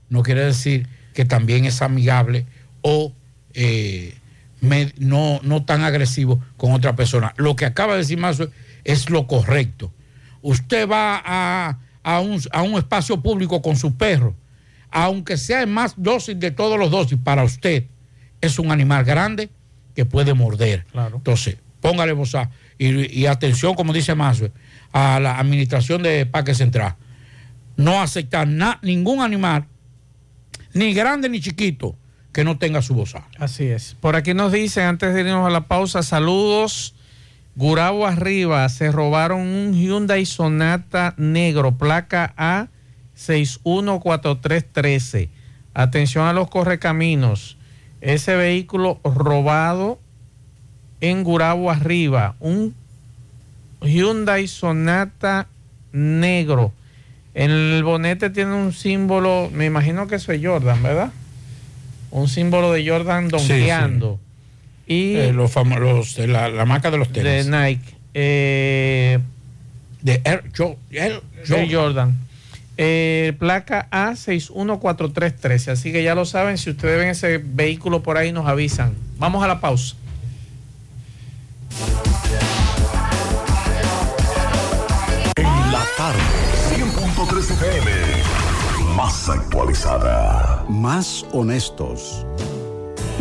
no 0.10 0.22
quiere 0.22 0.46
decir 0.46 0.88
que 1.16 1.26
también 1.26 1.66
es 1.66 1.82
amigable 1.82 2.46
o 2.82 3.12
eh, 3.56 4.14
me- 4.62 4.94
no, 5.00 5.40
no 5.42 5.66
tan 5.66 5.82
agresivo 5.84 6.40
con 6.58 6.74
otra 6.74 6.96
persona. 6.96 7.34
Lo 7.38 7.56
que 7.56 7.66
acaba 7.66 7.94
de 7.94 8.00
decir 8.00 8.20
Mazo 8.20 8.50
es 8.84 9.10
lo 9.10 9.26
correcto. 9.26 9.92
Usted 10.44 10.88
va 10.88 11.22
a, 11.26 11.80
a 12.04 12.20
un, 12.20 12.40
a 12.52 12.62
un 12.62 12.78
espacio 12.78 13.20
público 13.20 13.64
con 13.64 13.76
su 13.78 13.98
perro, 13.98 14.36
aunque 14.92 15.38
sea 15.38 15.62
el 15.62 15.68
más 15.68 15.96
dócil 15.98 16.38
de 16.40 16.52
todos 16.52 16.78
los 16.78 16.92
dosis, 16.92 17.18
para 17.24 17.44
usted 17.44 17.86
es 18.42 18.60
un 18.60 18.72
animal 18.72 19.04
grande 19.06 19.50
que 20.00 20.06
puede 20.06 20.34
morder. 20.34 20.86
Claro. 20.94 21.18
Entonces, 21.18 21.58
póngale 21.82 22.14
bozal. 22.14 22.50
Y, 22.78 23.20
y 23.20 23.26
atención, 23.26 23.74
como 23.76 23.92
dice 23.92 24.16
Mazo, 24.16 24.50
a 24.94 25.20
la 25.20 25.38
administración 25.40 26.02
de 26.04 26.26
Parque 26.26 26.56
Central. 26.56 26.96
No 27.76 28.02
aceptar 28.02 28.48
na- 28.48 28.80
ningún 28.82 29.20
animal, 29.22 29.66
ni 30.74 30.94
grande 30.94 31.28
ni 31.28 31.42
chiquito, 31.42 31.98
que 32.32 32.46
no 32.46 32.58
tenga 32.58 32.82
su 32.82 32.94
bozal. 32.94 33.24
Así 33.38 33.66
es. 33.66 33.98
Por 34.00 34.16
aquí 34.16 34.34
nos 34.34 34.54
dicen, 34.54 34.86
antes 34.86 35.14
de 35.14 35.20
irnos 35.20 35.46
a 35.46 35.50
la 35.50 35.68
pausa, 35.68 36.02
saludos. 36.02 36.96
Gurabo 37.56 38.08
arriba, 38.08 38.70
se 38.70 38.90
robaron 38.94 39.42
un 39.42 39.74
Hyundai 39.74 40.26
Sonata 40.26 41.14
negro, 41.18 41.78
placa 41.78 42.34
A 42.38 42.68
614313. 43.16 45.30
Atención 45.74 46.26
a 46.26 46.32
los 46.32 46.50
correcaminos. 46.50 47.58
Ese 48.02 48.36
vehículo 48.36 49.00
robado 49.04 50.00
en 51.02 51.24
Gurabo 51.24 51.70
arriba, 51.72 52.36
un 52.40 52.74
Hyundai 53.82 54.48
Sonata 54.48 55.48
negro. 55.92 56.72
En 57.34 57.52
el 57.52 57.84
bonete 57.84 58.30
tiene 58.30 58.54
un 58.54 58.74
símbolo, 58.74 59.50
me 59.54 59.66
imagino 59.66 60.08
que 60.08 60.16
eso 60.16 60.32
es 60.32 60.42
Jordan, 60.46 60.82
¿verdad? 60.84 61.12
Un 62.12 62.28
símbolo 62.28 62.72
de 62.72 62.88
Jordan 62.88 63.30
Sí, 63.30 63.38
sí. 63.40 63.46
donkeando. 63.54 64.20
Y 64.88 65.16
Eh, 65.16 65.34
los 65.34 65.54
los 65.56 66.16
de 66.16 66.28
la, 66.28 66.50
la 66.50 66.66
marca 66.66 66.90
de 66.92 66.98
los 66.98 67.12
de 67.14 67.22
tenis. 67.22 67.48
Nike. 67.48 67.96
eh, 68.16 69.20
de 70.02 70.22
Air, 70.24 70.44
Jo- 70.58 70.78
Air 70.92 71.22
de 71.48 71.74
Jordan. 71.74 72.18
Eh, 72.82 73.34
placa 73.38 73.90
A614313. 73.92 75.74
Así 75.74 75.92
que 75.92 76.02
ya 76.02 76.16
lo 76.16 76.24
saben, 76.24 76.58
si 76.58 76.70
ustedes 76.70 76.98
ven 76.98 77.10
ese 77.10 77.38
vehículo 77.38 78.02
por 78.02 78.18
ahí, 78.18 78.32
nos 78.32 78.48
avisan. 78.48 78.96
Vamos 79.18 79.44
a 79.44 79.48
la 79.48 79.60
pausa. 79.60 79.98
En 85.36 85.72
la 85.74 85.84
tarde, 85.98 86.22
100.3 86.74 87.52
FM, 87.52 87.92
más 88.96 89.28
actualizada. 89.28 90.64
Más 90.70 91.26
honestos. 91.34 92.26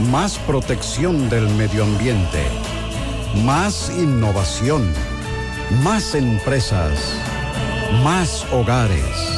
Más 0.08 0.38
protección 0.38 1.28
del 1.28 1.48
medio 1.56 1.82
ambiente. 1.82 2.44
Más 3.44 3.90
innovación. 3.98 4.88
Más 5.82 6.14
empresas. 6.14 7.12
Más 8.04 8.46
hogares. 8.52 9.37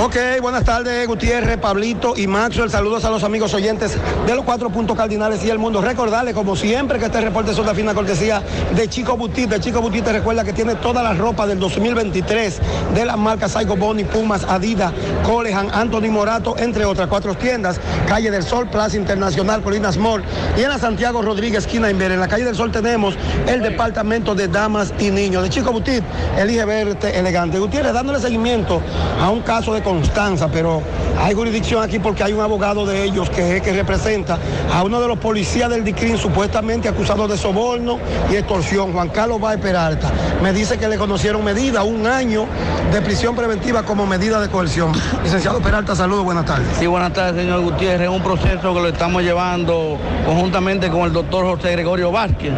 Ok, 0.00 0.16
buenas 0.40 0.64
tardes, 0.64 1.06
Gutiérrez, 1.06 1.58
Pablito 1.58 2.14
y 2.16 2.26
Maxwell. 2.26 2.70
Saludos 2.70 3.04
a 3.04 3.10
los 3.10 3.22
amigos 3.24 3.52
oyentes 3.52 3.98
de 4.26 4.34
los 4.34 4.42
cuatro 4.42 4.70
puntos 4.70 4.96
cardinales 4.96 5.44
y 5.44 5.50
el 5.50 5.58
mundo. 5.58 5.82
Recordarles, 5.82 6.34
como 6.34 6.56
siempre, 6.56 6.98
que 6.98 7.04
este 7.04 7.20
reporte 7.20 7.50
es 7.50 7.58
una 7.58 7.74
fina 7.74 7.92
cortesía 7.92 8.42
de 8.74 8.88
Chico 8.88 9.18
Butit. 9.18 9.50
De 9.50 9.60
Chico 9.60 9.82
Butit 9.82 10.02
te 10.02 10.12
recuerda 10.12 10.44
que 10.44 10.54
tiene 10.54 10.76
toda 10.76 11.02
la 11.02 11.12
ropa 11.12 11.46
del 11.46 11.58
2023 11.60 12.58
de 12.94 13.04
las 13.04 13.18
marcas 13.18 13.52
Saigo 13.52 13.76
Boni, 13.76 14.04
Pumas, 14.04 14.44
Adidas, 14.44 14.92
Colehan, 15.24 15.68
Anthony 15.72 16.10
Morato, 16.10 16.56
entre 16.56 16.86
otras 16.86 17.06
cuatro 17.08 17.34
tiendas. 17.34 17.78
Calle 18.08 18.30
del 18.30 18.44
Sol, 18.44 18.68
Plaza 18.70 18.96
Internacional, 18.96 19.62
Colinas 19.62 19.98
Mall 19.98 20.24
y 20.56 20.62
en 20.62 20.70
la 20.70 20.78
Santiago 20.78 21.20
Rodríguez, 21.20 21.66
esquina 21.66 21.90
Inver. 21.90 22.12
En 22.12 22.20
la 22.20 22.28
calle 22.28 22.46
del 22.46 22.56
Sol 22.56 22.72
tenemos 22.72 23.14
el 23.46 23.60
departamento 23.60 24.34
de 24.34 24.48
damas 24.48 24.94
y 24.98 25.10
niños. 25.10 25.42
De 25.42 25.50
Chico 25.50 25.70
Butit, 25.70 26.02
elige 26.38 26.64
verte 26.64 27.18
elegante. 27.18 27.58
Gutiérrez, 27.58 27.92
dándole 27.92 28.18
seguimiento 28.20 28.80
a 29.20 29.28
un 29.28 29.42
caso 29.42 29.74
de 29.74 29.81
Constanza, 29.82 30.48
pero 30.48 30.82
hay 31.18 31.34
jurisdicción 31.34 31.82
aquí 31.82 31.98
porque 31.98 32.22
hay 32.22 32.32
un 32.32 32.40
abogado 32.40 32.86
de 32.86 33.04
ellos 33.04 33.28
que 33.30 33.56
es 33.56 33.62
que 33.62 33.72
representa 33.72 34.38
a 34.72 34.82
uno 34.82 35.00
de 35.00 35.08
los 35.08 35.18
policías 35.18 35.70
del 35.70 35.84
DICRIN 35.84 36.18
supuestamente 36.18 36.88
acusado 36.88 37.28
de 37.28 37.36
soborno 37.36 37.98
y 38.30 38.36
extorsión, 38.36 38.92
Juan 38.92 39.08
Carlos 39.08 39.40
Báez 39.40 39.60
Peralta. 39.60 40.10
Me 40.42 40.52
dice 40.52 40.78
que 40.78 40.88
le 40.88 40.96
conocieron 40.96 41.44
medida, 41.44 41.82
un 41.82 42.06
año 42.06 42.46
de 42.92 43.02
prisión 43.02 43.34
preventiva 43.34 43.82
como 43.82 44.06
medida 44.06 44.40
de 44.40 44.48
coerción. 44.48 44.92
Licenciado 45.22 45.60
Peralta, 45.60 45.94
saludos, 45.94 46.24
buenas 46.24 46.46
tardes. 46.46 46.66
Sí, 46.78 46.86
buenas 46.86 47.12
tardes, 47.12 47.42
señor 47.42 47.62
Gutiérrez. 47.62 48.08
Es 48.08 48.14
un 48.14 48.22
proceso 48.22 48.74
que 48.74 48.80
lo 48.80 48.88
estamos 48.88 49.22
llevando 49.22 49.98
conjuntamente 50.26 50.90
con 50.90 51.02
el 51.02 51.12
doctor 51.12 51.44
José 51.44 51.72
Gregorio 51.72 52.10
Vázquez, 52.10 52.52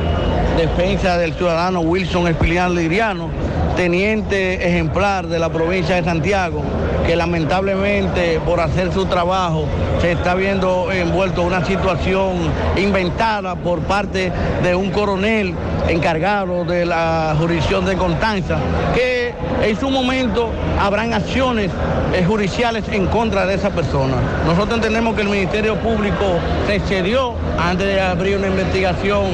defensa 0.57 1.19
del 1.19 1.35
ciudadano 1.35 1.81
Wilson 1.81 2.29
Espilián 2.29 2.75
Liriano, 2.75 3.29
teniente 3.77 4.67
ejemplar 4.69 5.27
de 5.27 5.39
la 5.39 5.51
provincia 5.51 5.97
de 5.97 6.05
Santiago, 6.05 6.63
que 7.07 7.17
lamentablemente 7.17 8.41
por 8.41 8.61
hacer 8.61 8.93
su 8.93 9.07
trabajo 9.07 9.67
se 10.01 10.13
está 10.13 10.35
viendo 10.35 10.91
envuelto 10.91 11.43
en 11.43 11.47
una 11.49 11.65
situación 11.65 12.33
inventada 12.77 13.57
por 13.57 13.81
parte 13.81 14.33
de 14.63 14.75
un 14.75 14.91
coronel 14.91 15.55
encargado 15.89 16.65
de 16.65 16.87
la 16.87 17.35
jurisdicción 17.39 17.85
de 17.85 17.97
Constanza, 17.97 18.57
que 18.95 19.35
en 19.63 19.79
su 19.79 19.91
momento 19.91 20.51
habrán 20.81 21.13
acciones 21.13 21.71
eh, 22.15 22.25
judiciales 22.25 22.85
en 22.91 23.07
contra 23.07 23.47
de 23.47 23.55
esa 23.55 23.71
persona. 23.71 24.17
Nosotros 24.47 24.77
entendemos 24.77 25.15
que 25.15 25.23
el 25.23 25.29
Ministerio 25.29 25.77
Público 25.77 26.39
se 26.67 26.77
excedió 26.77 27.35
antes 27.59 27.87
de 27.87 28.01
abrir 28.01 28.37
una 28.39 28.49
investigación 28.49 29.25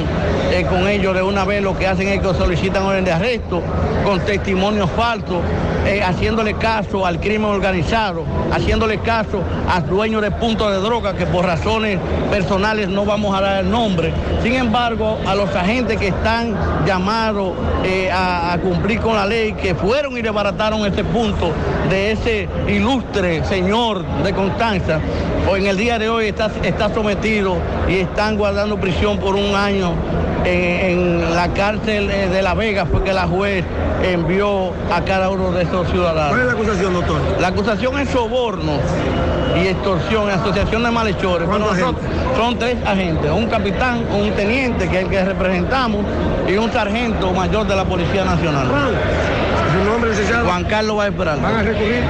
eh, 0.51 0.65
con 0.69 0.87
ellos 0.87 1.15
de 1.15 1.21
una 1.21 1.45
vez 1.45 1.61
lo 1.61 1.77
que 1.77 1.87
hacen 1.87 2.07
es 2.07 2.19
que 2.19 2.33
solicitan 2.33 2.83
orden 2.83 3.05
de 3.05 3.11
arresto 3.11 3.61
con 4.03 4.19
testimonios 4.21 4.89
falsos, 4.91 5.39
eh, 5.85 6.01
haciéndole 6.03 6.53
caso 6.53 7.05
al 7.05 7.19
crimen 7.19 7.49
organizado, 7.49 8.23
haciéndole 8.51 8.99
caso 8.99 9.41
a 9.67 9.81
dueños 9.81 10.21
de 10.21 10.31
puntos 10.31 10.71
de 10.71 10.79
droga 10.79 11.15
que 11.15 11.25
por 11.25 11.45
razones 11.45 11.99
personales 12.29 12.87
no 12.87 13.05
vamos 13.05 13.35
a 13.35 13.41
dar 13.41 13.63
el 13.63 13.71
nombre. 13.71 14.13
Sin 14.43 14.53
embargo, 14.53 15.17
a 15.25 15.33
los 15.35 15.53
agentes 15.55 15.97
que 15.97 16.09
están 16.09 16.55
llamados 16.85 17.53
eh, 17.83 18.09
a, 18.11 18.57
cumplir 18.61 18.99
con 18.99 19.15
la 19.15 19.25
ley, 19.25 19.53
que 19.53 19.73
fueron 19.73 20.17
y 20.17 20.21
desbarataron 20.21 20.85
este 20.85 21.03
punto 21.03 21.51
de 21.89 22.11
ese 22.11 22.47
ilustre 22.67 23.43
señor 23.45 24.05
de 24.23 24.33
Constanza, 24.33 24.99
o 25.49 25.55
en 25.55 25.65
el 25.65 25.77
día 25.77 25.97
de 25.97 26.09
hoy 26.09 26.27
está, 26.27 26.51
está 26.63 26.93
sometido 26.93 27.55
y 27.89 27.95
están 27.95 28.37
guardando 28.37 28.79
prisión 28.79 29.17
por 29.17 29.35
un 29.35 29.55
año 29.55 29.93
en, 30.45 31.21
en 31.21 31.35
la 31.35 31.47
cárcel 31.53 32.09
eh, 32.09 32.27
de 32.29 32.41
La 32.41 32.53
Vega, 32.53 32.85
porque 32.85 33.13
la 33.13 33.27
juez 33.27 33.63
envió 34.03 34.71
a 34.91 35.01
cada 35.05 35.29
uno 35.29 35.51
de 35.51 35.63
esos 35.63 35.87
ciudadanos. 35.89 36.29
¿Cuál 36.29 36.41
es 36.41 36.47
la 36.47 36.53
acusación, 36.53 36.93
doctor? 36.93 37.21
La 37.39 37.47
acusación 37.49 37.99
es 37.99 38.09
soborno 38.09 38.73
y 39.55 39.67
extorsión, 39.67 40.29
asociación 40.29 40.83
de 40.83 40.91
malhechores. 40.91 41.47
Bueno, 41.47 41.65
¿Cuántos 41.67 41.85
nosotros- 41.93 42.37
son 42.37 42.57
tres 42.57 42.77
agentes, 42.85 43.29
un 43.31 43.47
capitán, 43.47 44.03
un 44.11 44.31
teniente, 44.31 44.87
que 44.87 44.97
es 44.99 45.03
el 45.03 45.09
que 45.09 45.23
representamos, 45.25 46.05
y 46.47 46.53
un 46.57 46.71
sargento 46.71 47.31
mayor 47.33 47.67
de 47.67 47.75
la 47.75 47.83
Policía 47.85 48.23
Nacional. 48.25 48.67
¿Su 48.67 49.40
nombre, 50.01 50.09
licenciado? 50.09 50.45
Juan 50.45 50.63
Carlos 50.65 50.97
va 50.97 51.03
a 51.03 51.07
esperar. 51.07 51.41
¿Van 51.41 51.55
a 51.55 51.63
recurrir? 51.63 52.03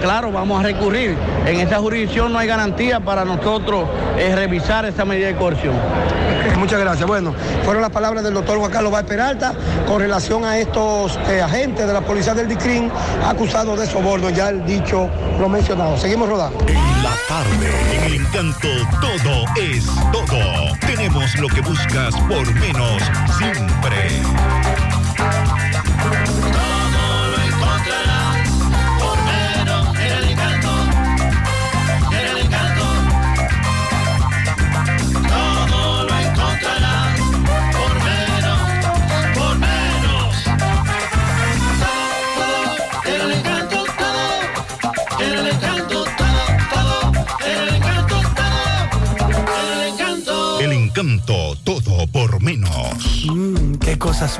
claro, 0.00 0.32
vamos 0.32 0.60
a 0.60 0.62
recurrir. 0.62 1.16
En 1.46 1.60
esa 1.60 1.78
jurisdicción 1.78 2.32
no 2.32 2.38
hay 2.38 2.48
garantía 2.48 3.00
para 3.00 3.24
nosotros 3.24 3.88
eh, 4.18 4.34
revisar 4.34 4.84
esa 4.86 5.04
medida 5.04 5.26
de 5.26 5.36
coerción. 5.36 5.74
Muchas 6.58 6.80
gracias. 6.80 7.06
Bueno, 7.06 7.34
fueron 7.64 7.82
las 7.82 7.90
palabras 7.90 8.24
del 8.24 8.34
doctor 8.34 8.58
Juan 8.58 8.70
Carlos 8.70 8.92
Báez 8.92 9.06
Peralta 9.06 9.52
con 9.86 10.00
relación 10.00 10.44
a 10.44 10.56
estos 10.58 11.18
eh, 11.28 11.42
agentes 11.42 11.86
de 11.86 11.92
la 11.92 12.00
policía 12.00 12.34
del 12.34 12.48
DICRIN 12.48 12.90
acusados 13.26 13.78
de 13.78 13.86
soborno. 13.86 14.30
Ya 14.30 14.48
el 14.48 14.64
dicho 14.64 15.08
lo 15.38 15.48
mencionado. 15.48 15.98
Seguimos 15.98 16.28
rodando. 16.28 16.58
En 16.66 17.02
la 17.02 17.12
tarde, 17.28 17.70
en 17.96 18.04
el 18.04 18.14
encanto, 18.14 18.68
todo 19.00 19.44
es 19.60 19.84
todo. 20.12 20.78
Tenemos 20.86 21.34
lo 21.38 21.48
que 21.48 21.60
buscas 21.60 22.14
por 22.28 22.54
menos 22.54 23.02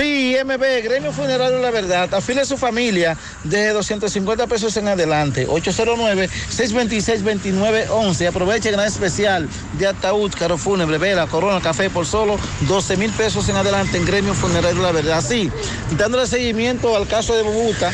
Sí, 0.00 0.34
MB, 0.42 0.82
Gremio 0.82 1.12
Funerario 1.12 1.58
La 1.58 1.70
Verdad, 1.70 2.14
afile 2.14 2.40
a 2.40 2.46
su 2.46 2.56
familia 2.56 3.18
de 3.44 3.68
250 3.68 4.46
pesos 4.46 4.74
en 4.78 4.88
adelante, 4.88 5.46
809-626-2911. 5.46 8.26
Aproveche 8.26 8.70
gran 8.70 8.86
especial 8.86 9.46
de 9.78 9.88
ataúd, 9.88 10.32
caro 10.32 10.56
fúnebre, 10.56 10.96
vela, 10.96 11.26
corona, 11.26 11.60
café 11.60 11.90
por 11.90 12.06
solo 12.06 12.38
12 12.62 12.96
mil 12.96 13.12
pesos 13.12 13.46
en 13.50 13.56
adelante 13.56 13.98
en 13.98 14.06
Gremio 14.06 14.32
Funerario 14.32 14.80
La 14.80 14.92
Verdad. 14.92 15.22
Sí, 15.22 15.52
dándole 15.98 16.26
seguimiento 16.26 16.96
al 16.96 17.06
caso 17.06 17.36
de 17.36 17.42
Bobuta, 17.42 17.92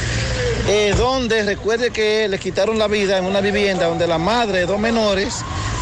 eh, 0.68 0.94
donde 0.96 1.42
recuerde 1.42 1.90
que 1.90 2.28
le 2.28 2.38
quitaron 2.38 2.78
la 2.78 2.86
vida 2.86 3.18
en 3.18 3.24
una 3.24 3.40
vivienda 3.40 3.86
donde 3.86 4.06
la 4.06 4.18
madre 4.18 4.60
de 4.60 4.66
dos 4.66 4.78
menores 4.78 5.38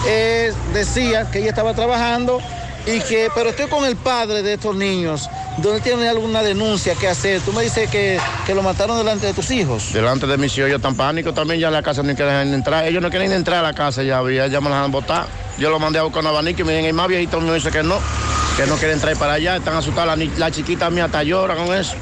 eh, 0.06 0.54
decía 0.72 1.30
que 1.30 1.40
ella 1.40 1.50
estaba 1.50 1.74
trabajando 1.74 2.40
y 2.86 3.00
que, 3.00 3.28
pero 3.34 3.50
estoy 3.50 3.68
con 3.68 3.84
el 3.84 3.96
padre 3.96 4.42
de 4.42 4.54
estos 4.54 4.76
niños, 4.76 5.28
donde 5.58 5.80
tiene 5.80 6.08
alguna 6.08 6.42
denuncia 6.42 6.94
que 6.94 7.08
hacer. 7.08 7.40
Tú 7.40 7.52
me 7.52 7.62
dices 7.62 7.88
que, 7.90 8.18
que 8.46 8.54
lo 8.54 8.62
mataron 8.62 8.96
delante 8.98 9.26
de 9.26 9.34
tus 9.34 9.50
hijos. 9.50 9.92
Delante 9.92 10.26
de 10.26 10.36
mis 10.36 10.52
hijos, 10.58 10.68
ellos 10.68 10.78
están 10.78 10.94
pánicos 10.96 11.34
también, 11.34 11.60
ya 11.60 11.70
la 11.70 11.82
casa 11.82 12.02
no 12.02 12.14
quieren 12.14 12.52
entrar. 12.54 12.86
Ellos 12.86 13.02
no 13.02 13.10
quieren 13.10 13.32
entrar 13.32 13.60
a 13.60 13.62
la 13.62 13.72
casa 13.74 14.02
ya, 14.02 14.20
ya, 14.30 14.46
ya 14.48 14.60
me 14.60 14.68
las 14.70 14.84
han 14.84 14.90
botado. 14.92 15.26
Yo 15.58 15.70
lo 15.70 15.78
mandé 15.78 15.98
a 15.98 16.02
buscar 16.02 16.22
un 16.22 16.28
abanico 16.28 16.62
y 16.62 16.64
me 16.64 16.72
dicen, 16.72 16.86
el 16.86 16.94
más 16.94 17.06
viejito 17.08 17.40
me 17.40 17.54
dice 17.54 17.70
que 17.70 17.82
no, 17.82 17.98
que 18.56 18.66
no 18.66 18.76
quiere 18.76 18.94
entrar 18.94 19.16
para 19.16 19.34
allá, 19.34 19.56
están 19.56 19.76
asustados. 19.76 20.18
La, 20.18 20.24
la 20.36 20.50
chiquita 20.50 20.90
mía 20.90 21.04
hasta 21.04 21.22
llora 21.22 21.54
con 21.54 21.72
eso. 21.74 21.94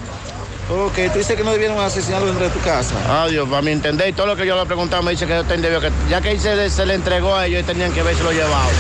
Ok, 0.71 0.95
tú 1.13 1.19
dices 1.19 1.37
que 1.37 1.45
no 1.45 1.51
debieron 1.53 1.79
asesinarlo 1.81 2.29
dentro 2.29 2.47
de 2.47 2.51
tu 2.53 2.61
casa. 2.61 2.95
Ah, 3.07 3.27
Dios, 3.29 3.47
para 3.49 3.61
mi 3.61 3.73
entender, 3.73 4.09
y 4.09 4.13
todo 4.15 4.27
lo 4.27 4.37
que 4.37 4.47
yo 4.47 4.57
le 4.57 4.63
he 4.63 4.67
preguntado 4.67 5.03
me 5.03 5.11
dice 5.11 5.27
que 5.27 5.35
yo 5.35 5.81
que 5.81 5.91
ya 6.09 6.21
que 6.23 6.39
se, 6.39 6.57
le- 6.57 6.71
se 6.71 6.87
le 6.87 6.95
entregó 6.95 7.37
a 7.37 7.47
ellos, 7.47 7.67
tenían 7.67 7.93
que 7.93 8.03
verse 8.03 8.23
lo 8.23 8.33
llevado. 8.33 8.71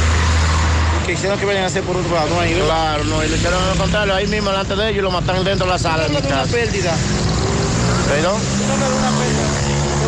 Que 1.06 1.12
hicieron 1.12 1.38
que 1.38 1.44
vayan 1.44 1.64
a 1.64 1.66
hacer 1.66 1.82
por 1.82 1.96
otro 1.96 2.14
lado, 2.14 2.28
no 2.28 2.40
hay. 2.40 2.54
Claro, 2.54 3.04
no, 3.04 3.24
y 3.24 3.28
le 3.28 3.36
hicieron 3.36 3.60
lo 3.68 3.74
contrario, 3.74 4.14
ahí 4.14 4.26
mismo 4.26 4.50
delante 4.50 4.76
de 4.76 4.88
ellos 4.88 4.98
y 4.98 5.02
lo 5.02 5.10
mataron 5.10 5.44
dentro 5.44 5.66
de 5.66 5.72
la 5.72 5.78
sala 5.78 6.08
de 6.08 6.16
una 6.16 6.44
pérdida. 6.44 6.94
¿Perdón? 8.08 8.40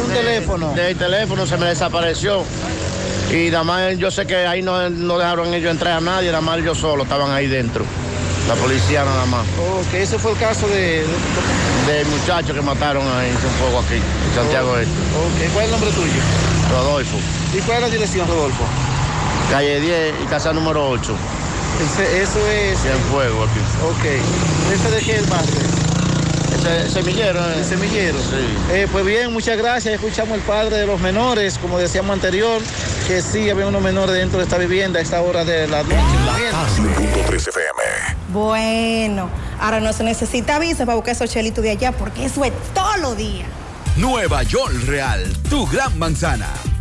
Un 0.04 0.12
teléfono. 0.12 0.72
Del 0.74 0.96
teléfono 0.96 1.46
se 1.46 1.56
me 1.56 1.66
desapareció. 1.66 2.44
Y 3.32 3.50
nada 3.50 3.64
más 3.64 3.98
yo 3.98 4.10
sé 4.10 4.26
que 4.26 4.46
ahí 4.46 4.62
no, 4.62 4.88
no 4.90 5.18
dejaron 5.18 5.52
ellos 5.52 5.70
entrar 5.70 5.94
a 5.94 6.00
nadie, 6.00 6.28
nada 6.30 6.42
más 6.42 6.62
yo 6.62 6.74
solo, 6.74 7.02
estaban 7.02 7.32
ahí 7.32 7.48
dentro. 7.48 7.84
La 8.46 8.54
policía 8.54 9.04
nada 9.04 9.24
más. 9.26 9.40
Ok, 9.40 9.94
ese 9.94 10.18
fue 10.18 10.32
el 10.32 10.38
caso 10.38 10.68
de... 10.68 11.02
Del 11.86 12.06
muchacho 12.06 12.54
que 12.54 12.60
mataron 12.60 13.02
ahí 13.16 13.30
un 13.30 13.66
poco 13.66 13.84
aquí, 13.84 13.94
en 13.96 14.34
Santiago 14.34 14.78
Este. 14.78 14.92
Ok, 14.92 15.52
¿cuál 15.52 15.64
es 15.64 15.64
el 15.64 15.70
nombre 15.70 15.90
tuyo? 15.90 16.20
Rodolfo. 16.70 17.16
¿Y 17.54 17.58
cuál 17.60 17.78
es 17.78 17.82
la 17.84 17.88
dirección, 17.90 18.28
Rodolfo? 18.28 18.64
Calle 19.54 19.78
10 19.80 20.14
y 20.20 20.26
casa 20.26 20.52
número 20.52 20.88
8. 20.90 21.14
Ese- 21.80 22.22
eso 22.22 22.44
es... 22.48 22.76
Cienfuegos 22.82 23.48
aquí. 23.48 23.60
Ok. 23.84 24.72
¿Ese 24.74 24.90
de 24.90 25.00
qué 25.00 25.12
es 25.14 25.22
el 26.84 26.90
semillero, 26.90 27.38
¿eh? 27.38 27.58
El 27.58 27.64
semillero. 27.64 28.18
Sí. 28.18 28.72
Eh, 28.72 28.88
pues 28.90 29.04
bien, 29.04 29.32
muchas 29.32 29.56
gracias. 29.56 29.94
Escuchamos 29.94 30.38
el 30.38 30.40
padre 30.42 30.78
de 30.78 30.86
los 30.86 31.00
menores, 31.00 31.56
como 31.58 31.78
decíamos 31.78 32.12
anterior, 32.14 32.60
que 33.06 33.22
sí 33.22 33.48
había 33.48 33.68
unos 33.68 33.80
menores 33.80 34.16
dentro 34.16 34.38
de 34.38 34.44
esta 34.44 34.58
vivienda 34.58 34.98
a 34.98 35.02
esta 35.02 35.20
hora 35.22 35.44
de 35.44 35.68
la 35.68 35.84
noche. 35.84 35.94
FM. 37.36 37.62
Bueno, 38.32 39.28
ahora 39.60 39.78
no 39.78 39.92
se 39.92 40.02
necesita 40.02 40.58
visa 40.58 40.84
para 40.84 40.96
buscar 40.96 41.14
esos 41.14 41.30
chelitos 41.30 41.62
de 41.62 41.70
allá, 41.70 41.92
porque 41.92 42.24
eso 42.24 42.42
es 42.44 42.52
todos 42.74 42.98
los 42.98 43.16
días. 43.16 43.46
Nueva 43.94 44.42
York 44.42 44.74
Real, 44.86 45.22
tu 45.48 45.64
gran 45.68 45.96
manzana. 45.96 46.48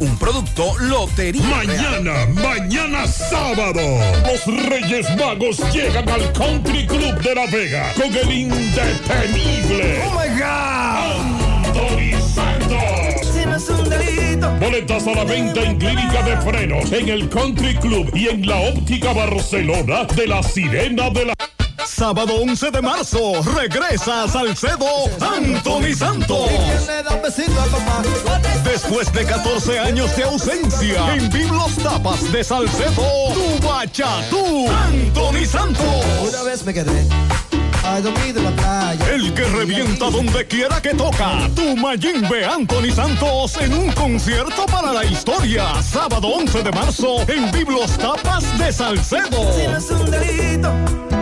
Un 0.00 0.18
producto 0.18 0.76
Lotería. 0.80 1.42
Mañana, 1.42 2.26
mañana 2.26 3.06
sábado, 3.06 3.80
los 4.26 4.66
Reyes 4.68 5.06
Magos 5.16 5.58
llegan 5.72 6.08
al 6.08 6.32
Country 6.32 6.86
Club 6.86 7.20
de 7.20 7.34
La 7.34 7.46
Vega 7.46 7.92
con 7.94 8.14
el 8.14 8.32
indetenible. 8.32 10.02
Oh 10.04 10.10
my 10.12 10.28
God. 10.38 11.46
Anthony 11.66 12.20
Santos. 12.34 13.34
Si 13.34 13.46
no 13.46 13.56
es 13.56 13.68
un 13.68 13.88
delito. 13.88 14.50
Boletas 14.60 15.06
a 15.06 15.14
la 15.14 15.24
venta 15.24 15.62
en 15.62 15.78
Clínica 15.78 16.22
de 16.22 16.36
Frenos, 16.38 16.92
en 16.92 17.08
el 17.08 17.28
Country 17.28 17.74
Club 17.76 18.10
y 18.14 18.28
en 18.28 18.46
la 18.46 18.56
Óptica 18.56 19.12
Barcelona 19.12 20.04
de 20.14 20.26
la 20.26 20.42
Sirena 20.42 21.10
de 21.10 21.26
la... 21.26 21.34
Sábado 21.84 22.34
11 22.42 22.70
de 22.70 22.82
marzo, 22.82 23.42
regresa 23.54 24.24
a 24.24 24.28
Salcedo 24.28 24.86
Anthony 25.20 25.94
Santos. 25.94 26.48
Después 28.64 29.12
de 29.12 29.24
14 29.24 29.78
años 29.78 30.14
de 30.16 30.24
ausencia, 30.24 31.14
en 31.14 31.28
Biblos 31.30 31.76
Tapas 31.76 32.30
de 32.32 32.44
Salcedo, 32.44 33.32
tu 33.34 33.66
bachatú, 33.66 34.68
Anthony 34.68 35.44
Santos. 35.46 36.04
Una 36.28 36.42
vez 36.42 36.64
me 36.64 36.72
quedé. 36.74 37.06
El 39.08 39.32
que 39.32 39.44
revienta 39.44 40.10
donde 40.10 40.44
quiera 40.46 40.82
que 40.82 40.92
toca. 40.92 41.48
Tu 41.54 41.76
Mayimbe 41.76 42.44
Anthony 42.44 42.92
Santos 42.92 43.56
en 43.60 43.72
un 43.72 43.92
concierto 43.92 44.66
para 44.66 44.92
la 44.92 45.04
historia. 45.04 45.80
Sábado 45.82 46.28
11 46.28 46.62
de 46.64 46.72
marzo 46.72 47.20
en 47.28 47.50
Biblos 47.52 47.96
Tapas 47.96 48.58
de 48.58 48.72
Salcedo. 48.72 49.52
Si 49.52 49.66
no 49.68 49.76
es 49.76 49.90
un 49.90 50.10
delito, 50.10 50.72
déjame 50.72 51.08
que 51.08 51.15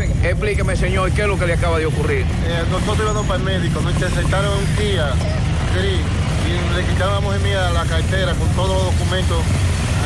Explíqueme, 0.00 0.76
señor, 0.76 1.10
¿qué 1.12 1.22
es 1.22 1.28
lo 1.28 1.38
que 1.38 1.46
le 1.46 1.54
acaba 1.54 1.78
de 1.78 1.86
ocurrir? 1.86 2.22
Eh, 2.22 2.64
nosotros 2.70 2.98
íbamos 3.00 3.26
para 3.26 3.38
el 3.38 3.44
médico, 3.44 3.80
nos 3.80 3.92
interceptaron 3.92 4.50
un 4.52 4.66
Kia 4.76 5.10
gris 5.74 6.00
y 6.46 6.76
le 6.76 6.84
quitaron 6.84 7.12
a 7.12 7.14
la 7.16 7.20
mujer 7.20 7.40
mía 7.40 7.70
la 7.70 7.84
cartera 7.84 8.32
con 8.34 8.48
todos 8.50 8.82
los 8.82 8.94
documentos 8.94 9.38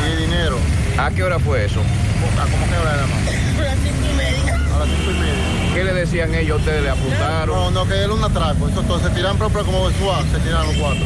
y 0.07 0.21
dinero. 0.21 0.57
¿A 0.97 1.09
qué 1.11 1.23
hora 1.23 1.39
fue 1.39 1.65
eso? 1.65 1.79
¿A 1.79 2.43
cómo 2.43 2.65
que 2.67 2.77
hora 2.77 2.93
era 2.93 3.07
más? 3.07 3.27
A 3.59 3.63
las 3.63 3.77
cinco 3.83 4.05
y 4.11 4.15
media. 4.15 4.55
A 4.55 4.79
las 4.79 4.87
cinco 4.89 5.11
y 5.11 5.19
media. 5.19 5.73
¿Qué 5.73 5.83
le 5.83 5.93
decían 5.93 6.35
ellos? 6.35 6.59
¿Ustedes 6.59 6.83
le 6.83 6.89
apuntaron? 6.89 7.55
No, 7.55 7.71
no, 7.71 7.87
que 7.87 7.95
era 7.95 8.13
un 8.13 8.23
atraco. 8.23 8.67
Entonces 8.67 9.07
se 9.07 9.15
tiraron 9.15 9.37
propio 9.37 9.65
como 9.65 9.89
SWAT, 9.91 10.25
se 10.31 10.39
tiraron 10.39 10.67
los 10.67 10.77
cuatro. 10.77 11.05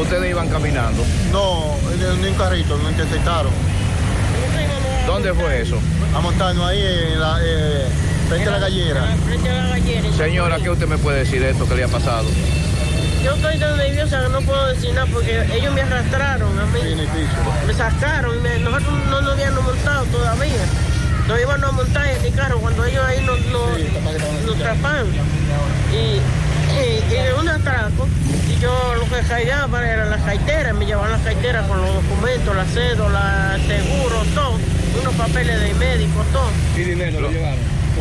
¿Ustedes 0.00 0.30
iban 0.30 0.48
caminando? 0.48 1.04
No, 1.30 1.76
en 1.92 2.24
un 2.24 2.34
carrito, 2.34 2.76
nos 2.78 2.90
interceptaron. 2.92 3.52
¿Dónde 5.06 5.32
fue 5.34 5.60
eso? 5.62 5.78
A 6.14 6.20
montarnos 6.20 6.66
ahí 6.66 6.80
en 7.12 7.20
la, 7.20 7.38
eh, 7.42 7.86
frente 8.28 8.48
a 8.48 8.52
la 8.52 8.58
gallera. 8.58 9.04
Frente 9.26 9.48
a 9.50 9.54
la 9.62 9.68
gallera. 9.70 10.12
Señora, 10.16 10.58
¿qué 10.58 10.70
usted 10.70 10.86
me 10.86 10.98
puede 10.98 11.20
decir 11.20 11.40
de 11.40 11.50
esto 11.50 11.68
que 11.68 11.74
le 11.74 11.84
ha 11.84 11.88
pasado? 11.88 12.28
Yo 13.24 13.34
estoy 13.34 13.56
tan 13.58 13.76
nerviosa 13.76 14.22
que 14.22 14.28
no 14.30 14.40
puedo 14.42 14.66
decir 14.68 14.92
nada 14.94 15.06
porque 15.12 15.46
ellos 15.54 15.72
me 15.74 15.82
arrastraron 15.82 16.58
a 16.58 16.66
mí. 16.66 16.80
Me 17.66 17.74
sacaron 17.74 18.36
y 18.36 18.40
me- 18.40 18.58
nosotros 18.58 18.92
no 19.10 19.20
nos 19.22 19.32
habíamos 19.34 19.62
montado 19.64 20.04
todavía. 20.06 20.64
Nos 21.28 21.40
íbamos 21.40 21.68
a 21.68 21.72
montar 21.72 22.06
en 22.08 22.24
el 22.24 22.34
carro 22.34 22.58
cuando 22.58 22.84
ellos 22.84 23.04
ahí 23.06 23.24
nos, 23.24 23.38
nos. 23.46 23.78
Y, 25.92 25.94
y, 26.74 27.14
y 27.14 27.22
de 27.22 27.34
un 27.38 27.48
atraco, 27.48 28.08
y 28.48 28.60
yo 28.60 28.94
lo 28.96 29.04
que 29.04 29.22
cargaba 29.28 29.88
eran 29.88 30.10
las 30.10 30.20
carteras, 30.22 30.74
me 30.74 30.84
llevaban 30.86 31.12
las 31.12 31.20
carteras 31.20 31.66
con 31.68 31.80
los 31.80 31.94
documentos, 31.94 32.56
la 32.56 32.64
cédula, 32.64 33.56
seguro, 33.68 34.22
todo, 34.34 34.58
unos 35.00 35.14
papeles 35.14 35.60
de 35.60 35.74
médico, 35.74 36.24
todo. 36.32 36.50
¿Y 36.76 36.80
dinero 36.80 37.20
lo 37.20 37.30
llevaron? 37.30 37.58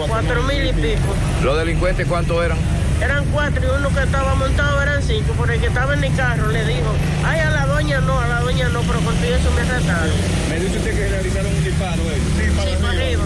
Cuatro 0.07 0.43
mil 0.43 0.65
y 0.65 0.73
pico. 0.73 1.13
¿Los 1.43 1.57
delincuentes 1.57 2.07
cuántos 2.07 2.43
eran? 2.43 2.57
Eran 3.01 3.25
cuatro 3.33 3.61
y 3.65 3.79
uno 3.79 3.89
que 3.93 4.03
estaba 4.03 4.35
montado 4.35 4.81
eran 4.81 5.01
cinco, 5.01 5.33
por 5.33 5.49
el 5.51 5.59
que 5.59 5.67
estaba 5.67 5.93
en 5.95 6.03
el 6.03 6.15
carro 6.15 6.47
le 6.49 6.63
dijo, 6.65 6.93
ay, 7.25 7.39
a 7.39 7.49
la 7.49 7.65
doña 7.65 7.99
no, 8.01 8.19
a 8.19 8.27
la 8.27 8.39
doña 8.41 8.69
no, 8.69 8.81
pero 8.81 8.99
con 8.99 9.15
todo 9.15 9.25
eso 9.35 9.51
me 9.55 9.61
arrestaron. 9.61 10.11
Me 10.49 10.59
dice 10.59 10.77
usted 10.77 10.95
que 10.95 11.09
realizaron 11.09 11.47
un 11.55 11.63
disparo 11.63 12.01
Sí, 12.03 12.77
para 12.77 12.89
arriba. 12.91 13.23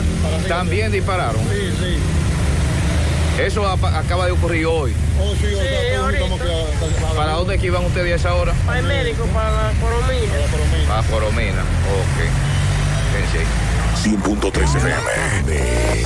También 0.47 0.91
dispararon. 0.91 1.41
Sí, 1.51 1.71
sí. 1.79 1.97
Eso 3.43 3.67
acaba 3.67 4.25
de 4.27 4.31
ocurrir 4.31 4.65
hoy. 4.65 4.93
Oh, 5.19 5.33
sí, 5.35 5.53
o 5.53 5.61
sea, 5.61 5.97
todos 5.97 6.13
estamos 6.13 6.39
que- 6.41 7.15
¿Para 7.17 7.31
dónde 7.33 7.57
que 7.59 7.65
iban 7.65 7.83
ustedes 7.83 8.13
a 8.13 8.15
esa 8.15 8.33
hora? 8.35 8.53
Para 8.65 8.79
el 8.79 8.85
médico, 8.85 9.25
para 9.33 9.51
la 9.51 9.71
coromina. 9.81 10.97
A 10.97 11.03
Foromena. 11.03 11.61
Ok. 11.61 12.54
Pensé. 13.15 13.45
100.3 14.03 14.75
FM. 14.75 16.05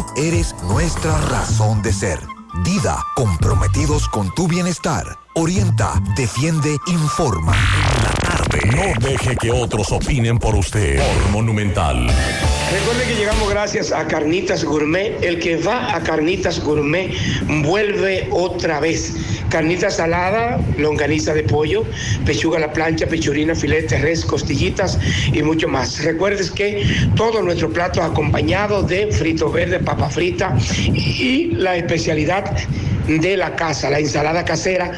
eres 0.15 0.55
nuestra 0.63 1.17
razón 1.29 1.81
de 1.81 1.93
ser. 1.93 2.19
Dida, 2.63 2.97
comprometidos 3.15 4.07
con 4.09 4.33
tu 4.35 4.47
bienestar. 4.47 5.17
Orienta, 5.35 5.93
defiende, 6.17 6.77
informa. 6.87 7.53
No 8.75 9.07
deje 9.07 9.37
que 9.37 9.51
otros 9.51 9.91
opinen 9.91 10.37
por 10.37 10.55
usted. 10.55 10.99
Por 10.99 11.31
Monumental. 11.31 12.07
Recuerde 12.71 13.05
que 13.07 13.15
llegamos 13.15 13.49
gracias 13.49 13.93
a 13.93 14.05
Carnitas 14.07 14.65
Gourmet. 14.65 15.23
El 15.23 15.39
que 15.39 15.57
va 15.57 15.95
a 15.95 16.01
Carnitas 16.01 16.59
Gourmet 16.59 17.13
vuelve 17.63 18.27
otra 18.31 18.81
vez. 18.81 19.13
Carnita 19.51 19.91
salada, 19.91 20.57
longaniza 20.77 21.33
de 21.33 21.43
pollo, 21.43 21.83
pechuga 22.25 22.57
a 22.57 22.61
la 22.61 22.71
plancha, 22.71 23.05
pechurina, 23.05 23.53
filete, 23.53 23.97
res, 23.97 24.23
costillitas 24.23 24.97
y 25.33 25.43
mucho 25.43 25.67
más. 25.67 26.01
Recuerdes 26.05 26.49
que 26.49 26.85
todo 27.17 27.41
nuestro 27.41 27.69
plato 27.69 28.01
acompañado 28.01 28.81
de 28.81 29.11
frito 29.11 29.51
verde, 29.51 29.79
papa 29.79 30.09
frita 30.09 30.55
y 30.93 31.47
la 31.51 31.75
especialidad 31.75 32.49
de 33.07 33.35
la 33.35 33.53
casa, 33.57 33.89
la 33.89 33.99
ensalada 33.99 34.45
casera 34.45 34.93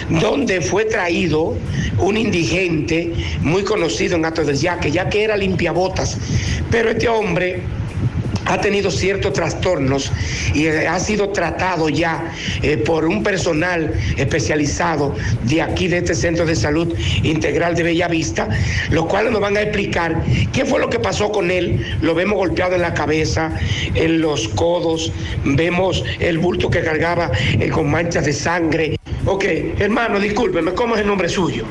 donde 0.08 0.60
fue 0.60 0.84
traído 0.84 1.56
un 1.98 2.16
indigente 2.16 3.12
muy 3.40 3.62
conocido 3.62 4.16
en 4.16 4.24
Ato 4.24 4.44
del 4.44 4.56
Yaque, 4.56 4.90
ya 4.90 5.08
que 5.08 5.24
era 5.24 5.36
limpiabotas. 5.36 6.18
Pero 6.70 6.90
este 6.90 7.08
hombre 7.08 7.62
ha 8.50 8.60
tenido 8.60 8.90
ciertos 8.90 9.32
trastornos 9.32 10.10
y 10.54 10.66
eh, 10.66 10.88
ha 10.88 10.98
sido 10.98 11.28
tratado 11.30 11.88
ya 11.88 12.32
eh, 12.62 12.76
por 12.76 13.04
un 13.04 13.22
personal 13.22 13.94
especializado 14.16 15.14
de 15.44 15.62
aquí, 15.62 15.86
de 15.86 15.98
este 15.98 16.16
Centro 16.16 16.44
de 16.44 16.56
Salud 16.56 16.92
Integral 17.22 17.76
de 17.76 17.84
Bellavista, 17.84 18.48
los 18.90 19.06
cuales 19.06 19.30
nos 19.30 19.40
van 19.40 19.56
a 19.56 19.62
explicar 19.62 20.22
qué 20.52 20.64
fue 20.64 20.80
lo 20.80 20.90
que 20.90 20.98
pasó 20.98 21.30
con 21.30 21.50
él. 21.50 21.96
Lo 22.02 22.14
vemos 22.14 22.38
golpeado 22.38 22.74
en 22.74 22.82
la 22.82 22.92
cabeza, 22.92 23.52
en 23.94 24.20
los 24.20 24.48
codos, 24.48 25.12
vemos 25.44 26.04
el 26.18 26.38
bulto 26.38 26.70
que 26.70 26.80
cargaba 26.80 27.30
eh, 27.52 27.68
con 27.68 27.88
manchas 27.88 28.24
de 28.24 28.32
sangre. 28.32 28.96
Ok, 29.26 29.44
hermano, 29.78 30.18
discúlpeme, 30.18 30.72
¿cómo 30.72 30.96
es 30.96 31.02
el 31.02 31.06
nombre 31.06 31.28
suyo? 31.28 31.64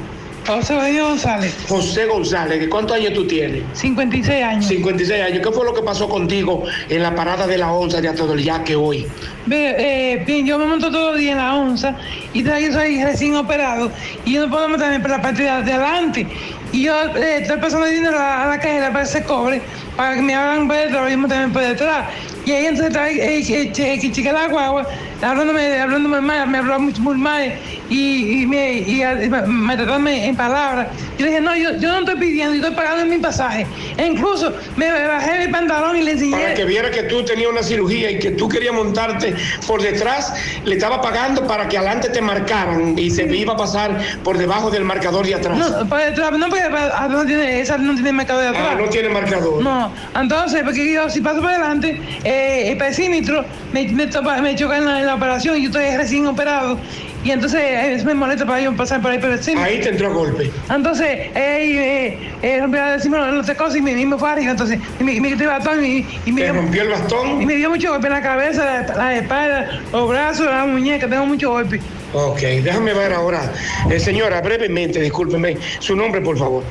José 0.46 1.00
González. 1.00 1.56
José 1.68 2.06
González, 2.06 2.68
¿cuántos 2.70 2.98
años 2.98 3.14
tú 3.14 3.28
tienes? 3.28 3.64
56 3.74 4.44
años. 4.44 4.66
56 4.68 5.22
años. 5.22 5.40
¿Qué 5.46 5.52
fue 5.52 5.66
lo 5.66 5.74
que 5.74 5.82
pasó 5.82 6.10
contigo 6.10 6.64
en 6.90 7.04
la 7.04 7.14
parada 7.14 7.46
de 7.46 7.58
la 7.58 7.72
onza 7.72 8.02
de 8.02 8.10
Ato 8.10 8.28
del 8.28 8.44
Yaque 8.44 8.76
hoy? 8.76 9.06
Ve, 9.46 9.76
eh, 9.78 10.24
bien, 10.26 10.46
yo 10.46 10.58
me 10.58 10.66
monto 10.66 10.92
todo 10.92 11.14
el 11.14 11.20
día 11.20 11.32
en 11.32 11.38
la 11.38 11.56
onza 11.56 11.96
y 12.34 12.44
todavía 12.44 12.72
soy 12.72 13.04
recién 13.04 13.36
operado 13.36 13.92
y 14.26 14.34
yo 14.34 14.46
no 14.46 14.52
puedo 14.52 14.70
meterme 14.70 15.00
por 15.00 15.12
la 15.12 15.22
parte 15.22 15.44
de 15.44 15.50
adelante. 15.50 16.28
Y 16.72 16.84
yo 16.84 16.94
eh, 17.16 17.40
estoy 17.42 17.58
pasando 17.58 17.88
dinero 17.88 18.18
a, 18.20 18.46
la 18.48 18.60
cajera 18.60 18.92
para 18.92 19.04
ese 19.04 19.24
cobre 19.24 19.62
para 19.96 20.16
que 20.16 20.22
me 20.22 20.36
hagan 20.36 20.68
por 20.68 20.78
detrás 20.78 21.12
y 21.12 21.18
meterme 21.18 21.54
por 21.54 21.62
detrás. 21.64 22.06
Y 22.46 22.52
ahí 22.52 22.66
entonces 22.68 22.88
está 22.88 23.10
eh, 23.10 23.40
eh, 23.40 24.00
que 24.00 24.12
chica 24.12 24.32
la 24.32 24.48
guagua, 24.48 24.88
hablándome, 25.22 25.80
hablándome 25.80 26.22
mal, 26.22 26.48
me 26.48 26.58
habló 26.60 26.80
muy, 26.80 26.94
muy 26.94 27.16
mal 27.18 27.54
y, 27.90 28.42
y 28.44 28.46
me, 28.48 28.74
y, 28.80 29.02
me, 29.30 29.42
me 29.42 29.76
trató 29.76 30.00
me- 30.00 30.28
en 30.28 30.36
palabras. 30.36 30.88
Yo 31.18 31.26
le 31.26 31.32
dije, 31.32 31.42
no, 31.42 31.56
yo, 31.56 31.76
yo 31.78 31.92
no 31.92 32.00
estoy 32.00 32.16
pidiendo, 32.16 32.56
yo 32.56 32.62
estoy 32.62 32.76
pagando 32.76 33.06
mi 33.06 33.18
pasaje. 33.18 33.68
E 33.98 34.06
incluso 34.08 34.54
me 34.78 34.90
bajé 34.90 35.48
mi 35.48 35.52
pantalón 35.52 35.98
y 35.98 36.04
le 36.04 36.12
enseñé. 36.12 36.32
Para 36.32 36.54
que 36.54 36.66
viera 36.66 36.90
que 36.92 37.04
tú 37.04 37.24
tenías 37.26 37.52
una 37.52 37.62
cirugía 37.64 38.10
y 38.12 38.20
que 38.20 38.32
tú 38.32 38.48
querías 38.48 38.74
montarte 38.74 39.36
por 39.68 39.82
detrás, 39.82 40.34
le 40.64 40.76
estaba 40.76 41.02
pagando 41.02 41.46
para 41.46 41.68
que 41.68 41.78
adelante 41.78 42.10
te 42.10 42.22
marcaran 42.22 42.98
y 42.98 43.12
se 43.12 43.26
iba 43.36 43.54
a 43.54 43.58
pasar 43.58 44.00
por 44.24 44.38
debajo 44.38 44.72
del 44.72 44.86
marcador 44.86 45.26
de 45.26 45.36
atrás. 45.36 45.58
No, 45.58 45.90
por 45.90 46.00
detrás, 46.00 46.32
no, 46.32 46.48
porque 46.70 46.86
ah, 46.94 47.08
no 47.10 47.26
tiene, 47.26 47.60
esa 47.62 47.78
no 47.78 47.94
tiene 47.94 48.12
marcador 48.12 48.44
de 48.44 48.50
atrás. 48.50 48.68
Ah, 48.72 48.76
no 48.80 48.86
tiene 48.90 49.10
marcador. 49.10 49.62
No, 49.62 49.92
entonces, 50.20 50.62
porque 50.64 50.92
yo 50.94 51.10
si 51.10 51.22
paso 51.22 51.42
por 51.42 51.52
delante, 51.52 52.00
eh, 52.24 52.72
el 52.72 52.78
pesímetro 52.78 53.46
me, 53.74 53.88
me, 53.90 54.08
topa- 54.10 54.42
me 54.42 54.56
choca 54.56 54.78
en 54.78 54.86
la, 54.86 55.00
en 55.00 55.06
la 55.06 55.16
operación 55.16 55.58
y 55.58 55.62
yo 55.64 55.68
estoy 55.70 55.96
recién 55.98 56.26
operado. 56.28 56.78
Y 57.22 57.32
entonces 57.32 57.60
eh, 57.62 58.02
me 58.06 58.14
molesta 58.14 58.46
para 58.46 58.62
yo 58.62 58.74
pasar 58.78 59.02
por 59.02 59.12
ahí 59.12 59.20
por 59.20 59.30
el 59.30 59.38
pesímetro. 59.38 59.66
Ahí 59.70 59.82
te 59.82 59.90
entró 59.90 60.08
a 60.08 60.14
golpe. 60.14 60.50
Entonces, 60.74 61.06
eh, 61.36 62.18
eh, 62.42 62.58
rompió 62.62 62.94
encima 62.94 63.18
los 63.32 63.46
tecos 63.46 63.76
y 63.76 63.82
me, 63.82 63.92
y 63.92 64.06
me 64.06 64.18
fue 64.18 64.30
arriba, 64.32 64.52
entonces, 64.52 64.80
y 65.00 65.04
me, 65.04 65.14
y 65.14 65.20
me 65.20 65.30
quitó 65.30 65.44
el 65.44 65.50
bastón 65.50 65.84
y, 65.86 66.06
y 66.26 66.32
me 66.32 66.42
¿Te 66.42 66.52
dio- 66.52 66.62
rompió 66.62 66.82
el 66.84 66.88
bastón? 66.90 67.42
Y 67.42 67.46
me 67.46 67.56
dio 67.56 67.70
mucho 67.70 67.92
golpe 67.92 68.08
en 68.08 68.14
la 68.14 68.22
cabeza, 68.22 68.64
la, 68.88 68.96
la 68.96 69.16
espalda, 69.16 69.82
los 69.92 70.08
brazos, 70.10 70.46
la 70.46 70.66
muñeca, 70.66 71.10
tengo 71.10 71.26
mucho 71.26 71.50
golpe. 71.52 71.82
Ok, 72.14 72.40
déjame 72.40 72.94
ver 72.94 73.14
ahora. 73.14 73.52
Eh, 73.90 74.00
señora, 74.00 74.42
brevemente, 74.42 75.00
discúlpeme, 75.00 75.58
su 75.80 75.96
nombre, 75.96 76.22
por 76.22 76.38
favor. 76.38 76.64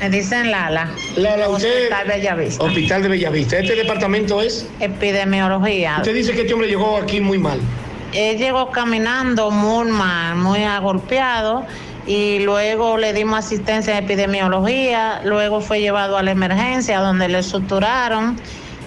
Me 0.00 0.10
dicen 0.10 0.50
Lala. 0.50 0.90
Lala, 1.16 1.48
usted. 1.48 1.84
Hospital 1.84 2.08
Bellavista. 2.08 2.64
Hospital 2.64 3.02
de 3.02 3.08
Bellavista. 3.08 3.58
¿Este 3.58 3.76
departamento 3.76 4.42
es? 4.42 4.68
Epidemiología. 4.80 5.96
Usted 5.98 6.14
dice 6.14 6.32
que 6.32 6.42
este 6.42 6.52
hombre 6.52 6.68
llegó 6.68 6.96
aquí 6.96 7.20
muy 7.20 7.38
mal. 7.38 7.60
Él 8.12 8.36
llegó 8.36 8.70
caminando 8.70 9.50
muy 9.50 9.86
mal, 9.86 10.36
muy 10.36 10.64
agolpeado 10.64 11.64
y 12.06 12.40
luego 12.40 12.96
le 12.96 13.12
dimos 13.12 13.38
asistencia 13.38 13.96
en 13.96 14.04
epidemiología, 14.04 15.20
luego 15.24 15.60
fue 15.60 15.80
llevado 15.80 16.16
a 16.16 16.22
la 16.22 16.32
emergencia 16.32 17.00
donde 17.00 17.28
le 17.28 17.42
suturaron 17.42 18.36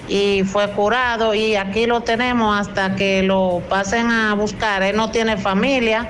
y 0.07 0.43
fue 0.43 0.69
curado 0.71 1.33
y 1.33 1.55
aquí 1.55 1.85
lo 1.85 2.01
tenemos 2.01 2.59
hasta 2.59 2.95
que 2.95 3.23
lo 3.23 3.61
pasen 3.69 4.09
a 4.09 4.33
buscar. 4.35 4.83
Él 4.83 4.95
no 4.95 5.11
tiene 5.11 5.37
familia, 5.37 6.09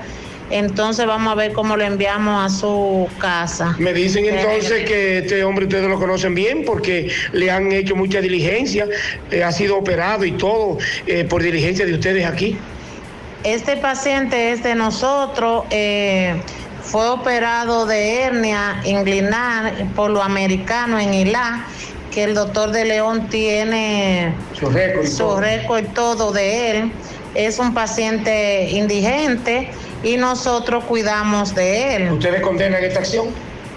entonces 0.50 1.06
vamos 1.06 1.32
a 1.32 1.34
ver 1.34 1.52
cómo 1.52 1.76
lo 1.76 1.84
enviamos 1.84 2.44
a 2.44 2.54
su 2.54 3.08
casa. 3.18 3.74
Me 3.78 3.92
dicen 3.92 4.24
entonces 4.24 4.84
que 4.84 5.18
este 5.18 5.44
hombre 5.44 5.66
ustedes 5.66 5.88
lo 5.88 5.98
conocen 5.98 6.34
bien 6.34 6.64
porque 6.64 7.10
le 7.32 7.50
han 7.50 7.72
hecho 7.72 7.96
mucha 7.96 8.20
diligencia, 8.20 8.86
eh, 9.30 9.42
ha 9.42 9.52
sido 9.52 9.76
operado 9.76 10.24
y 10.24 10.32
todo 10.32 10.78
eh, 11.06 11.24
por 11.24 11.42
diligencia 11.42 11.84
de 11.84 11.94
ustedes 11.94 12.24
aquí. 12.24 12.56
Este 13.44 13.76
paciente 13.76 14.52
es 14.52 14.62
de 14.62 14.74
nosotros, 14.74 15.64
eh, 15.70 16.34
fue 16.82 17.08
operado 17.08 17.86
de 17.86 18.22
hernia 18.22 18.80
inguinal 18.84 19.90
por 19.94 20.10
lo 20.10 20.22
americano 20.22 20.98
en 20.98 21.14
ILA, 21.14 21.66
que 22.12 22.24
el 22.24 22.34
doctor 22.34 22.70
de 22.72 22.84
León 22.84 23.28
tiene 23.28 24.34
Su 24.54 24.68
récord 24.70 25.04
y 25.04 25.06
su 25.06 25.36
récord 25.36 25.84
todo 25.94 26.32
de 26.32 26.70
él. 26.70 26.92
Es 27.34 27.58
un 27.58 27.74
paciente 27.74 28.70
indigente 28.70 29.70
y 30.02 30.16
nosotros 30.16 30.84
cuidamos 30.84 31.54
de 31.54 31.96
él. 31.96 32.12
¿Ustedes 32.12 32.40
condenan 32.40 32.82
esta 32.82 33.00
acción? 33.00 33.28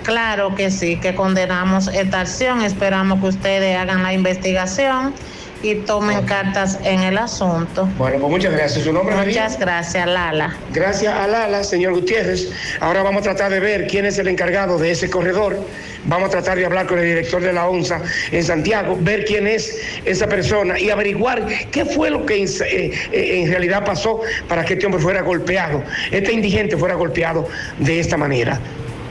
Claro 0.04 0.56
que 0.56 0.72
sí, 0.72 1.00
que 1.00 1.14
condenamos 1.14 1.88
esta 1.88 2.22
acción. 2.22 2.62
Esperamos 2.62 3.20
que 3.20 3.28
ustedes 3.28 3.78
hagan 3.78 4.04
la 4.04 4.14
investigación 4.14 5.14
y 5.64 5.76
tomen 5.76 6.26
cartas 6.26 6.80
en 6.84 7.02
el 7.02 7.18
asunto. 7.18 7.88
Bueno, 7.98 8.20
pues 8.20 8.32
muchas 8.32 8.54
gracias. 8.54 8.84
¿Su 8.84 8.94
nombre, 8.94 9.16
María? 9.16 9.44
Muchas 9.44 9.60
gracias, 9.60 10.08
Lala. 10.08 10.56
Gracias 10.74 11.14
a 11.14 11.28
Lala, 11.28 11.64
señor 11.64 11.94
Gutiérrez. 11.94 12.52
Ahora 12.80 13.04
vamos 13.04 13.22
a 13.22 13.24
tratar 13.24 13.52
de 13.52 13.60
ver 13.60 13.88
quién 13.88 14.06
es 14.06 14.18
el 14.18 14.28
encargado 14.28 14.78
de 14.78 14.92
ese 14.92 15.10
corredor. 15.10 15.58
Vamos 16.06 16.30
a 16.30 16.32
tratar 16.32 16.58
de 16.58 16.66
hablar 16.66 16.88
con 16.88 16.98
el 16.98 17.06
director 17.06 17.42
de 17.42 17.54
la 17.54 17.68
ONSA 17.70 18.02
en 18.32 18.44
Santiago, 18.44 18.98
ver 19.00 19.26
quién 19.26 19.46
es 19.48 19.80
esa 20.04 20.28
persona 20.28 20.80
y 20.80 20.90
averiguar 20.90 21.46
qué 21.72 21.86
fue 21.86 22.10
lo 22.10 22.26
que 22.26 22.42
en, 22.42 22.48
eh, 22.48 22.92
eh, 23.12 23.42
en 23.44 23.50
realidad 23.50 23.86
pasó 23.86 24.22
para 24.48 24.66
que 24.66 24.74
este 24.74 24.86
hombre 24.88 25.02
fuera 25.02 25.22
golpeado, 25.22 25.84
este 26.12 26.34
indigente 26.34 26.76
fuera 26.76 26.96
golpeado 26.96 27.48
de 27.78 28.00
esta 28.00 28.18
manera. 28.18 28.60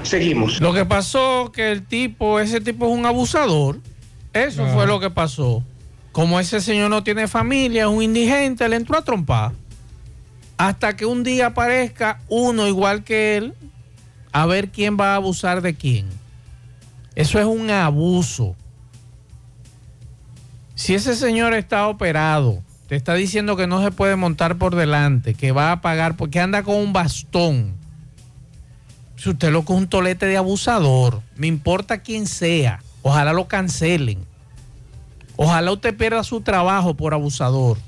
Seguimos. 0.03 0.61
Lo 0.61 0.73
que 0.73 0.85
pasó 0.85 1.53
que 1.55 1.71
el 1.71 1.87
tipo, 1.87 2.41
ese 2.41 2.61
tipo 2.61 2.87
es 2.87 2.93
un 2.93 3.07
abusador. 3.07 3.79
Eso 4.33 4.67
fue 4.69 4.87
lo 4.87 5.01
que 5.01 5.11
pasó. 5.11 5.63
Como 6.13 6.41
ese 6.41 6.61
señor 6.61 6.91
no 6.91 7.05
tiene 7.05 7.29
familia, 7.29 7.83
es 7.83 7.89
un 7.89 8.03
indigente, 8.03 8.69
le 8.69 8.77
entró 8.77 8.99
a 8.99 9.05
trompar. 9.05 9.53
Hasta 10.57 10.97
que 10.97 11.07
un 11.07 11.23
día 11.23 11.47
aparezca 11.47 12.21
uno 12.29 12.67
igual 12.67 13.05
que 13.05 13.37
él, 13.37 13.55
a 14.33 14.47
ver 14.47 14.71
quién 14.71 14.97
va 14.99 15.13
a 15.13 15.17
abusar 15.17 15.63
de 15.63 15.75
quién. 15.75 16.07
Eso 17.15 17.39
es 17.39 17.47
un 17.47 17.71
abuso. 17.71 18.57
Si 20.75 20.95
ese 20.95 21.15
señor 21.15 21.55
está 21.55 21.87
operado, 21.89 22.63
te 22.89 22.97
está 22.97 23.15
diciendo 23.15 23.57
que 23.57 23.67
no 23.67 23.83
se 23.83 23.91
puede 23.91 24.17
montar 24.17 24.57
por 24.57 24.75
delante, 24.75 25.35
que 25.35 25.53
va 25.53 25.73
a 25.73 25.81
pagar 25.81 26.17
porque 26.17 26.41
anda 26.41 26.63
con 26.63 26.77
un 26.77 26.93
bastón. 26.93 27.75
Si 29.17 29.31
usted 29.31 29.53
lo 29.53 29.65
coge 29.65 29.79
un 29.79 29.89
tolete 29.89 30.27
de 30.27 30.37
abusador, 30.37 31.23
me 31.37 31.47
importa 31.47 31.99
quién 31.99 32.27
sea, 32.27 32.83
ojalá 33.03 33.33
lo 33.33 33.47
cancelen. 33.47 34.30
Ojalá 35.43 35.73
usted 35.73 35.97
pierda 35.97 36.23
su 36.23 36.43
trabajo 36.43 36.93
por 36.93 37.15
abusador. 37.15 37.79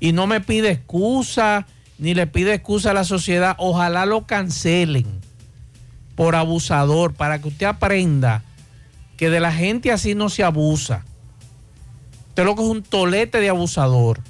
Y 0.00 0.10
no 0.10 0.26
me 0.26 0.40
pide 0.40 0.70
excusa, 0.70 1.64
ni 1.96 2.12
le 2.12 2.26
pide 2.26 2.54
excusa 2.54 2.90
a 2.90 2.94
la 2.94 3.04
sociedad. 3.04 3.54
Ojalá 3.58 4.04
lo 4.04 4.26
cancelen 4.26 5.06
por 6.16 6.34
abusador, 6.34 7.14
para 7.14 7.40
que 7.40 7.46
usted 7.46 7.66
aprenda 7.66 8.42
que 9.16 9.30
de 9.30 9.38
la 9.38 9.52
gente 9.52 9.92
así 9.92 10.16
no 10.16 10.28
se 10.28 10.42
abusa. 10.42 11.04
Usted 12.30 12.44
lo 12.44 12.56
que 12.56 12.62
es 12.62 12.68
un 12.68 12.82
tolete 12.82 13.38
de 13.38 13.48
abusador. 13.48 14.20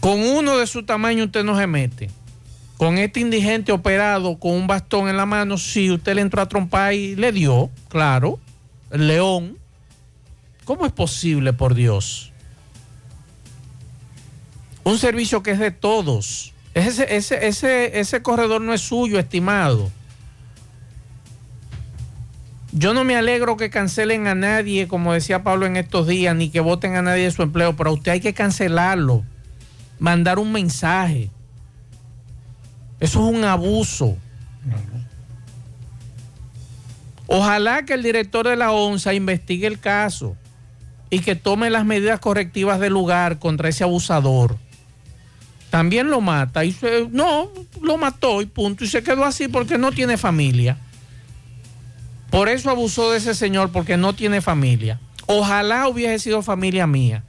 Con 0.00 0.18
uno 0.18 0.56
de 0.56 0.66
su 0.66 0.82
tamaño 0.82 1.24
usted 1.24 1.44
no 1.44 1.58
se 1.58 1.66
mete. 1.66 2.08
Con 2.78 2.96
este 2.96 3.20
indigente 3.20 3.70
operado 3.72 4.38
con 4.38 4.52
un 4.52 4.66
bastón 4.66 5.10
en 5.10 5.18
la 5.18 5.26
mano, 5.26 5.58
sí, 5.58 5.90
usted 5.90 6.14
le 6.14 6.22
entró 6.22 6.40
a 6.40 6.48
trompar 6.48 6.94
y 6.94 7.16
le 7.16 7.32
dio, 7.32 7.68
claro, 7.90 8.40
león. 8.90 9.58
¿Cómo 10.64 10.86
es 10.86 10.92
posible, 10.92 11.52
por 11.52 11.74
Dios? 11.74 12.32
Un 14.84 14.98
servicio 14.98 15.42
que 15.42 15.52
es 15.52 15.58
de 15.58 15.70
todos. 15.70 16.52
Ese, 16.74 17.16
ese, 17.16 17.46
ese, 17.46 17.98
ese 17.98 18.22
corredor 18.22 18.60
no 18.60 18.72
es 18.72 18.82
suyo, 18.82 19.18
estimado. 19.18 19.90
Yo 22.72 22.92
no 22.92 23.02
me 23.04 23.16
alegro 23.16 23.56
que 23.56 23.70
cancelen 23.70 24.26
a 24.26 24.34
nadie, 24.34 24.88
como 24.88 25.14
decía 25.14 25.42
Pablo 25.42 25.66
en 25.66 25.76
estos 25.76 26.06
días, 26.06 26.36
ni 26.36 26.50
que 26.50 26.60
voten 26.60 26.96
a 26.96 27.02
nadie 27.02 27.24
de 27.24 27.30
su 27.30 27.42
empleo, 27.42 27.74
pero 27.76 27.90
a 27.90 27.92
usted 27.94 28.12
hay 28.12 28.20
que 28.20 28.34
cancelarlo, 28.34 29.24
mandar 29.98 30.38
un 30.38 30.52
mensaje. 30.52 31.30
Eso 33.00 33.26
es 33.26 33.36
un 33.36 33.44
abuso. 33.44 34.16
Ojalá 37.30 37.84
que 37.84 37.92
el 37.92 38.02
director 38.02 38.48
de 38.48 38.56
la 38.56 38.72
ONSA 38.72 39.12
investigue 39.12 39.66
el 39.66 39.78
caso 39.78 40.34
y 41.10 41.20
que 41.20 41.36
tome 41.36 41.68
las 41.68 41.84
medidas 41.84 42.20
correctivas 42.20 42.80
del 42.80 42.94
lugar 42.94 43.38
contra 43.38 43.68
ese 43.68 43.84
abusador. 43.84 44.56
También 45.68 46.08
lo 46.08 46.22
mata 46.22 46.64
y 46.64 46.74
no, 47.10 47.50
lo 47.82 47.98
mató 47.98 48.40
y 48.40 48.46
punto. 48.46 48.82
Y 48.82 48.88
se 48.88 49.02
quedó 49.02 49.26
así 49.26 49.46
porque 49.46 49.76
no 49.76 49.92
tiene 49.92 50.16
familia. 50.16 50.78
Por 52.30 52.48
eso 52.48 52.70
abusó 52.70 53.10
de 53.10 53.18
ese 53.18 53.34
señor 53.34 53.72
porque 53.72 53.98
no 53.98 54.14
tiene 54.14 54.40
familia. 54.40 54.98
Ojalá 55.26 55.86
hubiese 55.86 56.18
sido 56.18 56.40
familia 56.40 56.86
mía. 56.86 57.24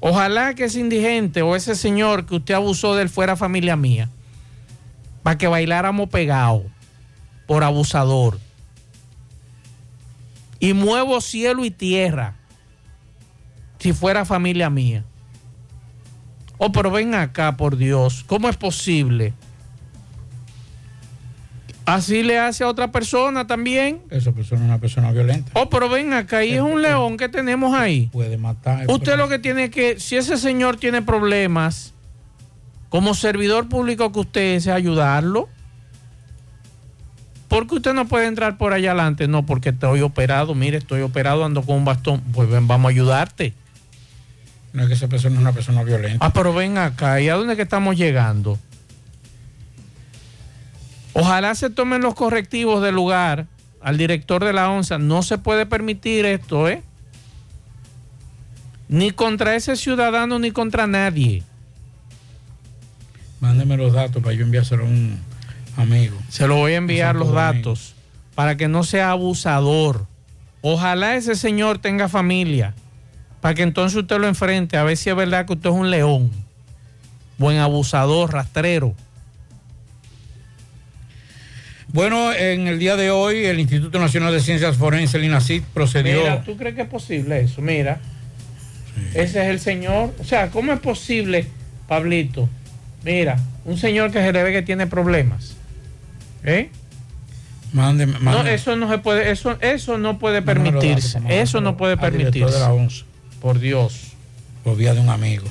Ojalá 0.00 0.54
que 0.54 0.64
ese 0.64 0.80
indigente 0.80 1.42
o 1.42 1.54
ese 1.54 1.74
señor 1.74 2.24
que 2.24 2.36
usted 2.36 2.54
abusó 2.54 2.94
de 2.94 3.02
él 3.02 3.08
fuera 3.10 3.36
familia 3.36 3.76
mía. 3.76 4.08
Para 5.22 5.36
que 5.36 5.48
bailáramos 5.48 6.08
pegados 6.08 6.62
por 7.46 7.62
abusador. 7.62 8.38
Y 10.58 10.72
muevo 10.72 11.20
cielo 11.20 11.64
y 11.64 11.70
tierra 11.70 12.34
si 13.78 13.92
fuera 13.92 14.24
familia 14.24 14.70
mía. 14.70 15.04
Oh, 16.58 16.72
pero 16.72 16.90
ven 16.90 17.14
acá, 17.14 17.56
por 17.56 17.76
Dios. 17.76 18.24
¿Cómo 18.26 18.48
es 18.48 18.56
posible? 18.56 19.34
Así 21.84 22.24
le 22.24 22.38
hace 22.38 22.64
a 22.64 22.68
otra 22.68 22.90
persona 22.90 23.46
también. 23.46 24.00
Esa 24.10 24.32
persona 24.32 24.62
es 24.62 24.66
una 24.66 24.78
persona 24.78 25.12
violenta. 25.12 25.52
Oh, 25.54 25.70
pero 25.70 25.88
ven 25.88 26.12
acá, 26.14 26.38
ahí 26.38 26.54
es 26.54 26.60
un 26.60 26.82
león 26.82 27.16
que 27.16 27.28
tenemos 27.28 27.74
ahí. 27.74 28.08
Puede 28.12 28.36
matar. 28.38 28.90
Usted 28.90 29.16
lo 29.16 29.28
que 29.28 29.38
tiene 29.38 29.70
que, 29.70 30.00
si 30.00 30.16
ese 30.16 30.36
señor 30.36 30.78
tiene 30.78 31.02
problemas, 31.02 31.94
como 32.88 33.14
servidor 33.14 33.68
público 33.68 34.10
que 34.10 34.18
usted 34.18 34.54
es, 34.56 34.66
ayudarlo. 34.66 35.48
Porque 37.48 37.76
usted 37.76 37.94
no 37.94 38.06
puede 38.08 38.26
entrar 38.26 38.58
por 38.58 38.72
allá 38.72 38.90
adelante. 38.90 39.28
No, 39.28 39.46
porque 39.46 39.70
estoy 39.70 40.00
operado. 40.00 40.54
Mire, 40.54 40.78
estoy 40.78 41.02
operado, 41.02 41.44
ando 41.44 41.62
con 41.62 41.76
un 41.76 41.84
bastón. 41.84 42.20
Pues 42.32 42.48
ven, 42.48 42.66
vamos 42.66 42.88
a 42.88 42.90
ayudarte. 42.90 43.54
No 44.72 44.82
es 44.82 44.88
que 44.88 44.94
esa 44.94 45.08
persona 45.08 45.36
es 45.36 45.40
una 45.40 45.52
persona 45.52 45.82
violenta. 45.82 46.24
Ah, 46.24 46.32
pero 46.32 46.52
ven 46.52 46.76
acá. 46.76 47.20
¿Y 47.20 47.28
a 47.28 47.34
dónde 47.34 47.56
que 47.56 47.62
estamos 47.62 47.96
llegando? 47.96 48.58
Ojalá 51.12 51.54
se 51.54 51.70
tomen 51.70 52.02
los 52.02 52.14
correctivos 52.14 52.82
del 52.82 52.94
lugar 52.94 53.46
al 53.80 53.96
director 53.96 54.44
de 54.44 54.52
la 54.52 54.68
ONSA. 54.70 54.98
No 54.98 55.22
se 55.22 55.38
puede 55.38 55.64
permitir 55.64 56.26
esto, 56.26 56.68
¿eh? 56.68 56.82
Ni 58.88 59.12
contra 59.12 59.54
ese 59.54 59.76
ciudadano 59.76 60.38
ni 60.38 60.50
contra 60.50 60.86
nadie. 60.86 61.42
Mándeme 63.40 63.76
los 63.76 63.92
datos 63.92 64.22
para 64.22 64.34
yo 64.34 64.44
enviárselo 64.44 64.84
a 64.84 64.88
un 64.88 65.18
amigo. 65.76 66.16
Se 66.28 66.46
lo 66.46 66.56
voy 66.56 66.72
a 66.72 66.76
enviar 66.76 67.14
los 67.14 67.32
datos 67.32 67.94
para 68.34 68.56
que 68.56 68.68
no 68.68 68.84
sea 68.84 69.10
abusador. 69.10 70.06
Ojalá 70.62 71.16
ese 71.16 71.34
señor 71.34 71.78
tenga 71.78 72.08
familia 72.08 72.74
para 73.40 73.54
que 73.54 73.62
entonces 73.62 73.96
usted 73.96 74.18
lo 74.18 74.26
enfrente 74.26 74.76
a 74.76 74.82
ver 74.82 74.96
si 74.96 75.10
es 75.10 75.16
verdad 75.16 75.46
que 75.46 75.52
usted 75.52 75.70
es 75.70 75.76
un 75.76 75.90
león. 75.90 76.30
Buen 77.38 77.58
abusador, 77.58 78.32
rastrero. 78.32 78.94
Bueno, 81.88 82.32
en 82.32 82.66
el 82.66 82.78
día 82.78 82.96
de 82.96 83.10
hoy 83.10 83.44
el 83.44 83.60
Instituto 83.60 83.98
Nacional 83.98 84.32
de 84.32 84.40
Ciencias 84.40 84.76
Forenses, 84.76 85.14
el 85.14 85.24
INACID, 85.24 85.62
procedió. 85.72 86.18
Mira, 86.18 86.42
¿tú 86.42 86.56
crees 86.56 86.74
que 86.74 86.82
es 86.82 86.88
posible 86.88 87.40
eso? 87.40 87.62
Mira, 87.62 88.00
ese 89.14 89.42
es 89.42 89.48
el 89.48 89.60
señor. 89.60 90.14
O 90.18 90.24
sea, 90.24 90.50
¿cómo 90.50 90.72
es 90.72 90.80
posible, 90.80 91.46
Pablito? 91.86 92.48
Mira, 93.04 93.38
un 93.64 93.78
señor 93.78 94.10
que 94.10 94.20
se 94.20 94.32
le 94.32 94.42
ve 94.42 94.52
que 94.52 94.62
tiene 94.62 94.86
problemas. 94.86 95.55
¿Eh? 96.44 96.70
Mándeme, 97.72 98.18
No, 98.20 98.42
eso 98.46 98.76
no 98.76 98.88
se 98.88 98.98
puede, 98.98 99.30
eso, 99.30 99.58
eso 99.60 99.98
no 99.98 100.18
puede 100.18 100.40
permitirse. 100.42 101.18
datos, 101.20 101.30
Eso 101.36 101.60
no 101.60 101.76
puede 101.76 101.96
permitirse. 101.96 102.54
de 102.54 102.60
la 102.60 102.72
ONSA. 102.72 103.04
Por 103.40 103.58
Dios. 103.58 104.12
Por 104.64 104.76
vía 104.76 104.94
de 104.94 105.00
un 105.00 105.08
amigo. 105.10 105.44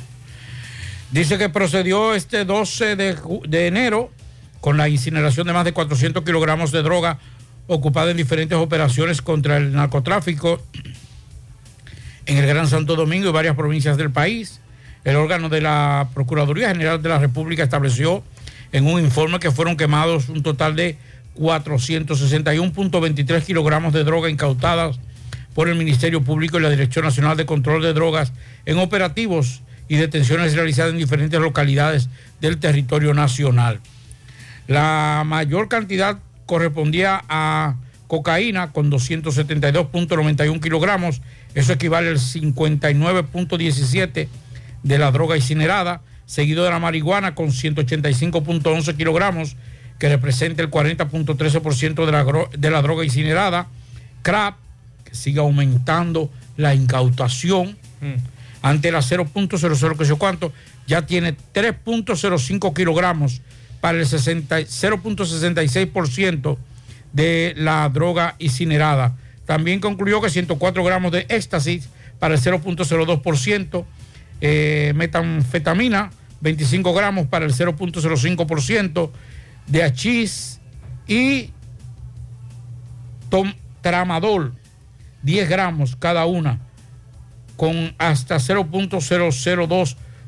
Dice 1.12 1.38
que 1.38 1.50
procedió 1.50 2.14
este 2.16 2.46
12 2.46 2.96
de, 2.96 3.16
de 3.48 3.68
enero 3.68 4.12
con 4.60 4.78
la 4.78 4.90
incineración 4.90 5.46
de 5.48 5.54
más 5.54 5.66
de 5.66 5.72
400 5.74 6.24
kilogramos 6.24 6.72
de 6.72 6.82
droga 6.82 7.20
ocupada 7.68 8.12
en 8.12 8.18
diferentes 8.18 8.58
operaciones 8.58 9.22
contra 9.22 9.58
el 9.58 9.72
narcotráfico 9.74 10.62
en 12.26 12.38
el 12.38 12.46
Gran 12.48 12.68
Santo 12.68 12.96
Domingo 12.96 13.30
y 13.30 13.32
varias 13.32 13.56
provincias 13.56 13.98
del 13.98 14.12
país. 14.12 14.60
El 15.04 15.16
órgano 15.18 15.50
de 15.50 15.62
la 15.62 16.10
Procuraduría 16.16 16.70
General 16.70 17.02
de 17.02 17.10
la 17.10 17.20
República 17.20 17.62
estableció 17.64 18.24
en 18.76 18.86
un 18.88 19.00
informe 19.00 19.40
que 19.40 19.52
fueron 19.52 19.78
quemados 19.78 20.28
un 20.28 20.44
total 20.44 20.76
de 20.76 20.98
461.23 21.40 23.46
kilogramos 23.46 23.94
de 23.94 24.04
droga 24.04 24.30
incautadas 24.30 25.00
por 25.54 25.70
el 25.70 25.76
Ministerio 25.76 26.22
Público 26.22 26.60
y 26.60 26.62
la 26.62 26.70
Dirección 26.70 27.06
Nacional 27.06 27.38
de 27.38 27.46
Control 27.46 27.82
de 27.82 27.94
Drogas 27.94 28.34
en 28.66 28.78
operativos 28.80 29.62
y 29.88 29.96
detenciones 29.96 30.56
realizadas 30.56 30.92
en 30.92 30.98
diferentes 30.98 31.40
localidades 31.40 32.10
del 32.42 32.58
territorio 32.58 33.14
nacional. 33.14 33.80
La 34.68 35.24
mayor 35.26 35.70
cantidad 35.70 36.20
correspondía 36.46 37.24
a 37.30 37.76
cocaína 38.08 38.74
con 38.74 38.92
272.91 38.92 40.62
kilogramos, 40.62 41.22
eso 41.54 41.72
equivale 41.72 42.10
al 42.10 42.18
59.17 42.18 44.28
de 44.84 44.98
la 44.98 45.12
droga 45.12 45.38
incinerada, 45.38 46.02
seguido 46.26 46.64
de 46.64 46.72
la 46.72 46.80
marihuana 46.80 47.36
con 47.36 47.50
185.11 47.50 48.96
kilogramos, 48.96 49.56
que 50.00 50.10
representa 50.10 50.62
el 50.62 50.70
40.13% 50.70 52.06
de 52.06 52.12
la, 52.12 52.26
de 52.58 52.70
la 52.70 52.82
droga 52.82 53.04
incinerada, 53.04 53.68
crack, 54.22 54.56
que 55.06 55.16
sigue 55.16 55.40
aumentando 55.40 56.30
la 56.58 56.74
incautación, 56.74 57.78
ante 58.62 58.92
la 58.92 59.00
0.00 59.00 59.98
que 59.98 60.06
sé 60.06 60.16
cuánto, 60.16 60.52
ya 60.88 61.06
tiene 61.06 61.36
3.05 61.54 62.74
kilogramos 62.74 63.42
para 63.80 64.00
el 64.00 64.06
60 64.06 64.60
0.66% 64.62 66.58
de 67.14 67.54
la 67.56 67.88
droga 67.90 68.36
incinerada. 68.40 69.16
También 69.46 69.80
concluyó 69.80 70.22
que 70.22 70.30
104 70.30 70.84
gramos 70.84 71.12
de 71.12 71.26
éxtasis 71.30 71.88
para 72.20 72.36
el 72.36 72.42
0.02%, 72.42 73.86
eh, 74.42 74.94
metanfetamina 74.96 76.12
25 76.42 76.94
gramos 76.94 77.28
para 77.28 77.46
el 77.46 77.54
0.05%, 77.54 79.10
de 79.68 79.84
hachís 79.84 80.60
y 81.08 81.50
tom- 83.30 83.54
tramadol 83.82 84.54
10 85.24 85.50
gramos 85.50 85.96
cada 85.96 86.26
una 86.26 86.60
con 87.56 87.96
hasta 87.98 88.36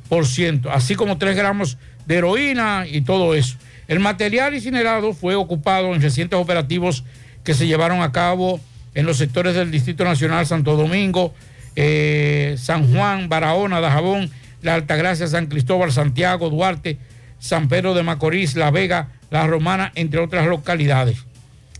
0.002%, 0.09 0.69
así 0.71 0.95
como 0.95 1.17
3 1.17 1.35
gramos 1.35 1.77
de 2.05 2.15
heroína 2.15 2.85
y 2.89 3.01
todo 3.01 3.35
eso. 3.35 3.57
El 3.87 3.99
material 3.99 4.55
incinerado 4.55 5.13
fue 5.13 5.35
ocupado 5.35 5.93
en 5.93 6.01
recientes 6.01 6.39
operativos 6.39 7.03
que 7.43 7.53
se 7.53 7.67
llevaron 7.67 8.01
a 8.01 8.11
cabo 8.11 8.59
en 8.95 9.05
los 9.05 9.17
sectores 9.17 9.55
del 9.55 9.71
Distrito 9.71 10.03
Nacional 10.03 10.45
Santo 10.47 10.75
Domingo, 10.75 11.33
eh, 11.79 12.55
San 12.57 12.91
Juan, 12.91 13.29
Barahona, 13.29 13.79
Dajabón, 13.79 14.29
La 14.63 14.73
Altagracia, 14.73 15.27
San 15.27 15.45
Cristóbal, 15.45 15.91
Santiago, 15.91 16.49
Duarte, 16.49 16.97
San 17.39 17.69
Pedro 17.69 17.93
de 17.93 18.01
Macorís, 18.03 18.55
La 18.55 18.71
Vega, 18.71 19.09
La 19.29 19.45
Romana, 19.45 19.91
entre 19.95 20.19
otras 20.19 20.47
localidades. 20.47 21.19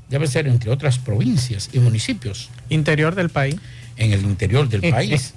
Debe 0.10 0.28
ser 0.28 0.48
entre 0.48 0.69
otras 0.72 0.99
provincias 0.99 1.69
y 1.74 1.80
municipios. 1.80 2.49
Interior 2.69 3.15
del 3.15 3.30
país. 3.30 3.56
En 3.98 4.14
el 4.14 4.22
interior 4.22 4.69
del 4.69 4.82
país. 4.91 5.34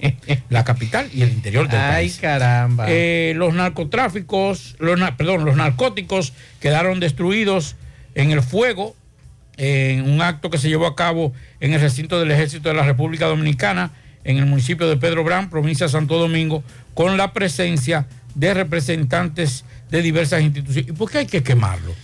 la 0.51 0.63
capital 0.65 1.09
y 1.13 1.23
el 1.23 1.31
interior 1.31 1.67
del 1.69 1.81
Ay, 1.81 1.93
país. 1.95 2.19
caramba. 2.21 2.85
Eh, 2.89 3.33
los 3.35 3.55
narcotráficos, 3.55 4.77
los, 4.79 5.01
perdón, 5.13 5.47
los 5.47 5.57
narcóticos 5.57 6.35
quedaron 6.61 7.01
destruidos 7.01 7.77
en 8.15 8.31
el 8.31 8.43
fuego 8.43 8.95
en 9.57 10.09
un 10.09 10.21
acto 10.23 10.51
que 10.51 10.59
se 10.59 10.69
llevó 10.69 10.87
a 10.87 10.95
cabo 10.97 11.33
en 11.61 11.73
el 11.75 11.81
recinto 11.81 12.19
del 12.21 12.31
Ejército 12.31 12.69
de 12.69 12.75
la 12.75 12.83
República 12.85 13.27
Dominicana, 13.27 13.91
en 14.25 14.37
el 14.39 14.47
municipio 14.47 14.89
de 14.89 14.97
Pedro 14.97 15.25
Brán, 15.25 15.51
provincia 15.51 15.87
de 15.87 15.93
Santo 15.93 16.19
Domingo, 16.19 16.63
con 16.95 17.17
la 17.17 17.33
presencia 17.33 18.07
de 18.35 18.55
representantes 18.55 19.65
de 19.91 20.03
diversas 20.03 20.43
instituciones. 20.43 20.89
¿Y 20.91 20.93
por 20.93 21.11
qué 21.11 21.19
hay 21.19 21.27
que 21.27 21.43
quemarlo? 21.43 21.95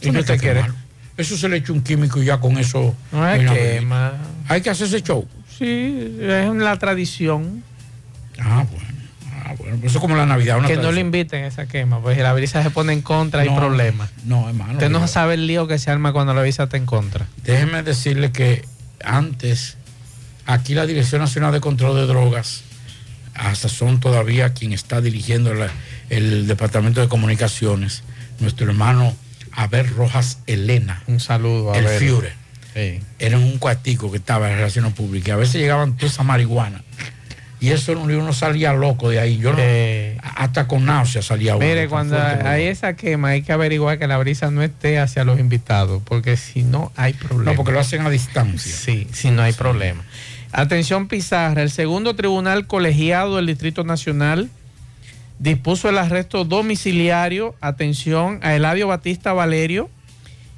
¿Y 0.00 0.10
no 0.10 0.18
hay 0.18 0.24
quiere? 0.24 0.38
quemarlo. 0.60 0.74
Eso 1.16 1.36
se 1.36 1.48
le 1.48 1.56
echa 1.56 1.72
un 1.72 1.82
químico 1.82 2.22
y 2.22 2.26
ya 2.26 2.38
con 2.38 2.56
eso. 2.58 2.94
No 3.10 3.24
hay 3.24 3.40
hay 3.40 3.54
quema. 3.54 4.12
Hay 4.48 4.60
que 4.60 4.70
hacer 4.70 4.86
ese 4.86 5.02
show. 5.02 5.26
Sí, 5.58 6.16
es 6.20 6.54
la 6.54 6.76
tradición. 6.78 7.64
Ah, 8.38 8.64
bueno. 8.70 8.86
Ah, 9.44 9.54
bueno. 9.58 9.76
Eso 9.82 9.98
es 9.98 10.00
como 10.00 10.14
la 10.14 10.26
Navidad. 10.26 10.58
Una 10.58 10.68
que 10.68 10.76
no 10.76 10.92
le 10.92 11.00
inviten 11.00 11.42
a 11.42 11.48
esa 11.48 11.66
quema, 11.66 12.00
pues 12.00 12.16
si 12.16 12.22
la 12.22 12.32
brisa 12.32 12.62
se 12.62 12.70
pone 12.70 12.92
en 12.92 13.02
contra, 13.02 13.40
hay 13.42 13.48
No, 13.48 13.56
problemas. 13.56 14.10
No, 14.24 14.48
hermano. 14.48 14.74
Usted 14.74 14.90
no 14.90 15.08
sabe 15.08 15.34
el 15.34 15.48
lío 15.48 15.66
que 15.66 15.78
se 15.80 15.90
arma 15.90 16.12
cuando 16.12 16.34
la 16.34 16.42
brisa 16.42 16.64
está 16.64 16.76
en 16.76 16.86
contra. 16.86 17.26
Déjeme 17.42 17.82
decirle 17.82 18.30
que 18.30 18.64
antes, 19.02 19.76
aquí 20.48 20.74
la 20.74 20.86
Dirección 20.86 21.20
Nacional 21.20 21.52
de 21.52 21.60
Control 21.60 21.94
de 21.94 22.06
Drogas, 22.06 22.62
hasta 23.34 23.68
son 23.68 24.00
todavía 24.00 24.52
quien 24.54 24.72
está 24.72 25.00
dirigiendo 25.00 25.52
la- 25.54 25.70
el 26.08 26.46
Departamento 26.46 27.00
de 27.02 27.08
Comunicaciones, 27.08 28.02
nuestro 28.40 28.66
hermano 28.66 29.14
Abel 29.52 29.88
Rojas 29.94 30.38
Elena. 30.46 31.02
Un 31.06 31.20
saludo 31.20 31.72
a 31.72 31.78
El 31.78 31.86
Abel. 31.86 31.98
Führer. 31.98 32.32
Sí. 32.74 33.00
Era 33.18 33.36
un 33.38 33.58
cuartico 33.58 34.10
que 34.10 34.16
estaba 34.18 34.50
en 34.50 34.56
relaciones 34.56 34.92
públicas. 34.94 35.34
A 35.34 35.36
veces 35.36 35.56
llegaban 35.60 35.96
toda 35.96 36.10
esa 36.10 36.22
marihuana. 36.22 36.82
Y 37.60 37.70
eso 37.70 37.90
uno 37.92 38.32
salía 38.32 38.72
loco 38.72 39.10
de 39.10 39.18
ahí. 39.18 39.38
Yo 39.38 39.52
no- 39.52 39.58
hasta 40.36 40.68
con 40.68 40.84
náusea 40.86 41.22
salía 41.22 41.56
uno. 41.56 41.66
Mire, 41.66 41.88
cuando 41.88 42.14
fuerte 42.16 42.46
hay 42.46 42.64
esa 42.68 42.94
quema 42.94 43.30
hay 43.30 43.42
que 43.42 43.52
averiguar 43.52 43.98
que 43.98 44.06
la 44.06 44.16
brisa 44.16 44.50
no 44.52 44.62
esté 44.62 45.00
hacia 45.00 45.24
los 45.24 45.40
invitados, 45.40 46.00
porque 46.04 46.36
si 46.36 46.62
no 46.62 46.92
hay 46.94 47.14
problema. 47.14 47.50
No, 47.50 47.56
porque 47.56 47.72
lo 47.72 47.80
hacen 47.80 48.02
a 48.06 48.10
distancia. 48.10 48.72
Sí, 48.72 49.08
si 49.12 49.32
no 49.32 49.42
hay 49.42 49.52
problema. 49.54 50.04
Atención 50.52 51.08
Pizarra, 51.08 51.62
el 51.62 51.70
segundo 51.70 52.14
tribunal 52.14 52.66
colegiado 52.66 53.36
del 53.36 53.46
Distrito 53.46 53.84
Nacional 53.84 54.48
dispuso 55.38 55.90
el 55.90 55.98
arresto 55.98 56.44
domiciliario, 56.44 57.54
atención, 57.60 58.40
a 58.42 58.54
Eladio 58.54 58.88
Batista 58.88 59.34
Valerio 59.34 59.90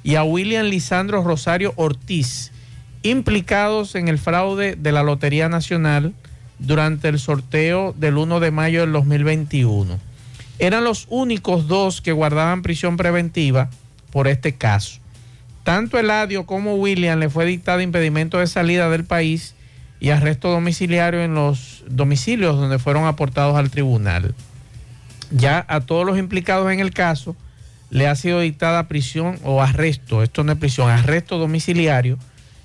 y 0.01 0.15
a 0.15 0.23
William 0.23 0.65
Lisandro 0.65 1.23
Rosario 1.23 1.73
Ortiz, 1.75 2.51
implicados 3.03 3.95
en 3.95 4.07
el 4.07 4.17
fraude 4.17 4.75
de 4.77 4.91
la 4.93 5.03
Lotería 5.03 5.49
Nacional 5.49 6.13
durante 6.57 7.09
el 7.09 7.19
sorteo 7.19 7.93
del 7.97 8.17
1 8.17 8.39
de 8.39 8.51
mayo 8.51 8.81
del 8.81 8.93
2021. 8.93 9.99
Eran 10.57 10.85
los 10.85 11.05
únicos 11.09 11.67
dos 11.67 12.01
que 12.01 12.13
guardaban 12.13 12.61
prisión 12.61 12.95
preventiva 12.95 13.69
por 14.11 14.29
este 14.29 14.55
caso. 14.55 14.99
Tanto 15.63 15.99
Eladio 15.99 16.45
como 16.45 16.75
William 16.75 17.19
le 17.19 17.29
fue 17.29 17.45
dictado 17.45 17.81
impedimento 17.81 18.39
de 18.39 18.47
salida 18.47 18.89
del 18.89 19.03
país 19.03 19.53
y 20.01 20.09
arresto 20.09 20.49
domiciliario 20.49 21.21
en 21.21 21.35
los 21.35 21.85
domicilios 21.87 22.57
donde 22.57 22.79
fueron 22.79 23.05
aportados 23.05 23.55
al 23.55 23.69
tribunal. 23.69 24.33
Ya 25.29 25.63
a 25.69 25.81
todos 25.81 26.05
los 26.07 26.17
implicados 26.17 26.71
en 26.73 26.79
el 26.79 26.91
caso 26.91 27.35
le 27.91 28.07
ha 28.07 28.15
sido 28.15 28.39
dictada 28.39 28.87
prisión 28.87 29.37
o 29.43 29.61
arresto, 29.61 30.23
esto 30.23 30.43
no 30.43 30.53
es 30.53 30.57
prisión, 30.57 30.89
arresto 30.89 31.37
domiciliario. 31.37 32.17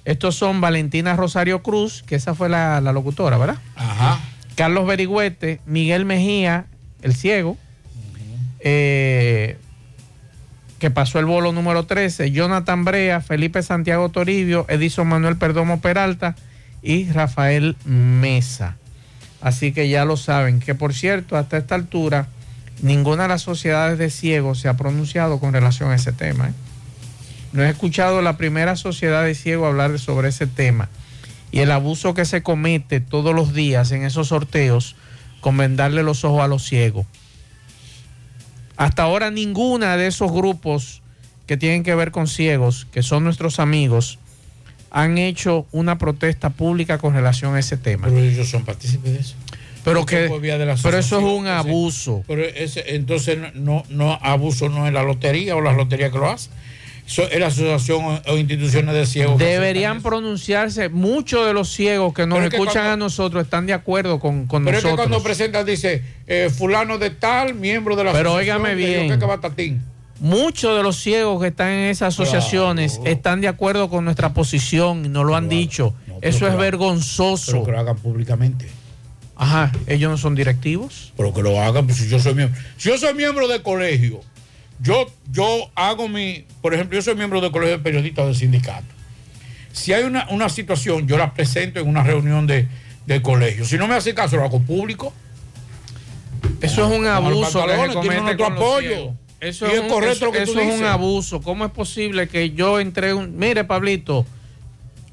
Estos 0.06 0.34
son 0.34 0.62
Valentina 0.62 1.14
Rosario 1.14 1.62
Cruz, 1.62 2.02
que 2.06 2.14
esa 2.14 2.34
fue 2.34 2.48
la, 2.48 2.80
la 2.80 2.92
locutora, 2.92 3.36
¿verdad? 3.36 3.58
Ajá. 3.74 4.18
Carlos 4.54 4.86
Berigüete, 4.86 5.60
Miguel 5.66 6.06
Mejía, 6.06 6.66
el 7.02 7.14
ciego, 7.14 7.58
eh, 8.60 9.58
que 10.78 10.90
pasó 10.90 11.18
el 11.18 11.26
bolo 11.26 11.52
número 11.52 11.84
13, 11.84 12.30
Jonathan 12.30 12.84
Brea, 12.84 13.20
Felipe 13.20 13.62
Santiago 13.62 14.08
Toribio, 14.08 14.64
Edison 14.70 15.06
Manuel 15.06 15.36
Perdomo 15.36 15.80
Peralta 15.82 16.34
y 16.86 17.10
Rafael 17.10 17.76
Mesa. 17.84 18.76
Así 19.40 19.72
que 19.72 19.88
ya 19.88 20.04
lo 20.04 20.16
saben, 20.16 20.60
que 20.60 20.76
por 20.76 20.94
cierto, 20.94 21.36
hasta 21.36 21.56
esta 21.58 21.74
altura, 21.74 22.28
ninguna 22.80 23.24
de 23.24 23.30
las 23.30 23.42
sociedades 23.42 23.98
de 23.98 24.08
ciegos 24.08 24.60
se 24.60 24.68
ha 24.68 24.76
pronunciado 24.76 25.40
con 25.40 25.52
relación 25.52 25.90
a 25.90 25.96
ese 25.96 26.12
tema. 26.12 26.48
¿eh? 26.48 26.52
No 27.52 27.64
he 27.64 27.68
escuchado 27.68 28.22
la 28.22 28.36
primera 28.36 28.76
sociedad 28.76 29.24
de 29.24 29.34
ciegos 29.34 29.66
hablar 29.66 29.98
sobre 29.98 30.28
ese 30.28 30.46
tema 30.46 30.88
y 31.50 31.58
el 31.58 31.72
abuso 31.72 32.14
que 32.14 32.24
se 32.24 32.44
comete 32.44 33.00
todos 33.00 33.34
los 33.34 33.52
días 33.52 33.90
en 33.90 34.04
esos 34.04 34.28
sorteos 34.28 34.94
con 35.40 35.56
vendarle 35.56 36.04
los 36.04 36.24
ojos 36.24 36.42
a 36.42 36.48
los 36.48 36.64
ciegos. 36.64 37.04
Hasta 38.76 39.02
ahora 39.02 39.32
ninguna 39.32 39.96
de 39.96 40.06
esos 40.06 40.30
grupos 40.30 41.02
que 41.46 41.56
tienen 41.56 41.82
que 41.82 41.94
ver 41.96 42.12
con 42.12 42.28
ciegos, 42.28 42.86
que 42.92 43.02
son 43.02 43.24
nuestros 43.24 43.58
amigos, 43.58 44.18
han 44.98 45.18
hecho 45.18 45.66
una 45.72 45.98
protesta 45.98 46.48
pública 46.48 46.96
con 46.96 47.12
relación 47.12 47.54
a 47.54 47.58
ese 47.58 47.76
tema. 47.76 48.06
Pero 48.08 48.18
ellos 48.18 48.48
son 48.48 48.64
partícipes 48.64 49.12
de 49.12 49.18
eso. 49.20 49.34
Pero, 49.84 50.06
que, 50.06 50.28
pero 50.82 50.98
eso 50.98 51.18
es 51.18 51.24
un 51.24 51.46
abuso. 51.46 52.24
Pero 52.26 52.42
ese, 52.42 52.94
entonces 52.96 53.38
no, 53.54 53.84
no 53.90 54.18
abuso 54.22 54.70
no 54.70 54.86
es 54.86 54.94
la 54.94 55.02
lotería 55.02 55.54
o 55.54 55.60
las 55.60 55.76
loterías 55.76 56.10
que 56.10 56.18
lo 56.18 56.30
hacen. 56.30 56.50
Eso 57.06 57.22
es 57.30 57.38
la 57.38 57.48
asociación 57.48 58.04
o, 58.04 58.20
o 58.32 58.36
instituciones 58.38 58.94
de 58.94 59.04
ciegos. 59.06 59.38
Deberían 59.38 60.02
pronunciarse, 60.02 60.88
muchos 60.88 61.46
de 61.46 61.52
los 61.52 61.68
ciegos 61.70 62.14
que 62.14 62.26
nos 62.26 62.36
Pero 62.36 62.46
es 62.46 62.50
que 62.50 62.56
escuchan 62.56 62.84
cuando- 62.84 62.92
a 62.92 62.96
nosotros 62.96 63.44
están 63.44 63.66
de 63.66 63.74
acuerdo 63.74 64.18
con, 64.18 64.46
con 64.46 64.64
Pero 64.64 64.78
es 64.78 64.82
que 64.82 64.88
nosotros. 64.90 65.08
cuando 65.08 65.22
presentan 65.22 65.66
dice 65.66 66.02
eh, 66.26 66.50
fulano 66.50 66.96
de 66.98 67.10
tal, 67.10 67.54
miembro 67.54 67.96
de 67.96 68.04
la 68.04 68.12
Pero 68.12 68.30
asociación, 68.30 68.62
óigame 68.62 68.74
que 68.76 68.80
yo 68.82 68.88
bien. 69.06 69.08
que. 69.20 69.76
Muchos 70.20 70.76
de 70.76 70.82
los 70.82 70.96
ciegos 70.96 71.40
que 71.42 71.48
están 71.48 71.68
en 71.68 71.90
esas 71.90 72.14
asociaciones 72.14 73.00
están 73.04 73.40
de 73.40 73.48
acuerdo 73.48 73.90
con 73.90 74.04
nuestra 74.04 74.32
posición 74.32 75.04
y 75.04 75.08
nos 75.08 75.26
lo 75.26 75.36
han 75.36 75.48
dicho. 75.48 75.94
Eso 76.22 76.48
es 76.48 76.56
vergonzoso. 76.56 77.52
Pero 77.52 77.64
que 77.64 77.72
lo 77.72 77.80
hagan 77.80 77.96
públicamente. 77.96 78.68
Ajá, 79.36 79.70
ellos 79.86 80.10
no 80.10 80.16
son 80.16 80.34
directivos. 80.34 81.12
Pero 81.16 81.34
que 81.34 81.42
lo 81.42 81.60
hagan, 81.60 81.86
pues 81.86 81.98
si 81.98 82.08
yo 82.08 82.18
soy 82.18 82.34
miembro. 82.34 82.58
Si 82.78 82.88
yo 82.88 82.96
soy 82.96 83.12
miembro 83.14 83.46
de 83.48 83.62
colegio, 83.62 84.20
yo, 84.80 85.06
yo 85.30 85.70
hago 85.74 86.08
mi. 86.08 86.46
Por 86.62 86.72
ejemplo, 86.72 86.96
yo 86.96 87.02
soy 87.02 87.14
miembro 87.14 87.42
del 87.42 87.50
colegio 87.50 87.76
de 87.76 87.82
periodistas 87.82 88.24
del 88.24 88.34
sindicato. 88.34 88.86
Si 89.72 89.92
hay 89.92 90.04
una, 90.04 90.26
una 90.30 90.48
situación, 90.48 91.06
yo 91.06 91.18
la 91.18 91.34
presento 91.34 91.80
en 91.80 91.88
una 91.88 92.02
reunión 92.02 92.46
de, 92.46 92.66
de 93.04 93.20
colegio. 93.20 93.66
Si 93.66 93.76
no 93.76 93.86
me 93.86 93.94
hace 93.94 94.14
caso, 94.14 94.36
lo 94.36 94.44
hago 94.44 94.60
público. 94.60 95.12
Eso 96.62 96.86
es 96.86 96.98
un 96.98 97.06
abuso 97.06 97.66
que 97.66 97.76
se 97.76 97.92
comete 97.92 98.36
con 98.38 98.52
apoyo. 98.54 98.88
ciegos. 98.88 99.14
Eso 99.48 99.66
Y 99.66 99.70
es, 99.74 99.80
un, 99.80 99.88
correcto 99.88 100.16
eso- 100.16 100.24
lo 100.26 100.32
que 100.32 100.44
tú 100.44 100.50
eso 100.52 100.60
es 100.60 100.78
un 100.80 100.84
abuso. 100.86 101.40
¿Cómo 101.42 101.64
es 101.64 101.70
posible 101.70 102.28
que 102.28 102.50
yo 102.50 102.80
entregue 102.80 103.14
un... 103.14 103.36
Mire, 103.38 103.64
Pablito, 103.64 104.26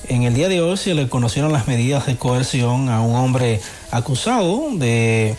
en 0.09 0.23
el 0.23 0.35
día 0.35 0.49
de 0.49 0.61
hoy 0.61 0.77
se 0.77 0.95
le 0.95 1.09
conocieron 1.09 1.53
las 1.53 1.69
medidas 1.69 2.07
de 2.07 2.17
coerción 2.17 2.89
a 2.89 3.01
un 3.01 3.15
hombre 3.15 3.61
acusado 3.91 4.71
de 4.73 5.37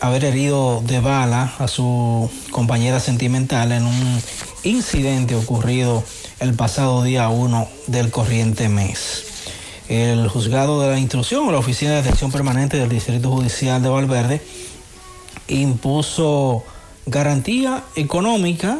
haber 0.00 0.24
herido 0.24 0.82
de 0.84 1.00
bala 1.00 1.54
a 1.58 1.68
su 1.68 2.28
compañera 2.50 2.98
sentimental 2.98 3.70
en 3.70 3.86
un 3.86 4.22
incidente 4.64 5.36
ocurrido 5.36 6.02
el 6.40 6.54
pasado 6.54 7.04
día 7.04 7.28
1 7.28 7.68
del 7.86 8.10
corriente 8.10 8.68
mes. 8.68 9.24
El 9.88 10.28
juzgado 10.28 10.80
de 10.80 10.90
la 10.90 10.98
instrucción 10.98 11.46
o 11.48 11.52
la 11.52 11.58
Oficina 11.58 11.92
de 11.92 11.98
Atención 11.98 12.32
Permanente 12.32 12.78
del 12.78 12.88
Distrito 12.88 13.30
Judicial 13.30 13.82
de 13.82 13.88
Valverde 13.88 14.42
impuso 15.46 16.64
garantía 17.06 17.84
económica 17.94 18.78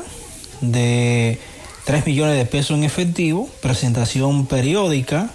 de 0.61 1.39
3 1.85 2.07
millones 2.07 2.37
de 2.37 2.47
pesos 2.47 2.77
en 2.77 2.85
efectivo, 2.85 3.49
presentación 3.61 4.47
periódica 4.47 5.31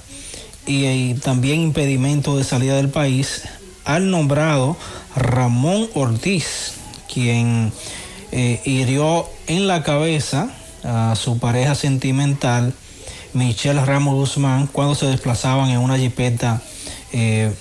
y, 0.65 1.13
también 1.15 1.61
impedimento 1.61 2.37
de 2.37 2.43
salida 2.43 2.75
del 2.75 2.89
país 2.89 3.43
al 3.83 4.11
nombrado 4.11 4.77
Ramón 5.15 5.89
Ortiz, 5.93 6.73
quien 7.13 7.71
eh, 8.31 8.61
hirió 8.65 9.25
en 9.47 9.67
la 9.67 9.83
cabeza 9.83 10.49
a 10.83 11.15
su 11.15 11.37
pareja 11.39 11.75
sentimental, 11.75 12.73
Michelle 13.33 13.83
Ramos 13.83 14.15
Guzmán, 14.15 14.67
cuando 14.67 14.95
se 14.95 15.05
desplazaban 15.07 15.69
en 15.69 15.79
una 15.79 15.97
jipeta 15.97 16.61
eh, 17.11 17.51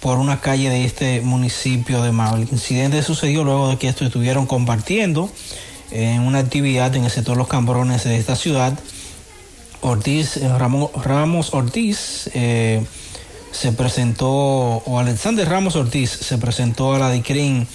por 0.00 0.18
una 0.18 0.40
calle 0.40 0.70
de 0.70 0.84
este 0.84 1.20
municipio 1.20 2.02
de 2.02 2.12
Mao. 2.12 2.36
El 2.36 2.48
incidente 2.50 3.02
sucedió 3.02 3.44
luego 3.44 3.70
de 3.70 3.76
que 3.76 3.88
estuvieron 3.88 4.46
compartiendo 4.46 5.30
en 5.90 6.22
una 6.22 6.38
actividad 6.38 6.94
en 6.96 7.04
el 7.04 7.10
sector 7.10 7.36
Los 7.36 7.48
Cambrones 7.48 8.04
de 8.04 8.16
esta 8.16 8.36
ciudad. 8.36 8.78
Ortiz, 9.80 10.36
eh, 10.36 10.48
Ramón, 10.58 10.88
Ramos 10.94 11.54
Ortiz 11.54 12.30
eh, 12.34 12.84
se 13.52 13.72
presentó, 13.72 14.28
o 14.28 14.98
Alexander 14.98 15.48
Ramos 15.48 15.76
Ortiz 15.76 16.10
se 16.10 16.38
presentó 16.38 16.94
a 16.94 16.98
la 16.98 17.10
DICRIN 17.10 17.66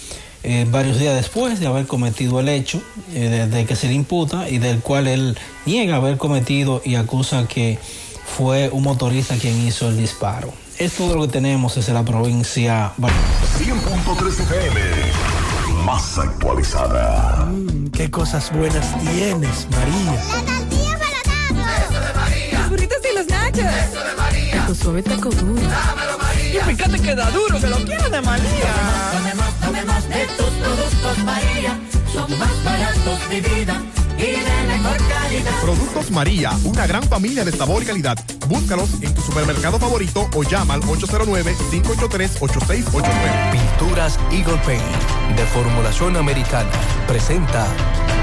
eh, 0.43 0.65
varios 0.69 0.99
días 0.99 1.15
después 1.15 1.59
de 1.59 1.67
haber 1.67 1.85
cometido 1.85 2.39
el 2.39 2.49
hecho 2.49 2.81
de, 3.13 3.47
de, 3.47 3.65
que 3.65 3.75
se 3.75 3.87
le 3.87 3.93
imputa 3.93 4.49
y 4.49 4.57
del 4.57 4.79
cual 4.79 5.07
él 5.07 5.37
niega 5.65 5.97
haber 5.97 6.17
cometido 6.17 6.81
y 6.83 6.95
acusa 6.95 7.47
que 7.47 7.77
fue 8.25 8.69
un 8.69 8.83
motorista 8.83 9.35
quien 9.35 9.67
hizo 9.67 9.89
el 9.89 9.97
disparo. 9.97 10.53
Es 10.77 10.93
todo 10.93 11.15
lo 11.15 11.27
que 11.27 11.33
tenemos 11.33 11.75
desde 11.75 11.93
la 11.93 12.03
provincia. 12.03 12.93
100.3 12.97 14.27
FM, 14.27 14.81
más 15.85 16.17
actualizada. 16.17 17.45
Mm, 17.45 17.89
qué 17.91 18.09
cosas 18.09 18.51
buenas 18.51 18.87
tienes, 18.99 19.67
María. 19.71 20.13
La 20.13 20.57
tortilla 20.57 20.99
para 20.99 21.83
Eso 21.83 21.99
de 21.99 22.13
María. 22.13 22.59
Los 22.59 22.69
burritos 22.69 22.97
y 23.11 23.17
los 23.17 23.27
nachos. 23.27 23.59
Eso 23.59 24.03
de 24.03 24.15
María. 24.15 24.65
Tu 24.67 24.75
suave 24.75 25.03
taco 25.03 25.29
duro. 25.29 25.61
Dámelo, 25.61 26.17
María. 26.17 26.61
Y 26.61 26.75
fíjate 26.75 26.99
que 26.99 27.15
da 27.15 27.29
duro, 27.31 27.59
que 27.59 27.67
lo 27.67 27.77
quiero 27.77 28.09
de 28.09 28.21
María. 28.21 28.73
Tomemos, 29.13 29.53
tomemos 29.59 30.09
de 30.09 30.25
tus 30.37 30.49
productos, 30.49 31.17
María. 31.25 31.79
Son 32.13 32.39
más 32.39 32.63
baratos 32.63 33.29
de 33.29 33.41
vida 33.41 33.81
y 34.21 34.39
de 34.39 34.63
mejor 34.67 34.97
calidad. 35.07 35.51
Productos 35.61 36.11
María, 36.11 36.51
una 36.63 36.85
gran 36.85 37.01
familia 37.03 37.43
de 37.43 37.51
sabor 37.51 37.81
y 37.83 37.85
calidad. 37.85 38.17
Búscalos 38.47 38.89
en 39.01 39.13
tu 39.13 39.21
supermercado 39.21 39.77
favorito 39.79 40.29
o 40.35 40.43
llama 40.43 40.75
al 40.75 40.81
809-583-8689. 40.81 43.51
Pinturas 43.51 44.19
Eagle 44.31 44.61
Paint 44.65 44.83
de 45.35 45.45
formulación 45.47 46.15
americana 46.17 46.69
presenta 47.07 47.65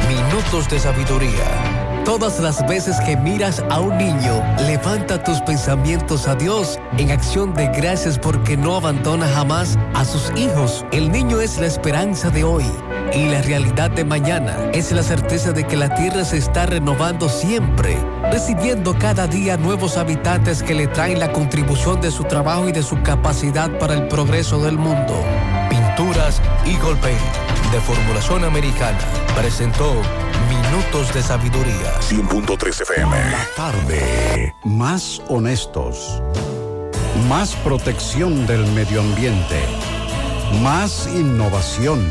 Minutos 0.09 0.69
de 0.69 0.79
Sabiduría. 0.79 2.05
Todas 2.05 2.39
las 2.41 2.65
veces 2.66 3.01
que 3.01 3.16
miras 3.16 3.65
a 3.69 3.81
un 3.81 3.99
niño, 3.99 4.41
levanta 4.66 5.20
tus 5.23 5.41
pensamientos 5.43 6.29
a 6.29 6.37
Dios 6.37 6.79
en 6.97 7.11
acción 7.11 7.53
de 7.55 7.66
gracias 7.66 8.19
porque 8.19 8.57
no 8.57 8.77
abandona 8.77 9.29
jamás 9.29 9.77
a 9.95 10.05
sus 10.05 10.31
hijos. 10.37 10.87
El 10.93 11.11
niño 11.12 11.41
es 11.41 11.59
la 11.59 11.66
esperanza 11.66 12.31
de 12.31 12.45
hoy 12.45 12.65
y 13.14 13.28
la 13.28 13.43
realidad 13.43 13.90
de 13.90 14.05
mañana 14.05 14.70
es 14.72 14.93
la 14.93 15.02
certeza 15.02 15.52
de 15.52 15.66
que 15.66 15.76
la 15.76 15.94
tierra 15.94 16.24
se 16.24 16.39
está 16.39 16.66
renovando 16.66 17.28
siempre, 17.28 17.98
recibiendo 18.30 18.98
cada 18.98 19.26
día 19.26 19.56
nuevos 19.56 19.97
habitantes 19.97 20.62
que 20.62 20.74
le 20.74 20.86
traen 20.86 21.18
la 21.18 21.32
contribución 21.32 22.01
de 22.01 22.10
su 22.10 22.24
trabajo 22.24 22.68
y 22.68 22.72
de 22.72 22.82
su 22.82 23.02
capacidad 23.02 23.70
para 23.78 23.94
el 23.94 24.09
progreso 24.09 24.62
del 24.62 24.78
mundo. 24.78 25.14
Pinturas 25.68 26.40
Eagle 26.64 26.97
Paint 26.97 27.48
de 27.72 27.80
formulación 27.80 28.44
americana 28.44 28.98
presentó 29.36 29.94
Minutos 30.48 31.12
de 31.12 31.22
Sabiduría. 31.22 32.01
100.3 32.01 32.82
FM. 32.82 33.16
La 33.30 33.47
tarde. 33.56 34.55
Más 34.64 35.20
honestos. 35.28 36.22
Más 37.28 37.55
protección 37.56 38.47
del 38.47 38.66
medio 38.72 39.01
ambiente. 39.01 39.60
Más 40.62 41.09
innovación. 41.14 42.10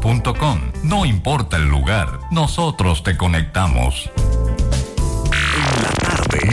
No 0.83 1.05
importa 1.05 1.57
el 1.57 1.69
lugar, 1.69 2.19
nosotros 2.31 3.03
te 3.03 3.15
conectamos. 3.15 4.09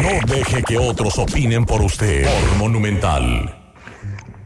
No 0.03 0.35
deje 0.35 0.63
que 0.63 0.77
otros 0.79 1.19
opinen 1.19 1.65
por 1.65 1.81
usted. 1.81 2.25
Por 2.25 2.59
Monumental. 2.59 3.55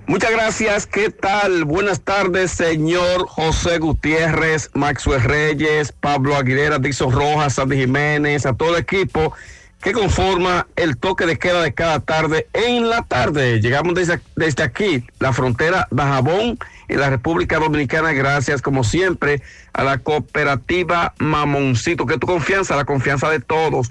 Muchas 0.06 0.30
gracias. 0.30 0.86
¿Qué 0.86 1.10
tal? 1.10 1.64
Buenas 1.64 2.02
tardes, 2.02 2.52
señor 2.52 3.26
José 3.26 3.78
Gutiérrez, 3.78 4.70
Maxwell 4.74 5.22
Reyes, 5.22 5.92
Pablo 5.92 6.36
Aguilera, 6.36 6.78
Dixon 6.78 7.10
Rojas, 7.10 7.54
Sandy 7.54 7.78
Jiménez, 7.78 8.46
a 8.46 8.52
todo 8.52 8.76
el 8.76 8.82
equipo 8.82 9.32
que 9.82 9.92
conforma 9.92 10.68
el 10.76 10.96
toque 10.96 11.26
de 11.26 11.38
queda 11.38 11.60
de 11.60 11.74
cada 11.74 11.98
tarde 11.98 12.46
en 12.52 12.88
la 12.88 13.02
tarde. 13.02 13.60
Llegamos 13.60 13.94
desde, 13.94 14.20
desde 14.36 14.62
aquí, 14.62 15.04
la 15.18 15.32
frontera 15.32 15.88
de 15.90 16.02
Jabón, 16.02 16.58
en 16.86 17.00
la 17.00 17.10
República 17.10 17.58
Dominicana, 17.58 18.12
gracias 18.12 18.62
como 18.62 18.84
siempre 18.84 19.42
a 19.72 19.82
la 19.82 19.98
cooperativa 19.98 21.14
Mamoncito, 21.18 22.06
que 22.06 22.18
tu 22.18 22.28
confianza, 22.28 22.76
la 22.76 22.84
confianza 22.84 23.28
de 23.28 23.40
todos. 23.40 23.90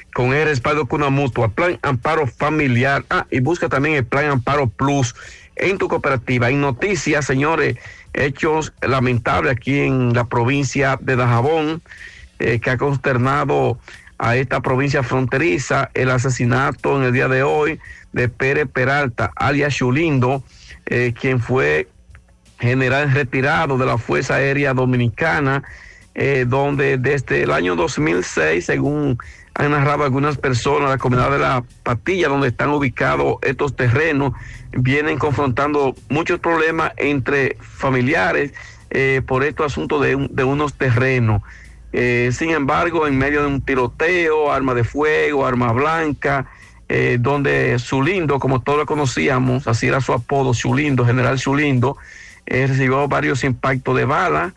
con 0.13 0.33
el 0.33 0.45
respaldo 0.45 0.85
con 0.85 1.01
una 1.01 1.09
mutua, 1.09 1.49
plan 1.49 1.79
amparo 1.81 2.27
familiar. 2.27 3.05
Ah, 3.09 3.25
y 3.31 3.39
busca 3.39 3.69
también 3.69 3.95
el 3.95 4.05
plan 4.05 4.25
amparo 4.25 4.67
plus 4.67 5.15
en 5.55 5.77
tu 5.77 5.87
cooperativa. 5.87 6.49
En 6.49 6.61
noticias, 6.61 7.25
señores, 7.25 7.77
hechos 8.13 8.73
lamentables 8.81 9.53
aquí 9.53 9.79
en 9.79 10.13
la 10.13 10.25
provincia 10.25 10.97
de 11.01 11.15
Dajabón, 11.15 11.81
eh, 12.39 12.59
que 12.59 12.69
ha 12.71 12.77
consternado 12.77 13.79
a 14.17 14.35
esta 14.35 14.61
provincia 14.61 15.01
fronteriza 15.01 15.89
el 15.93 16.11
asesinato 16.11 16.97
en 16.97 17.03
el 17.03 17.13
día 17.13 17.27
de 17.27 17.43
hoy 17.43 17.79
de 18.13 18.29
Pérez 18.29 18.67
Peralta, 18.71 19.31
alias 19.35 19.75
Chulindo, 19.75 20.43
eh, 20.85 21.13
quien 21.19 21.39
fue 21.39 21.87
general 22.59 23.11
retirado 23.11 23.77
de 23.77 23.85
la 23.87 23.97
Fuerza 23.97 24.35
Aérea 24.35 24.73
Dominicana, 24.73 25.63
eh, 26.13 26.45
donde 26.47 26.97
desde 26.97 27.43
el 27.43 27.51
año 27.51 27.75
2006, 27.75 28.65
según 28.65 29.17
han 29.53 29.71
narrado 29.71 30.03
algunas 30.03 30.37
personas, 30.37 30.89
la 30.89 30.97
comunidad 30.97 31.31
de 31.31 31.39
la 31.39 31.63
Patilla, 31.83 32.29
donde 32.29 32.47
están 32.47 32.69
ubicados 32.69 33.35
estos 33.41 33.75
terrenos, 33.75 34.33
vienen 34.71 35.17
confrontando 35.17 35.93
muchos 36.09 36.39
problemas 36.39 36.93
entre 36.97 37.57
familiares 37.59 38.53
eh, 38.89 39.21
por 39.25 39.43
estos 39.43 39.65
asuntos 39.71 40.01
de, 40.01 40.15
un- 40.15 40.29
de 40.33 40.43
unos 40.43 40.73
terrenos. 40.75 41.41
Eh, 41.93 42.29
sin 42.31 42.51
embargo, 42.51 43.05
en 43.07 43.17
medio 43.17 43.41
de 43.41 43.47
un 43.47 43.61
tiroteo, 43.61 44.51
arma 44.51 44.73
de 44.73 44.83
fuego, 44.85 45.45
arma 45.45 45.71
blanca, 45.73 46.47
eh, 46.87 47.17
donde 47.19 47.77
Zulindo, 47.79 48.39
como 48.39 48.61
todos 48.61 48.79
lo 48.79 48.85
conocíamos, 48.85 49.67
así 49.67 49.87
era 49.87 49.99
su 50.01 50.13
apodo, 50.13 50.53
Zulindo, 50.53 51.05
general 51.05 51.39
Zulindo, 51.39 51.97
eh, 52.45 52.65
recibió 52.67 53.07
varios 53.09 53.43
impactos 53.43 53.95
de 53.97 54.05
bala, 54.05 54.53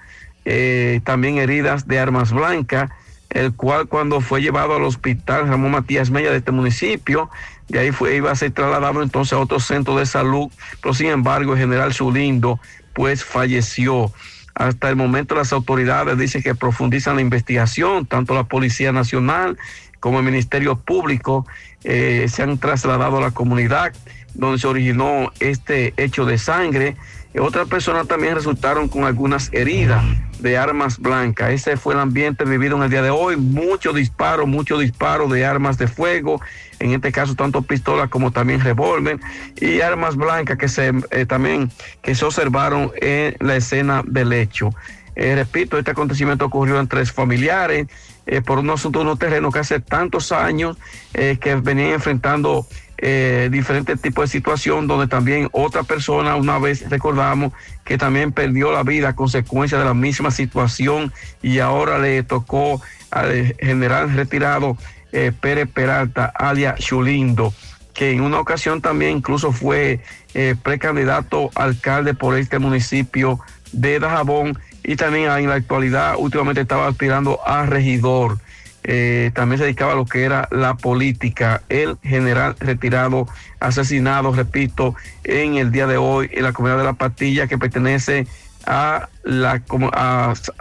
también 1.05 1.39
heridas 1.39 1.89
de 1.89 1.99
armas 1.99 2.31
blancas, 2.33 2.91
el 3.35 3.53
cual 3.55 3.89
cuando 3.89 4.21
fue 4.21 4.41
llevado 4.41 4.75
al 4.75 4.85
hospital 4.85 5.49
Ramón 5.49 5.73
Matías 5.73 6.11
Mella 6.11 6.31
de 6.31 6.39
este 6.39 6.53
municipio, 6.53 7.29
de 7.69 7.81
ahí 7.81 7.91
fue, 7.91 8.17
iba 8.17 8.31
a 8.31 8.37
ser 8.37 8.53
trasladado 8.53 9.03
entonces 9.03 9.33
a 9.35 9.39
otro 9.39 9.61
centro 9.61 9.97
de 9.97 10.07
salud, 10.07 10.51
pero 10.81 10.95
sin 10.95 11.09
embargo 11.09 11.53
el 11.53 11.59
general 11.59 11.93
Zulindo 11.93 12.61
pues 12.95 13.25
falleció. 13.25 14.13
Hasta 14.55 14.89
el 14.89 14.95
momento 14.95 15.35
las 15.35 15.53
autoridades 15.53 16.17
dicen 16.17 16.43
que 16.43 16.55
profundizan 16.55 17.17
la 17.17 17.23
investigación, 17.23 18.07
tanto 18.07 18.35
la 18.35 18.45
Policía 18.45 18.93
Nacional 18.93 19.59
como 19.99 20.21
el 20.21 20.25
Ministerio 20.25 20.77
Público 20.77 21.45
eh, 21.83 22.27
se 22.29 22.43
han 22.43 22.59
trasladado 22.59 23.19
a 23.19 23.21
la 23.21 23.31
comunidad 23.33 23.93
donde 24.35 24.59
se 24.59 24.67
originó 24.67 25.33
este 25.41 25.95
hecho 25.97 26.25
de 26.25 26.39
sangre. 26.39 26.97
Otras 27.41 27.69
personas 27.69 28.07
también 28.07 28.37
resultaron 28.37 28.89
con 28.89 29.05
algunas 29.05 29.53
heridas 29.53 30.05
de 30.39 30.57
armas 30.57 30.99
blancas. 30.99 31.51
Ese 31.51 31.77
fue 31.77 31.95
el 31.95 32.01
ambiente 32.01 32.45
vivido 32.45 32.77
en 32.77 32.85
el 32.85 32.91
día 32.91 33.03
de 33.03 33.11
hoy. 33.11 33.37
Muchos 33.37 33.95
disparos, 33.97 34.47
muchos 34.47 34.81
disparos 34.81 35.31
de 35.33 35.45
armas 35.45 35.77
de 35.77 35.89
fuego. 35.89 36.41
En 36.79 36.93
este 36.93 37.11
caso, 37.11 37.35
tanto 37.35 37.63
pistolas 37.63 38.09
como 38.09 38.31
también 38.31 38.61
revólver 38.61 39.19
y 39.61 39.81
armas 39.81 40.15
blancas 40.15 40.59
que 40.59 40.69
se 40.69 40.93
eh, 41.11 41.27
también 41.27 41.73
que 42.03 42.15
se 42.15 42.25
observaron 42.25 42.93
en 43.01 43.37
la 43.41 43.57
escena 43.57 44.05
del 44.07 44.33
hecho. 44.33 44.71
Eh, 45.17 45.35
repito, 45.35 45.79
este 45.79 45.93
acontecimiento 45.93 46.45
ocurrió 46.45 46.81
entre 46.81 47.05
familiares 47.07 47.87
eh, 48.27 48.41
por 48.41 48.59
un 48.59 48.71
asunto 48.71 48.99
de 48.99 49.05
unos 49.05 49.19
terrenos 49.19 49.53
que 49.53 49.61
hace 49.61 49.81
tantos 49.81 50.33
años 50.33 50.77
eh, 51.13 51.39
que 51.41 51.55
venían 51.57 51.91
enfrentando 51.91 52.67
eh, 53.07 53.51
diferentes 53.53 54.01
tipos 54.01 54.25
de 54.25 54.29
situación 54.33 54.87
donde 54.87 55.07
también 55.09 55.51
otra 55.53 55.83
persona, 55.83 56.37
una 56.37 56.59
vez 56.59 56.89
recordamos 56.89 57.53
que 57.85 57.99
también 57.99 58.33
perdió 58.33 58.73
la 58.73 58.83
vida 58.83 59.11
a 59.11 59.15
consecuencia 59.15 59.77
de 59.77 59.85
la 59.85 59.93
misma 59.93 60.31
situación 60.31 61.13
y 61.43 61.59
ahora 61.59 61.99
le 61.99 62.23
tocó 62.23 62.81
al 63.11 63.55
general 63.61 64.11
retirado 64.15 64.79
eh, 65.13 65.33
Pérez 65.39 65.69
Peralta, 65.69 66.33
alias 66.35 66.81
Chulindo, 66.81 67.53
que 67.93 68.11
en 68.11 68.23
una 68.23 68.41
ocasión 68.41 68.81
también 68.81 69.19
incluso 69.19 69.53
fue 69.53 70.01
eh, 70.33 70.55
precandidato 70.63 71.51
alcalde 71.57 72.15
por 72.15 72.39
este 72.39 72.59
municipio 72.59 73.39
de 73.73 74.01
Dajabón 74.01 74.59
y 74.83 74.97
también 74.97 75.31
en 75.31 75.51
la 75.51 75.57
actualidad 75.57 76.15
últimamente 76.17 76.63
estaba 76.63 76.87
aspirando 76.87 77.39
a 77.47 77.67
regidor. 77.67 78.39
Eh, 78.85 79.31
también 79.35 79.59
se 79.59 79.65
dedicaba 79.65 79.93
a 79.93 79.97
lo 79.97 80.05
que 80.05 80.25
era 80.25 80.47
la 80.51 80.75
política. 80.75 81.63
El 81.69 81.97
general 82.03 82.55
retirado, 82.61 83.27
asesinado, 83.59 84.33
repito, 84.33 84.95
en 85.25 85.57
el 85.57 85.73
día 85.73 85.87
de 85.87 85.97
hoy 85.97 86.31
en 86.33 86.45
la 86.45 86.53
comunidad 86.53 86.79
de 86.79 86.85
La 86.85 86.93
Patilla 86.93 87.47
que 87.47 87.59
pertenece 87.59 88.27
a 88.67 89.09
la 89.25 89.63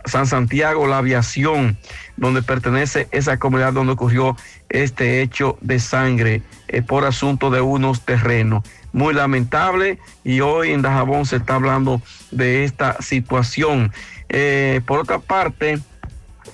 San 0.05 0.27
Santiago, 0.27 0.87
la 0.87 0.97
aviación, 0.97 1.77
donde 2.17 2.41
pertenece 2.41 3.07
esa 3.11 3.37
comunidad 3.37 3.73
donde 3.73 3.93
ocurrió 3.93 4.35
este 4.69 5.21
hecho 5.21 5.57
de 5.61 5.79
sangre 5.79 6.41
eh, 6.67 6.81
por 6.81 7.05
asunto 7.05 7.49
de 7.49 7.61
unos 7.61 8.01
terrenos. 8.01 8.63
Muy 8.91 9.13
lamentable 9.13 9.99
y 10.23 10.41
hoy 10.41 10.71
en 10.71 10.81
Dajabón 10.81 11.25
se 11.25 11.37
está 11.37 11.55
hablando 11.55 12.01
de 12.31 12.63
esta 12.63 13.01
situación. 13.01 13.91
Eh, 14.29 14.81
por 14.85 14.99
otra 14.99 15.19
parte, 15.19 15.79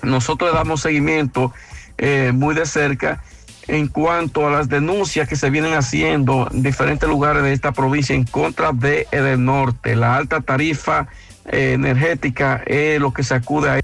nosotros 0.02 0.50
le 0.50 0.56
damos 0.56 0.80
seguimiento 0.80 1.52
eh, 1.98 2.32
muy 2.34 2.54
de 2.54 2.66
cerca 2.66 3.22
en 3.68 3.88
cuanto 3.88 4.46
a 4.46 4.50
las 4.50 4.68
denuncias 4.68 5.28
que 5.28 5.36
se 5.36 5.50
vienen 5.50 5.74
haciendo 5.74 6.48
en 6.52 6.62
diferentes 6.62 7.08
lugares 7.08 7.42
de 7.42 7.52
esta 7.52 7.72
provincia 7.72 8.14
en 8.14 8.24
contra 8.24 8.72
de 8.72 9.06
el 9.12 9.44
norte. 9.44 9.94
La 9.94 10.16
alta 10.16 10.40
tarifa 10.40 11.08
eh, 11.46 11.72
energética 11.74 12.62
es 12.66 13.00
lo 13.00 13.12
que 13.12 13.22
se 13.22 13.34
acude 13.34 13.70
a 13.70 13.80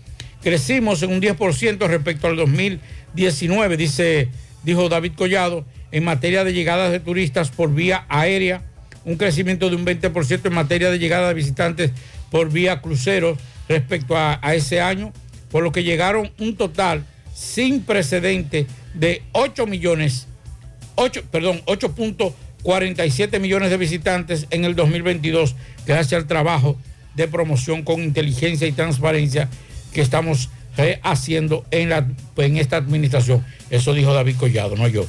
Crecimos 0.41 1.03
en 1.03 1.11
un 1.11 1.21
10% 1.21 1.87
respecto 1.87 2.27
al 2.27 2.37
2019, 2.37 3.77
dice, 3.77 4.29
dijo 4.63 4.89
David 4.89 5.11
Collado, 5.15 5.65
en 5.91 6.03
materia 6.03 6.43
de 6.43 6.53
llegadas 6.53 6.91
de 6.91 6.99
turistas 6.99 7.49
por 7.49 7.73
vía 7.73 8.05
aérea, 8.09 8.61
un 9.03 9.17
crecimiento 9.17 9.69
de 9.69 9.75
un 9.75 9.85
20% 9.85 10.45
en 10.45 10.53
materia 10.53 10.89
de 10.91 10.99
llegada 10.99 11.29
de 11.29 11.33
visitantes 11.33 11.91
por 12.29 12.51
vía 12.51 12.81
cruceros 12.81 13.39
respecto 13.67 14.15
a 14.17 14.39
ese 14.53 14.79
año, 14.81 15.11
por 15.51 15.63
lo 15.63 15.71
que 15.71 15.83
llegaron 15.83 16.31
un 16.39 16.55
total 16.55 17.05
sin 17.33 17.83
precedente 17.83 18.67
de 18.93 19.21
8 19.33 19.67
millones, 19.67 20.27
8, 20.95 21.25
perdón, 21.31 21.61
8.47 21.65 23.39
millones 23.39 23.69
de 23.69 23.77
visitantes 23.77 24.47
en 24.49 24.65
el 24.65 24.75
2022, 24.75 25.55
gracias 25.85 26.21
al 26.21 26.27
trabajo 26.27 26.77
de 27.15 27.27
promoción 27.27 27.83
con 27.83 28.01
inteligencia 28.01 28.67
y 28.67 28.71
transparencia 28.71 29.49
que 29.93 30.01
estamos 30.01 30.49
haciendo 31.03 31.65
en, 31.71 31.89
la, 31.89 32.07
en 32.37 32.57
esta 32.57 32.77
administración. 32.77 33.43
Eso 33.69 33.93
dijo 33.93 34.13
David 34.13 34.35
Collado, 34.37 34.75
no 34.75 34.87
yo. 34.87 35.05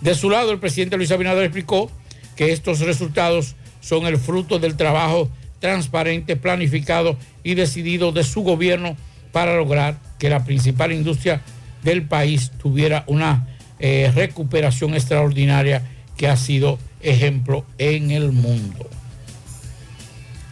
De 0.00 0.14
su 0.14 0.28
lado, 0.28 0.50
el 0.50 0.58
presidente 0.58 0.96
Luis 0.96 1.12
Abinader 1.12 1.44
explicó 1.44 1.90
que 2.36 2.52
estos 2.52 2.80
resultados 2.80 3.54
son 3.80 4.06
el 4.06 4.18
fruto 4.18 4.58
del 4.58 4.76
trabajo 4.76 5.28
transparente, 5.60 6.36
planificado 6.36 7.16
y 7.42 7.54
decidido 7.54 8.12
de 8.12 8.24
su 8.24 8.42
gobierno 8.42 8.96
para 9.34 9.56
lograr 9.56 9.96
que 10.18 10.30
la 10.30 10.44
principal 10.44 10.92
industria 10.92 11.42
del 11.82 12.04
país 12.04 12.52
tuviera 12.56 13.02
una 13.08 13.46
eh, 13.80 14.10
recuperación 14.14 14.94
extraordinaria 14.94 15.82
que 16.16 16.28
ha 16.28 16.36
sido 16.36 16.78
ejemplo 17.02 17.66
en 17.76 18.12
el 18.12 18.30
mundo. 18.32 18.88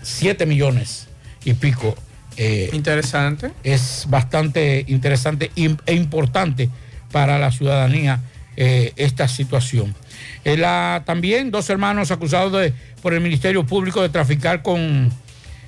Siete 0.03 0.47
millones 0.47 1.07
y 1.45 1.55
pico. 1.55 1.95
eh, 2.39 2.71
interesante. 2.73 3.53
Es 3.63 4.07
bastante 4.09 4.85
interesante 4.89 5.51
e 5.55 5.93
importante 5.95 6.71
para 7.13 7.39
la 7.39 7.53
ciudadanía 7.53 8.21
eh, 8.57 8.93
esta 8.97 9.29
situación. 9.29 9.95
La- 10.45 11.03
también 11.07 11.51
dos 11.51 11.69
hermanos 11.71 12.11
acusados 12.11 12.51
de- 12.61 12.73
por 13.03 13.13
el 13.15 13.21
Ministerio 13.21 13.65
Público 13.67 14.01
de 14.03 14.09
traficar 14.09 14.63
con 14.63 15.13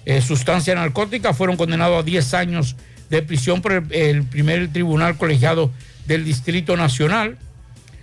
eh, 0.07 0.21
sustancia 0.23 0.75
narcótica 0.75 1.33
fueron 1.35 1.57
condenados 1.57 2.01
a 2.01 2.03
10 2.03 2.35
años 2.35 2.77
de 3.11 3.23
prisión 3.23 3.63
por 3.63 3.85
el, 3.91 4.25
primer 4.25 4.73
tribunal 4.73 5.17
colegiado 5.17 5.71
del 6.07 6.25
Distrito 6.25 6.77
Nacional. 6.77 7.39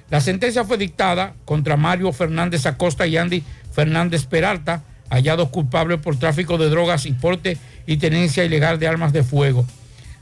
La 0.09 0.21
sentencia 0.21 0.63
fue 0.63 0.77
dictada 0.77 1.33
contra 1.45 1.77
Mario 1.77 2.11
Fernández 2.11 2.65
Acosta 2.65 3.07
y 3.07 3.17
Andy 3.17 3.43
Fernández 3.71 4.25
Peralta, 4.25 4.83
hallados 5.09 5.49
culpables 5.49 5.99
por 5.99 6.17
tráfico 6.17 6.57
de 6.57 6.69
drogas 6.69 7.05
y 7.05 7.13
porte 7.13 7.57
y 7.87 7.97
tenencia 7.97 8.43
ilegal 8.43 8.79
de 8.79 8.87
armas 8.87 9.13
de 9.13 9.23
fuego. 9.23 9.65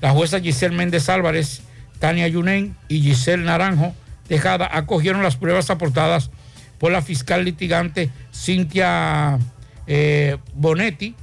La 0.02 0.12
jueza 0.12 0.40
Giselle 0.40 0.76
Méndez 0.76 1.10
Álvarez, 1.10 1.62
Tania 2.00 2.28
Yunen 2.28 2.76
y 2.88 3.02
Giselle 3.02 3.44
Naranjo 3.44 3.94
Tejada 4.30 4.70
acogieron 4.72 5.24
las 5.24 5.38
pruebas 5.38 5.72
aportadas 5.72 6.30
por 6.78 6.92
la 6.92 7.02
fiscal 7.02 7.44
litigante 7.44 8.12
Cintia 8.32 9.40
eh, 9.88 10.38
Bonetti, 10.54 11.16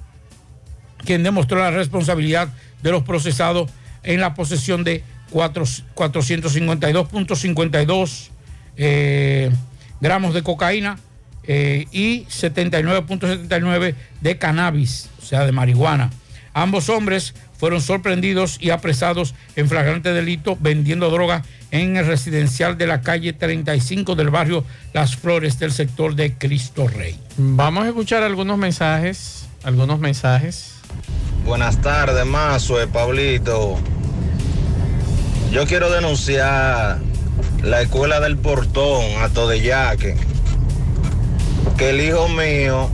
quien 1.04 1.22
demostró 1.22 1.60
la 1.60 1.70
responsabilidad 1.70 2.48
de 2.86 2.92
los 2.92 3.02
procesados 3.02 3.68
en 4.04 4.20
la 4.20 4.34
posesión 4.34 4.84
de 4.84 5.02
cuatro- 5.30 5.64
452.52 5.96 8.28
eh, 8.76 9.50
gramos 10.00 10.34
de 10.34 10.42
cocaína 10.44 10.98
eh, 11.48 11.86
y 11.90 12.20
79.79 12.26 13.94
de 14.20 14.38
cannabis, 14.38 15.10
o 15.20 15.24
sea, 15.24 15.44
de 15.44 15.50
marihuana. 15.52 16.10
Ambos 16.54 16.88
hombres 16.88 17.34
fueron 17.58 17.80
sorprendidos 17.80 18.58
y 18.60 18.70
apresados 18.70 19.34
en 19.56 19.68
flagrante 19.68 20.12
delito 20.12 20.56
vendiendo 20.60 21.10
droga 21.10 21.42
en 21.72 21.96
el 21.96 22.06
residencial 22.06 22.78
de 22.78 22.86
la 22.86 23.00
calle 23.00 23.32
35 23.32 24.14
del 24.14 24.30
barrio 24.30 24.64
Las 24.92 25.16
Flores 25.16 25.58
del 25.58 25.72
sector 25.72 26.14
de 26.14 26.34
Cristo 26.34 26.86
Rey. 26.86 27.18
Vamos 27.36 27.84
a 27.84 27.88
escuchar 27.88 28.22
algunos 28.22 28.58
mensajes, 28.58 29.48
algunos 29.64 29.98
mensajes. 29.98 30.75
Buenas 31.44 31.80
tardes, 31.80 32.26
Mazue, 32.26 32.86
Pablito. 32.86 33.76
Yo 35.50 35.66
quiero 35.66 35.90
denunciar 35.90 36.98
la 37.62 37.80
escuela 37.82 38.20
del 38.20 38.36
portón 38.36 39.04
a 39.22 39.28
Todeyaque. 39.28 40.16
Que 41.76 41.90
el 41.90 42.00
hijo 42.00 42.28
mío 42.28 42.90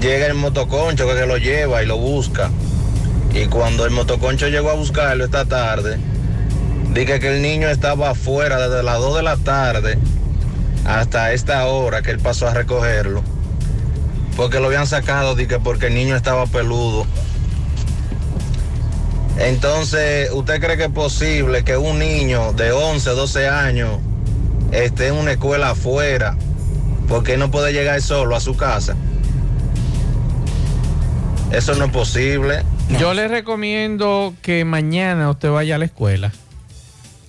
llega 0.00 0.26
el 0.26 0.34
motoconcho 0.34 1.06
que 1.06 1.26
lo 1.26 1.36
lleva 1.36 1.82
y 1.82 1.86
lo 1.86 1.96
busca. 1.96 2.50
Y 3.34 3.46
cuando 3.46 3.84
el 3.84 3.90
motoconcho 3.90 4.48
llegó 4.48 4.70
a 4.70 4.74
buscarlo 4.74 5.24
esta 5.24 5.46
tarde, 5.46 5.98
dije 6.92 7.18
que 7.18 7.36
el 7.36 7.42
niño 7.42 7.68
estaba 7.68 8.10
afuera 8.10 8.68
desde 8.68 8.82
las 8.82 8.98
2 8.98 9.16
de 9.16 9.22
la 9.22 9.36
tarde 9.36 9.98
hasta 10.84 11.32
esta 11.32 11.66
hora 11.66 12.02
que 12.02 12.10
él 12.10 12.18
pasó 12.18 12.48
a 12.48 12.54
recogerlo. 12.54 13.22
Porque 14.36 14.60
lo 14.60 14.66
habían 14.66 14.86
sacado, 14.86 15.34
dije, 15.34 15.58
porque 15.58 15.86
el 15.86 15.94
niño 15.94 16.16
estaba 16.16 16.46
peludo. 16.46 17.06
Entonces, 19.38 20.30
¿usted 20.32 20.60
cree 20.60 20.76
que 20.76 20.84
es 20.84 20.90
posible 20.90 21.64
que 21.64 21.76
un 21.76 21.98
niño 21.98 22.52
de 22.52 22.72
11, 22.72 23.10
12 23.10 23.48
años 23.48 23.98
esté 24.70 25.08
en 25.08 25.14
una 25.14 25.32
escuela 25.32 25.70
afuera 25.70 26.36
porque 27.08 27.36
no 27.36 27.50
puede 27.50 27.72
llegar 27.72 28.00
solo 28.02 28.36
a 28.36 28.40
su 28.40 28.56
casa? 28.56 28.94
Eso 31.50 31.74
no 31.74 31.86
es 31.86 31.90
posible. 31.90 32.62
Yo 32.98 33.14
le 33.14 33.28
recomiendo 33.28 34.34
que 34.42 34.64
mañana 34.64 35.30
usted 35.30 35.50
vaya 35.50 35.76
a 35.76 35.78
la 35.78 35.84
escuela. 35.86 36.32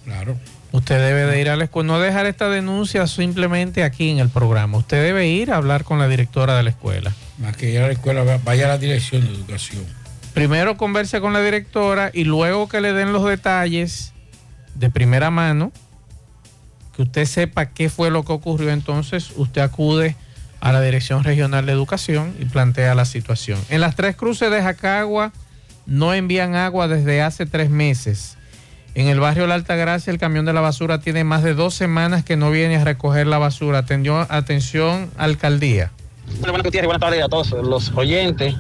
Claro. 0.06 0.38
Usted 0.74 0.98
debe 0.98 1.28
de 1.28 1.40
ir 1.40 1.52
a 1.52 1.56
la 1.56 1.66
escuela, 1.66 1.94
no 1.94 2.00
dejar 2.00 2.26
esta 2.26 2.50
denuncia 2.50 3.06
simplemente 3.06 3.84
aquí 3.84 4.10
en 4.10 4.18
el 4.18 4.30
programa. 4.30 4.80
Usted 4.80 5.04
debe 5.04 5.28
ir 5.28 5.52
a 5.52 5.58
hablar 5.58 5.84
con 5.84 6.00
la 6.00 6.08
directora 6.08 6.58
de 6.58 6.64
la 6.64 6.72
escuela. 6.72 7.14
Más 7.38 7.56
que 7.56 7.70
ir 7.70 7.80
a 7.80 7.86
la 7.86 7.94
escuela, 7.94 8.24
vaya 8.44 8.66
a 8.66 8.70
la 8.70 8.78
dirección 8.80 9.24
de 9.24 9.32
educación. 9.32 9.86
Primero 10.34 10.76
converse 10.76 11.22
con 11.22 11.32
la 11.32 11.42
directora 11.42 12.10
y 12.12 12.24
luego 12.24 12.68
que 12.68 12.82
le 12.82 12.92
den 12.92 13.14
los 13.14 13.24
detalles 13.24 14.14
de 14.74 14.90
primera 14.90 15.30
mano, 15.30 15.72
que 16.96 17.04
usted 17.04 17.26
sepa 17.26 17.68
qué 17.68 17.88
fue 17.92 18.10
lo 18.10 18.26
que 18.26 18.34
ocurrió, 18.34 18.72
entonces 18.72 19.32
usted 19.36 19.62
acude 19.62 20.16
a 20.60 20.72
la 20.72 20.82
Dirección 20.82 21.24
Regional 21.24 21.68
de 21.68 21.72
Educación 21.72 22.34
y 22.40 22.46
plantea 22.46 22.96
la 22.96 23.06
situación. 23.06 23.60
En 23.70 23.80
las 23.80 23.96
tres 23.96 24.16
cruces 24.16 24.50
de 24.50 24.64
Jacagua 24.64 25.34
no 25.86 26.16
envían 26.16 26.56
agua 26.56 26.88
desde 26.88 27.22
hace 27.22 27.46
tres 27.46 27.70
meses. 27.70 28.38
En 28.96 29.08
el 29.08 29.20
barrio 29.20 29.48
La 29.48 29.56
Altagracia 29.56 30.12
el 30.12 30.20
camión 30.20 30.46
de 30.46 30.54
la 30.54 30.62
basura 30.62 31.00
tiene 31.00 31.24
más 31.24 31.42
de 31.42 31.56
dos 31.56 31.74
semanas 31.74 32.24
que 32.24 32.38
no 32.38 32.52
viene 32.52 32.76
a 32.76 32.84
recoger 32.84 33.26
la 33.26 33.40
basura. 33.40 33.80
Atendió, 33.80 34.28
atención, 34.30 35.10
alcaldía. 35.18 35.92
Bueno, 36.28 36.54
buenas 36.54 36.64
Gutiérrez, 36.64 36.88
buenas 36.88 37.02
tardes 37.02 37.24
a 37.24 37.28
todos 37.28 37.52
los 37.52 37.92
oyentes. 37.96 38.56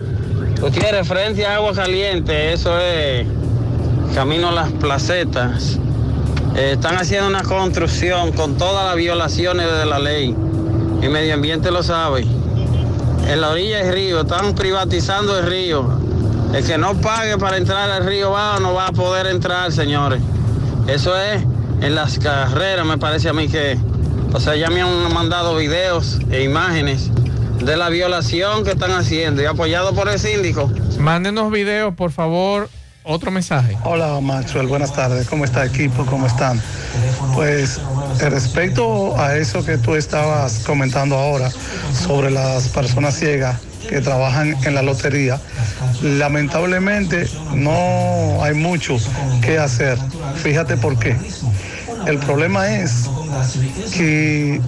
Gutiérrez, 0.59 1.07
referencia 1.07 1.51
a 1.51 1.55
agua 1.57 1.73
caliente, 1.73 2.51
eso 2.51 2.79
es 2.79 3.27
camino 4.15 4.49
a 4.49 4.51
las 4.53 4.71
placetas. 4.71 5.79
Eh, 6.55 6.71
están 6.73 6.95
haciendo 6.97 7.27
una 7.27 7.43
construcción 7.43 8.31
con 8.31 8.57
todas 8.57 8.87
las 8.87 8.95
violaciones 8.95 9.71
de 9.71 9.85
la 9.85 9.99
ley. 9.99 10.35
Y 11.01 11.07
medio 11.09 11.35
ambiente 11.35 11.69
lo 11.69 11.83
sabe. 11.83 12.25
En 13.27 13.39
la 13.39 13.49
orilla 13.49 13.83
del 13.83 13.93
río, 13.93 14.21
están 14.21 14.55
privatizando 14.55 15.37
el 15.37 15.45
río. 15.45 16.02
El 16.53 16.63
que 16.63 16.77
no 16.77 16.93
pague 16.93 17.35
para 17.39 17.57
entrar 17.57 17.89
al 17.89 18.05
río 18.05 18.29
va 18.29 18.59
no 18.59 18.75
va 18.75 18.87
a 18.87 18.91
poder 18.91 19.25
entrar, 19.25 19.71
señores. 19.71 20.21
Eso 20.87 21.17
es 21.19 21.41
en 21.81 21.95
las 21.95 22.19
carreras, 22.19 22.85
me 22.85 22.99
parece 22.99 23.27
a 23.27 23.33
mí 23.33 23.47
que. 23.47 23.75
O 24.33 24.39
sea, 24.39 24.55
ya 24.55 24.69
me 24.69 24.81
han 24.81 25.11
mandado 25.11 25.55
videos 25.55 26.19
e 26.29 26.43
imágenes 26.43 27.09
de 27.59 27.75
la 27.75 27.89
violación 27.89 28.63
que 28.63 28.71
están 28.71 28.91
haciendo 28.91 29.41
y 29.41 29.45
apoyado 29.45 29.95
por 29.95 30.09
el 30.09 30.19
síndico. 30.19 30.71
Mándenos 30.99 31.51
videos, 31.51 31.95
por 31.95 32.11
favor. 32.11 32.69
Otro 33.03 33.31
mensaje. 33.31 33.75
Hola 33.83 34.19
Maxwell, 34.21 34.67
buenas 34.67 34.93
tardes. 34.93 35.27
¿Cómo 35.27 35.45
está 35.45 35.65
equipo? 35.65 36.05
¿Cómo 36.05 36.27
están? 36.27 36.61
Pues 37.33 37.81
eh, 38.21 38.29
respecto 38.29 39.19
a 39.19 39.37
eso 39.37 39.65
que 39.65 39.77
tú 39.77 39.95
estabas 39.95 40.59
comentando 40.59 41.17
ahora 41.17 41.49
sobre 41.91 42.29
las 42.29 42.69
personas 42.69 43.15
ciegas 43.15 43.57
que 43.93 44.01
trabajan 44.01 44.55
en 44.65 44.73
la 44.73 44.81
lotería, 44.81 45.39
lamentablemente 46.01 47.29
no 47.53 48.43
hay 48.43 48.55
mucho 48.55 48.97
que 49.39 49.59
hacer. 49.59 49.99
Fíjate 50.41 50.77
por 50.77 50.97
qué. 50.97 51.15
El 52.07 52.17
problema 52.17 52.73
es 52.73 53.07
que 53.95 54.59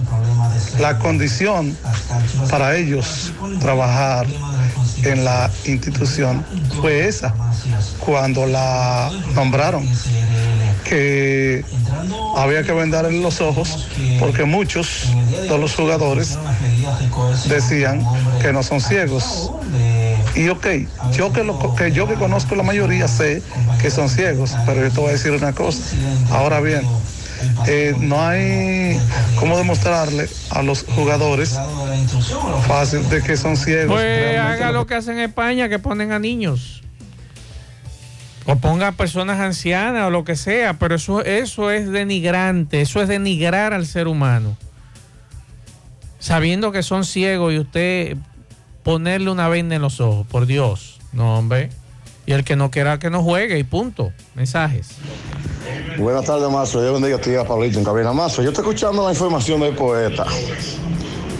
la 0.78 0.96
condición 0.98 1.76
para 2.48 2.76
ellos 2.76 3.32
trabajar 3.58 4.28
en 5.02 5.24
la 5.24 5.50
institución 5.64 6.44
fue 6.80 7.08
esa. 7.08 7.34
cuando 7.98 8.46
la 8.46 9.10
nombraron, 9.34 9.84
que 10.88 11.64
había 12.36 12.62
que 12.62 12.72
vendarle 12.72 13.20
los 13.20 13.40
ojos 13.40 13.88
porque 14.20 14.44
muchos 14.44 15.08
de 15.48 15.58
los 15.58 15.74
jugadores 15.74 16.38
decían 17.48 18.04
que 18.40 18.52
no 18.52 18.62
son 18.62 18.80
ciegos. 18.80 19.52
Y 20.34 20.48
ok, 20.48 20.66
yo 21.12 21.32
que, 21.32 21.44
lo, 21.44 21.74
que 21.74 21.92
yo 21.92 22.06
que 22.06 22.14
conozco 22.14 22.54
la 22.54 22.62
mayoría 22.62 23.08
sé 23.08 23.42
que 23.80 23.90
son 23.90 24.08
ciegos, 24.08 24.54
pero 24.66 24.82
yo 24.82 24.90
te 24.90 25.00
voy 25.00 25.08
a 25.10 25.12
decir 25.12 25.32
una 25.32 25.52
cosa. 25.52 25.96
Ahora 26.30 26.60
bien, 26.60 26.82
eh, 27.66 27.94
no 27.98 28.20
hay 28.20 29.00
cómo 29.38 29.56
demostrarle 29.56 30.28
a 30.50 30.62
los 30.62 30.84
jugadores 30.84 31.58
fácil 32.66 33.08
de 33.08 33.22
que 33.22 33.36
son 33.36 33.56
ciegos. 33.56 33.94
Pues 33.94 34.04
Realmente 34.04 34.38
haga 34.38 34.72
lo 34.72 34.80
lo 34.80 34.86
que 34.86 34.94
hacen 34.94 35.18
en 35.18 35.24
España, 35.24 35.68
que 35.68 35.78
ponen 35.78 36.12
a 36.12 36.18
niños. 36.18 36.82
O 38.44 38.56
ponga 38.56 38.88
a 38.88 38.92
personas 38.92 39.40
ancianas 39.40 40.06
o 40.06 40.10
lo 40.10 40.22
que 40.22 40.36
sea, 40.36 40.74
pero 40.74 40.94
eso, 40.94 41.24
eso 41.24 41.70
es 41.70 41.90
denigrante, 41.90 42.80
eso 42.80 43.02
es 43.02 43.08
denigrar 43.08 43.72
al 43.72 43.86
ser 43.86 44.06
humano. 44.06 44.56
Sabiendo 46.18 46.72
que 46.72 46.82
son 46.82 47.04
ciegos 47.04 47.52
y 47.52 47.58
usted 47.58 48.16
ponerle 48.82 49.30
una 49.30 49.48
venda 49.48 49.76
en 49.76 49.82
los 49.82 50.00
ojos, 50.00 50.26
por 50.26 50.46
Dios, 50.46 50.98
no 51.12 51.38
hombre. 51.38 51.70
Y 52.24 52.32
el 52.32 52.44
que 52.44 52.56
no 52.56 52.70
quiera 52.70 52.98
que 52.98 53.10
no 53.10 53.22
juegue 53.22 53.58
y 53.58 53.64
punto. 53.64 54.12
Mensajes. 54.34 54.88
Buenas 55.98 56.24
tardes, 56.24 56.50
Mazo. 56.50 56.84
Yo 56.84 56.92
bendiga 56.92 57.16
a 57.16 57.20
ti, 57.20 57.34
a 57.34 57.44
Pablito 57.44 57.78
en 57.78 57.84
cabina. 57.84 58.12
Mazo, 58.12 58.42
yo 58.42 58.50
estoy 58.50 58.62
escuchando 58.62 59.04
la 59.04 59.12
información 59.12 59.60
del 59.60 59.74
poeta, 59.74 60.26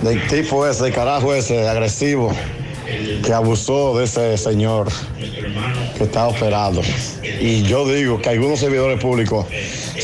del 0.03 0.27
tipo 0.29 0.67
ese, 0.67 0.85
del 0.85 0.93
carajo 0.93 1.35
ese, 1.35 1.69
agresivo, 1.69 2.33
que 3.25 3.33
abusó 3.33 3.99
de 3.99 4.05
ese 4.05 4.39
señor 4.39 4.89
que 5.97 6.05
está 6.05 6.29
operado. 6.29 6.81
Y 7.23 7.63
yo 7.63 7.87
digo 7.87 8.21
que 8.21 8.31
algunos 8.31 8.61
servidores 8.61 9.01
públicos 9.01 9.47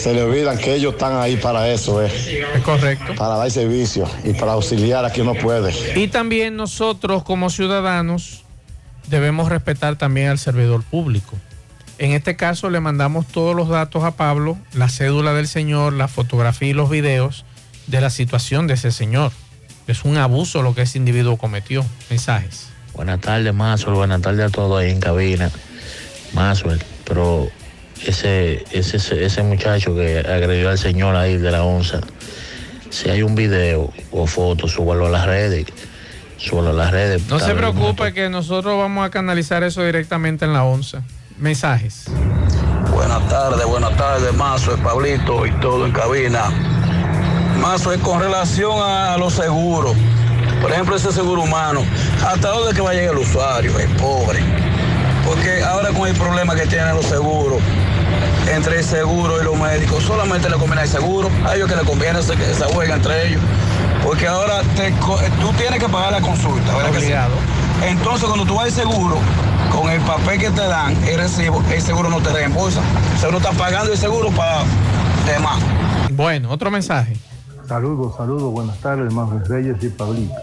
se 0.03 0.12
le 0.12 0.23
olvidan 0.23 0.59
que 0.59 0.74
ellos 0.74 0.95
están 0.95 1.16
ahí 1.20 1.37
para 1.37 1.69
eso, 1.69 2.03
eh, 2.03 2.11
Es 2.57 2.62
correcto. 2.62 3.15
para 3.15 3.37
dar 3.37 3.51
servicio 3.53 4.09
y 4.24 4.33
para 4.33 4.53
auxiliar 4.53 5.05
a 5.05 5.11
quien 5.11 5.27
no 5.27 5.35
puede. 5.35 5.73
Y 5.95 6.09
también 6.09 6.57
nosotros 6.57 7.23
como 7.23 7.51
ciudadanos 7.51 8.43
debemos 9.09 9.49
respetar 9.49 9.97
también 9.97 10.29
al 10.29 10.39
servidor 10.41 10.83
público. 10.83 11.37
En 11.99 12.11
este 12.12 12.35
caso 12.35 12.69
le 12.69 12.81
mandamos 12.81 13.29
todos 13.29 13.55
los 13.55 13.69
datos 13.69 14.03
a 14.03 14.12
Pablo, 14.16 14.59
la 14.74 14.89
cédula 14.89 15.35
del 15.35 15.47
señor, 15.47 15.93
la 15.93 16.09
fotografía 16.09 16.70
y 16.70 16.73
los 16.73 16.91
videos 16.91 17.45
de 17.87 18.01
la 18.01 18.11
situación 18.11 18.66
de 18.66 18.74
ese 18.74 18.91
señor. 18.91 19.31
Es 19.87 20.05
un 20.05 20.16
abuso 20.16 20.62
lo 20.62 20.74
que 20.74 20.83
ese 20.83 20.99
individuo 20.99 21.37
cometió. 21.37 21.85
Mensajes. 22.11 22.69
Buenas 22.95 23.20
tardes, 23.20 23.55
Maxwell. 23.55 23.95
Buenas 23.95 24.20
tardes 24.20 24.47
a 24.47 24.51
todos 24.51 24.81
ahí 24.83 24.91
en 24.91 24.99
cabina. 25.01 25.51
Maxwell, 26.33 26.83
pero 27.05 27.49
ese, 28.07 28.65
ese, 28.73 29.24
ese, 29.24 29.43
muchacho 29.43 29.95
que 29.95 30.19
agredió 30.19 30.70
al 30.70 30.79
señor 30.79 31.16
ahí 31.16 31.37
de 31.37 31.51
la 31.51 31.65
onza, 31.65 32.01
si 32.91 33.09
hay 33.09 33.23
un 33.23 33.35
video 33.35 33.93
o 34.11 34.27
foto, 34.27 34.69
súbalo 34.69 35.07
a 35.07 35.11
las 35.11 35.27
redes. 35.27 35.66
Súbalo 36.37 36.70
a 36.70 36.73
las 36.73 36.91
redes. 36.91 37.23
No 37.29 37.39
se 37.39 37.55
preocupe 37.55 38.12
que 38.12 38.29
nosotros 38.29 38.77
vamos 38.77 39.07
a 39.07 39.11
canalizar 39.11 39.62
eso 39.62 39.85
directamente 39.85 40.45
en 40.45 40.53
la 40.53 40.65
onza. 40.65 41.03
Mensajes. 41.39 42.07
Buenas 42.93 43.29
tardes, 43.29 43.65
buenas 43.65 43.97
tardes, 43.97 44.35
Mazo, 44.35 44.74
es 44.74 44.81
Pablito 44.81 45.47
y 45.47 45.53
todo 45.61 45.87
en 45.87 45.93
cabina. 45.93 46.51
Mazo, 47.61 47.93
es 47.93 48.01
con 48.01 48.20
relación 48.20 48.73
a 48.83 49.16
los 49.16 49.35
seguros. 49.35 49.97
Por 50.61 50.70
ejemplo, 50.70 50.97
ese 50.97 51.12
seguro 51.12 51.43
humano. 51.43 51.85
¿Hasta 52.24 52.49
dónde 52.49 52.74
que 52.74 52.83
va 52.83 52.91
a 52.91 52.95
llegar 52.95 53.15
el 53.15 53.20
usuario? 53.20 53.79
Es 53.79 53.89
pobre. 54.01 54.41
Porque 55.24 55.62
ahora 55.62 55.90
con 55.90 56.09
el 56.09 56.16
problema 56.16 56.55
que 56.55 56.66
tienen 56.66 56.94
los 56.94 57.07
seguros, 57.07 57.61
entre 58.53 58.78
el 58.78 58.85
seguro 58.85 59.40
y 59.40 59.44
los 59.44 59.57
médicos, 59.57 60.03
solamente 60.03 60.49
le 60.49 60.57
conviene 60.57 60.82
el 60.82 60.89
seguro. 60.89 61.31
A 61.47 61.55
ellos 61.55 61.69
que 61.69 61.77
le 61.77 61.82
conviene 61.82 62.20
esa, 62.20 62.35
esa 62.35 62.69
huelga 62.69 62.97
entre 62.97 63.28
ellos. 63.28 63.40
Porque 64.05 64.27
ahora 64.27 64.62
te 64.77 64.90
tú 64.90 65.53
tienes 65.57 65.78
que 65.78 65.89
pagar 65.89 66.12
la 66.12 66.20
consulta, 66.20 66.77
¿verdad 66.77 66.90
que 66.90 67.01
sí? 67.01 67.12
Entonces, 67.85 68.27
cuando 68.27 68.44
tú 68.44 68.55
vas 68.55 68.66
al 68.66 68.73
seguro, 68.73 69.16
con 69.73 69.90
el 69.90 70.01
papel 70.03 70.39
que 70.39 70.51
te 70.51 70.61
dan, 70.61 70.97
el 71.05 71.16
recibo, 71.19 71.62
el 71.73 71.81
seguro 71.81 72.09
no 72.11 72.20
te 72.20 72.31
reembolsa. 72.31 72.81
O 73.16 73.19
sea, 73.19 73.28
uno 73.28 73.39
está 73.39 73.53
pagando 73.53 73.93
el 73.93 73.99
seguro 73.99 74.31
para 74.31 74.65
demás. 75.27 75.61
Bueno, 76.11 76.51
otro 76.51 76.70
mensaje. 76.70 77.16
Saludos, 77.66 78.16
saludos, 78.16 78.53
buenas 78.53 78.77
tardes, 78.78 79.12
Manuel 79.12 79.44
Reyes 79.47 79.77
y 79.82 79.89
Pablito. 79.89 80.35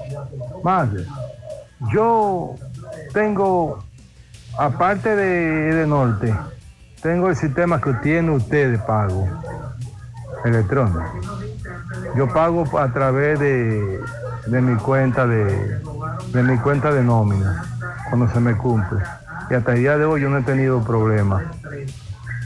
Madre, 0.64 1.06
yo 1.94 2.56
tengo, 3.14 3.84
aparte 4.60 5.16
de, 5.16 5.74
de 5.74 5.88
Norte, 5.88 6.36
tengo 7.02 7.30
el 7.30 7.36
sistema 7.36 7.80
que 7.80 7.94
tiene 7.96 8.32
usted 8.32 8.72
de 8.72 8.78
pago 8.78 9.28
electrónico. 10.44 11.04
Yo 12.16 12.28
pago 12.28 12.78
a 12.78 12.92
través 12.92 13.40
de, 13.40 14.00
de 14.48 14.62
mi 14.62 14.76
cuenta 14.78 15.26
de, 15.26 15.80
de 16.34 16.44
mi 16.44 16.58
cuenta 16.58 16.92
de 16.92 17.04
nómina 17.04 17.64
cuando 18.10 18.28
se 18.30 18.40
me 18.40 18.56
cumple. 18.58 19.00
Y 19.50 19.54
hasta 19.54 19.74
el 19.74 19.80
día 19.80 19.98
de 19.98 20.06
hoy 20.06 20.22
yo 20.22 20.30
no 20.30 20.38
he 20.38 20.44
tenido 20.44 20.84
problemas. 20.84 21.44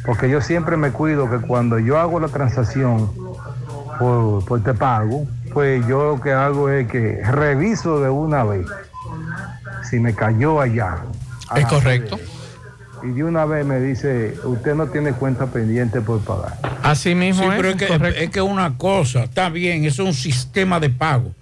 Porque 0.06 0.30
yo 0.30 0.42
siempre 0.42 0.78
me 0.78 0.92
cuido 0.92 1.30
que 1.30 1.38
cuando 1.38 1.80
yo 1.80 2.00
hago 2.00 2.20
la 2.20 2.28
transacción 2.28 3.12
por, 3.98 4.46
por 4.46 4.62
te 4.62 4.74
pago, 4.74 5.26
pues 5.54 5.86
yo 5.88 6.16
lo 6.16 6.22
que 6.22 6.34
hago 6.34 6.70
es 6.70 6.88
que 6.88 7.22
reviso 7.24 8.00
de 8.02 8.10
una 8.10 8.44
vez 8.44 8.68
si 9.84 10.00
me 10.00 10.14
cayó 10.14 10.62
allá. 10.62 10.98
Es 11.56 11.66
correcto. 11.66 12.20
Y 13.04 13.08
de 13.08 13.24
una 13.24 13.44
vez 13.46 13.66
me 13.66 13.80
dice, 13.82 14.36
usted 14.46 14.76
no 14.76 14.88
tiene 14.88 15.12
cuenta 15.12 15.48
pendiente 15.48 16.00
por 16.02 16.22
pagar. 16.22 16.58
Así 16.84 17.16
mismo 17.16 17.44
Sí, 17.44 17.50
es, 17.50 17.56
pero 17.58 17.70
es 17.70 17.76
que, 17.76 18.24
es 18.24 18.30
que 18.30 18.42
una 18.42 18.78
cosa, 18.78 19.24
está 19.26 19.50
bien, 19.50 19.84
eso 19.84 20.04
es 20.04 20.08
un 20.08 20.14
sistema 20.14 20.80
de 20.80 20.90
pago. 20.90 21.34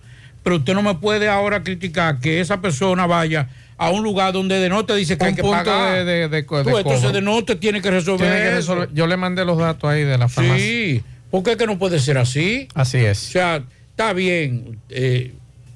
Pero 0.44 0.56
usted 0.56 0.74
no 0.74 0.82
me 0.82 0.96
puede 0.96 1.30
ahora 1.30 1.62
criticar 1.62 2.20
que 2.20 2.40
esa 2.42 2.62
persona 2.62 3.06
vaya 3.06 3.48
a 3.78 3.92
un 3.92 4.02
lugar 4.04 4.34
donde 4.34 4.58
de 4.60 4.70
no 4.70 4.86
te 4.86 4.96
dice 4.96 5.18
que 5.20 5.24
Un 5.24 5.30
hay 5.30 5.36
que 5.36 5.42
punto 5.44 5.58
pagar. 5.64 6.04
de- 6.04 6.04
de- 6.04 6.28
de- 6.30 6.44
Tú, 6.44 6.58
entonces 6.78 7.14
de 7.14 7.22
no 7.22 7.44
te 7.44 7.56
tiene 7.56 7.80
que 7.80 7.92
resolver. 7.92 8.28
Tiene 8.28 8.42
que 8.52 8.58
eso. 8.58 8.74
resolver- 8.76 8.90
Yo 8.94 9.06
le 9.06 9.18
mandé 9.18 9.46
los 9.46 9.60
datos 9.60 9.88
ahí 9.90 10.04
de 10.04 10.18
la 10.18 10.28
farmacia. 10.30 10.58
Sí, 10.66 11.04
porque 11.30 11.52
es 11.52 11.58
que 11.58 11.68
no 11.68 11.78
puede 11.78 12.00
ser 12.00 12.18
así. 12.18 12.68
Así 12.74 12.98
es. 12.98 13.28
O 13.30 13.32
sea, 13.34 13.64
está 13.92 14.14
bien. 14.14 14.80
eh, 14.90 15.34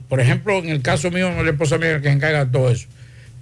por 0.09 0.19
ejemplo, 0.19 0.57
en 0.59 0.69
el 0.69 0.81
caso 0.81 1.11
mío, 1.11 1.29
la 1.43 1.49
esposa 1.51 1.77
mía 1.77 1.97
que 2.01 2.07
se 2.07 2.11
encarga 2.13 2.45
de 2.45 2.51
todo 2.51 2.69
eso. 2.71 2.87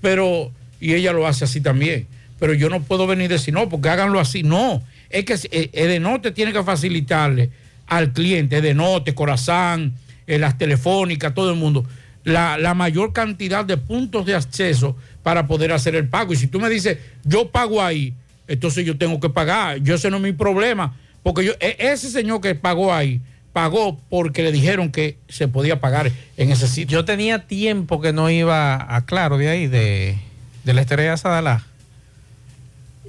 Pero, 0.02 0.52
y 0.84 0.94
ella 0.94 1.14
lo 1.14 1.26
hace 1.26 1.46
así 1.46 1.62
también. 1.62 2.08
Pero 2.40 2.54
yo 2.54 2.70
no 2.70 2.84
puedo 2.84 3.08
venir 3.08 3.26
y 3.26 3.28
decir, 3.30 3.54
no, 3.54 3.70
porque 3.70 3.88
háganlo 3.88 4.20
así. 4.20 4.44
No, 4.44 4.84
es 5.10 5.24
que 5.24 5.36
eh, 5.50 5.70
Edenote 5.72 6.32
tiene 6.32 6.52
que 6.52 6.62
facilitarle 6.62 7.50
al 7.88 8.12
cliente, 8.12 8.58
Edenote, 8.58 9.16
Corazán, 9.16 9.94
eh, 10.28 10.38
las 10.38 10.58
telefónicas, 10.58 11.34
todo 11.34 11.52
el 11.52 11.56
mundo, 11.56 11.86
la, 12.26 12.58
la 12.58 12.74
mayor 12.74 13.14
cantidad 13.14 13.64
de 13.64 13.78
puntos 13.78 14.26
de 14.26 14.36
acceso 14.36 14.98
para 15.24 15.48
poder 15.48 15.72
hacer 15.72 15.96
el 15.96 16.10
pago. 16.10 16.34
Y 16.34 16.36
si 16.36 16.48
tú 16.48 16.60
me 16.60 16.70
dices, 16.70 16.98
yo 17.24 17.50
pago 17.50 17.82
ahí, 17.82 18.14
entonces 18.50 18.86
yo 18.86 18.98
tengo 18.98 19.22
que 19.22 19.30
pagar. 19.30 19.78
Yo 19.78 19.96
ese 19.96 20.10
no 20.10 20.18
es 20.18 20.24
mi 20.24 20.34
problema. 20.34 20.98
Porque 21.24 21.46
yo, 21.46 21.54
e- 21.62 21.78
ese 21.80 22.10
señor 22.10 22.42
que 22.42 22.56
pagó 22.56 22.94
ahí, 22.94 23.22
pagó 23.54 23.98
porque 24.10 24.44
le 24.44 24.52
dijeron 24.52 24.92
que 24.92 25.16
se 25.30 25.48
podía 25.48 25.80
pagar 25.80 26.12
en 26.36 26.52
ese 26.52 26.68
sitio. 26.68 27.00
Yo 27.00 27.06
tenía 27.06 27.48
tiempo 27.48 28.02
que 28.02 28.12
no 28.12 28.30
iba 28.30 28.94
a 28.94 29.06
Claro 29.06 29.38
de 29.38 29.48
ahí, 29.48 29.68
de, 29.68 30.18
de 30.64 30.74
la 30.74 30.82
estrella 30.82 31.18
Sadalá. 31.18 31.64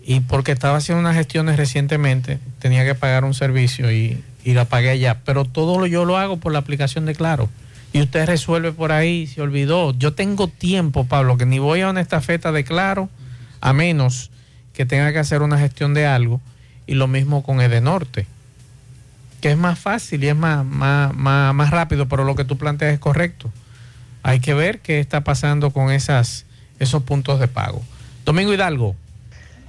Y 0.07 0.21
porque 0.21 0.53
estaba 0.53 0.77
haciendo 0.77 1.01
unas 1.01 1.17
gestiones 1.17 1.57
recientemente, 1.57 2.39
tenía 2.59 2.85
que 2.85 2.95
pagar 2.95 3.25
un 3.25 3.35
servicio 3.35 3.91
y, 3.91 4.23
y 4.45 4.53
la 4.53 4.67
pagué 4.67 4.91
allá. 4.91 5.21
Pero 5.25 5.45
todo 5.45 5.79
lo, 5.79 5.87
yo 5.87 6.05
lo 6.05 6.19
hago 6.19 6.37
por 6.37 6.53
la 6.53 6.59
aplicación 6.59 7.07
de 7.07 7.15
Claro. 7.15 7.49
Y 7.93 8.03
usted 8.03 8.27
resuelve 8.27 8.73
por 8.73 8.93
ahí, 8.93 9.27
se 9.27 9.41
olvidó. 9.41 9.97
Yo 9.97 10.15
tengo 10.15 10.49
tiempo, 10.49 11.05
Pablo, 11.05 11.37
que 11.37 11.47
ni 11.47 11.59
voy 11.59 11.81
a 11.81 11.91
una 11.91 12.01
estafeta 12.01 12.53
de 12.53 12.65
Claro, 12.65 13.09
a 13.61 13.73
menos 13.73 14.31
que 14.73 14.85
tenga 14.85 15.13
que 15.13 15.21
hacer 15.21 15.43
una 15.43 15.59
gestión 15.59 15.95
de 15.95 16.05
algo. 16.05 16.41
Y 16.87 16.95
lo 16.95 17.07
mismo 17.07 17.43
con 17.43 17.61
Edenorte 17.61 18.27
que 19.45 19.51
es 19.51 19.59
más 19.59 19.79
fácil 19.79 20.25
y 20.25 20.29
es 20.29 20.35
más, 20.35 20.65
más, 20.65 21.15
más, 21.15 21.55
más 21.55 21.69
rápido, 21.69 22.09
pero 22.09 22.25
lo 22.25 22.35
que 22.35 22.47
tú 22.47 22.57
planteas 22.57 22.95
es 22.95 22.99
correcto. 22.99 23.53
Hay 24.23 24.41
que 24.41 24.55
ver 24.55 24.81
qué 24.81 25.01
está 25.01 25.21
pasando 25.21 25.71
con 25.71 25.91
esas, 25.91 26.47
esos 26.85 27.03
puntos 27.03 27.41
de 27.41 27.49
pago. 27.49 27.83
Domingo 28.25 28.53
Hidalgo. 28.53 28.95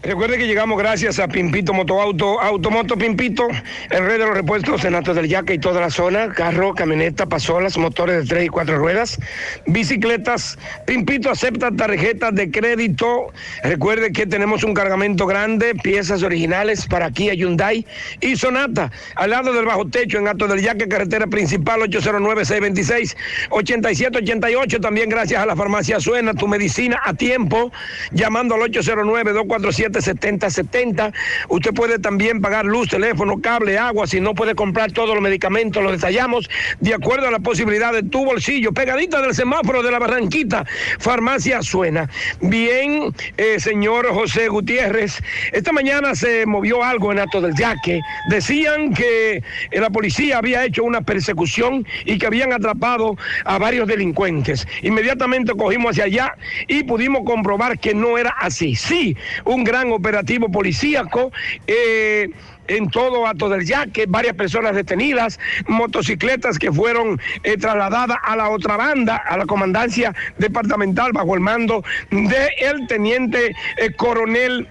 Recuerde 0.05 0.37
que 0.37 0.45
llegamos 0.45 0.77
gracias 0.77 1.17
a 1.17 1.27
Pimpito 1.27 1.73
Motoauto, 1.73 2.39
Automoto 2.39 2.95
Pimpito, 2.95 3.47
el 3.89 4.05
rey 4.05 4.19
de 4.19 4.25
los 4.27 4.35
repuestos 4.35 4.85
en 4.85 4.93
Alto 4.93 5.15
del 5.15 5.27
Yaque 5.27 5.55
y 5.55 5.57
toda 5.57 5.81
la 5.81 5.89
zona, 5.89 6.29
carro, 6.29 6.75
camioneta, 6.75 7.25
pasolas, 7.25 7.75
motores 7.75 8.21
de 8.21 8.29
tres 8.29 8.45
y 8.45 8.49
cuatro 8.49 8.77
ruedas, 8.77 9.17
bicicletas. 9.65 10.59
Pimpito 10.85 11.31
acepta 11.31 11.71
tarjetas 11.71 12.35
de 12.35 12.51
crédito. 12.51 13.33
Recuerde 13.63 14.11
que 14.11 14.27
tenemos 14.27 14.63
un 14.63 14.75
cargamento 14.75 15.25
grande, 15.25 15.73
piezas 15.73 16.21
originales 16.21 16.85
para 16.85 17.09
Kia 17.09 17.33
Hyundai 17.33 17.83
y 18.21 18.35
Sonata, 18.35 18.91
al 19.15 19.31
lado 19.31 19.53
del 19.53 19.65
bajo 19.65 19.87
techo 19.87 20.19
en 20.19 20.27
Alto 20.27 20.47
del 20.47 20.61
Yaque, 20.61 20.87
carretera 20.87 21.25
principal 21.25 21.81
809-626-8788. 21.81 24.79
También 24.79 25.09
gracias 25.09 25.41
a 25.41 25.47
la 25.47 25.55
farmacia 25.55 25.99
Suena, 25.99 26.35
tu 26.35 26.47
medicina 26.47 27.01
a 27.03 27.15
tiempo, 27.15 27.71
llamando 28.11 28.53
al 28.53 28.61
809-247 28.69 29.94
809-577-7070. 29.95 31.13
Usted 31.49 31.73
puede 31.73 31.99
también 31.99 32.41
pagar 32.41 32.65
luz, 32.65 32.89
teléfono, 32.89 33.39
cable, 33.41 33.77
agua. 33.77 34.07
Si 34.07 34.19
no 34.19 34.33
puede 34.33 34.55
comprar 34.55 34.91
todos 34.91 35.13
los 35.13 35.21
medicamentos, 35.21 35.83
los 35.83 35.93
detallamos 35.93 36.49
de 36.79 36.93
acuerdo 36.93 37.27
a 37.27 37.31
la 37.31 37.39
posibilidad 37.39 37.93
de 37.93 38.03
tu 38.03 38.25
bolsillo. 38.25 38.71
Pegadita 38.71 39.21
del 39.21 39.33
semáforo 39.33 39.81
de 39.83 39.91
la 39.91 39.99
Barranquita, 39.99 40.65
Farmacia 40.99 41.61
Suena. 41.61 42.09
Bien, 42.41 43.13
eh, 43.37 43.59
señor 43.59 44.07
José 44.13 44.47
Gutiérrez, 44.47 45.21
esta 45.51 45.71
mañana 45.71 46.15
se 46.15 46.45
movió 46.45 46.83
algo 46.83 47.11
en 47.11 47.19
Ato 47.19 47.41
del 47.41 47.55
Yaque. 47.55 48.01
Decían 48.29 48.93
que 48.93 49.37
eh, 49.71 49.79
la 49.79 49.89
policía 49.89 50.37
había 50.37 50.65
hecho 50.65 50.83
una 50.83 51.01
persecución 51.01 51.85
y 52.05 52.17
que 52.17 52.25
habían 52.25 52.53
atrapado 52.53 53.17
a 53.45 53.57
varios 53.57 53.87
delincuentes. 53.87 54.67
Inmediatamente 54.81 55.53
cogimos 55.53 55.91
hacia 55.91 56.05
allá 56.05 56.35
y 56.67 56.83
pudimos 56.83 57.23
comprobar 57.25 57.79
que 57.79 57.93
no 57.93 58.17
era 58.17 58.31
así. 58.39 58.75
Sí, 58.75 59.15
un 59.45 59.63
gran 59.63 59.84
operativo 59.91 60.51
policíaco. 60.51 61.31
eh, 61.67 62.29
en 62.67 62.89
todo 62.89 63.27
Ato 63.27 63.49
del 63.49 63.65
Yaque, 63.65 64.05
varias 64.07 64.35
personas 64.35 64.75
detenidas, 64.75 65.39
motocicletas 65.67 66.57
que 66.57 66.71
fueron 66.71 67.19
eh, 67.43 67.57
trasladadas 67.57 68.17
a 68.23 68.35
la 68.35 68.49
otra 68.49 68.77
banda, 68.77 69.17
a 69.17 69.37
la 69.37 69.45
comandancia 69.45 70.15
departamental 70.37 71.11
bajo 71.13 71.35
el 71.35 71.41
mando 71.41 71.83
del 72.11 72.49
el 72.59 72.87
teniente 72.87 73.55
eh, 73.77 73.91
coronel 73.95 74.67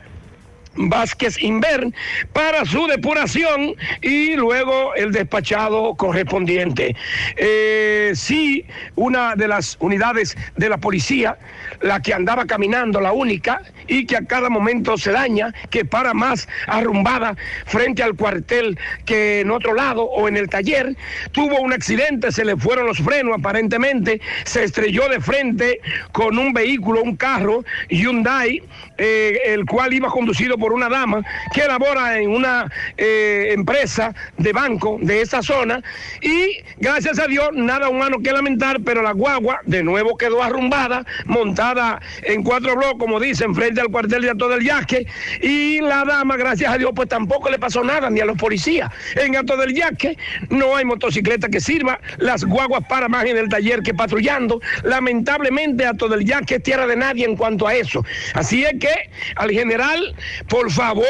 Vázquez 0.77 1.41
Invern 1.41 1.95
para 2.33 2.65
su 2.65 2.87
depuración 2.89 3.75
y 4.03 4.35
luego 4.35 4.95
el 4.97 5.13
despachado 5.13 5.95
correspondiente. 5.95 6.97
Eh, 7.37 8.13
sí, 8.15 8.67
una 8.97 9.37
de 9.37 9.49
las 9.49 9.77
unidades 9.81 10.37
de 10.57 10.69
la 10.69 10.79
policía, 10.79 11.39
la 11.81 12.03
que 12.03 12.13
andaba 12.13 12.47
caminando, 12.47 13.01
la 13.01 13.13
única, 13.13 13.63
y 13.87 14.07
que 14.07 14.17
a 14.17 14.25
cada 14.25 14.51
momento 14.51 14.97
se 14.97 15.13
daña, 15.13 15.53
que 15.71 15.85
para 15.85 16.15
más 16.15 16.49
arrumbada 16.67 17.37
frente 17.67 18.03
al 18.03 18.15
cuartel 18.15 18.79
que 19.05 19.41
en 19.41 19.51
otro 19.51 19.75
lado 19.75 20.05
o 20.05 20.29
en 20.29 20.37
el 20.37 20.49
taller, 20.49 20.97
tuvo 21.33 21.61
un 21.61 21.73
accidente, 21.73 22.33
se 22.33 22.45
le 22.45 22.57
fueron 22.57 22.87
los 22.87 22.99
frenos 22.99 23.39
aparentemente, 23.39 24.21
se 24.45 24.65
estrelló 24.65 25.09
de 25.09 25.21
frente 25.21 25.81
con 26.13 26.39
un 26.39 26.53
vehículo, 26.53 27.03
un 27.03 27.17
carro 27.17 27.65
Hyundai, 27.89 28.63
eh, 28.97 29.41
el 29.47 29.65
cual 29.65 29.93
iba 29.93 30.09
conducido 30.09 30.57
por 30.57 30.73
una 30.73 30.89
dama 30.89 31.23
que 31.53 31.67
labora 31.67 32.19
en 32.19 32.31
una 32.31 32.71
eh, 32.97 33.51
empresa 33.53 34.15
de 34.39 34.53
banco 34.53 34.99
de 35.01 35.21
esa 35.21 35.43
zona. 35.43 35.83
Y 36.21 36.59
gracias 36.79 37.19
a 37.19 37.27
Dios 37.27 37.51
nada 37.55 37.89
humano 37.89 38.19
que 38.23 38.33
lamentar, 38.33 38.81
pero 38.85 39.03
la 39.03 39.13
guagua 39.13 39.61
de 39.67 39.83
nuevo 39.83 40.17
quedó 40.17 40.43
arrumbada, 40.43 41.05
montada 41.27 42.01
en 42.23 42.43
cuatro 42.43 42.77
bloques, 42.77 42.99
como 42.99 43.21
dicen, 43.21 43.55
frente 43.55 43.74
al 43.81 43.89
cuartel 43.89 44.23
de 44.23 44.31
Ato 44.31 44.49
del 44.49 44.65
Yaque 44.65 45.07
y 45.41 45.81
la 45.81 46.05
dama, 46.05 46.37
gracias 46.37 46.73
a 46.73 46.79
Dios, 46.79 46.93
pues 46.95 47.09
tampoco 47.09 47.51
le 47.51 47.59
pasó 47.59 47.83
nada 47.83 48.11
ni 48.11 48.21
a 48.21 48.25
los 48.25 48.37
policías. 48.37 48.91
En 49.17 49.37
Ato 49.37 49.57
del 49.57 49.75
Yaque 49.75 50.17
no 50.51 50.77
hay 50.77 50.85
motocicleta 50.85 51.49
que 51.49 51.61
sirva, 51.61 52.01
las 52.19 52.45
guaguas 52.45 52.85
para 52.89 53.09
más 53.09 53.25
en 53.25 53.37
el 53.37 53.49
taller 53.49 53.83
que 53.83 53.95
patrullando. 53.95 54.61
Lamentablemente 54.83 55.87
Ato 55.87 56.09
del 56.09 56.25
Yaque 56.25 56.57
es 56.57 56.63
tierra 56.63 56.87
de 56.87 56.97
nadie 56.97 57.25
en 57.25 57.37
cuanto 57.37 57.67
a 57.67 57.75
eso. 57.75 58.05
Así 58.35 58.65
es 58.65 58.75
que 58.79 59.11
al 59.37 59.51
general, 59.51 60.15
por 60.49 60.71
favor, 60.71 61.05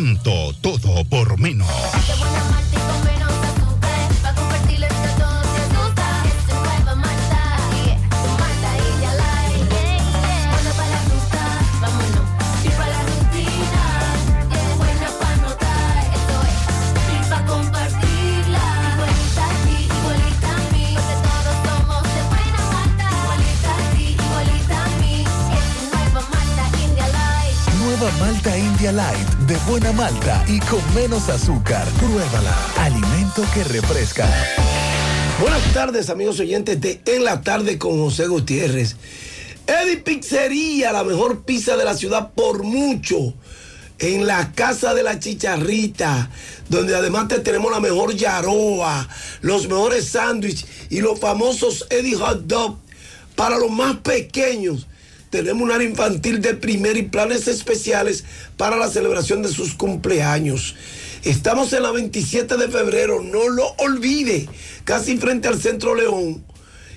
Encanto, 0.00 0.54
todo 0.62 1.04
por 1.04 1.38
menos. 1.38 1.68
Malta 28.18 28.56
India 28.56 28.92
Light 28.92 29.28
de 29.46 29.56
buena 29.68 29.92
malta 29.92 30.44
y 30.48 30.58
con 30.60 30.80
menos 30.94 31.28
azúcar. 31.28 31.86
Pruébala. 31.98 32.56
Alimento 32.78 33.42
que 33.54 33.64
refresca. 33.64 34.28
Buenas 35.40 35.62
tardes, 35.72 36.10
amigos 36.10 36.40
oyentes 36.40 36.80
de 36.80 37.00
En 37.06 37.24
la 37.24 37.40
Tarde 37.42 37.78
con 37.78 37.98
José 37.98 38.26
Gutiérrez. 38.26 38.96
Eddie 39.66 39.98
Pizzería, 39.98 40.92
la 40.92 41.04
mejor 41.04 41.42
pizza 41.44 41.76
de 41.76 41.84
la 41.84 41.94
ciudad 41.94 42.32
por 42.34 42.62
mucho. 42.62 43.34
En 43.98 44.26
la 44.26 44.52
casa 44.52 44.94
de 44.94 45.02
la 45.02 45.18
chicharrita, 45.18 46.30
donde 46.68 46.96
además 46.96 47.28
te 47.28 47.38
tenemos 47.40 47.70
la 47.70 47.80
mejor 47.80 48.14
yaroa, 48.14 49.08
los 49.42 49.68
mejores 49.68 50.08
sándwiches 50.08 50.66
y 50.88 51.00
los 51.00 51.20
famosos 51.20 51.86
Eddie 51.90 52.16
Hot 52.16 52.46
Dog. 52.46 52.78
Para 53.36 53.58
los 53.58 53.70
más 53.70 53.96
pequeños, 53.96 54.86
tenemos 55.30 55.62
un 55.62 55.70
área 55.70 55.88
infantil 55.88 56.42
de 56.42 56.54
primer 56.54 56.96
y 56.96 57.02
planes 57.02 57.46
especiales 57.48 58.24
para 58.56 58.76
la 58.76 58.88
celebración 58.88 59.42
de 59.42 59.48
sus 59.48 59.74
cumpleaños. 59.74 60.74
Estamos 61.22 61.72
en 61.72 61.84
la 61.84 61.92
27 61.92 62.56
de 62.56 62.66
febrero, 62.68 63.22
no 63.22 63.48
lo 63.48 63.68
olvide, 63.78 64.48
casi 64.84 65.16
frente 65.18 65.46
al 65.48 65.60
Centro 65.60 65.94
León. 65.94 66.44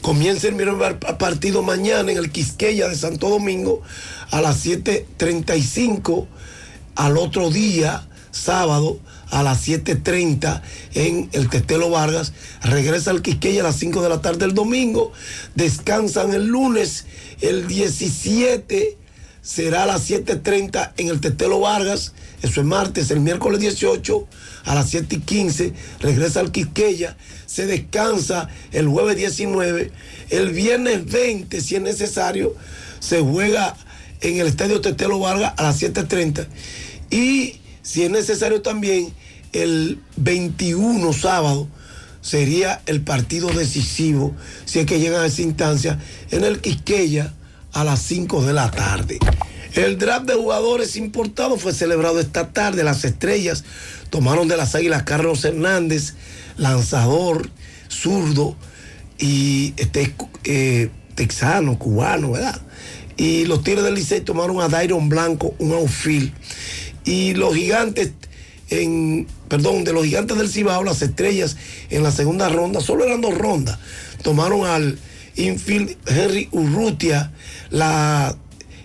comienza 0.03 0.49
el 0.49 0.57
primer 0.57 0.99
partido 0.99 1.63
mañana 1.63 2.13
en 2.13 2.19
el 2.19 2.31
Quisqueya 2.31 2.89
de 2.89 2.97
Santo 2.97 3.29
Domingo 3.29 3.83
a 4.31 4.41
las 4.41 4.65
7.35, 4.65 6.27
al 6.97 7.17
otro 7.17 7.51
día, 7.51 8.07
sábado, 8.31 8.99
a 9.31 9.43
las 9.43 9.67
7.30 9.67 10.63
en 10.95 11.29
el 11.33 11.49
Tetelo 11.49 11.91
Vargas, 11.91 12.33
regresa 12.63 13.11
al 13.11 13.23
Quisqueya 13.23 13.63
a 13.63 13.65
las 13.65 13.77
5 13.77 14.03
de 14.03 14.09
la 14.09 14.21
tarde 14.21 14.45
el 14.45 14.55
domingo, 14.55 15.13
descansan 15.55 16.33
el 16.35 16.47
lunes, 16.47 17.07
el 17.41 17.67
17 17.67 18.97
será 19.43 19.83
a 19.83 19.87
las 19.87 20.09
7.30 20.09 20.93
en 20.97 21.09
el 21.09 21.21
Tetelo 21.21 21.61
Vargas, 21.61 22.13
eso 22.43 22.61
es 22.61 22.67
martes, 22.67 23.11
el 23.11 23.21
miércoles 23.21 23.61
18 23.61 24.27
a 24.65 24.75
las 24.75 24.91
7 24.91 25.17
y 25.17 25.21
15 25.21 25.73
regresa 26.01 26.41
al 26.41 26.53
Quisqueya, 26.53 27.17
se 27.47 27.67
descansa 27.67 28.49
el 28.73 28.89
jueves 28.89 29.17
19, 29.17 29.91
el 30.31 30.51
viernes 30.51 31.05
20 31.07 31.61
si 31.61 31.77
es 31.77 31.83
necesario, 31.83 32.55
se 33.01 33.21
juega 33.21 33.77
en 34.29 34.41
el 34.41 34.47
Estadio 34.47 34.81
Tetelo 34.81 35.19
Vargas 35.19 35.55
a 35.57 35.63
las 35.63 35.83
7.30 35.83 36.47
y 37.11 37.61
si 37.83 38.03
es 38.03 38.11
necesario 38.11 38.63
también 38.63 39.13
el 39.53 40.01
21 40.17 41.13
sábado 41.13 41.69
sería 42.21 42.81
el 42.87 43.03
partido 43.03 43.49
decisivo 43.51 44.35
si 44.65 44.81
es 44.81 44.87
que 44.87 44.99
llegan 44.99 45.23
a 45.23 45.27
esa 45.27 45.43
instancia 45.43 45.99
en 46.31 46.45
el 46.45 46.61
Quisqueya 46.61 47.35
a 47.73 47.85
las 47.85 48.01
5 48.03 48.45
de 48.45 48.53
la 48.53 48.71
tarde. 48.71 49.19
El 49.75 49.99
draft 49.99 50.27
de 50.27 50.35
jugadores 50.35 50.95
importados 50.97 51.61
fue 51.61 51.75
celebrado 51.75 52.21
esta 52.21 52.53
tarde. 52.53 52.85
Las 52.85 53.05
estrellas 53.05 53.65
tomaron 54.09 54.47
de 54.47 54.57
las 54.57 54.77
águilas 54.77 55.03
Carlos 55.03 55.45
Hernández, 55.45 56.15
lanzador, 56.57 57.51
zurdo 57.89 58.57
y 59.19 59.75
este 59.77 60.15
eh, 60.45 60.91
texano, 61.17 61.79
cubano, 61.79 62.33
¿verdad? 62.33 62.61
Y 63.17 63.45
los 63.45 63.63
Tigres 63.63 63.85
del 63.85 63.95
Licey 63.95 64.21
tomaron 64.21 64.61
a 64.61 64.69
Dairon 64.69 65.09
Blanco, 65.09 65.55
un 65.59 65.73
outfield. 65.73 66.33
Y 67.05 67.35
los 67.35 67.55
gigantes, 67.55 68.13
en, 68.71 69.27
perdón, 69.49 69.85
de 69.85 69.93
los 69.93 70.05
gigantes 70.05 70.37
del 70.37 70.49
Cibao, 70.49 70.83
las 70.85 71.03
estrellas 71.03 71.57
en 71.91 72.03
la 72.03 72.11
segunda 72.11 72.49
ronda, 72.49 72.81
solo 72.81 73.05
eran 73.05 73.21
dos 73.21 73.37
rondas, 73.37 73.79
tomaron 74.23 74.67
al 74.67 74.99
infield 75.37 75.97
Henry 76.07 76.49
Urrutia, 76.53 77.33
la, 77.71 78.37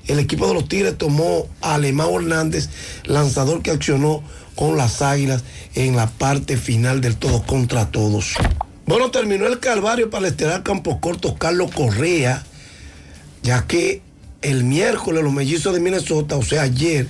el 0.08 0.20
equipo 0.20 0.48
de 0.48 0.54
los 0.54 0.68
Tigres 0.68 0.98
tomó 0.98 1.48
a 1.62 1.76
Alemão 1.76 2.20
Hernández, 2.20 2.70
lanzador 3.06 3.62
que 3.62 3.72
accionó 3.72 4.24
con 4.56 4.76
las 4.76 5.02
águilas 5.02 5.44
en 5.76 5.96
la 5.96 6.08
parte 6.08 6.58
final 6.58 7.00
del 7.00 7.16
todos 7.16 7.44
contra 7.44 7.90
todos. 7.92 8.34
Bueno, 8.86 9.12
terminó 9.12 9.48
el 9.48 9.60
calvario 9.60 10.10
para 10.10 10.26
el 10.26 10.32
estelar 10.34 10.64
Campos 10.64 10.98
Cortos 11.00 11.36
Carlos 11.38 11.72
Correa, 11.72 12.44
ya 13.44 13.68
que 13.68 14.02
el 14.42 14.64
miércoles 14.64 15.24
los 15.24 15.34
mellizos 15.34 15.74
de 15.74 15.80
Minnesota, 15.80 16.38
o 16.38 16.44
sea, 16.44 16.64
ayer, 16.64 17.08